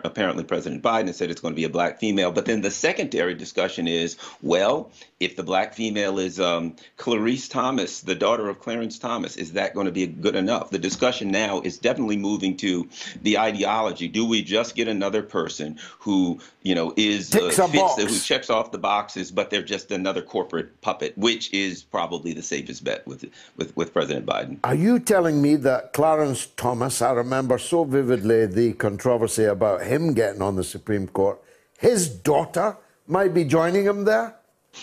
apparently, 0.03 0.44
President 0.44 0.81
Biden 0.81 1.14
said 1.14 1.30
it's 1.30 1.41
going 1.41 1.53
to 1.53 1.56
be 1.56 1.65
a 1.65 1.69
black 1.69 1.99
female. 1.99 2.31
But 2.31 2.45
then 2.45 2.61
the 2.61 2.72
secondary 2.72 3.35
discussion 3.35 3.88
is 3.88 4.18
well, 4.41 4.91
if 5.19 5.35
the 5.35 5.44
black 5.44 5.73
female 5.73 6.19
is 6.19 6.39
um, 6.39 6.76
Clarence 6.98 7.48
Thomas, 7.48 8.02
the 8.02 8.14
daughter 8.15 8.49
of 8.49 8.60
Clarence 8.60 8.99
Thomas, 8.99 9.35
is 9.35 9.53
that 9.53 9.73
going 9.73 9.85
to 9.85 9.91
be 9.91 10.06
good 10.06 10.35
enough? 10.35 10.69
The 10.69 10.80
discussion 10.80 11.31
now 11.31 11.61
is 11.61 11.77
definitely 11.77 12.18
moving 12.18 12.56
to 12.57 12.88
the 13.23 13.39
ideology. 13.39 14.07
Do 14.07 14.26
we 14.26 14.44
just 14.44 14.76
get 14.76 14.88
another 14.88 15.23
person 15.23 15.80
who, 15.99 16.39
you 16.61 16.76
know, 16.76 16.94
is 16.95 17.34
uh, 17.34 17.49
fits, 17.49 18.02
who 18.02 18.19
checks 18.19 18.49
off 18.49 18.72
the 18.72 18.77
boxes, 18.77 19.31
but 19.31 19.49
they're 19.49 19.64
just 19.64 19.91
another 19.91 20.22
corporate 20.22 20.81
puppet, 20.81 21.18
which 21.18 21.52
is 21.52 21.84
probably 21.84 22.34
the 22.34 22.44
safest 22.44 22.84
bet 22.84 23.06
with 23.07 23.26
with, 23.56 23.76
with 23.76 23.94
President 23.94 24.26
Biden. 24.26 24.60
Are 24.64 24.76
you 24.76 24.99
telling 24.99 25.41
me 25.41 25.56
that 25.56 25.94
Clarence 25.94 26.48
Thomas? 26.57 27.02
I 27.02 27.11
remember 27.11 27.57
so 27.57 27.84
vividly 27.84 28.45
the 28.45 28.73
controversy 28.73 29.45
about 29.45 29.81
him 29.81 30.14
getting 30.14 30.41
on 30.41 30.56
the 30.56 30.64
Supreme 30.64 31.07
Court. 31.07 31.41
His 31.80 32.07
daughter 32.07 32.77
might 33.07 33.34
be 33.34 33.44
joining 33.45 33.85
him 33.85 34.06
there. 34.06 34.37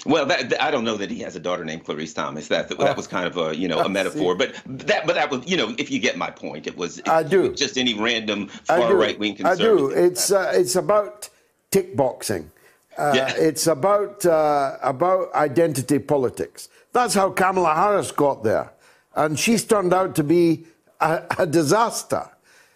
Well, 0.06 0.26
that, 0.26 0.62
I 0.62 0.70
don't 0.70 0.84
know 0.84 0.96
that 0.96 1.10
he 1.10 1.20
has 1.20 1.36
a 1.36 1.40
daughter 1.40 1.64
named 1.64 1.84
Clarice 1.84 2.14
Thomas. 2.14 2.48
That 2.48 2.68
that, 2.68 2.80
oh. 2.80 2.94
was 2.94 3.06
kind 3.06 3.26
of 3.26 3.36
a 3.36 3.56
you 3.56 3.68
know 3.68 3.80
a 3.80 3.88
metaphor, 4.00 4.34
but 4.34 4.54
that 4.66 5.06
but 5.06 5.14
that 5.14 5.30
was 5.30 5.46
you 5.46 5.56
know 5.56 5.74
if 5.78 5.90
you 5.90 5.98
get 5.98 6.16
my 6.16 6.30
point, 6.30 6.66
it 6.66 6.76
was 6.76 7.00
I 7.06 7.22
do 7.22 7.54
just 7.54 7.78
any 7.78 7.94
random 7.94 8.48
far 8.48 8.94
right 8.94 9.18
wing 9.18 9.36
conservative. 9.36 9.66
I 9.66 9.76
do. 9.76 9.90
It's 9.90 10.30
uh, 10.30 10.52
it's 10.54 10.76
about 10.76 11.28
tick 11.70 11.96
boxing. 11.96 12.50
Uh, 12.96 13.12
yeah. 13.14 13.34
It's 13.36 13.66
about 13.66 14.24
uh, 14.24 14.76
about 14.82 15.34
identity 15.34 15.98
politics. 15.98 16.68
That's 16.92 17.14
how 17.14 17.30
Kamala 17.30 17.74
Harris 17.74 18.12
got 18.12 18.44
there, 18.44 18.72
and 19.14 19.38
she's 19.38 19.64
turned 19.64 19.92
out 19.92 20.14
to 20.16 20.24
be 20.24 20.66
a, 21.00 21.22
a 21.38 21.46
disaster. 21.46 22.30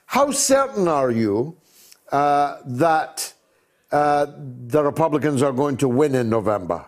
How 0.07 0.31
certain 0.31 0.89
are 0.89 1.11
you 1.11 1.57
uh, 2.11 2.57
that 2.65 3.33
uh, 3.93 4.27
the 4.67 4.83
Republicans 4.83 5.43
are 5.43 5.53
going 5.53 5.77
to 5.79 5.89
win 5.89 6.15
in 6.15 6.29
November? 6.29 6.85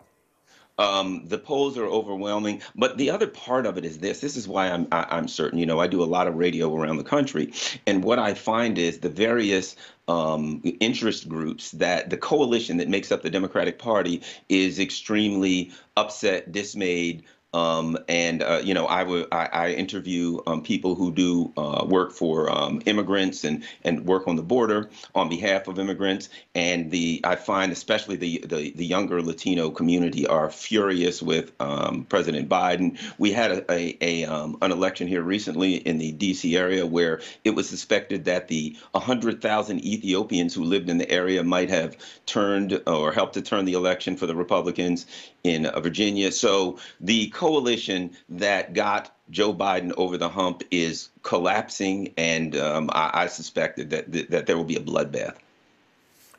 Um, 0.81 1.27
the 1.27 1.36
polls 1.36 1.77
are 1.77 1.85
overwhelming, 1.85 2.62
but 2.74 2.97
the 2.97 3.11
other 3.11 3.27
part 3.27 3.66
of 3.66 3.77
it 3.77 3.85
is 3.85 3.98
this. 3.98 4.20
This 4.20 4.35
is 4.35 4.48
why 4.48 4.70
I'm 4.70 4.89
I, 4.90 5.01
am 5.01 5.07
i 5.11 5.19
am 5.19 5.28
certain. 5.28 5.59
You 5.59 5.66
know, 5.66 5.78
I 5.78 5.86
do 5.86 6.02
a 6.02 6.05
lot 6.05 6.27
of 6.27 6.36
radio 6.36 6.74
around 6.74 6.97
the 6.97 7.05
country, 7.05 7.52
and 7.86 8.02
what 8.02 8.19
I 8.19 8.32
find 8.32 8.78
is 8.78 9.01
the 9.01 9.11
various 9.11 9.77
um, 10.09 10.62
interest 10.81 11.28
groups 11.28 11.73
that 11.73 12.09
the 12.09 12.16
coalition 12.16 12.78
that 12.78 12.89
makes 12.89 13.12
up 13.12 13.20
the 13.20 13.28
Democratic 13.28 13.78
Party 13.78 14.23
is 14.48 14.81
extremely 14.81 15.70
upset, 15.98 16.51
dismayed, 16.51 17.24
Um, 17.52 17.98
and 18.09 18.43
uh, 18.43 18.60
you 18.62 18.74
know, 18.74 18.86
I 18.86 19.02
would 19.02 19.27
I, 19.32 19.48
I 19.52 19.70
interview 19.70 20.39
um, 20.47 20.62
people 20.62 20.94
who 20.94 21.12
do 21.12 21.52
uh, 21.56 21.85
work 21.89 22.12
for 22.12 22.51
um, 22.51 22.81
immigrants 22.86 23.43
and 23.44 23.64
and 23.82 24.06
work 24.06 24.28
on 24.28 24.36
the 24.36 24.43
border 24.43 24.89
on 25.14 25.28
behalf 25.28 25.66
of 25.66 25.78
immigrants. 25.78 26.28
And 26.55 26.90
the 26.90 27.20
I 27.24 27.35
find 27.36 27.72
especially 27.72 28.16
the 28.16 28.44
the, 28.47 28.70
the 28.70 28.86
younger 28.86 29.20
Latino 29.20 29.70
community 29.70 30.27
are 30.27 30.51
furious 30.51 31.22
with 31.22 31.52
um, 31.60 32.05
President 32.05 32.48
Biden. 32.48 32.98
We 33.18 33.32
had 33.32 33.51
a, 33.51 33.72
a, 33.72 33.98
a 34.01 34.24
um, 34.27 34.56
an 34.62 34.70
election 34.70 35.09
here 35.09 35.22
recently 35.22 35.74
in 35.74 35.98
the 35.98 36.12
D.C. 36.12 36.56
area 36.56 36.86
where 36.86 37.20
it 37.44 37.51
was 37.51 37.68
suspected 37.68 38.27
that 38.27 38.47
the 38.48 38.77
100,000 38.93 39.85
Ethiopians 39.85 40.55
who 40.55 40.62
lived 40.62 40.89
in 40.89 40.98
the 40.98 41.10
area 41.10 41.43
might 41.43 41.70
have 41.70 41.97
turned 42.27 42.81
or 42.86 43.12
helped 43.12 43.35
to 43.35 43.43
turn 43.43 43.64
the 43.64 43.72
election 43.72 44.16
for 44.16 44.27
the 44.27 44.36
Republicans 44.36 45.06
in 45.43 45.66
uh, 45.66 45.81
Virginia. 45.81 46.31
So 46.31 46.78
the 47.01 47.28
coalition 47.41 48.11
that 48.29 48.75
got 48.75 49.17
Joe 49.31 49.55
Biden 49.55 49.95
over 49.97 50.19
the 50.19 50.29
hump 50.29 50.62
is 50.71 51.09
collapsing, 51.23 52.12
and 52.19 52.55
um, 52.55 52.91
I, 52.93 53.23
I 53.23 53.27
suspect 53.29 53.79
that, 53.79 54.12
that, 54.12 54.31
that 54.31 54.47
there 54.47 54.59
will 54.59 54.71
be 54.75 54.77
a 54.77 54.81
bloodbath. 54.81 55.37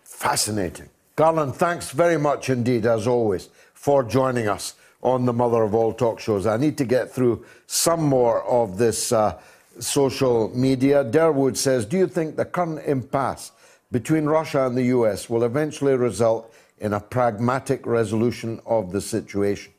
Fascinating. 0.03 0.90
Garland, 1.15 1.56
thanks 1.56 1.90
very 1.90 2.19
much 2.19 2.52
indeed, 2.52 2.86
as 2.86 3.07
always, 3.07 3.49
for 3.73 4.03
joining 4.03 4.48
us 4.48 4.76
on 5.02 5.26
the 5.26 5.34
mother 5.34 5.64
of 5.64 5.73
all 5.73 5.91
talk 5.91 6.19
shows. 6.19 6.45
I 6.45 6.57
need 6.57 6.78
to 6.78 6.86
get 6.86 7.11
through 7.11 7.44
some 7.65 8.03
more 8.03 8.44
of 8.44 8.78
this 8.78 9.11
uh, 9.11 9.41
social 9.80 10.56
media. 10.56 11.03
Derwood 11.03 11.57
says 11.57 11.88
Do 11.88 11.98
you 11.98 12.07
think 12.07 12.36
the 12.36 12.45
current 12.45 12.86
impasse 12.86 13.52
between 13.91 14.26
Russia 14.26 14.68
and 14.68 14.78
the 14.78 14.86
US 14.98 15.32
will 15.32 15.44
eventually 15.44 15.95
result 15.95 16.53
in 16.78 16.94
a 16.94 16.99
pragmatic 16.99 17.88
resolution 17.88 18.61
of 18.68 18.91
the 18.91 19.02
situation? 19.02 19.73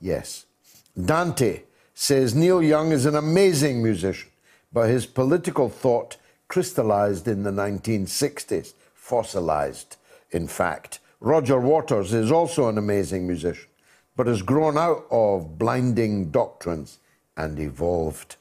Yes. 0.00 0.46
Dante 1.06 1.62
says 1.94 2.34
Neil 2.34 2.62
Young 2.62 2.92
is 2.92 3.06
an 3.06 3.16
amazing 3.16 3.82
musician, 3.82 4.30
but 4.72 4.88
his 4.88 5.06
political 5.06 5.68
thought 5.68 6.16
crystallized 6.48 7.28
in 7.28 7.42
the 7.42 7.50
1960s, 7.50 8.74
fossilized, 8.94 9.96
in 10.30 10.48
fact. 10.48 10.98
Roger 11.20 11.60
Waters 11.60 12.12
is 12.14 12.32
also 12.32 12.68
an 12.68 12.78
amazing 12.78 13.26
musician, 13.26 13.68
but 14.16 14.26
has 14.26 14.42
grown 14.42 14.78
out 14.78 15.04
of 15.10 15.58
blinding 15.58 16.30
doctrines 16.30 16.98
and 17.36 17.58
evolved. 17.58 18.36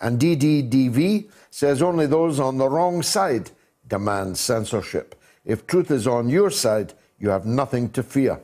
And 0.00 0.20
DDDV 0.20 1.30
says 1.50 1.80
only 1.80 2.06
those 2.06 2.40
on 2.40 2.58
the 2.58 2.68
wrong 2.68 3.02
side 3.02 3.50
demand 3.88 4.36
censorship. 4.36 5.14
If 5.44 5.66
truth 5.66 5.90
is 5.90 6.06
on 6.06 6.28
your 6.28 6.50
side, 6.50 6.94
you 7.18 7.28
have 7.30 7.46
nothing 7.46 7.90
to 7.90 8.02
fear. 8.02 8.40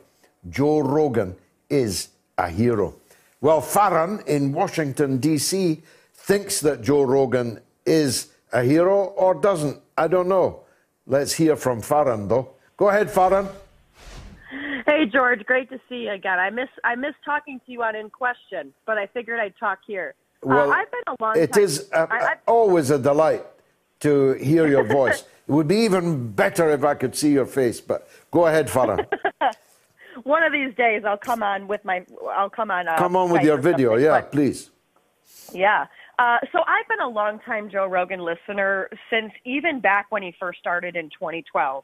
Joe 0.48 0.80
Rogan 0.80 1.36
is 1.68 2.08
a 2.38 2.48
hero. 2.48 2.94
Well, 3.40 3.60
Farron 3.60 4.22
in 4.26 4.52
Washington, 4.52 5.18
D.C., 5.18 5.82
thinks 6.14 6.60
that 6.60 6.82
Joe 6.82 7.02
Rogan 7.02 7.60
is 7.86 8.28
a 8.52 8.62
hero 8.62 9.04
or 9.16 9.34
doesn't. 9.34 9.80
I 9.96 10.08
don't 10.08 10.28
know. 10.28 10.60
Let's 11.06 11.32
hear 11.32 11.56
from 11.56 11.80
Farron, 11.80 12.28
though. 12.28 12.50
Go 12.76 12.88
ahead, 12.90 13.10
Farron. 13.10 13.48
Hey, 14.86 15.06
George. 15.06 15.44
Great 15.46 15.70
to 15.70 15.80
see 15.88 16.02
you 16.04 16.12
again. 16.12 16.38
I 16.38 16.50
miss 16.50 16.68
I 16.84 16.94
miss 16.94 17.14
talking 17.24 17.60
to 17.64 17.72
you 17.72 17.82
on 17.82 17.94
In 17.96 18.10
Question, 18.10 18.74
but 18.86 18.98
I 18.98 19.06
figured 19.06 19.38
I'd 19.40 19.54
talk 19.58 19.78
here. 19.86 20.14
Uh, 20.42 20.48
Well, 20.48 20.70
uh, 20.70 20.74
I've 20.74 20.90
been 20.90 21.02
a 21.06 21.16
long 21.22 21.36
it 21.38 21.52
time. 21.52 21.62
is 21.62 21.88
uh, 21.92 22.06
I, 22.10 22.34
always 22.46 22.90
a 22.90 22.98
delight 22.98 23.44
to 24.00 24.32
hear 24.34 24.66
your 24.66 24.84
voice. 25.00 25.20
it 25.48 25.52
would 25.52 25.68
be 25.68 25.76
even 25.76 26.32
better 26.32 26.70
if 26.70 26.84
I 26.84 26.94
could 26.94 27.14
see 27.14 27.32
your 27.32 27.46
face, 27.46 27.80
but 27.80 28.08
go 28.30 28.46
ahead, 28.46 28.68
Farron. 28.70 29.06
one 30.24 30.42
of 30.42 30.52
these 30.52 30.74
days, 30.74 31.02
I'll 31.06 31.16
come 31.18 31.42
on 31.42 31.68
with 31.68 31.84
my. 31.84 32.04
I'll 32.32 32.50
come 32.50 32.70
on. 32.70 32.88
Uh, 32.88 32.96
Come 32.98 33.16
on 33.16 33.30
with 33.30 33.42
your 33.42 33.58
video. 33.58 33.96
Yeah, 33.96 34.20
but- 34.20 34.32
please. 34.32 34.70
Yeah. 35.52 35.86
Uh, 36.18 36.38
so 36.52 36.58
I've 36.66 36.86
been 36.86 37.00
a 37.00 37.08
longtime 37.08 37.70
Joe 37.70 37.86
Rogan 37.86 38.20
listener 38.20 38.90
since 39.08 39.32
even 39.44 39.80
back 39.80 40.06
when 40.10 40.22
he 40.22 40.34
first 40.38 40.58
started 40.58 40.94
in 40.94 41.08
2012. 41.08 41.82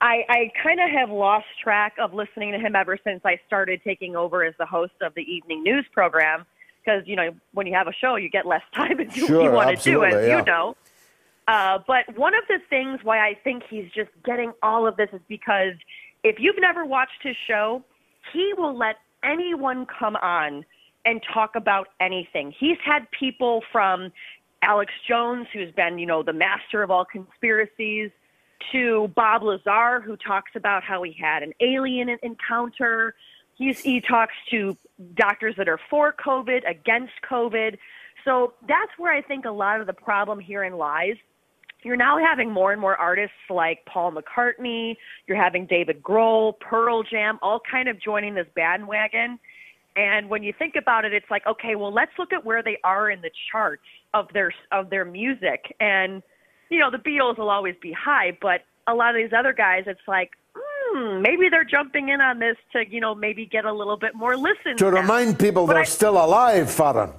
I, 0.00 0.24
I 0.28 0.52
kind 0.62 0.80
of 0.80 0.88
have 0.90 1.10
lost 1.10 1.46
track 1.62 1.96
of 2.00 2.14
listening 2.14 2.52
to 2.52 2.58
him 2.58 2.74
ever 2.74 2.96
since 3.04 3.20
I 3.24 3.38
started 3.46 3.80
taking 3.84 4.16
over 4.16 4.44
as 4.44 4.54
the 4.58 4.64
host 4.64 4.94
of 5.02 5.12
the 5.14 5.22
evening 5.22 5.62
news 5.62 5.84
program. 5.92 6.46
Because 6.82 7.02
you 7.06 7.16
know, 7.16 7.34
when 7.52 7.66
you 7.66 7.74
have 7.74 7.88
a 7.88 7.92
show, 7.92 8.16
you 8.16 8.30
get 8.30 8.46
less 8.46 8.62
time 8.74 8.96
to 8.96 9.04
do 9.04 9.22
what 9.22 9.28
Sure, 9.28 9.42
you 9.42 9.50
want 9.50 9.78
to 9.78 9.84
do, 9.84 10.04
as 10.04 10.26
yeah. 10.26 10.38
you 10.38 10.44
know. 10.44 10.76
Uh, 11.46 11.78
but 11.86 12.16
one 12.16 12.34
of 12.34 12.44
the 12.48 12.58
things 12.70 13.00
why 13.02 13.18
I 13.26 13.34
think 13.42 13.64
he's 13.68 13.90
just 13.94 14.10
getting 14.24 14.52
all 14.62 14.86
of 14.86 14.96
this 14.96 15.08
is 15.12 15.20
because 15.28 15.74
if 16.22 16.36
you've 16.38 16.60
never 16.60 16.84
watched 16.84 17.22
his 17.22 17.36
show, 17.46 17.82
he 18.32 18.52
will 18.56 18.76
let 18.76 18.96
anyone 19.22 19.86
come 19.86 20.16
on 20.16 20.64
and 21.04 21.22
talk 21.32 21.54
about 21.54 21.88
anything. 22.00 22.52
He's 22.58 22.78
had 22.84 23.10
people 23.10 23.62
from 23.72 24.12
Alex 24.62 24.92
Jones, 25.08 25.46
who's 25.52 25.72
been, 25.72 25.98
you 25.98 26.06
know, 26.06 26.22
the 26.22 26.32
master 26.32 26.82
of 26.82 26.90
all 26.90 27.04
conspiracies, 27.04 28.10
to 28.72 29.10
Bob 29.14 29.42
Lazar, 29.42 30.00
who 30.00 30.16
talks 30.16 30.50
about 30.56 30.82
how 30.82 31.02
he 31.02 31.12
had 31.12 31.42
an 31.42 31.52
alien 31.60 32.08
encounter. 32.22 33.14
He's, 33.54 33.80
he 33.80 34.00
talks 34.00 34.34
to 34.50 34.76
doctors 35.14 35.54
that 35.56 35.68
are 35.68 35.78
for 35.88 36.12
COVID, 36.12 36.68
against 36.68 37.12
COVID. 37.28 37.78
So 38.24 38.54
that's 38.66 38.90
where 38.98 39.12
I 39.12 39.22
think 39.22 39.44
a 39.44 39.50
lot 39.50 39.80
of 39.80 39.86
the 39.86 39.92
problem 39.92 40.40
herein 40.40 40.76
lies. 40.76 41.16
You're 41.82 41.96
now 41.96 42.18
having 42.18 42.50
more 42.50 42.72
and 42.72 42.80
more 42.80 42.96
artists 42.96 43.36
like 43.48 43.84
Paul 43.86 44.12
McCartney. 44.12 44.96
You're 45.26 45.40
having 45.40 45.66
David 45.66 46.02
Grohl, 46.02 46.58
Pearl 46.58 47.02
Jam, 47.04 47.38
all 47.40 47.60
kind 47.70 47.88
of 47.88 48.00
joining 48.02 48.34
this 48.34 48.46
bandwagon. 48.56 49.38
And 49.96 50.28
when 50.28 50.42
you 50.42 50.52
think 50.56 50.74
about 50.76 51.04
it, 51.04 51.12
it's 51.12 51.30
like, 51.30 51.46
okay, 51.46 51.74
well, 51.76 51.92
let's 51.92 52.12
look 52.18 52.32
at 52.32 52.44
where 52.44 52.62
they 52.62 52.78
are 52.84 53.10
in 53.10 53.20
the 53.20 53.30
charts 53.50 53.82
of 54.14 54.26
their 54.32 54.52
of 54.72 54.90
their 54.90 55.04
music. 55.04 55.74
And 55.80 56.22
you 56.70 56.78
know, 56.78 56.90
the 56.90 56.98
Beatles 56.98 57.38
will 57.38 57.48
always 57.50 57.74
be 57.80 57.92
high, 57.92 58.36
but 58.42 58.60
a 58.86 58.94
lot 58.94 59.10
of 59.10 59.16
these 59.16 59.32
other 59.36 59.52
guys, 59.54 59.84
it's 59.86 60.00
like, 60.06 60.32
hmm, 60.54 61.22
maybe 61.22 61.48
they're 61.48 61.64
jumping 61.64 62.10
in 62.10 62.20
on 62.20 62.38
this 62.40 62.56
to, 62.72 62.84
you 62.88 63.00
know, 63.00 63.14
maybe 63.14 63.46
get 63.46 63.64
a 63.64 63.72
little 63.72 63.96
bit 63.96 64.14
more 64.14 64.36
listens. 64.36 64.76
To 64.78 64.90
now. 64.90 65.00
remind 65.00 65.38
people 65.38 65.66
But 65.66 65.74
they're 65.74 65.82
I- 65.82 65.86
still 65.86 66.22
alive, 66.22 66.70
Farron. 66.70 67.12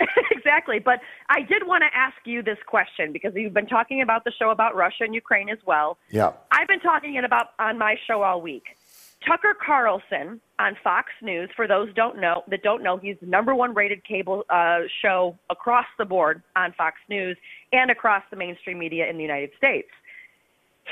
exactly. 0.30 0.78
But 0.78 1.00
I 1.28 1.42
did 1.42 1.66
want 1.66 1.82
to 1.82 1.96
ask 1.96 2.16
you 2.24 2.42
this 2.42 2.58
question 2.66 3.12
because 3.12 3.32
you've 3.34 3.54
been 3.54 3.66
talking 3.66 4.02
about 4.02 4.24
the 4.24 4.32
show 4.38 4.50
about 4.50 4.76
Russia 4.76 5.04
and 5.04 5.14
Ukraine 5.14 5.48
as 5.48 5.58
well. 5.66 5.98
Yeah. 6.10 6.32
I've 6.50 6.68
been 6.68 6.80
talking 6.80 7.14
it 7.14 7.24
about 7.24 7.48
on 7.58 7.78
my 7.78 7.96
show 8.06 8.22
all 8.22 8.40
week. 8.40 8.64
Tucker 9.26 9.54
Carlson 9.54 10.40
on 10.58 10.76
Fox 10.82 11.08
News. 11.22 11.50
For 11.56 11.66
those 11.66 11.92
don't 11.94 12.20
know 12.20 12.44
that 12.48 12.62
don't 12.62 12.82
know, 12.82 12.96
he's 12.98 13.16
the 13.20 13.26
number 13.26 13.54
one 13.54 13.74
rated 13.74 14.04
cable 14.04 14.44
uh, 14.48 14.80
show 15.02 15.36
across 15.50 15.86
the 15.98 16.04
board 16.04 16.42
on 16.54 16.72
Fox 16.72 16.96
News 17.08 17.36
and 17.72 17.90
across 17.90 18.22
the 18.30 18.36
mainstream 18.36 18.78
media 18.78 19.08
in 19.08 19.16
the 19.16 19.22
United 19.22 19.50
States. 19.58 19.88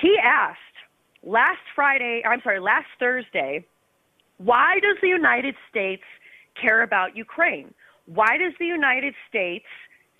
He 0.01 0.19
asked 0.23 0.59
last 1.23 1.61
Friday, 1.75 2.23
I'm 2.27 2.41
sorry, 2.43 2.61
last 2.61 2.89
Thursday, 2.99 3.65
why 4.39 4.81
does 4.81 4.97
the 5.01 5.09
United 5.09 5.55
States 5.71 6.03
care 6.61 6.83
about 6.83 7.17
Ukraine? 7.17 7.73
Why 8.07 8.37
does 8.39 8.53
the 8.59 8.67
United 8.67 9.15
States 9.29 9.67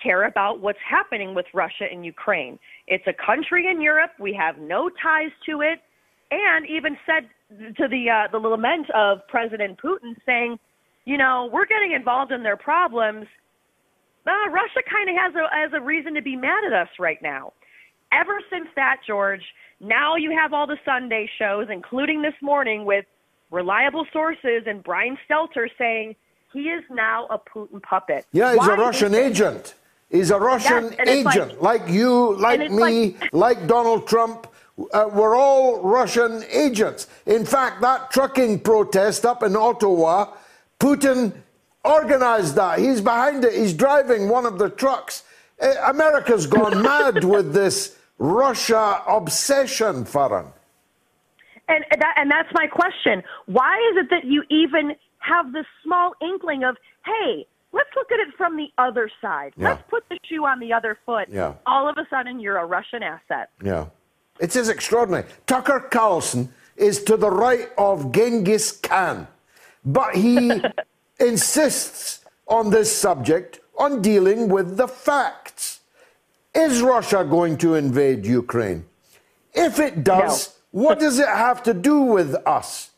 care 0.03 0.25
about 0.25 0.61
what's 0.61 0.79
happening 0.89 1.35
with 1.35 1.47
Russia 1.55 1.87
and 1.91 2.05
Ukraine? 2.05 2.59
It's 2.87 3.07
a 3.07 3.13
country 3.15 3.67
in 3.71 3.81
Europe. 3.81 4.13
We 4.19 4.35
have 4.35 4.59
no 4.59 4.91
ties 5.03 5.31
to 5.47 5.63
it. 5.63 5.81
And 6.31 6.67
even 6.67 6.97
said 7.07 7.29
to 7.77 7.87
the 7.89 8.11
uh, 8.11 8.31
the 8.33 8.39
lament 8.39 8.91
of 8.91 9.19
President 9.29 9.79
Putin, 9.81 10.17
saying, 10.27 10.59
you 11.05 11.17
know, 11.17 11.49
we're 11.53 11.67
getting 11.67 11.93
involved 11.93 12.33
in 12.33 12.43
their 12.43 12.57
problems. 12.57 13.27
Uh, 14.27 14.51
Russia 14.51 14.83
kind 14.91 15.09
of 15.09 15.15
has 15.15 15.35
a 15.37 15.47
has 15.55 15.71
a 15.73 15.81
reason 15.81 16.15
to 16.15 16.23
be 16.23 16.35
mad 16.35 16.65
at 16.65 16.73
us 16.73 16.89
right 16.99 17.23
now. 17.23 17.53
Ever 18.13 18.41
since 18.51 18.67
that, 18.75 18.97
George, 19.07 19.43
now 19.81 20.17
you 20.17 20.37
have 20.37 20.53
all 20.53 20.67
the 20.67 20.79
Sunday 20.85 21.31
shows, 21.39 21.69
including 21.71 22.23
this 22.23 22.35
morning 22.43 22.85
with 22.85 23.05
reliable 23.53 24.07
sources 24.13 24.63
and 24.67 24.83
Brian 24.83 25.17
Stelter 25.29 25.69
saying 25.79 26.17
he 26.53 26.69
is 26.71 26.85
now 26.91 27.27
a 27.31 27.39
Putin 27.39 27.83
puppet. 27.83 28.27
Yeah, 28.33 28.51
he's 28.51 28.59
Why 28.59 28.75
a 28.75 28.77
Russian 28.79 29.15
it? 29.15 29.19
agent. 29.19 29.75
He's 30.11 30.31
a 30.31 30.39
Russian 30.39 30.95
and 30.99 31.09
it's 31.09 31.25
like- 31.25 31.37
agent, 31.37 31.63
like, 31.63 31.89
you, 31.89 32.35
like 32.37 32.71
me, 32.71 33.17
like, 33.33 33.67
Donald 33.67 34.07
Trump. 34.07 34.47
Uh, 34.93 35.09
we're 35.13 35.35
all 35.37 35.81
Russian 35.81 36.45
agents. 36.51 37.07
In 37.25 37.45
fact, 37.45 37.81
that 37.81 38.11
trucking 38.11 38.61
protest 38.61 39.25
up 39.27 39.43
in 39.43 39.57
Ottawa, 39.57 40.33
Putin 40.79 41.33
organized 41.83 42.55
that. 42.57 42.79
He's 42.79 43.01
behind 43.01 43.45
it. 43.45 43.55
He's 43.55 43.73
driving 43.73 44.29
one 44.29 44.45
of 44.47 44.59
the 44.59 44.69
trucks. 44.69 45.25
Uh, 45.61 45.73
America's 45.89 46.47
gone 46.47 46.83
mad 46.91 47.25
with 47.25 47.53
this 47.55 47.97
Russia 48.19 49.03
obsession, 49.09 50.05
Farron. 50.05 50.47
And 51.69 51.85
that, 51.99 52.15
and 52.17 52.31
that's 52.31 52.49
my 52.53 52.67
question. 52.67 53.23
Why 53.47 53.77
is 53.91 53.97
it 54.05 54.11
that 54.11 54.25
you 54.25 54.45
even 54.51 54.95
have 55.27 55.53
this 55.53 55.67
small 55.83 56.15
inkling 56.23 56.65
of, 56.65 56.77
hey, 57.05 57.47
let's 57.73 57.91
look 57.97 58.11
at 58.13 58.21
it 58.21 58.35
from 58.37 58.57
the 58.57 58.69
other 58.79 59.11
side. 59.21 59.53
Yeah. 59.57 59.71
Let's 59.71 59.83
put 59.89 60.09
the 60.09 60.19
shoe 60.25 60.45
on 60.45 60.61
the 60.61 60.73
other 60.73 60.99
foot. 61.05 61.29
Yeah. 61.31 61.55
All 61.67 61.89
of 61.89 61.99
a 61.99 62.07
sudden, 62.09 62.41
you're 62.41 62.59
a 62.59 62.67
Russian 62.67 63.03
asset. 63.03 63.51
Yeah. 63.63 63.87
It 64.41 64.55
is 64.55 64.69
extraordinary. 64.69 65.27
Tucker 65.47 65.81
Carlson 65.81 66.53
is 66.77 67.03
to 67.05 67.17
the 67.17 67.31
right 67.31 67.69
of 67.79 68.13
Genghis 68.13 68.73
Khan, 68.73 69.27
but 69.85 70.15
he 70.15 70.63
insists 71.21 72.25
on 72.47 72.71
this 72.71 72.95
subject, 72.95 73.61
on 73.79 74.03
dealing 74.03 74.49
with 74.49 74.77
the 74.77 74.87
facts. 74.87 75.81
Is 76.55 76.81
Russia 76.81 77.27
going 77.29 77.59
to 77.59 77.75
invade 77.75 78.25
Ukraine? 78.25 78.85
If 79.53 79.79
it 79.79 80.05
does, 80.05 80.55
no. 80.73 80.83
what 80.83 80.99
does 80.99 81.19
it 81.19 81.29
have 81.29 81.63
to 81.65 81.75
do 81.75 82.01
with 82.01 82.35
us? 82.47 82.91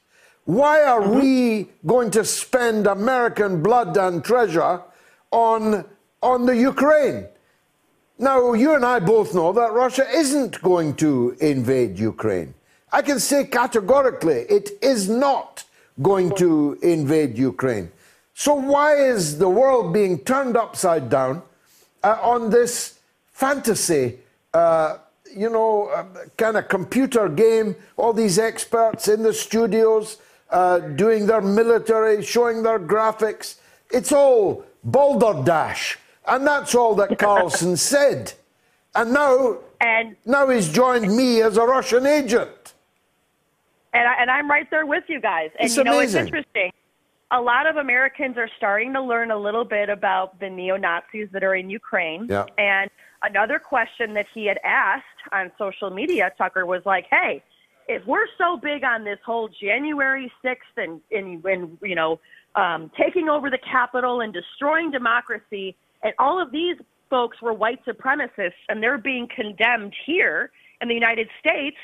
Why 0.48 0.82
are 0.82 1.02
mm-hmm. 1.02 1.20
we 1.20 1.68
going 1.84 2.10
to 2.12 2.24
spend 2.24 2.86
American 2.86 3.62
blood 3.62 3.98
and 3.98 4.24
treasure 4.24 4.80
on, 5.30 5.84
on 6.22 6.46
the 6.46 6.56
Ukraine? 6.56 7.26
Now, 8.18 8.54
you 8.54 8.74
and 8.74 8.82
I 8.82 8.98
both 8.98 9.34
know 9.34 9.52
that 9.52 9.74
Russia 9.74 10.08
isn't 10.08 10.62
going 10.62 10.94
to 11.04 11.36
invade 11.42 11.98
Ukraine. 11.98 12.54
I 12.90 13.02
can 13.02 13.20
say 13.20 13.44
categorically 13.44 14.46
it 14.48 14.70
is 14.80 15.10
not 15.10 15.64
going 16.00 16.34
to 16.36 16.78
invade 16.80 17.36
Ukraine. 17.36 17.92
So, 18.32 18.54
why 18.54 18.94
is 18.94 19.36
the 19.36 19.50
world 19.50 19.92
being 19.92 20.18
turned 20.20 20.56
upside 20.56 21.10
down 21.10 21.42
uh, 22.02 22.16
on 22.22 22.48
this 22.48 22.98
fantasy, 23.32 24.20
uh, 24.54 24.96
you 25.36 25.50
know, 25.50 25.88
uh, 25.88 26.06
kind 26.38 26.56
of 26.56 26.68
computer 26.68 27.28
game? 27.28 27.76
All 27.98 28.14
these 28.14 28.38
experts 28.38 29.08
in 29.08 29.22
the 29.22 29.34
studios 29.34 30.16
uh, 30.50 30.78
doing 30.78 31.26
their 31.26 31.40
military, 31.40 32.22
showing 32.22 32.62
their 32.62 32.78
graphics. 32.78 33.56
It's 33.90 34.12
all 34.12 34.64
balderdash. 34.84 35.98
And 36.26 36.46
that's 36.46 36.74
all 36.74 36.94
that 36.96 37.18
Carlson 37.18 37.76
said. 37.76 38.32
And 38.94 39.12
now, 39.12 39.58
and 39.80 40.16
now 40.24 40.48
he's 40.48 40.68
joined 40.68 41.14
me 41.14 41.42
as 41.42 41.56
a 41.56 41.62
Russian 41.62 42.06
agent. 42.06 42.74
And, 43.92 44.06
I, 44.06 44.14
and 44.20 44.30
I'm 44.30 44.50
right 44.50 44.68
there 44.70 44.86
with 44.86 45.04
you 45.08 45.20
guys. 45.20 45.50
And 45.58 45.66
it's 45.66 45.76
you 45.76 45.84
know, 45.84 45.98
amazing. 45.98 46.20
it's 46.20 46.26
interesting. 46.28 46.72
A 47.30 47.40
lot 47.40 47.68
of 47.68 47.76
Americans 47.76 48.38
are 48.38 48.48
starting 48.56 48.92
to 48.94 49.02
learn 49.02 49.30
a 49.30 49.36
little 49.36 49.64
bit 49.64 49.88
about 49.88 50.40
the 50.40 50.48
neo 50.48 50.76
Nazis 50.76 51.28
that 51.32 51.44
are 51.44 51.54
in 51.54 51.68
Ukraine. 51.68 52.26
Yeah. 52.28 52.46
And 52.56 52.90
another 53.22 53.58
question 53.58 54.14
that 54.14 54.26
he 54.32 54.46
had 54.46 54.58
asked 54.64 55.04
on 55.32 55.52
social 55.58 55.90
media, 55.90 56.32
Tucker, 56.38 56.64
was 56.64 56.82
like, 56.86 57.06
hey, 57.10 57.42
if 57.88 58.06
we're 58.06 58.26
so 58.36 58.56
big 58.56 58.84
on 58.84 59.02
this 59.02 59.18
whole 59.24 59.48
January 59.48 60.30
6th 60.44 60.56
and, 60.76 61.00
and, 61.10 61.44
and 61.44 61.78
you 61.82 61.94
know, 61.94 62.20
um, 62.54 62.90
taking 63.00 63.28
over 63.28 63.50
the 63.50 63.58
Capitol 63.58 64.20
and 64.20 64.32
destroying 64.32 64.90
democracy, 64.90 65.74
and 66.02 66.12
all 66.18 66.40
of 66.40 66.52
these 66.52 66.76
folks 67.08 67.40
were 67.40 67.54
white 67.54 67.84
supremacists 67.86 68.52
and 68.68 68.82
they're 68.82 68.98
being 68.98 69.26
condemned 69.34 69.94
here 70.04 70.50
in 70.80 70.88
the 70.88 70.94
United 70.94 71.28
States, 71.40 71.76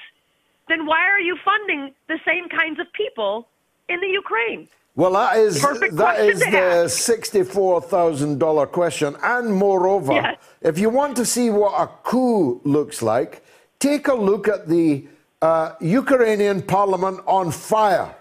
then 0.69 0.87
why 0.87 1.01
are 1.01 1.21
you 1.21 1.37
funding 1.45 1.95
the 2.09 2.19
same 2.27 2.49
kinds 2.49 2.79
of 2.79 2.87
people 2.93 3.49
in 3.89 4.01
the 4.01 4.09
Ukraine? 4.09 4.69
Well, 4.97 5.13
that 5.13 5.39
is 5.39 5.61
Perfect 5.61 5.97
that 5.97 6.21
is 6.21 6.39
the 6.39 6.87
sixty-four 6.87 7.81
thousand 7.81 8.39
dollar 8.39 8.65
question, 8.67 9.17
and 9.25 9.53
moreover, 9.53 10.13
yes. 10.13 10.37
if 10.61 10.79
you 10.79 10.89
want 10.89 11.17
to 11.17 11.27
see 11.27 11.51
what 11.51 11.73
a 11.81 11.89
coup 12.05 12.61
looks 12.63 13.03
like, 13.03 13.43
take 13.81 14.07
a 14.07 14.15
look 14.15 14.47
at 14.47 14.69
the 14.69 15.05
uh, 15.45 15.75
Ukrainian 15.81 16.63
parliament 16.63 17.21
on 17.27 17.51
fire. 17.51 18.15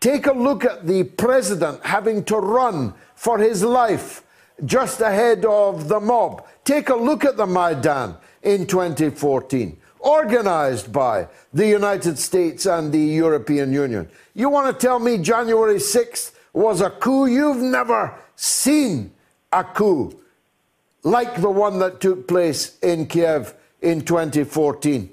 Take 0.00 0.26
a 0.26 0.32
look 0.32 0.64
at 0.64 0.86
the 0.86 1.04
president 1.04 1.84
having 1.84 2.22
to 2.24 2.36
run 2.36 2.92
for 3.14 3.38
his 3.38 3.64
life 3.64 4.22
just 4.64 5.00
ahead 5.00 5.44
of 5.46 5.88
the 5.88 5.98
mob. 5.98 6.46
Take 6.64 6.90
a 6.90 6.94
look 6.94 7.24
at 7.24 7.36
the 7.38 7.46
Maidan 7.46 8.16
in 8.42 8.66
2014 8.66 9.76
organized 10.00 10.92
by 10.92 11.26
the 11.52 11.66
United 11.66 12.18
States 12.18 12.66
and 12.66 12.92
the 12.92 13.06
European 13.24 13.72
Union. 13.72 14.08
You 14.34 14.48
want 14.50 14.66
to 14.68 14.86
tell 14.86 14.98
me 14.98 15.18
January 15.18 15.76
6th 15.76 16.32
was 16.52 16.80
a 16.80 16.90
coup? 16.90 17.26
You've 17.26 17.64
never 17.78 18.14
seen 18.36 19.12
a 19.50 19.64
coup 19.64 20.20
like 21.02 21.40
the 21.40 21.50
one 21.50 21.78
that 21.80 22.00
took 22.00 22.28
place 22.28 22.78
in 22.80 23.06
Kiev 23.06 23.54
in 23.80 24.02
2014. 24.02 25.10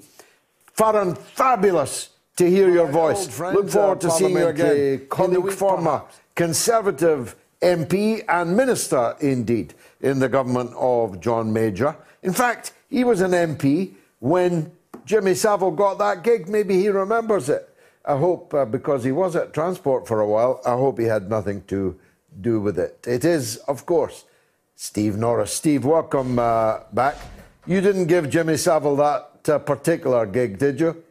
Farron, 0.76 1.14
fabulous 1.14 2.10
to 2.36 2.50
hear 2.50 2.70
your 2.70 2.86
voice. 2.86 3.40
Look 3.40 3.70
forward 3.70 4.00
to 4.02 4.10
seeing 4.10 4.36
you 4.36 4.48
again. 4.48 5.06
Colleague, 5.08 5.50
former 5.52 6.02
Conservative 6.34 7.34
MP 7.62 8.22
and 8.28 8.54
Minister, 8.54 9.16
indeed, 9.20 9.72
in 10.02 10.18
the 10.18 10.28
government 10.28 10.72
of 10.76 11.18
John 11.20 11.50
Major. 11.50 11.96
In 12.22 12.34
fact, 12.34 12.74
he 12.90 13.04
was 13.04 13.22
an 13.22 13.30
MP 13.30 13.94
when 14.18 14.70
Jimmy 15.06 15.34
Savile 15.34 15.70
got 15.70 15.98
that 15.98 16.22
gig. 16.22 16.46
Maybe 16.46 16.78
he 16.78 16.90
remembers 16.90 17.48
it. 17.48 17.70
I 18.04 18.18
hope, 18.18 18.52
uh, 18.52 18.66
because 18.66 19.02
he 19.02 19.12
was 19.12 19.34
at 19.34 19.54
Transport 19.54 20.06
for 20.06 20.20
a 20.20 20.28
while, 20.28 20.60
I 20.66 20.72
hope 20.72 20.98
he 20.98 21.06
had 21.06 21.30
nothing 21.30 21.64
to 21.68 21.98
do 22.38 22.60
with 22.60 22.78
it. 22.78 23.02
It 23.06 23.24
is, 23.24 23.56
of 23.66 23.86
course, 23.86 24.26
Steve 24.74 25.16
Norris. 25.16 25.54
Steve, 25.54 25.86
welcome 25.86 26.38
uh, 26.38 26.80
back. 26.92 27.16
You 27.66 27.80
didn't 27.80 28.06
give 28.06 28.28
Jimmy 28.28 28.58
Savile 28.58 28.96
that 28.96 29.35
uh, 29.48 29.58
particular 29.58 30.26
gig, 30.26 30.58
did 30.58 30.80
you? 30.80 31.02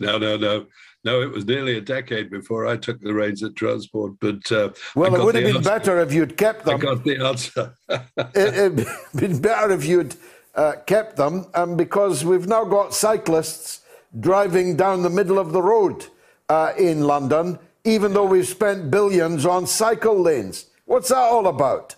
No, 0.00 0.18
no, 0.18 0.36
no. 0.36 0.66
No, 1.04 1.20
it 1.20 1.30
was 1.30 1.44
nearly 1.44 1.76
a 1.76 1.82
decade 1.82 2.30
before 2.30 2.66
I 2.66 2.78
took 2.78 2.98
the 3.00 3.12
reins 3.12 3.42
at 3.42 3.54
Transport. 3.56 4.14
But 4.20 4.50
uh, 4.50 4.70
well, 4.94 5.14
it 5.14 5.22
would 5.22 5.34
have 5.34 5.44
been 5.44 5.56
answer. 5.56 5.70
better 5.70 6.00
if 6.00 6.14
you'd 6.14 6.36
kept 6.38 6.64
them. 6.64 6.76
I 6.76 6.78
got 6.78 7.04
the 7.04 7.22
answer. 7.22 7.74
it 8.34 8.72
would 8.72 8.86
have 8.86 9.08
been 9.14 9.38
better 9.38 9.70
if 9.72 9.84
you'd 9.84 10.16
uh, 10.54 10.76
kept 10.86 11.16
them, 11.16 11.46
um, 11.54 11.76
because 11.76 12.24
we've 12.24 12.46
now 12.46 12.64
got 12.64 12.94
cyclists 12.94 13.80
driving 14.18 14.76
down 14.76 15.02
the 15.02 15.10
middle 15.10 15.38
of 15.38 15.52
the 15.52 15.60
road 15.60 16.06
uh, 16.48 16.72
in 16.78 17.02
London, 17.02 17.58
even 17.84 18.14
though 18.14 18.24
we've 18.24 18.46
spent 18.46 18.90
billions 18.90 19.44
on 19.44 19.66
cycle 19.66 20.18
lanes. 20.18 20.66
What's 20.86 21.08
that 21.08 21.16
all 21.16 21.48
about? 21.48 21.96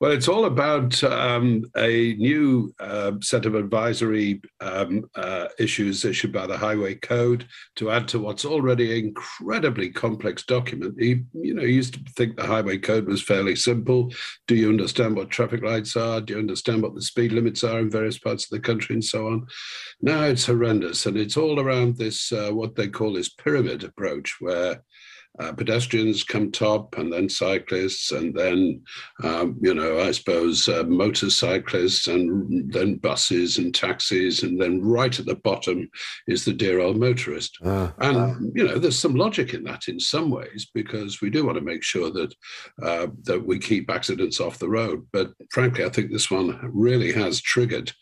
Well, 0.00 0.12
it's 0.12 0.28
all 0.28 0.44
about 0.44 1.02
um, 1.02 1.64
a 1.76 2.14
new 2.14 2.72
uh, 2.78 3.12
set 3.20 3.46
of 3.46 3.56
advisory 3.56 4.40
um, 4.60 5.10
uh, 5.16 5.46
issues 5.58 6.04
issued 6.04 6.32
by 6.32 6.46
the 6.46 6.56
Highway 6.56 6.94
Code 6.94 7.48
to 7.76 7.90
add 7.90 8.06
to 8.08 8.20
what's 8.20 8.44
already 8.44 8.92
an 8.92 9.06
incredibly 9.06 9.90
complex 9.90 10.44
document. 10.44 10.94
You, 10.98 11.24
you 11.32 11.52
know, 11.52 11.64
used 11.64 11.94
to 11.94 12.12
think 12.12 12.36
the 12.36 12.46
Highway 12.46 12.78
Code 12.78 13.08
was 13.08 13.22
fairly 13.22 13.56
simple. 13.56 14.12
Do 14.46 14.54
you 14.54 14.68
understand 14.68 15.16
what 15.16 15.30
traffic 15.30 15.64
lights 15.64 15.96
are? 15.96 16.20
Do 16.20 16.34
you 16.34 16.38
understand 16.38 16.82
what 16.82 16.94
the 16.94 17.02
speed 17.02 17.32
limits 17.32 17.64
are 17.64 17.80
in 17.80 17.90
various 17.90 18.20
parts 18.20 18.44
of 18.44 18.50
the 18.50 18.60
country 18.60 18.94
and 18.94 19.04
so 19.04 19.26
on? 19.26 19.48
Now 20.00 20.22
it's 20.22 20.46
horrendous, 20.46 21.06
and 21.06 21.16
it's 21.16 21.36
all 21.36 21.58
around 21.58 21.96
this 21.96 22.30
uh, 22.30 22.50
what 22.50 22.76
they 22.76 22.86
call 22.86 23.14
this 23.14 23.30
pyramid 23.30 23.82
approach, 23.82 24.36
where 24.38 24.80
uh, 25.38 25.52
pedestrians 25.52 26.24
come 26.24 26.50
top, 26.50 26.98
and 26.98 27.12
then 27.12 27.28
cyclists, 27.28 28.10
and 28.10 28.34
then, 28.34 28.82
um, 29.22 29.56
you 29.60 29.72
know, 29.72 30.00
I 30.00 30.10
suppose 30.10 30.68
uh, 30.68 30.82
motorcyclists, 30.84 32.08
and 32.08 32.72
then 32.72 32.96
buses 32.96 33.58
and 33.58 33.72
taxis, 33.74 34.42
and 34.42 34.60
then 34.60 34.82
right 34.82 35.16
at 35.18 35.26
the 35.26 35.36
bottom 35.36 35.88
is 36.26 36.44
the 36.44 36.52
dear 36.52 36.80
old 36.80 36.98
motorist. 36.98 37.56
Uh, 37.64 37.90
and 37.98 38.52
you 38.56 38.66
know, 38.66 38.78
there's 38.78 38.98
some 38.98 39.14
logic 39.14 39.54
in 39.54 39.62
that 39.64 39.86
in 39.86 40.00
some 40.00 40.30
ways 40.30 40.68
because 40.74 41.20
we 41.20 41.30
do 41.30 41.44
want 41.44 41.56
to 41.56 41.64
make 41.64 41.84
sure 41.84 42.10
that 42.10 42.34
uh, 42.82 43.06
that 43.22 43.46
we 43.46 43.58
keep 43.58 43.90
accidents 43.90 44.40
off 44.40 44.58
the 44.58 44.68
road. 44.68 45.06
But 45.12 45.32
frankly, 45.50 45.84
I 45.84 45.88
think 45.88 46.10
this 46.10 46.30
one 46.30 46.58
really 46.72 47.12
has 47.12 47.40
triggered 47.40 47.92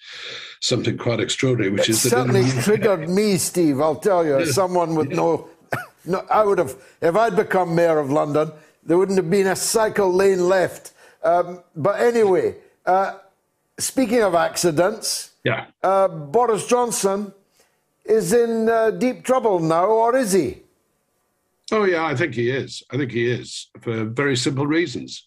something 0.63 0.97
quite 0.97 1.21
extraordinary, 1.21 1.71
which 1.71 1.89
it 1.89 1.91
is 1.91 2.03
certainly 2.03 2.49
triggered 2.63 3.11
me, 3.11 3.37
Steve. 3.37 3.81
I'll 3.81 3.97
tell 3.97 4.25
you, 4.25 4.37
as 4.39 4.55
someone 4.55 4.95
with 4.95 5.11
yeah. 5.11 5.17
no 5.17 5.49
no, 6.07 6.25
I 6.31 6.45
would 6.45 6.59
have, 6.59 6.77
if 7.01 7.17
I'd 7.17 7.37
become 7.37 7.75
mayor 7.75 7.99
of 7.99 8.11
London, 8.11 8.53
there 8.83 8.97
wouldn't 8.99 9.19
have 9.19 9.31
been 9.31 9.49
a 9.49 9.57
cycle 9.57 10.13
lane 10.13 10.49
left. 10.49 10.93
Um, 11.23 11.61
but 11.75 12.01
anyway, 12.01 12.57
uh, 12.85 13.19
speaking 13.79 14.23
of 14.23 14.35
accidents, 14.35 15.33
yeah, 15.45 15.67
uh, 15.83 16.09
Boris 16.09 16.67
Johnson 16.67 17.33
is 18.05 18.33
in 18.33 18.69
uh, 18.69 18.91
deep 18.91 19.25
trouble 19.25 19.59
now, 19.59 19.87
or 19.87 20.17
is 20.17 20.33
he? 20.33 20.63
Oh 21.73 21.85
yeah, 21.85 22.07
I 22.07 22.15
think 22.15 22.35
he 22.35 22.51
is. 22.51 22.83
I 22.93 22.97
think 22.97 23.11
he 23.11 23.29
is 23.29 23.69
for 23.81 24.05
very 24.05 24.37
simple 24.37 24.67
reasons 24.67 25.26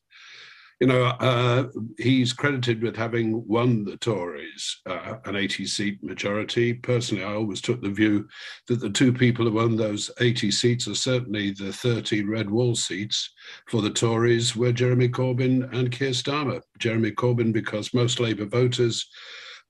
you 0.79 0.87
know, 0.87 1.03
uh, 1.19 1.65
he's 1.97 2.31
credited 2.31 2.81
with 2.81 2.95
having 2.95 3.45
won 3.47 3.83
the 3.83 3.97
Tories 3.97 4.79
uh, 4.85 5.15
an 5.25 5.35
80 5.35 5.65
seat 5.65 6.01
majority. 6.01 6.73
Personally, 6.73 7.23
I 7.23 7.33
always 7.33 7.59
took 7.59 7.81
the 7.81 7.89
view 7.89 8.27
that 8.67 8.79
the 8.79 8.89
two 8.89 9.11
people 9.11 9.45
who 9.45 9.51
won 9.51 9.75
those 9.75 10.09
80 10.21 10.51
seats 10.51 10.87
are 10.87 10.95
certainly 10.95 11.51
the 11.51 11.73
30 11.73 12.23
red 12.23 12.49
wall 12.49 12.75
seats 12.75 13.33
for 13.67 13.81
the 13.81 13.89
Tories 13.89 14.55
were 14.55 14.71
Jeremy 14.71 15.09
Corbyn 15.09 15.69
and 15.75 15.91
Keir 15.91 16.11
Starmer. 16.11 16.61
Jeremy 16.77 17.11
Corbyn, 17.11 17.51
because 17.51 17.93
most 17.93 18.21
Labour 18.21 18.45
voters 18.45 19.05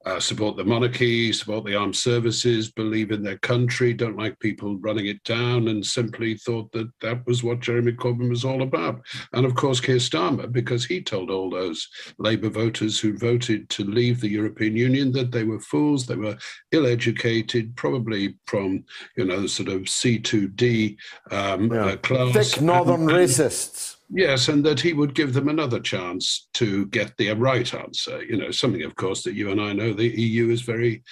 uh, 0.05 0.19
support 0.19 0.55
the 0.55 0.63
monarchy, 0.63 1.34
support 1.34 1.65
the 1.65 1.76
armed 1.76 1.95
services, 1.95 2.71
believe 2.71 3.11
in 3.11 3.21
their 3.21 3.38
country, 3.39 3.93
don't 3.93 4.17
like 4.17 4.39
people 4.39 4.77
running 4.77 5.07
it 5.07 5.21
down, 5.23 5.67
and 5.67 5.85
simply 5.85 6.35
thought 6.35 6.71
that 6.71 6.89
that 7.01 7.26
was 7.27 7.43
what 7.43 7.59
Jeremy 7.59 7.91
Corbyn 7.91 8.30
was 8.30 8.45
all 8.45 8.61
about. 8.61 9.01
And 9.34 9.45
of 9.45 9.55
course, 9.55 9.81
Keir 9.81 9.97
Starmer, 9.97 10.49
because 10.51 10.85
he 10.85 11.01
told 11.01 11.30
all 11.30 11.49
those 11.49 11.88
Labour 12.17 12.49
voters 12.49 12.99
who 12.99 13.17
voted 13.17 13.69
to 13.71 13.84
leave 13.84 14.21
the 14.21 14.30
European 14.30 14.76
Union 14.76 15.11
that 15.11 15.31
they 15.31 15.43
were 15.43 15.59
fools, 15.59 16.05
they 16.05 16.15
were 16.15 16.38
ill-educated, 16.71 17.76
probably 17.76 18.35
from 18.45 18.85
you 19.17 19.26
know 19.26 19.47
sort 19.47 19.69
of 19.69 19.81
C2D 19.81 20.95
um, 21.31 21.73
yeah. 21.73 21.85
uh, 21.85 21.97
class, 21.97 22.34
thick 22.34 22.61
northern 22.61 23.01
and, 23.01 23.09
racists 23.09 23.97
Yes, 24.11 24.48
and 24.48 24.64
that 24.65 24.80
he 24.80 24.94
would 24.94 25.14
give 25.14 25.34
them 25.34 25.49
another 25.49 25.80
chance 25.80 26.48
to 26.56 26.88
get 26.88 27.15
the 27.18 27.31
right 27.34 27.72
answer. 27.73 28.23
You 28.23 28.38
know, 28.38 28.49
something, 28.52 28.84
of 28.84 28.95
course, 28.95 29.23
that 29.23 29.36
you 29.36 29.52
and 29.52 29.61
I 29.61 29.73
know 29.73 29.94
the 29.94 30.07
EU 30.07 30.49
is 30.49 30.61
very, 30.61 31.03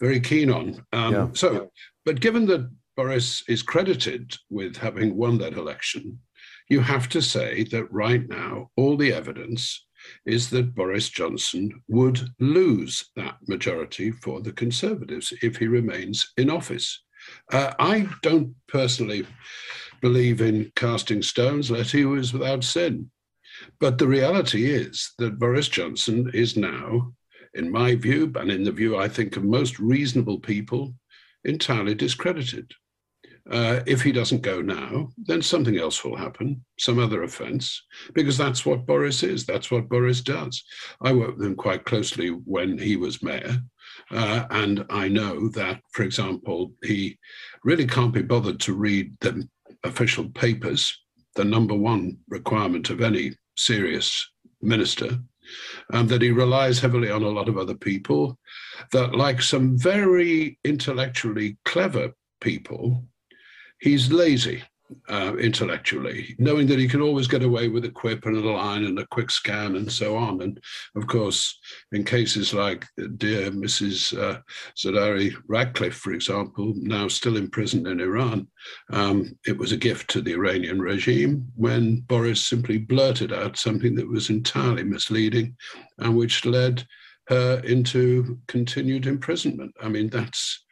very 0.00 0.20
keen 0.20 0.50
on. 0.50 0.84
Um, 0.92 1.12
Yeah. 1.12 1.28
So, 1.34 1.70
but 2.04 2.20
given 2.20 2.46
that 2.46 2.70
Boris 2.96 3.42
is 3.48 3.62
credited 3.62 4.36
with 4.50 4.76
having 4.76 5.16
won 5.16 5.38
that 5.38 5.54
election, 5.54 6.20
you 6.68 6.80
have 6.80 7.08
to 7.10 7.20
say 7.20 7.64
that 7.64 7.90
right 7.92 8.26
now, 8.28 8.70
all 8.76 8.96
the 8.96 9.12
evidence 9.12 9.84
is 10.26 10.50
that 10.50 10.74
Boris 10.74 11.08
Johnson 11.08 11.82
would 11.88 12.20
lose 12.38 13.10
that 13.16 13.36
majority 13.48 14.10
for 14.10 14.40
the 14.40 14.52
Conservatives 14.52 15.32
if 15.42 15.56
he 15.56 15.66
remains 15.66 16.32
in 16.36 16.50
office. 16.50 17.02
Uh, 17.52 17.72
I 17.78 18.06
don't 18.22 18.54
personally 18.68 19.26
believe 20.04 20.42
in 20.42 20.70
casting 20.76 21.22
stones, 21.22 21.70
let 21.70 21.90
he 21.90 22.02
who 22.02 22.16
is 22.16 22.34
without 22.34 22.62
sin. 22.62 23.10
But 23.80 23.96
the 23.96 24.06
reality 24.06 24.70
is 24.70 25.14
that 25.16 25.38
Boris 25.38 25.66
Johnson 25.66 26.30
is 26.34 26.58
now, 26.58 27.14
in 27.54 27.72
my 27.72 27.94
view, 27.94 28.30
and 28.36 28.50
in 28.50 28.64
the 28.64 28.70
view 28.80 28.98
I 28.98 29.08
think 29.08 29.38
of 29.38 29.44
most 29.44 29.78
reasonable 29.78 30.40
people, 30.40 30.94
entirely 31.44 31.94
discredited. 31.94 32.70
Uh, 33.50 33.80
if 33.86 34.02
he 34.02 34.12
doesn't 34.12 34.42
go 34.42 34.60
now, 34.60 35.08
then 35.16 35.40
something 35.40 35.78
else 35.78 36.04
will 36.04 36.16
happen, 36.16 36.62
some 36.78 36.98
other 36.98 37.22
offence, 37.22 37.82
because 38.12 38.36
that's 38.36 38.66
what 38.66 38.84
Boris 38.84 39.22
is. 39.22 39.46
That's 39.46 39.70
what 39.70 39.88
Boris 39.88 40.20
does. 40.20 40.62
I 41.00 41.14
worked 41.14 41.38
with 41.38 41.46
him 41.46 41.56
quite 41.56 41.84
closely 41.86 42.28
when 42.28 42.76
he 42.76 42.96
was 42.96 43.22
mayor, 43.22 43.56
uh, 44.10 44.44
and 44.50 44.84
I 44.90 45.08
know 45.08 45.48
that, 45.50 45.80
for 45.92 46.02
example, 46.02 46.72
he 46.82 47.18
really 47.64 47.86
can't 47.86 48.12
be 48.12 48.22
bothered 48.22 48.60
to 48.60 48.74
read 48.74 49.14
the 49.20 49.48
official 49.84 50.28
papers, 50.30 50.98
the 51.36 51.44
number 51.44 51.74
one 51.74 52.18
requirement 52.28 52.90
of 52.90 53.00
any 53.00 53.36
serious 53.56 54.28
minister, 54.60 55.18
um, 55.92 56.06
that 56.08 56.22
he 56.22 56.30
relies 56.30 56.80
heavily 56.80 57.10
on 57.10 57.22
a 57.22 57.28
lot 57.28 57.48
of 57.48 57.58
other 57.58 57.74
people, 57.74 58.38
that, 58.92 59.14
like 59.14 59.42
some 59.42 59.78
very 59.78 60.58
intellectually 60.64 61.56
clever 61.64 62.12
people, 62.40 63.04
he's 63.80 64.10
lazy 64.10 64.62
uh, 65.08 65.34
intellectually, 65.36 66.34
knowing 66.38 66.66
that 66.66 66.78
he 66.78 66.88
can 66.88 67.00
always 67.00 67.26
get 67.26 67.42
away 67.42 67.68
with 67.68 67.84
a 67.84 67.90
quip 67.90 68.26
and 68.26 68.36
a 68.36 68.40
line 68.40 68.84
and 68.84 68.98
a 68.98 69.06
quick 69.06 69.30
scan 69.30 69.76
and 69.76 69.90
so 69.90 70.16
on. 70.16 70.42
And 70.42 70.60
of 70.94 71.06
course, 71.06 71.58
in 71.92 72.04
cases 72.04 72.52
like 72.52 72.86
dear 73.16 73.50
Mrs. 73.50 74.18
Uh, 74.18 74.40
Zadari 74.76 75.34
Radcliffe, 75.48 75.96
for 75.96 76.12
example, 76.12 76.74
now 76.76 77.08
still 77.08 77.36
imprisoned 77.36 77.86
in 77.86 78.00
Iran, 78.00 78.46
um, 78.92 79.36
it 79.46 79.56
was 79.56 79.72
a 79.72 79.76
gift 79.76 80.10
to 80.10 80.20
the 80.20 80.34
Iranian 80.34 80.80
regime 80.80 81.46
when 81.56 82.00
Boris 82.00 82.46
simply 82.46 82.78
blurted 82.78 83.32
out 83.32 83.56
something 83.56 83.94
that 83.94 84.08
was 84.08 84.30
entirely 84.30 84.84
misleading 84.84 85.56
and 85.98 86.16
which 86.16 86.44
led 86.44 86.86
her 87.28 87.60
into 87.64 88.38
continued 88.48 89.06
imprisonment. 89.06 89.74
I 89.80 89.88
mean, 89.88 90.10
that's 90.10 90.62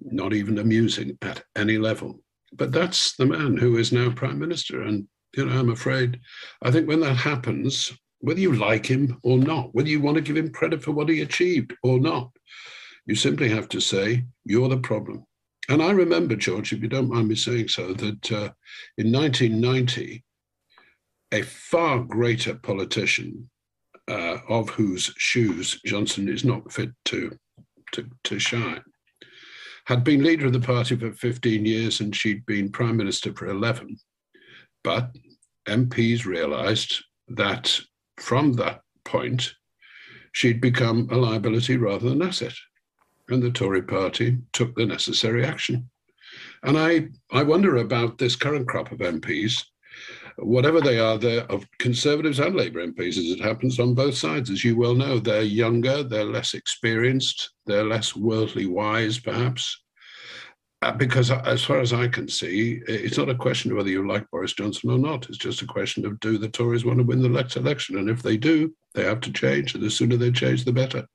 not 0.00 0.32
even 0.32 0.58
amusing 0.58 1.16
at 1.22 1.44
any 1.56 1.78
level 1.78 2.21
but 2.52 2.72
that's 2.72 3.16
the 3.16 3.26
man 3.26 3.56
who 3.56 3.76
is 3.78 3.92
now 3.92 4.10
prime 4.10 4.38
minister. 4.38 4.82
And, 4.82 5.06
you 5.36 5.46
know, 5.46 5.58
I'm 5.58 5.70
afraid, 5.70 6.20
I 6.62 6.70
think 6.70 6.86
when 6.86 7.00
that 7.00 7.16
happens, 7.16 7.92
whether 8.20 8.40
you 8.40 8.52
like 8.52 8.86
him 8.86 9.18
or 9.22 9.38
not, 9.38 9.74
whether 9.74 9.88
you 9.88 10.00
want 10.00 10.16
to 10.16 10.22
give 10.22 10.36
him 10.36 10.52
credit 10.52 10.82
for 10.82 10.92
what 10.92 11.08
he 11.08 11.22
achieved 11.22 11.74
or 11.82 11.98
not, 11.98 12.30
you 13.06 13.14
simply 13.14 13.48
have 13.48 13.68
to 13.70 13.80
say, 13.80 14.24
you're 14.44 14.68
the 14.68 14.78
problem. 14.78 15.24
And 15.68 15.82
I 15.82 15.90
remember, 15.90 16.36
George, 16.36 16.72
if 16.72 16.82
you 16.82 16.88
don't 16.88 17.10
mind 17.10 17.28
me 17.28 17.34
saying 17.34 17.68
so, 17.68 17.94
that 17.94 18.32
uh, 18.32 18.50
in 18.98 19.10
1990, 19.12 20.24
a 21.32 21.42
far 21.42 22.00
greater 22.00 22.54
politician 22.54 23.48
uh, 24.08 24.38
of 24.48 24.68
whose 24.70 25.14
shoes 25.16 25.80
Johnson 25.86 26.28
is 26.28 26.44
not 26.44 26.70
fit 26.70 26.90
to, 27.06 27.36
to, 27.92 28.06
to 28.24 28.38
shine 28.38 28.82
had 29.86 30.04
been 30.04 30.22
leader 30.22 30.46
of 30.46 30.52
the 30.52 30.60
party 30.60 30.96
for 30.96 31.12
15 31.12 31.64
years 31.64 32.00
and 32.00 32.14
she'd 32.14 32.46
been 32.46 32.70
prime 32.70 32.96
minister 32.96 33.32
for 33.34 33.46
11. 33.46 33.98
But 34.84 35.16
MPs 35.68 36.24
realized 36.24 37.04
that 37.28 37.80
from 38.18 38.52
that 38.54 38.82
point, 39.04 39.54
she'd 40.32 40.60
become 40.60 41.08
a 41.10 41.16
liability 41.16 41.76
rather 41.76 42.08
than 42.08 42.22
an 42.22 42.28
asset. 42.28 42.54
And 43.28 43.42
the 43.42 43.50
Tory 43.50 43.82
party 43.82 44.38
took 44.52 44.74
the 44.74 44.86
necessary 44.86 45.44
action. 45.44 45.88
And 46.62 46.78
I, 46.78 47.08
I 47.30 47.42
wonder 47.42 47.76
about 47.76 48.18
this 48.18 48.36
current 48.36 48.68
crop 48.68 48.92
of 48.92 48.98
MPs, 48.98 49.64
whatever 50.36 50.80
they 50.80 50.98
are, 50.98 51.18
they're 51.18 51.44
of 51.50 51.66
Conservatives 51.78 52.38
and 52.38 52.54
Labour 52.54 52.86
MPs, 52.86 53.18
as 53.18 53.30
it 53.30 53.40
happens 53.40 53.78
on 53.78 53.94
both 53.94 54.14
sides. 54.14 54.50
As 54.50 54.64
you 54.64 54.76
well 54.76 54.94
know, 54.94 55.18
they're 55.18 55.42
younger, 55.42 56.02
they're 56.02 56.24
less 56.24 56.54
experienced, 56.54 57.50
they're 57.66 57.84
less 57.84 58.16
worldly 58.16 58.66
wise, 58.66 59.18
perhaps. 59.18 59.82
Uh, 60.82 60.90
because 60.90 61.30
as 61.30 61.62
far 61.62 61.78
as 61.78 61.92
I 61.92 62.08
can 62.08 62.26
see, 62.28 62.82
it's 62.88 63.16
not 63.16 63.28
a 63.28 63.36
question 63.36 63.70
of 63.70 63.76
whether 63.76 63.88
you 63.88 64.06
like 64.06 64.28
Boris 64.32 64.52
Johnson 64.52 64.90
or 64.90 64.98
not. 64.98 65.28
It's 65.28 65.38
just 65.38 65.62
a 65.62 65.66
question 65.66 66.04
of 66.04 66.18
do 66.18 66.38
the 66.38 66.48
Tories 66.48 66.84
want 66.84 66.98
to 66.98 67.04
win 67.04 67.22
the 67.22 67.28
next 67.28 67.56
election? 67.56 67.98
And 67.98 68.10
if 68.10 68.20
they 68.20 68.36
do, 68.36 68.74
they 68.94 69.04
have 69.04 69.20
to 69.20 69.32
change. 69.32 69.74
And 69.74 69.82
the 69.82 69.90
sooner 69.90 70.16
they 70.16 70.32
change, 70.32 70.64
the 70.64 70.72
better. 70.72 71.06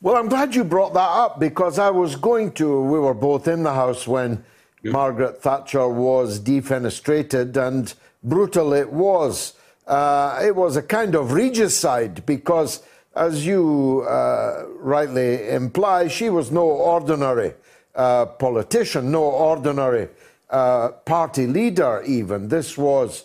Well, 0.00 0.16
I'm 0.16 0.28
glad 0.28 0.54
you 0.54 0.62
brought 0.62 0.94
that 0.94 1.00
up 1.00 1.40
because 1.40 1.80
I 1.80 1.90
was 1.90 2.14
going 2.14 2.52
to. 2.52 2.80
We 2.80 3.00
were 3.00 3.14
both 3.14 3.48
in 3.48 3.64
the 3.64 3.74
house 3.74 4.06
when 4.06 4.44
Margaret 4.84 5.42
Thatcher 5.42 5.88
was 5.88 6.40
defenestrated, 6.40 7.56
and 7.56 7.92
brutal 8.22 8.72
it 8.72 8.92
was. 8.92 9.54
Uh, 9.86 10.40
it 10.42 10.54
was 10.54 10.76
a 10.76 10.82
kind 10.82 11.14
of 11.14 11.32
regicide 11.32 12.24
because, 12.24 12.82
as 13.16 13.44
you 13.44 14.06
uh, 14.08 14.64
rightly 14.76 15.48
imply, 15.48 16.08
she 16.08 16.30
was 16.30 16.50
no 16.50 16.62
ordinary 16.62 17.54
uh, 17.94 18.26
politician, 18.26 19.10
no 19.10 19.24
ordinary 19.24 20.08
uh, 20.50 20.88
party 21.04 21.46
leader, 21.46 22.02
even. 22.06 22.48
This 22.48 22.78
was 22.78 23.24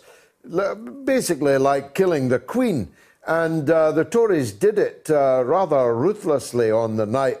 basically 1.04 1.58
like 1.58 1.94
killing 1.94 2.28
the 2.28 2.38
Queen. 2.38 2.88
And 3.26 3.68
uh, 3.70 3.92
the 3.92 4.04
Tories 4.04 4.52
did 4.52 4.78
it 4.78 5.10
uh, 5.10 5.42
rather 5.44 5.94
ruthlessly 5.94 6.70
on 6.70 6.96
the 6.96 7.06
night 7.06 7.38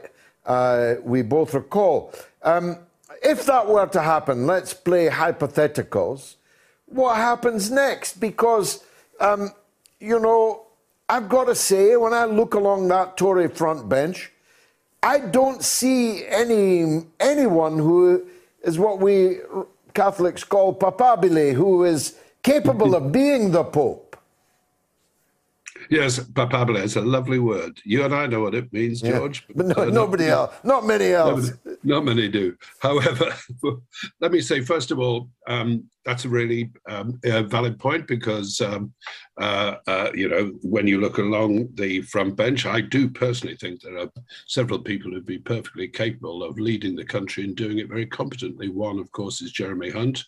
we 1.02 1.22
both 1.22 1.54
recall. 1.54 2.12
Um, 2.42 2.78
if 3.22 3.44
that 3.46 3.66
were 3.66 3.86
to 3.86 4.00
happen, 4.00 4.46
let's 4.46 4.72
play 4.72 5.08
hypotheticals. 5.08 6.36
What 6.90 7.16
happens 7.16 7.70
next? 7.70 8.20
Because, 8.20 8.84
um, 9.20 9.50
you 10.00 10.18
know, 10.18 10.66
I've 11.08 11.28
got 11.28 11.44
to 11.44 11.54
say, 11.54 11.96
when 11.96 12.12
I 12.12 12.24
look 12.24 12.54
along 12.54 12.88
that 12.88 13.16
Tory 13.16 13.48
front 13.48 13.88
bench, 13.88 14.32
I 15.02 15.18
don't 15.18 15.62
see 15.62 16.26
any 16.26 17.06
anyone 17.20 17.78
who 17.78 18.26
is 18.62 18.78
what 18.78 19.00
we 19.00 19.38
Catholics 19.94 20.44
call 20.44 20.74
papabile, 20.74 21.54
who 21.54 21.84
is 21.84 22.16
capable 22.42 22.94
of 22.94 23.12
being 23.12 23.52
the 23.52 23.64
Pope. 23.64 24.16
Yes, 25.90 26.18
papabile 26.18 26.82
is 26.82 26.96
a 26.96 27.00
lovely 27.00 27.38
word. 27.38 27.80
You 27.84 28.04
and 28.04 28.14
I 28.14 28.26
know 28.26 28.40
what 28.40 28.54
it 28.54 28.72
means, 28.72 29.00
Yeah. 29.00 29.18
George. 29.18 29.46
But 29.54 29.66
no, 29.66 29.74
uh, 29.82 29.84
nobody 29.86 30.26
not, 30.26 30.32
else, 30.32 30.54
not 30.64 30.86
many 30.86 31.12
else. 31.12 31.52
Not, 31.64 31.84
not 31.84 32.04
many 32.04 32.28
do. 32.28 32.56
However, 32.80 33.34
let 34.20 34.32
me 34.32 34.40
say, 34.40 34.60
first 34.60 34.90
of 34.90 34.98
all, 34.98 35.30
um, 35.46 35.88
that's 36.08 36.24
a 36.24 36.28
really 36.28 36.70
um, 36.88 37.20
a 37.22 37.42
valid 37.42 37.78
point 37.78 38.06
because, 38.06 38.62
um, 38.62 38.94
uh, 39.38 39.74
uh, 39.86 40.10
you 40.14 40.26
know, 40.26 40.52
when 40.62 40.86
you 40.86 41.00
look 41.00 41.18
along 41.18 41.68
the 41.74 42.00
front 42.00 42.34
bench, 42.34 42.64
I 42.64 42.80
do 42.80 43.10
personally 43.10 43.56
think 43.56 43.82
there 43.82 43.98
are 43.98 44.10
several 44.46 44.78
people 44.78 45.10
who'd 45.10 45.26
be 45.26 45.38
perfectly 45.38 45.86
capable 45.86 46.42
of 46.42 46.58
leading 46.58 46.96
the 46.96 47.04
country 47.04 47.44
and 47.44 47.54
doing 47.54 47.78
it 47.78 47.88
very 47.88 48.06
competently. 48.06 48.70
One, 48.70 48.98
of 48.98 49.12
course, 49.12 49.42
is 49.42 49.52
Jeremy 49.52 49.90
Hunt, 49.90 50.24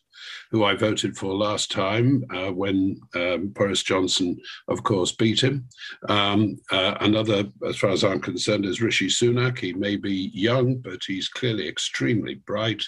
who 0.50 0.64
I 0.64 0.74
voted 0.74 1.16
for 1.16 1.32
last 1.32 1.70
time 1.70 2.24
uh, 2.30 2.50
when 2.52 3.00
um, 3.14 3.48
Boris 3.48 3.82
Johnson, 3.82 4.38
of 4.68 4.82
course, 4.82 5.12
beat 5.12 5.42
him. 5.42 5.66
Um, 6.10 6.58
uh, 6.70 6.96
another, 7.00 7.44
as 7.66 7.76
far 7.76 7.90
as 7.90 8.04
I'm 8.04 8.20
concerned, 8.20 8.66
is 8.66 8.82
Rishi 8.82 9.08
Sunak. 9.08 9.58
He 9.58 9.72
may 9.72 9.96
be 9.96 10.30
young, 10.34 10.76
but 10.76 11.02
he's 11.06 11.28
clearly 11.28 11.66
extremely 11.66 12.34
bright. 12.34 12.82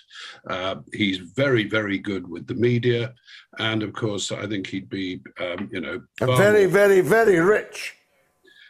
Uh, 0.50 0.76
he's 0.92 1.18
very, 1.18 1.66
very 1.66 1.96
good 1.96 2.28
with 2.28 2.46
the 2.46 2.54
media. 2.54 2.81
And 3.58 3.82
of 3.82 3.92
course, 3.92 4.32
I 4.32 4.46
think 4.46 4.66
he'd 4.66 4.88
be, 4.88 5.20
um, 5.40 5.68
you 5.72 5.80
know, 5.80 6.02
very, 6.20 6.62
more- 6.66 6.72
very, 6.72 7.00
very 7.00 7.38
rich. 7.40 7.94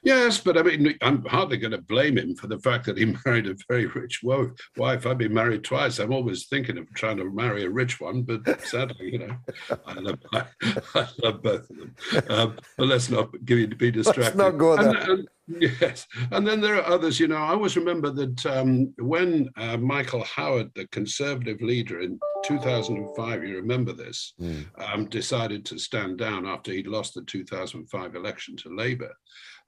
Yes, 0.04 0.38
but 0.40 0.58
I 0.58 0.62
mean, 0.62 0.96
I'm 1.00 1.24
hardly 1.26 1.56
going 1.58 1.70
to 1.72 1.80
blame 1.80 2.18
him 2.18 2.34
for 2.34 2.48
the 2.48 2.58
fact 2.58 2.86
that 2.86 2.98
he 2.98 3.04
married 3.24 3.46
a 3.46 3.54
very 3.68 3.86
rich 3.86 4.20
wife. 4.24 5.06
I've 5.06 5.18
been 5.18 5.32
married 5.32 5.62
twice. 5.62 6.00
I'm 6.00 6.12
always 6.12 6.46
thinking 6.46 6.76
of 6.78 6.92
trying 6.94 7.18
to 7.18 7.30
marry 7.30 7.64
a 7.64 7.70
rich 7.70 8.00
one, 8.00 8.22
but 8.22 8.60
sadly, 8.62 9.12
you 9.12 9.18
know, 9.20 9.36
I 9.86 9.94
love, 9.94 10.18
I, 10.32 10.44
I 10.96 11.08
love 11.22 11.42
both 11.42 11.70
of 11.70 11.76
them. 11.76 11.94
Um, 12.28 12.58
but 12.76 12.88
let's 12.88 13.10
not 13.10 13.30
give 13.44 13.58
you 13.58 13.68
to 13.68 13.76
be 13.76 13.90
distracted. 13.92 14.36
not 14.36 14.58
go 14.58 14.74
And- 14.74 14.96
there. 14.96 15.10
And, 15.12 15.28
Yes, 15.58 16.06
and 16.30 16.46
then 16.46 16.60
there 16.60 16.76
are 16.76 16.86
others. 16.86 17.18
You 17.18 17.26
know, 17.26 17.36
I 17.36 17.48
always 17.50 17.76
remember 17.76 18.10
that 18.12 18.46
um, 18.46 18.94
when 18.98 19.50
uh, 19.56 19.76
Michael 19.76 20.22
Howard, 20.22 20.70
the 20.76 20.86
Conservative 20.86 21.60
leader 21.60 22.00
in 22.00 22.18
2005, 22.44 23.44
you 23.44 23.56
remember 23.56 23.92
this, 23.92 24.34
Mm. 24.40 24.64
um, 24.80 25.08
decided 25.08 25.64
to 25.66 25.78
stand 25.78 26.18
down 26.18 26.46
after 26.46 26.72
he'd 26.72 26.86
lost 26.86 27.14
the 27.14 27.22
2005 27.22 28.14
election 28.14 28.56
to 28.58 28.74
Labour. 28.74 29.12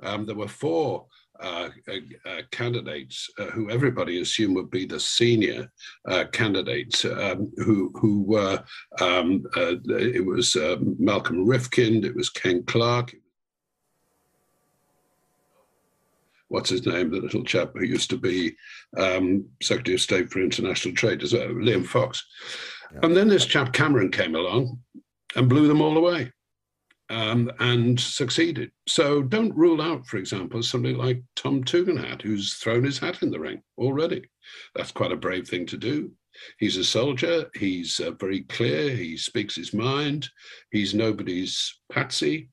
Um, 0.03 0.27
there 0.27 0.37
were 0.37 0.49
four 0.49 1.07
uh, 1.41 1.69
uh, 1.89 2.29
uh, 2.31 2.43
candidates 2.51 3.29
uh, 3.39 3.47
who 3.47 3.71
everybody 3.71 4.21
assumed 4.21 4.57
would 4.57 4.71
be 4.71 4.87
the 4.87 5.01
senior 5.01 5.71
uh, 6.09 6.25
candidates, 6.33 7.05
um, 7.05 7.51
who 7.57 7.93
who 8.01 8.23
were 8.23 8.63
um, 9.01 9.45
uh, 9.57 9.75
it 9.89 10.25
was 10.25 10.55
uh, 10.57 10.77
Malcolm 10.99 11.47
Rifkind, 11.47 12.05
it 12.05 12.15
was 12.15 12.31
Ken 12.31 12.63
Clarke, 12.65 13.15
what's 16.49 16.71
his 16.71 16.87
name, 16.87 17.11
the 17.11 17.21
little 17.21 17.45
chap 17.45 17.73
who 17.75 17.85
used 17.85 18.11
to 18.11 18.17
be 18.17 18.55
um, 18.97 19.45
Secretary 19.63 19.95
of 19.95 20.01
State 20.01 20.31
for 20.31 20.41
International 20.41 20.95
Trade, 20.95 21.23
as 21.23 21.33
well, 21.33 21.49
Liam 21.49 21.85
Fox. 21.85 22.25
And 23.03 23.17
then 23.17 23.27
this 23.27 23.45
chap 23.45 23.73
Cameron 23.73 24.13
came 24.13 24.37
along 24.37 24.79
and 25.35 25.49
blew 25.49 25.67
them 25.67 25.81
all 25.81 25.97
away 25.99 26.31
um, 27.15 27.51
and 27.61 27.99
succeeded. 27.99 28.71
So 28.89 29.23
don't 29.23 29.57
rule 29.57 29.81
out, 29.81 30.07
for 30.07 30.17
example, 30.17 30.63
somebody 30.63 30.95
like 30.95 31.23
Tom 31.37 31.63
Tugendhat, 31.63 32.23
who's 32.23 32.55
thrown 32.55 32.85
his 32.85 32.99
hat 32.99 33.23
in 33.23 33.31
the 33.31 33.39
ring 33.39 33.63
already. 33.79 34.29
That's 34.75 34.93
quite 34.93 35.13
a 35.13 35.17
brave 35.17 35.47
thing 35.49 35.67
to 35.67 35.77
do. 35.77 36.11
He's 36.59 36.77
a 36.77 36.85
soldier. 36.85 37.49
He's 37.55 38.01
uh, 38.01 38.11
very 38.13 38.41
clear. 38.43 38.91
He 38.91 39.17
speaks 39.17 39.55
his 39.55 39.73
mind. 39.73 40.29
He's 40.73 40.93
nobody's 40.93 41.79
patsy. 41.93 42.49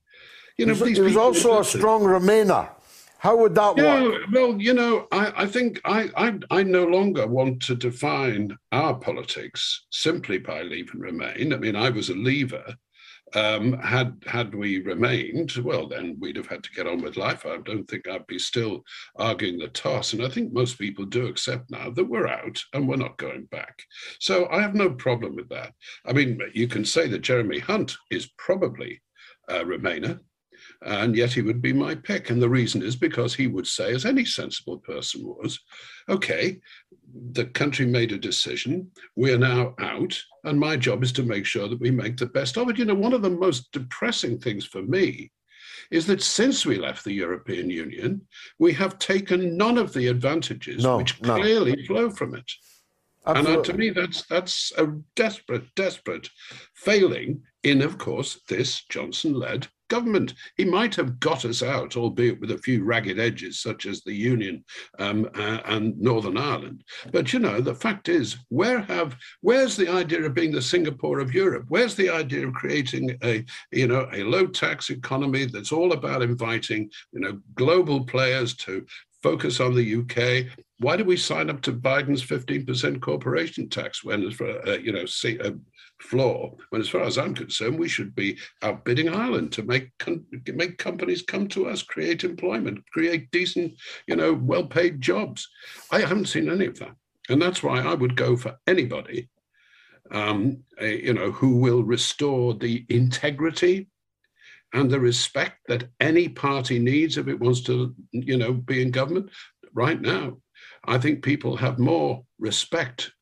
You 0.56 0.66
know, 0.66 0.74
he 0.74 0.80
was, 0.80 0.88
these 0.88 0.96
he 0.98 1.02
was 1.02 1.12
people- 1.12 1.22
also 1.22 1.60
a 1.60 1.64
strong 1.64 2.02
Remainer. 2.02 2.70
How 3.18 3.36
would 3.36 3.54
that 3.54 3.76
yeah, 3.76 4.02
work? 4.02 4.22
well, 4.32 4.60
you 4.60 4.74
know, 4.74 5.06
I, 5.12 5.44
I 5.44 5.46
think 5.46 5.80
I, 5.84 6.10
I 6.16 6.38
I 6.50 6.62
no 6.64 6.84
longer 6.84 7.24
want 7.24 7.62
to 7.62 7.76
define 7.76 8.56
our 8.72 8.96
politics 8.96 9.86
simply 9.90 10.38
by 10.38 10.62
leave 10.62 10.90
and 10.92 11.00
remain. 11.00 11.52
I 11.52 11.56
mean, 11.56 11.76
I 11.76 11.90
was 11.90 12.10
a 12.10 12.14
leaver. 12.14 12.74
Um, 13.34 13.74
had 13.78 14.22
had 14.26 14.54
we 14.54 14.82
remained, 14.82 15.52
well, 15.64 15.88
then 15.88 16.16
we'd 16.20 16.36
have 16.36 16.48
had 16.48 16.62
to 16.64 16.72
get 16.72 16.86
on 16.86 17.02
with 17.02 17.16
life. 17.16 17.46
I 17.46 17.58
don't 17.58 17.88
think 17.88 18.06
I'd 18.06 18.26
be 18.26 18.38
still 18.38 18.82
arguing 19.16 19.58
the 19.58 19.68
toss. 19.68 20.12
And 20.12 20.22
I 20.22 20.28
think 20.28 20.52
most 20.52 20.78
people 20.78 21.04
do 21.04 21.26
accept 21.26 21.70
now 21.70 21.90
that 21.90 22.04
we're 22.04 22.26
out 22.28 22.62
and 22.74 22.86
we're 22.86 22.96
not 22.96 23.18
going 23.18 23.44
back. 23.46 23.82
So 24.20 24.48
I 24.50 24.60
have 24.60 24.74
no 24.74 24.90
problem 24.90 25.36
with 25.36 25.48
that. 25.48 25.72
I 26.06 26.12
mean, 26.12 26.40
you 26.52 26.68
can 26.68 26.84
say 26.84 27.08
that 27.08 27.22
Jeremy 27.22 27.58
Hunt 27.58 27.96
is 28.10 28.30
probably 28.36 29.00
a 29.48 29.64
Remainer 29.64 30.20
and 30.84 31.16
yet 31.16 31.32
he 31.32 31.42
would 31.42 31.62
be 31.62 31.72
my 31.72 31.94
pick. 31.94 32.30
And 32.30 32.40
the 32.40 32.48
reason 32.48 32.82
is 32.82 32.96
because 32.96 33.34
he 33.34 33.46
would 33.46 33.66
say, 33.66 33.94
as 33.94 34.04
any 34.04 34.24
sensible 34.24 34.78
person 34.78 35.24
was, 35.24 35.58
okay, 36.08 36.60
the 37.32 37.46
country 37.46 37.86
made 37.86 38.12
a 38.12 38.18
decision, 38.18 38.90
we 39.16 39.32
are 39.32 39.38
now 39.38 39.74
out, 39.78 40.20
and 40.44 40.58
my 40.58 40.76
job 40.76 41.02
is 41.02 41.12
to 41.12 41.22
make 41.22 41.46
sure 41.46 41.68
that 41.68 41.80
we 41.80 41.90
make 41.90 42.16
the 42.16 42.26
best 42.26 42.56
of 42.56 42.68
it. 42.68 42.78
You 42.78 42.84
know, 42.84 42.94
one 42.94 43.12
of 43.12 43.22
the 43.22 43.30
most 43.30 43.70
depressing 43.72 44.38
things 44.38 44.64
for 44.64 44.82
me 44.82 45.30
is 45.90 46.06
that 46.06 46.22
since 46.22 46.64
we 46.64 46.76
left 46.78 47.04
the 47.04 47.12
European 47.12 47.68
Union, 47.68 48.22
we 48.58 48.72
have 48.72 48.98
taken 48.98 49.56
none 49.56 49.76
of 49.76 49.92
the 49.92 50.08
advantages 50.08 50.82
No, 50.82 50.96
which 50.96 51.20
no. 51.20 51.36
clearly 51.36 51.84
flow 51.86 52.10
from 52.10 52.34
it. 52.34 52.50
And 53.26 53.46
uh, 53.46 53.62
to 53.62 53.74
me, 53.74 53.90
that's 53.90 54.26
that's 54.26 54.72
a 54.78 54.86
desperate, 55.14 55.72
desperate 55.76 56.28
failing 56.74 57.42
in, 57.62 57.82
of 57.82 57.96
course, 57.98 58.40
this 58.48 58.84
Johnson-led 58.88 59.68
government. 59.92 60.32
He 60.56 60.64
might 60.64 60.94
have 60.94 61.20
got 61.20 61.44
us 61.44 61.62
out, 61.62 61.98
albeit 61.98 62.40
with 62.40 62.50
a 62.52 62.62
few 62.66 62.82
ragged 62.82 63.20
edges, 63.20 63.60
such 63.60 63.84
as 63.84 64.00
the 64.00 64.14
Union 64.14 64.64
um, 64.98 65.28
uh, 65.34 65.60
and 65.66 65.98
Northern 66.00 66.38
Ireland. 66.38 66.82
But 67.12 67.34
you 67.34 67.40
know, 67.40 67.60
the 67.60 67.74
fact 67.74 68.08
is, 68.08 68.38
where 68.48 68.80
have 68.80 69.16
where's 69.42 69.76
the 69.76 69.88
idea 69.88 70.22
of 70.22 70.32
being 70.32 70.52
the 70.52 70.62
Singapore 70.62 71.20
of 71.20 71.34
Europe? 71.34 71.66
Where's 71.68 71.94
the 71.94 72.08
idea 72.08 72.46
of 72.46 72.54
creating 72.54 73.18
a 73.22 73.44
you 73.70 73.86
know 73.86 74.08
a 74.12 74.22
low 74.24 74.46
tax 74.46 74.88
economy 74.88 75.44
that's 75.44 75.72
all 75.72 75.92
about 75.92 76.22
inviting 76.22 76.90
you 77.12 77.20
know 77.20 77.38
global 77.54 78.04
players 78.06 78.54
to 78.64 78.86
focus 79.22 79.60
on 79.60 79.74
the 79.74 79.88
UK. 80.00 80.46
Why 80.78 80.96
do 80.96 81.04
we 81.04 81.16
sign 81.16 81.48
up 81.48 81.62
to 81.62 81.72
Biden's 81.72 82.24
15% 82.24 83.00
corporation 83.00 83.68
tax 83.68 84.02
when, 84.02 84.20
uh, 84.40 84.72
you 84.78 84.92
know, 84.92 85.06
see, 85.06 85.38
uh, 85.38 85.52
floor? 86.02 86.56
When, 86.70 86.80
as 86.80 86.88
far 86.88 87.02
as 87.02 87.16
I'm 87.16 87.34
concerned, 87.34 87.78
we 87.78 87.88
should 87.88 88.14
be 88.14 88.38
outbidding 88.62 89.08
Ireland 89.08 89.52
to 89.52 89.62
make 89.62 89.90
com- 89.98 90.26
make 90.46 90.78
companies 90.78 91.22
come 91.22 91.48
to 91.48 91.68
us, 91.68 91.82
create 91.82 92.24
employment, 92.24 92.84
create 92.92 93.30
decent, 93.30 93.74
you 94.06 94.16
know, 94.16 94.32
well-paid 94.34 95.00
jobs. 95.00 95.48
I 95.90 96.00
haven't 96.00 96.26
seen 96.26 96.50
any 96.50 96.66
of 96.66 96.78
that, 96.78 96.94
and 97.28 97.40
that's 97.40 97.62
why 97.62 97.80
I 97.80 97.94
would 97.94 98.16
go 98.16 98.36
for 98.36 98.58
anybody, 98.66 99.30
um, 100.10 100.64
uh, 100.80 100.84
you 100.84 101.14
know, 101.14 101.30
who 101.30 101.56
will 101.56 101.82
restore 101.82 102.54
the 102.54 102.84
integrity 102.88 103.88
and 104.74 104.90
the 104.90 105.00
respect 105.00 105.58
that 105.68 105.88
any 106.00 106.28
party 106.28 106.78
needs 106.78 107.18
if 107.18 107.28
it 107.28 107.40
wants 107.40 107.60
to, 107.62 107.94
you 108.12 108.38
know, 108.38 108.52
be 108.52 108.82
in 108.82 108.90
government. 108.90 109.30
Right 109.74 110.00
now, 110.00 110.38
I 110.84 110.98
think 110.98 111.22
people 111.22 111.56
have 111.56 111.78
more 111.78 112.24
respect 112.38 113.12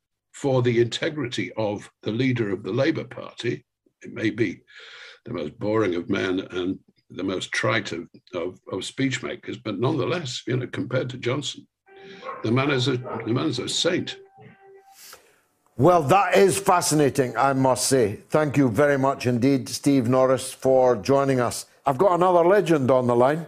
for 0.40 0.62
the 0.62 0.80
integrity 0.80 1.52
of 1.58 1.90
the 2.00 2.10
leader 2.10 2.50
of 2.50 2.62
the 2.62 2.72
Labour 2.72 3.04
Party. 3.04 3.62
It 4.00 4.14
may 4.14 4.30
be 4.30 4.62
the 5.26 5.34
most 5.34 5.58
boring 5.58 5.94
of 5.96 6.08
men 6.08 6.40
and 6.52 6.78
the 7.10 7.22
most 7.22 7.52
trite 7.52 7.92
of, 7.92 8.08
of, 8.34 8.58
of 8.72 8.90
but 9.62 9.78
nonetheless, 9.78 10.42
you 10.46 10.56
know, 10.56 10.66
compared 10.68 11.10
to 11.10 11.18
Johnson, 11.18 11.66
the 12.42 12.50
man 12.50 12.70
is 12.70 12.88
a 12.88 12.96
the 13.26 13.34
man 13.34 13.48
is 13.48 13.58
a 13.58 13.68
saint. 13.68 14.16
Well, 15.76 16.02
that 16.04 16.36
is 16.36 16.58
fascinating, 16.58 17.36
I 17.36 17.52
must 17.52 17.86
say. 17.88 18.20
Thank 18.30 18.56
you 18.56 18.70
very 18.70 18.96
much 18.98 19.26
indeed, 19.26 19.68
Steve 19.68 20.08
Norris, 20.08 20.54
for 20.54 20.96
joining 20.96 21.40
us. 21.40 21.66
I've 21.84 21.98
got 21.98 22.14
another 22.14 22.48
legend 22.48 22.90
on 22.90 23.06
the 23.06 23.16
line. 23.16 23.44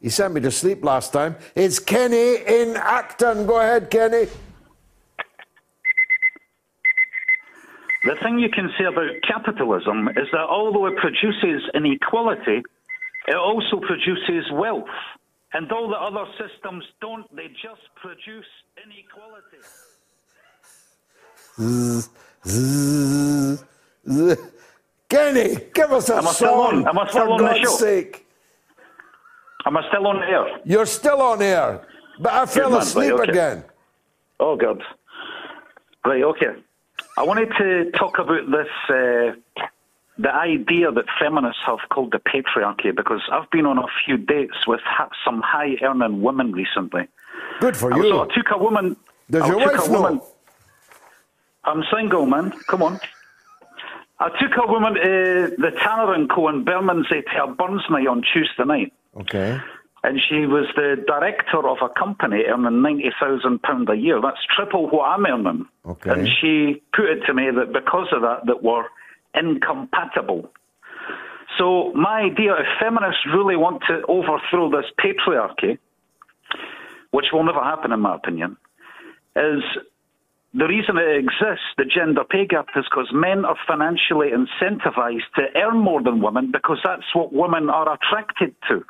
He 0.00 0.08
sent 0.08 0.32
me 0.32 0.40
to 0.40 0.50
sleep 0.50 0.84
last 0.84 1.12
time. 1.12 1.36
It's 1.54 1.78
Kenny 1.78 2.36
in 2.46 2.76
Acton. 2.76 3.46
Go 3.46 3.60
ahead, 3.60 3.90
Kenny. 3.90 4.26
The 8.04 8.16
thing 8.22 8.38
you 8.38 8.50
can 8.50 8.70
say 8.78 8.84
about 8.84 9.08
capitalism 9.26 10.08
is 10.08 10.28
that 10.32 10.46
although 10.48 10.86
it 10.86 10.96
produces 10.98 11.62
inequality, 11.74 12.62
it 13.28 13.34
also 13.34 13.80
produces 13.80 14.50
wealth. 14.52 14.84
And 15.54 15.70
all 15.72 15.88
the 15.88 15.96
other 15.96 16.26
systems 16.38 16.84
don't, 17.00 17.24
they 17.34 17.46
just 17.62 17.80
produce 17.96 18.44
inequality. 18.84 19.62
Kenny, 25.08 25.56
give 25.72 25.92
us 25.92 26.08
a 26.10 26.16
Am 26.16 26.26
I 26.28 26.32
still 26.32 26.48
song, 26.48 26.84
on? 26.84 26.88
Am 26.88 26.98
I 26.98 27.08
still 27.08 27.26
for 27.26 27.30
on 27.32 27.38
the 27.38 27.44
God's 27.44 27.60
show? 27.60 27.76
sake. 27.76 28.26
Am 29.66 29.76
I 29.76 29.88
still 29.88 30.06
on 30.06 30.22
air? 30.22 30.44
You're 30.64 30.86
still 30.86 31.22
on 31.22 31.40
air, 31.40 31.86
but 32.18 32.32
I 32.32 32.46
fell 32.46 32.76
asleep 32.76 33.12
right, 33.12 33.20
okay. 33.20 33.30
again. 33.30 33.64
Oh, 34.40 34.56
God. 34.56 34.82
Right, 36.04 36.22
okay. 36.22 36.60
I 37.16 37.22
wanted 37.22 37.50
to 37.58 37.90
talk 37.92 38.18
about 38.18 38.50
this, 38.50 38.68
uh, 38.88 39.62
the 40.18 40.34
idea 40.34 40.90
that 40.90 41.04
feminists 41.20 41.62
have 41.66 41.78
called 41.90 42.12
the 42.12 42.18
patriarchy, 42.18 42.94
because 42.94 43.22
I've 43.30 43.50
been 43.50 43.66
on 43.66 43.78
a 43.78 43.86
few 44.04 44.16
dates 44.16 44.66
with 44.66 44.80
ha- 44.84 45.10
some 45.24 45.40
high 45.42 45.76
earning 45.82 46.22
women 46.22 46.52
recently. 46.52 47.08
Good 47.60 47.76
for 47.76 47.94
you. 47.94 48.02
So 48.10 48.22
I 48.22 48.34
took 48.34 48.46
a 48.50 48.58
woman. 48.58 48.96
Does 49.30 49.42
I 49.42 49.46
your 49.48 49.58
wife 49.58 49.86
a 49.86 49.90
woman, 49.90 50.16
know? 50.16 50.26
I'm 51.64 51.84
single, 51.94 52.26
man. 52.26 52.52
Come 52.68 52.82
on. 52.82 53.00
I 54.20 54.28
took 54.40 54.52
a 54.56 54.66
woman 54.70 54.94
to 54.94 55.54
the 55.58 55.70
Tanner 55.82 56.12
and 56.14 56.30
Co 56.30 56.48
in 56.48 56.64
Bermondsey 56.64 57.22
to 57.22 57.44
a 57.44 57.46
Burns 57.48 57.82
night 57.90 58.06
on 58.06 58.22
Tuesday 58.32 58.64
night. 58.64 58.92
Okay. 59.20 59.60
And 60.04 60.20
she 60.20 60.44
was 60.44 60.66
the 60.76 61.02
director 61.06 61.66
of 61.66 61.78
a 61.80 61.88
company 61.88 62.42
earning 62.46 62.82
ninety 62.82 63.10
thousand 63.18 63.62
pound 63.62 63.88
a 63.88 63.96
year. 63.96 64.20
That's 64.20 64.44
triple 64.54 64.90
what 64.90 65.04
I'm 65.04 65.24
earning. 65.24 65.66
Okay. 65.86 66.10
And 66.10 66.28
she 66.28 66.82
put 66.94 67.06
it 67.06 67.24
to 67.26 67.32
me 67.32 67.44
that 67.50 67.72
because 67.72 68.08
of 68.12 68.20
that, 68.20 68.44
that 68.44 68.62
we're 68.62 68.84
incompatible. 69.34 70.50
So 71.56 71.92
my 71.94 72.20
idea, 72.20 72.52
if 72.52 72.66
feminists 72.78 73.24
really 73.34 73.56
want 73.56 73.82
to 73.88 74.02
overthrow 74.06 74.70
this 74.70 74.90
patriarchy, 75.00 75.78
which 77.10 77.26
will 77.32 77.44
never 77.44 77.62
happen 77.62 77.90
in 77.90 78.00
my 78.00 78.14
opinion, 78.14 78.58
is 79.36 79.62
the 80.52 80.66
reason 80.66 80.98
it 80.98 81.16
exists, 81.16 81.64
the 81.78 81.86
gender 81.86 82.24
pay 82.28 82.44
gap, 82.44 82.66
is 82.76 82.84
because 82.90 83.08
men 83.14 83.46
are 83.46 83.56
financially 83.66 84.28
incentivized 84.28 85.32
to 85.36 85.44
earn 85.56 85.78
more 85.78 86.02
than 86.02 86.20
women 86.20 86.50
because 86.52 86.78
that's 86.84 87.14
what 87.14 87.32
women 87.32 87.70
are 87.70 87.88
attracted 87.90 88.54
to. 88.68 88.84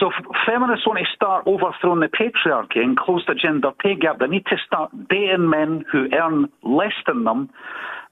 So 0.00 0.08
if 0.10 0.14
feminists 0.46 0.86
want 0.86 0.98
to 1.00 1.06
start 1.14 1.46
overthrowing 1.46 2.00
the 2.00 2.08
patriarchy 2.08 2.78
and 2.78 2.96
close 2.96 3.24
the 3.26 3.34
gender 3.34 3.70
pay 3.72 3.94
gap, 3.96 4.18
they 4.20 4.26
need 4.26 4.46
to 4.46 4.56
start 4.66 4.90
dating 5.08 5.50
men 5.50 5.84
who 5.90 6.08
earn 6.12 6.48
less 6.62 6.92
than 7.06 7.24
them, 7.24 7.50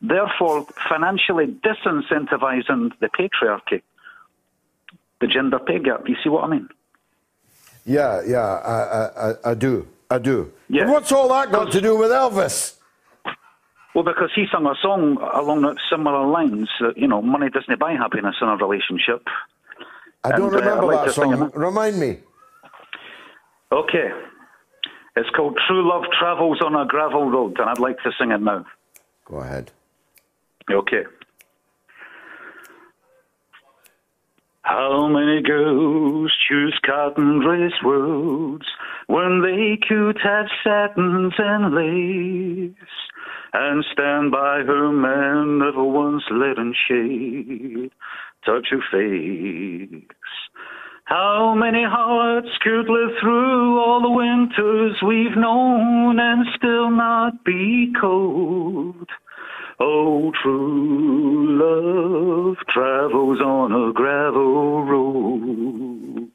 therefore 0.03 0.67
financially 0.89 1.47
disincentivizing 1.47 2.93
the 3.01 3.09
patriarchy. 3.09 3.83
The 5.21 5.27
gender 5.27 5.59
pay 5.59 5.79
gap, 5.79 6.09
you 6.09 6.17
see 6.23 6.29
what 6.29 6.45
I 6.45 6.49
mean? 6.49 6.69
Yeah, 7.85 8.21
yeah, 8.27 8.39
I, 8.39 9.31
I, 9.31 9.51
I- 9.51 9.55
do. 9.55 9.87
I 10.09 10.19
do. 10.19 10.53
Yeah. 10.69 10.85
But 10.85 10.93
what's 10.93 11.11
all 11.13 11.29
that 11.31 11.51
got 11.51 11.73
to 11.73 11.81
do 11.81 11.97
with 11.97 12.13
Elvis? 12.13 12.77
Well, 13.93 14.05
because 14.05 14.31
he 14.37 14.45
sung 14.53 14.67
a 14.67 14.75
song 14.81 15.17
along 15.35 15.77
similar 15.91 16.27
lines 16.27 16.69
that, 16.81 16.97
you 16.97 17.09
know, 17.09 17.23
money 17.23 17.49
doesn't 17.51 17.79
buy 17.81 17.95
happiness 17.95 18.37
in 18.41 18.47
a 18.47 18.57
relationship. 18.57 19.27
I 20.27 20.37
don't 20.37 20.53
uh, 20.53 20.59
remember 20.59 20.93
I'd 20.93 21.09
that 21.09 21.15
song. 21.15 21.51
Remind 21.55 22.01
me. 22.01 22.19
Okay. 23.71 24.09
It's 25.15 25.31
called 25.31 25.59
True 25.67 25.89
Love 25.89 26.05
Travels 26.19 26.59
on 26.65 26.75
a 26.75 26.85
Gravel 26.87 27.31
Road, 27.31 27.59
and 27.59 27.71
I'd 27.71 27.79
like 27.79 27.97
to 27.99 28.11
sing 28.19 28.33
it 28.33 28.41
now. 28.41 28.67
Go 29.25 29.37
ahead. 29.37 29.71
Okay. 30.71 31.05
How 34.63 35.07
many 35.07 35.43
girls 35.43 36.33
choose 36.49 36.77
cotton 36.85 37.41
dress 37.41 37.73
roads 37.85 38.67
when 39.07 39.43
they 39.43 39.79
could 39.89 40.19
have 40.25 40.47
satins 40.65 41.35
and 41.39 41.73
lace 41.73 42.75
and 43.53 43.85
stand 43.93 44.33
by 44.33 44.63
her 44.67 44.91
man 44.91 45.59
never 45.61 45.85
once 45.85 46.25
let 46.33 46.59
him 46.59 46.75
shade 46.89 47.93
touch 48.47 48.69
her 48.71 48.81
face? 48.93 50.03
How 51.05 51.55
many 51.55 51.85
hearts 51.85 52.49
could 52.63 52.89
live 52.89 53.13
through 53.21 53.79
all 53.79 54.01
the 54.01 54.11
winters 54.11 54.97
we've 55.07 55.37
known 55.37 56.19
and 56.19 56.47
still 56.57 56.91
not 56.91 57.45
be 57.45 57.93
cold? 58.01 59.09
Oh, 59.79 60.33
true 60.43 61.59
love 61.61 62.57
travels 62.73 63.41
on 63.41 63.73
a 63.73 63.93
gravel 63.93 64.85
road. 64.85 66.31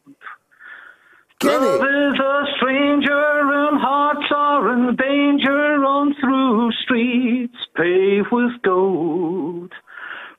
Love 1.43 1.81
is 1.81 2.19
a 2.19 2.43
stranger 2.57 3.41
and 3.67 3.81
hearts 3.81 4.31
are 4.35 4.73
in 4.73 4.95
danger 4.95 5.83
on 5.83 6.13
through 6.21 6.71
streets 6.83 7.57
paved 7.75 8.27
with 8.31 8.61
gold. 8.63 9.73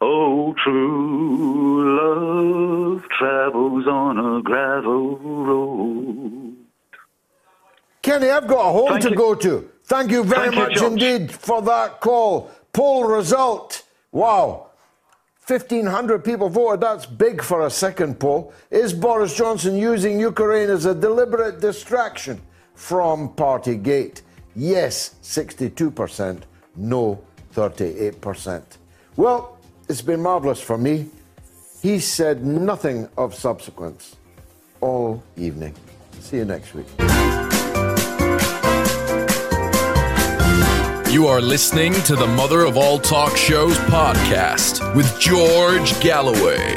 Oh, 0.05 0.53
true 0.65 1.97
love 1.97 3.09
travels 3.17 3.87
on 3.87 4.19
a 4.19 4.43
gravel 4.43 5.17
road. 5.19 6.57
Kenny, 8.03 8.29
I've 8.29 8.49
got 8.49 8.69
a 8.69 8.73
home 8.73 8.89
Thank 8.89 9.03
to 9.03 9.11
you. 9.11 9.15
go 9.17 9.35
to. 9.37 9.71
Thank 9.85 10.11
you 10.11 10.25
very 10.25 10.49
Thank 10.49 10.55
much 10.57 10.75
George. 10.75 10.93
indeed 10.95 11.31
for 11.31 11.63
that 11.63 12.01
call. 12.01 12.51
Poll 12.73 13.05
result. 13.05 13.85
Wow. 14.11 14.71
1,500 15.47 16.25
people 16.25 16.49
voted. 16.49 16.81
That's 16.81 17.07
big 17.07 17.41
for 17.41 17.65
a 17.67 17.71
second 17.71 18.19
poll. 18.19 18.53
Is 18.73 18.93
Boris 18.93 19.37
Johnson 19.37 19.77
using 19.77 20.19
Ukraine 20.19 20.71
as 20.71 20.85
a 20.85 20.97
deliberate 20.97 21.61
distraction 21.61 22.41
from 22.75 23.29
Partygate? 23.35 24.23
Yes, 24.57 25.15
62%. 25.23 26.43
No, 26.75 27.23
38%. 27.55 28.63
Well, 29.17 29.52
it's 29.89 30.03
been 30.03 30.21
marvellous 30.21 30.61
for 30.61 30.79
me. 30.79 31.09
He 31.83 31.99
said 31.99 32.45
nothing 32.45 33.09
of 33.17 33.35
subsequence 33.35 34.17
all 34.81 35.23
evening. 35.37 35.75
See 36.21 36.37
you 36.37 36.45
next 36.45 36.75
week. 36.75 36.87
You 41.13 41.27
are 41.27 41.41
listening 41.41 41.93
to 42.05 42.17
the 42.17 42.27
Mother 42.27 42.65
of 42.65 42.77
All 42.77 42.99
Talk 42.99 43.37
Shows 43.37 43.77
podcast 43.79 44.95
with 44.95 45.19
George 45.21 46.01
Galloway. 46.01 46.77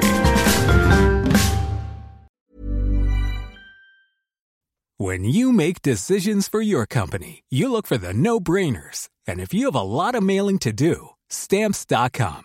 When 4.97 5.23
you 5.23 5.51
make 5.53 5.81
decisions 5.81 6.47
for 6.47 6.61
your 6.61 6.85
company, 6.85 7.43
you 7.49 7.71
look 7.71 7.85
for 7.85 7.97
the 7.97 8.13
no 8.13 8.39
brainers. 8.39 9.09
And 9.27 9.39
if 9.39 9.53
you 9.53 9.65
have 9.65 9.75
a 9.75 9.81
lot 9.81 10.15
of 10.15 10.23
mailing 10.23 10.57
to 10.59 10.73
do, 10.73 11.09
stamps.com 11.29 12.44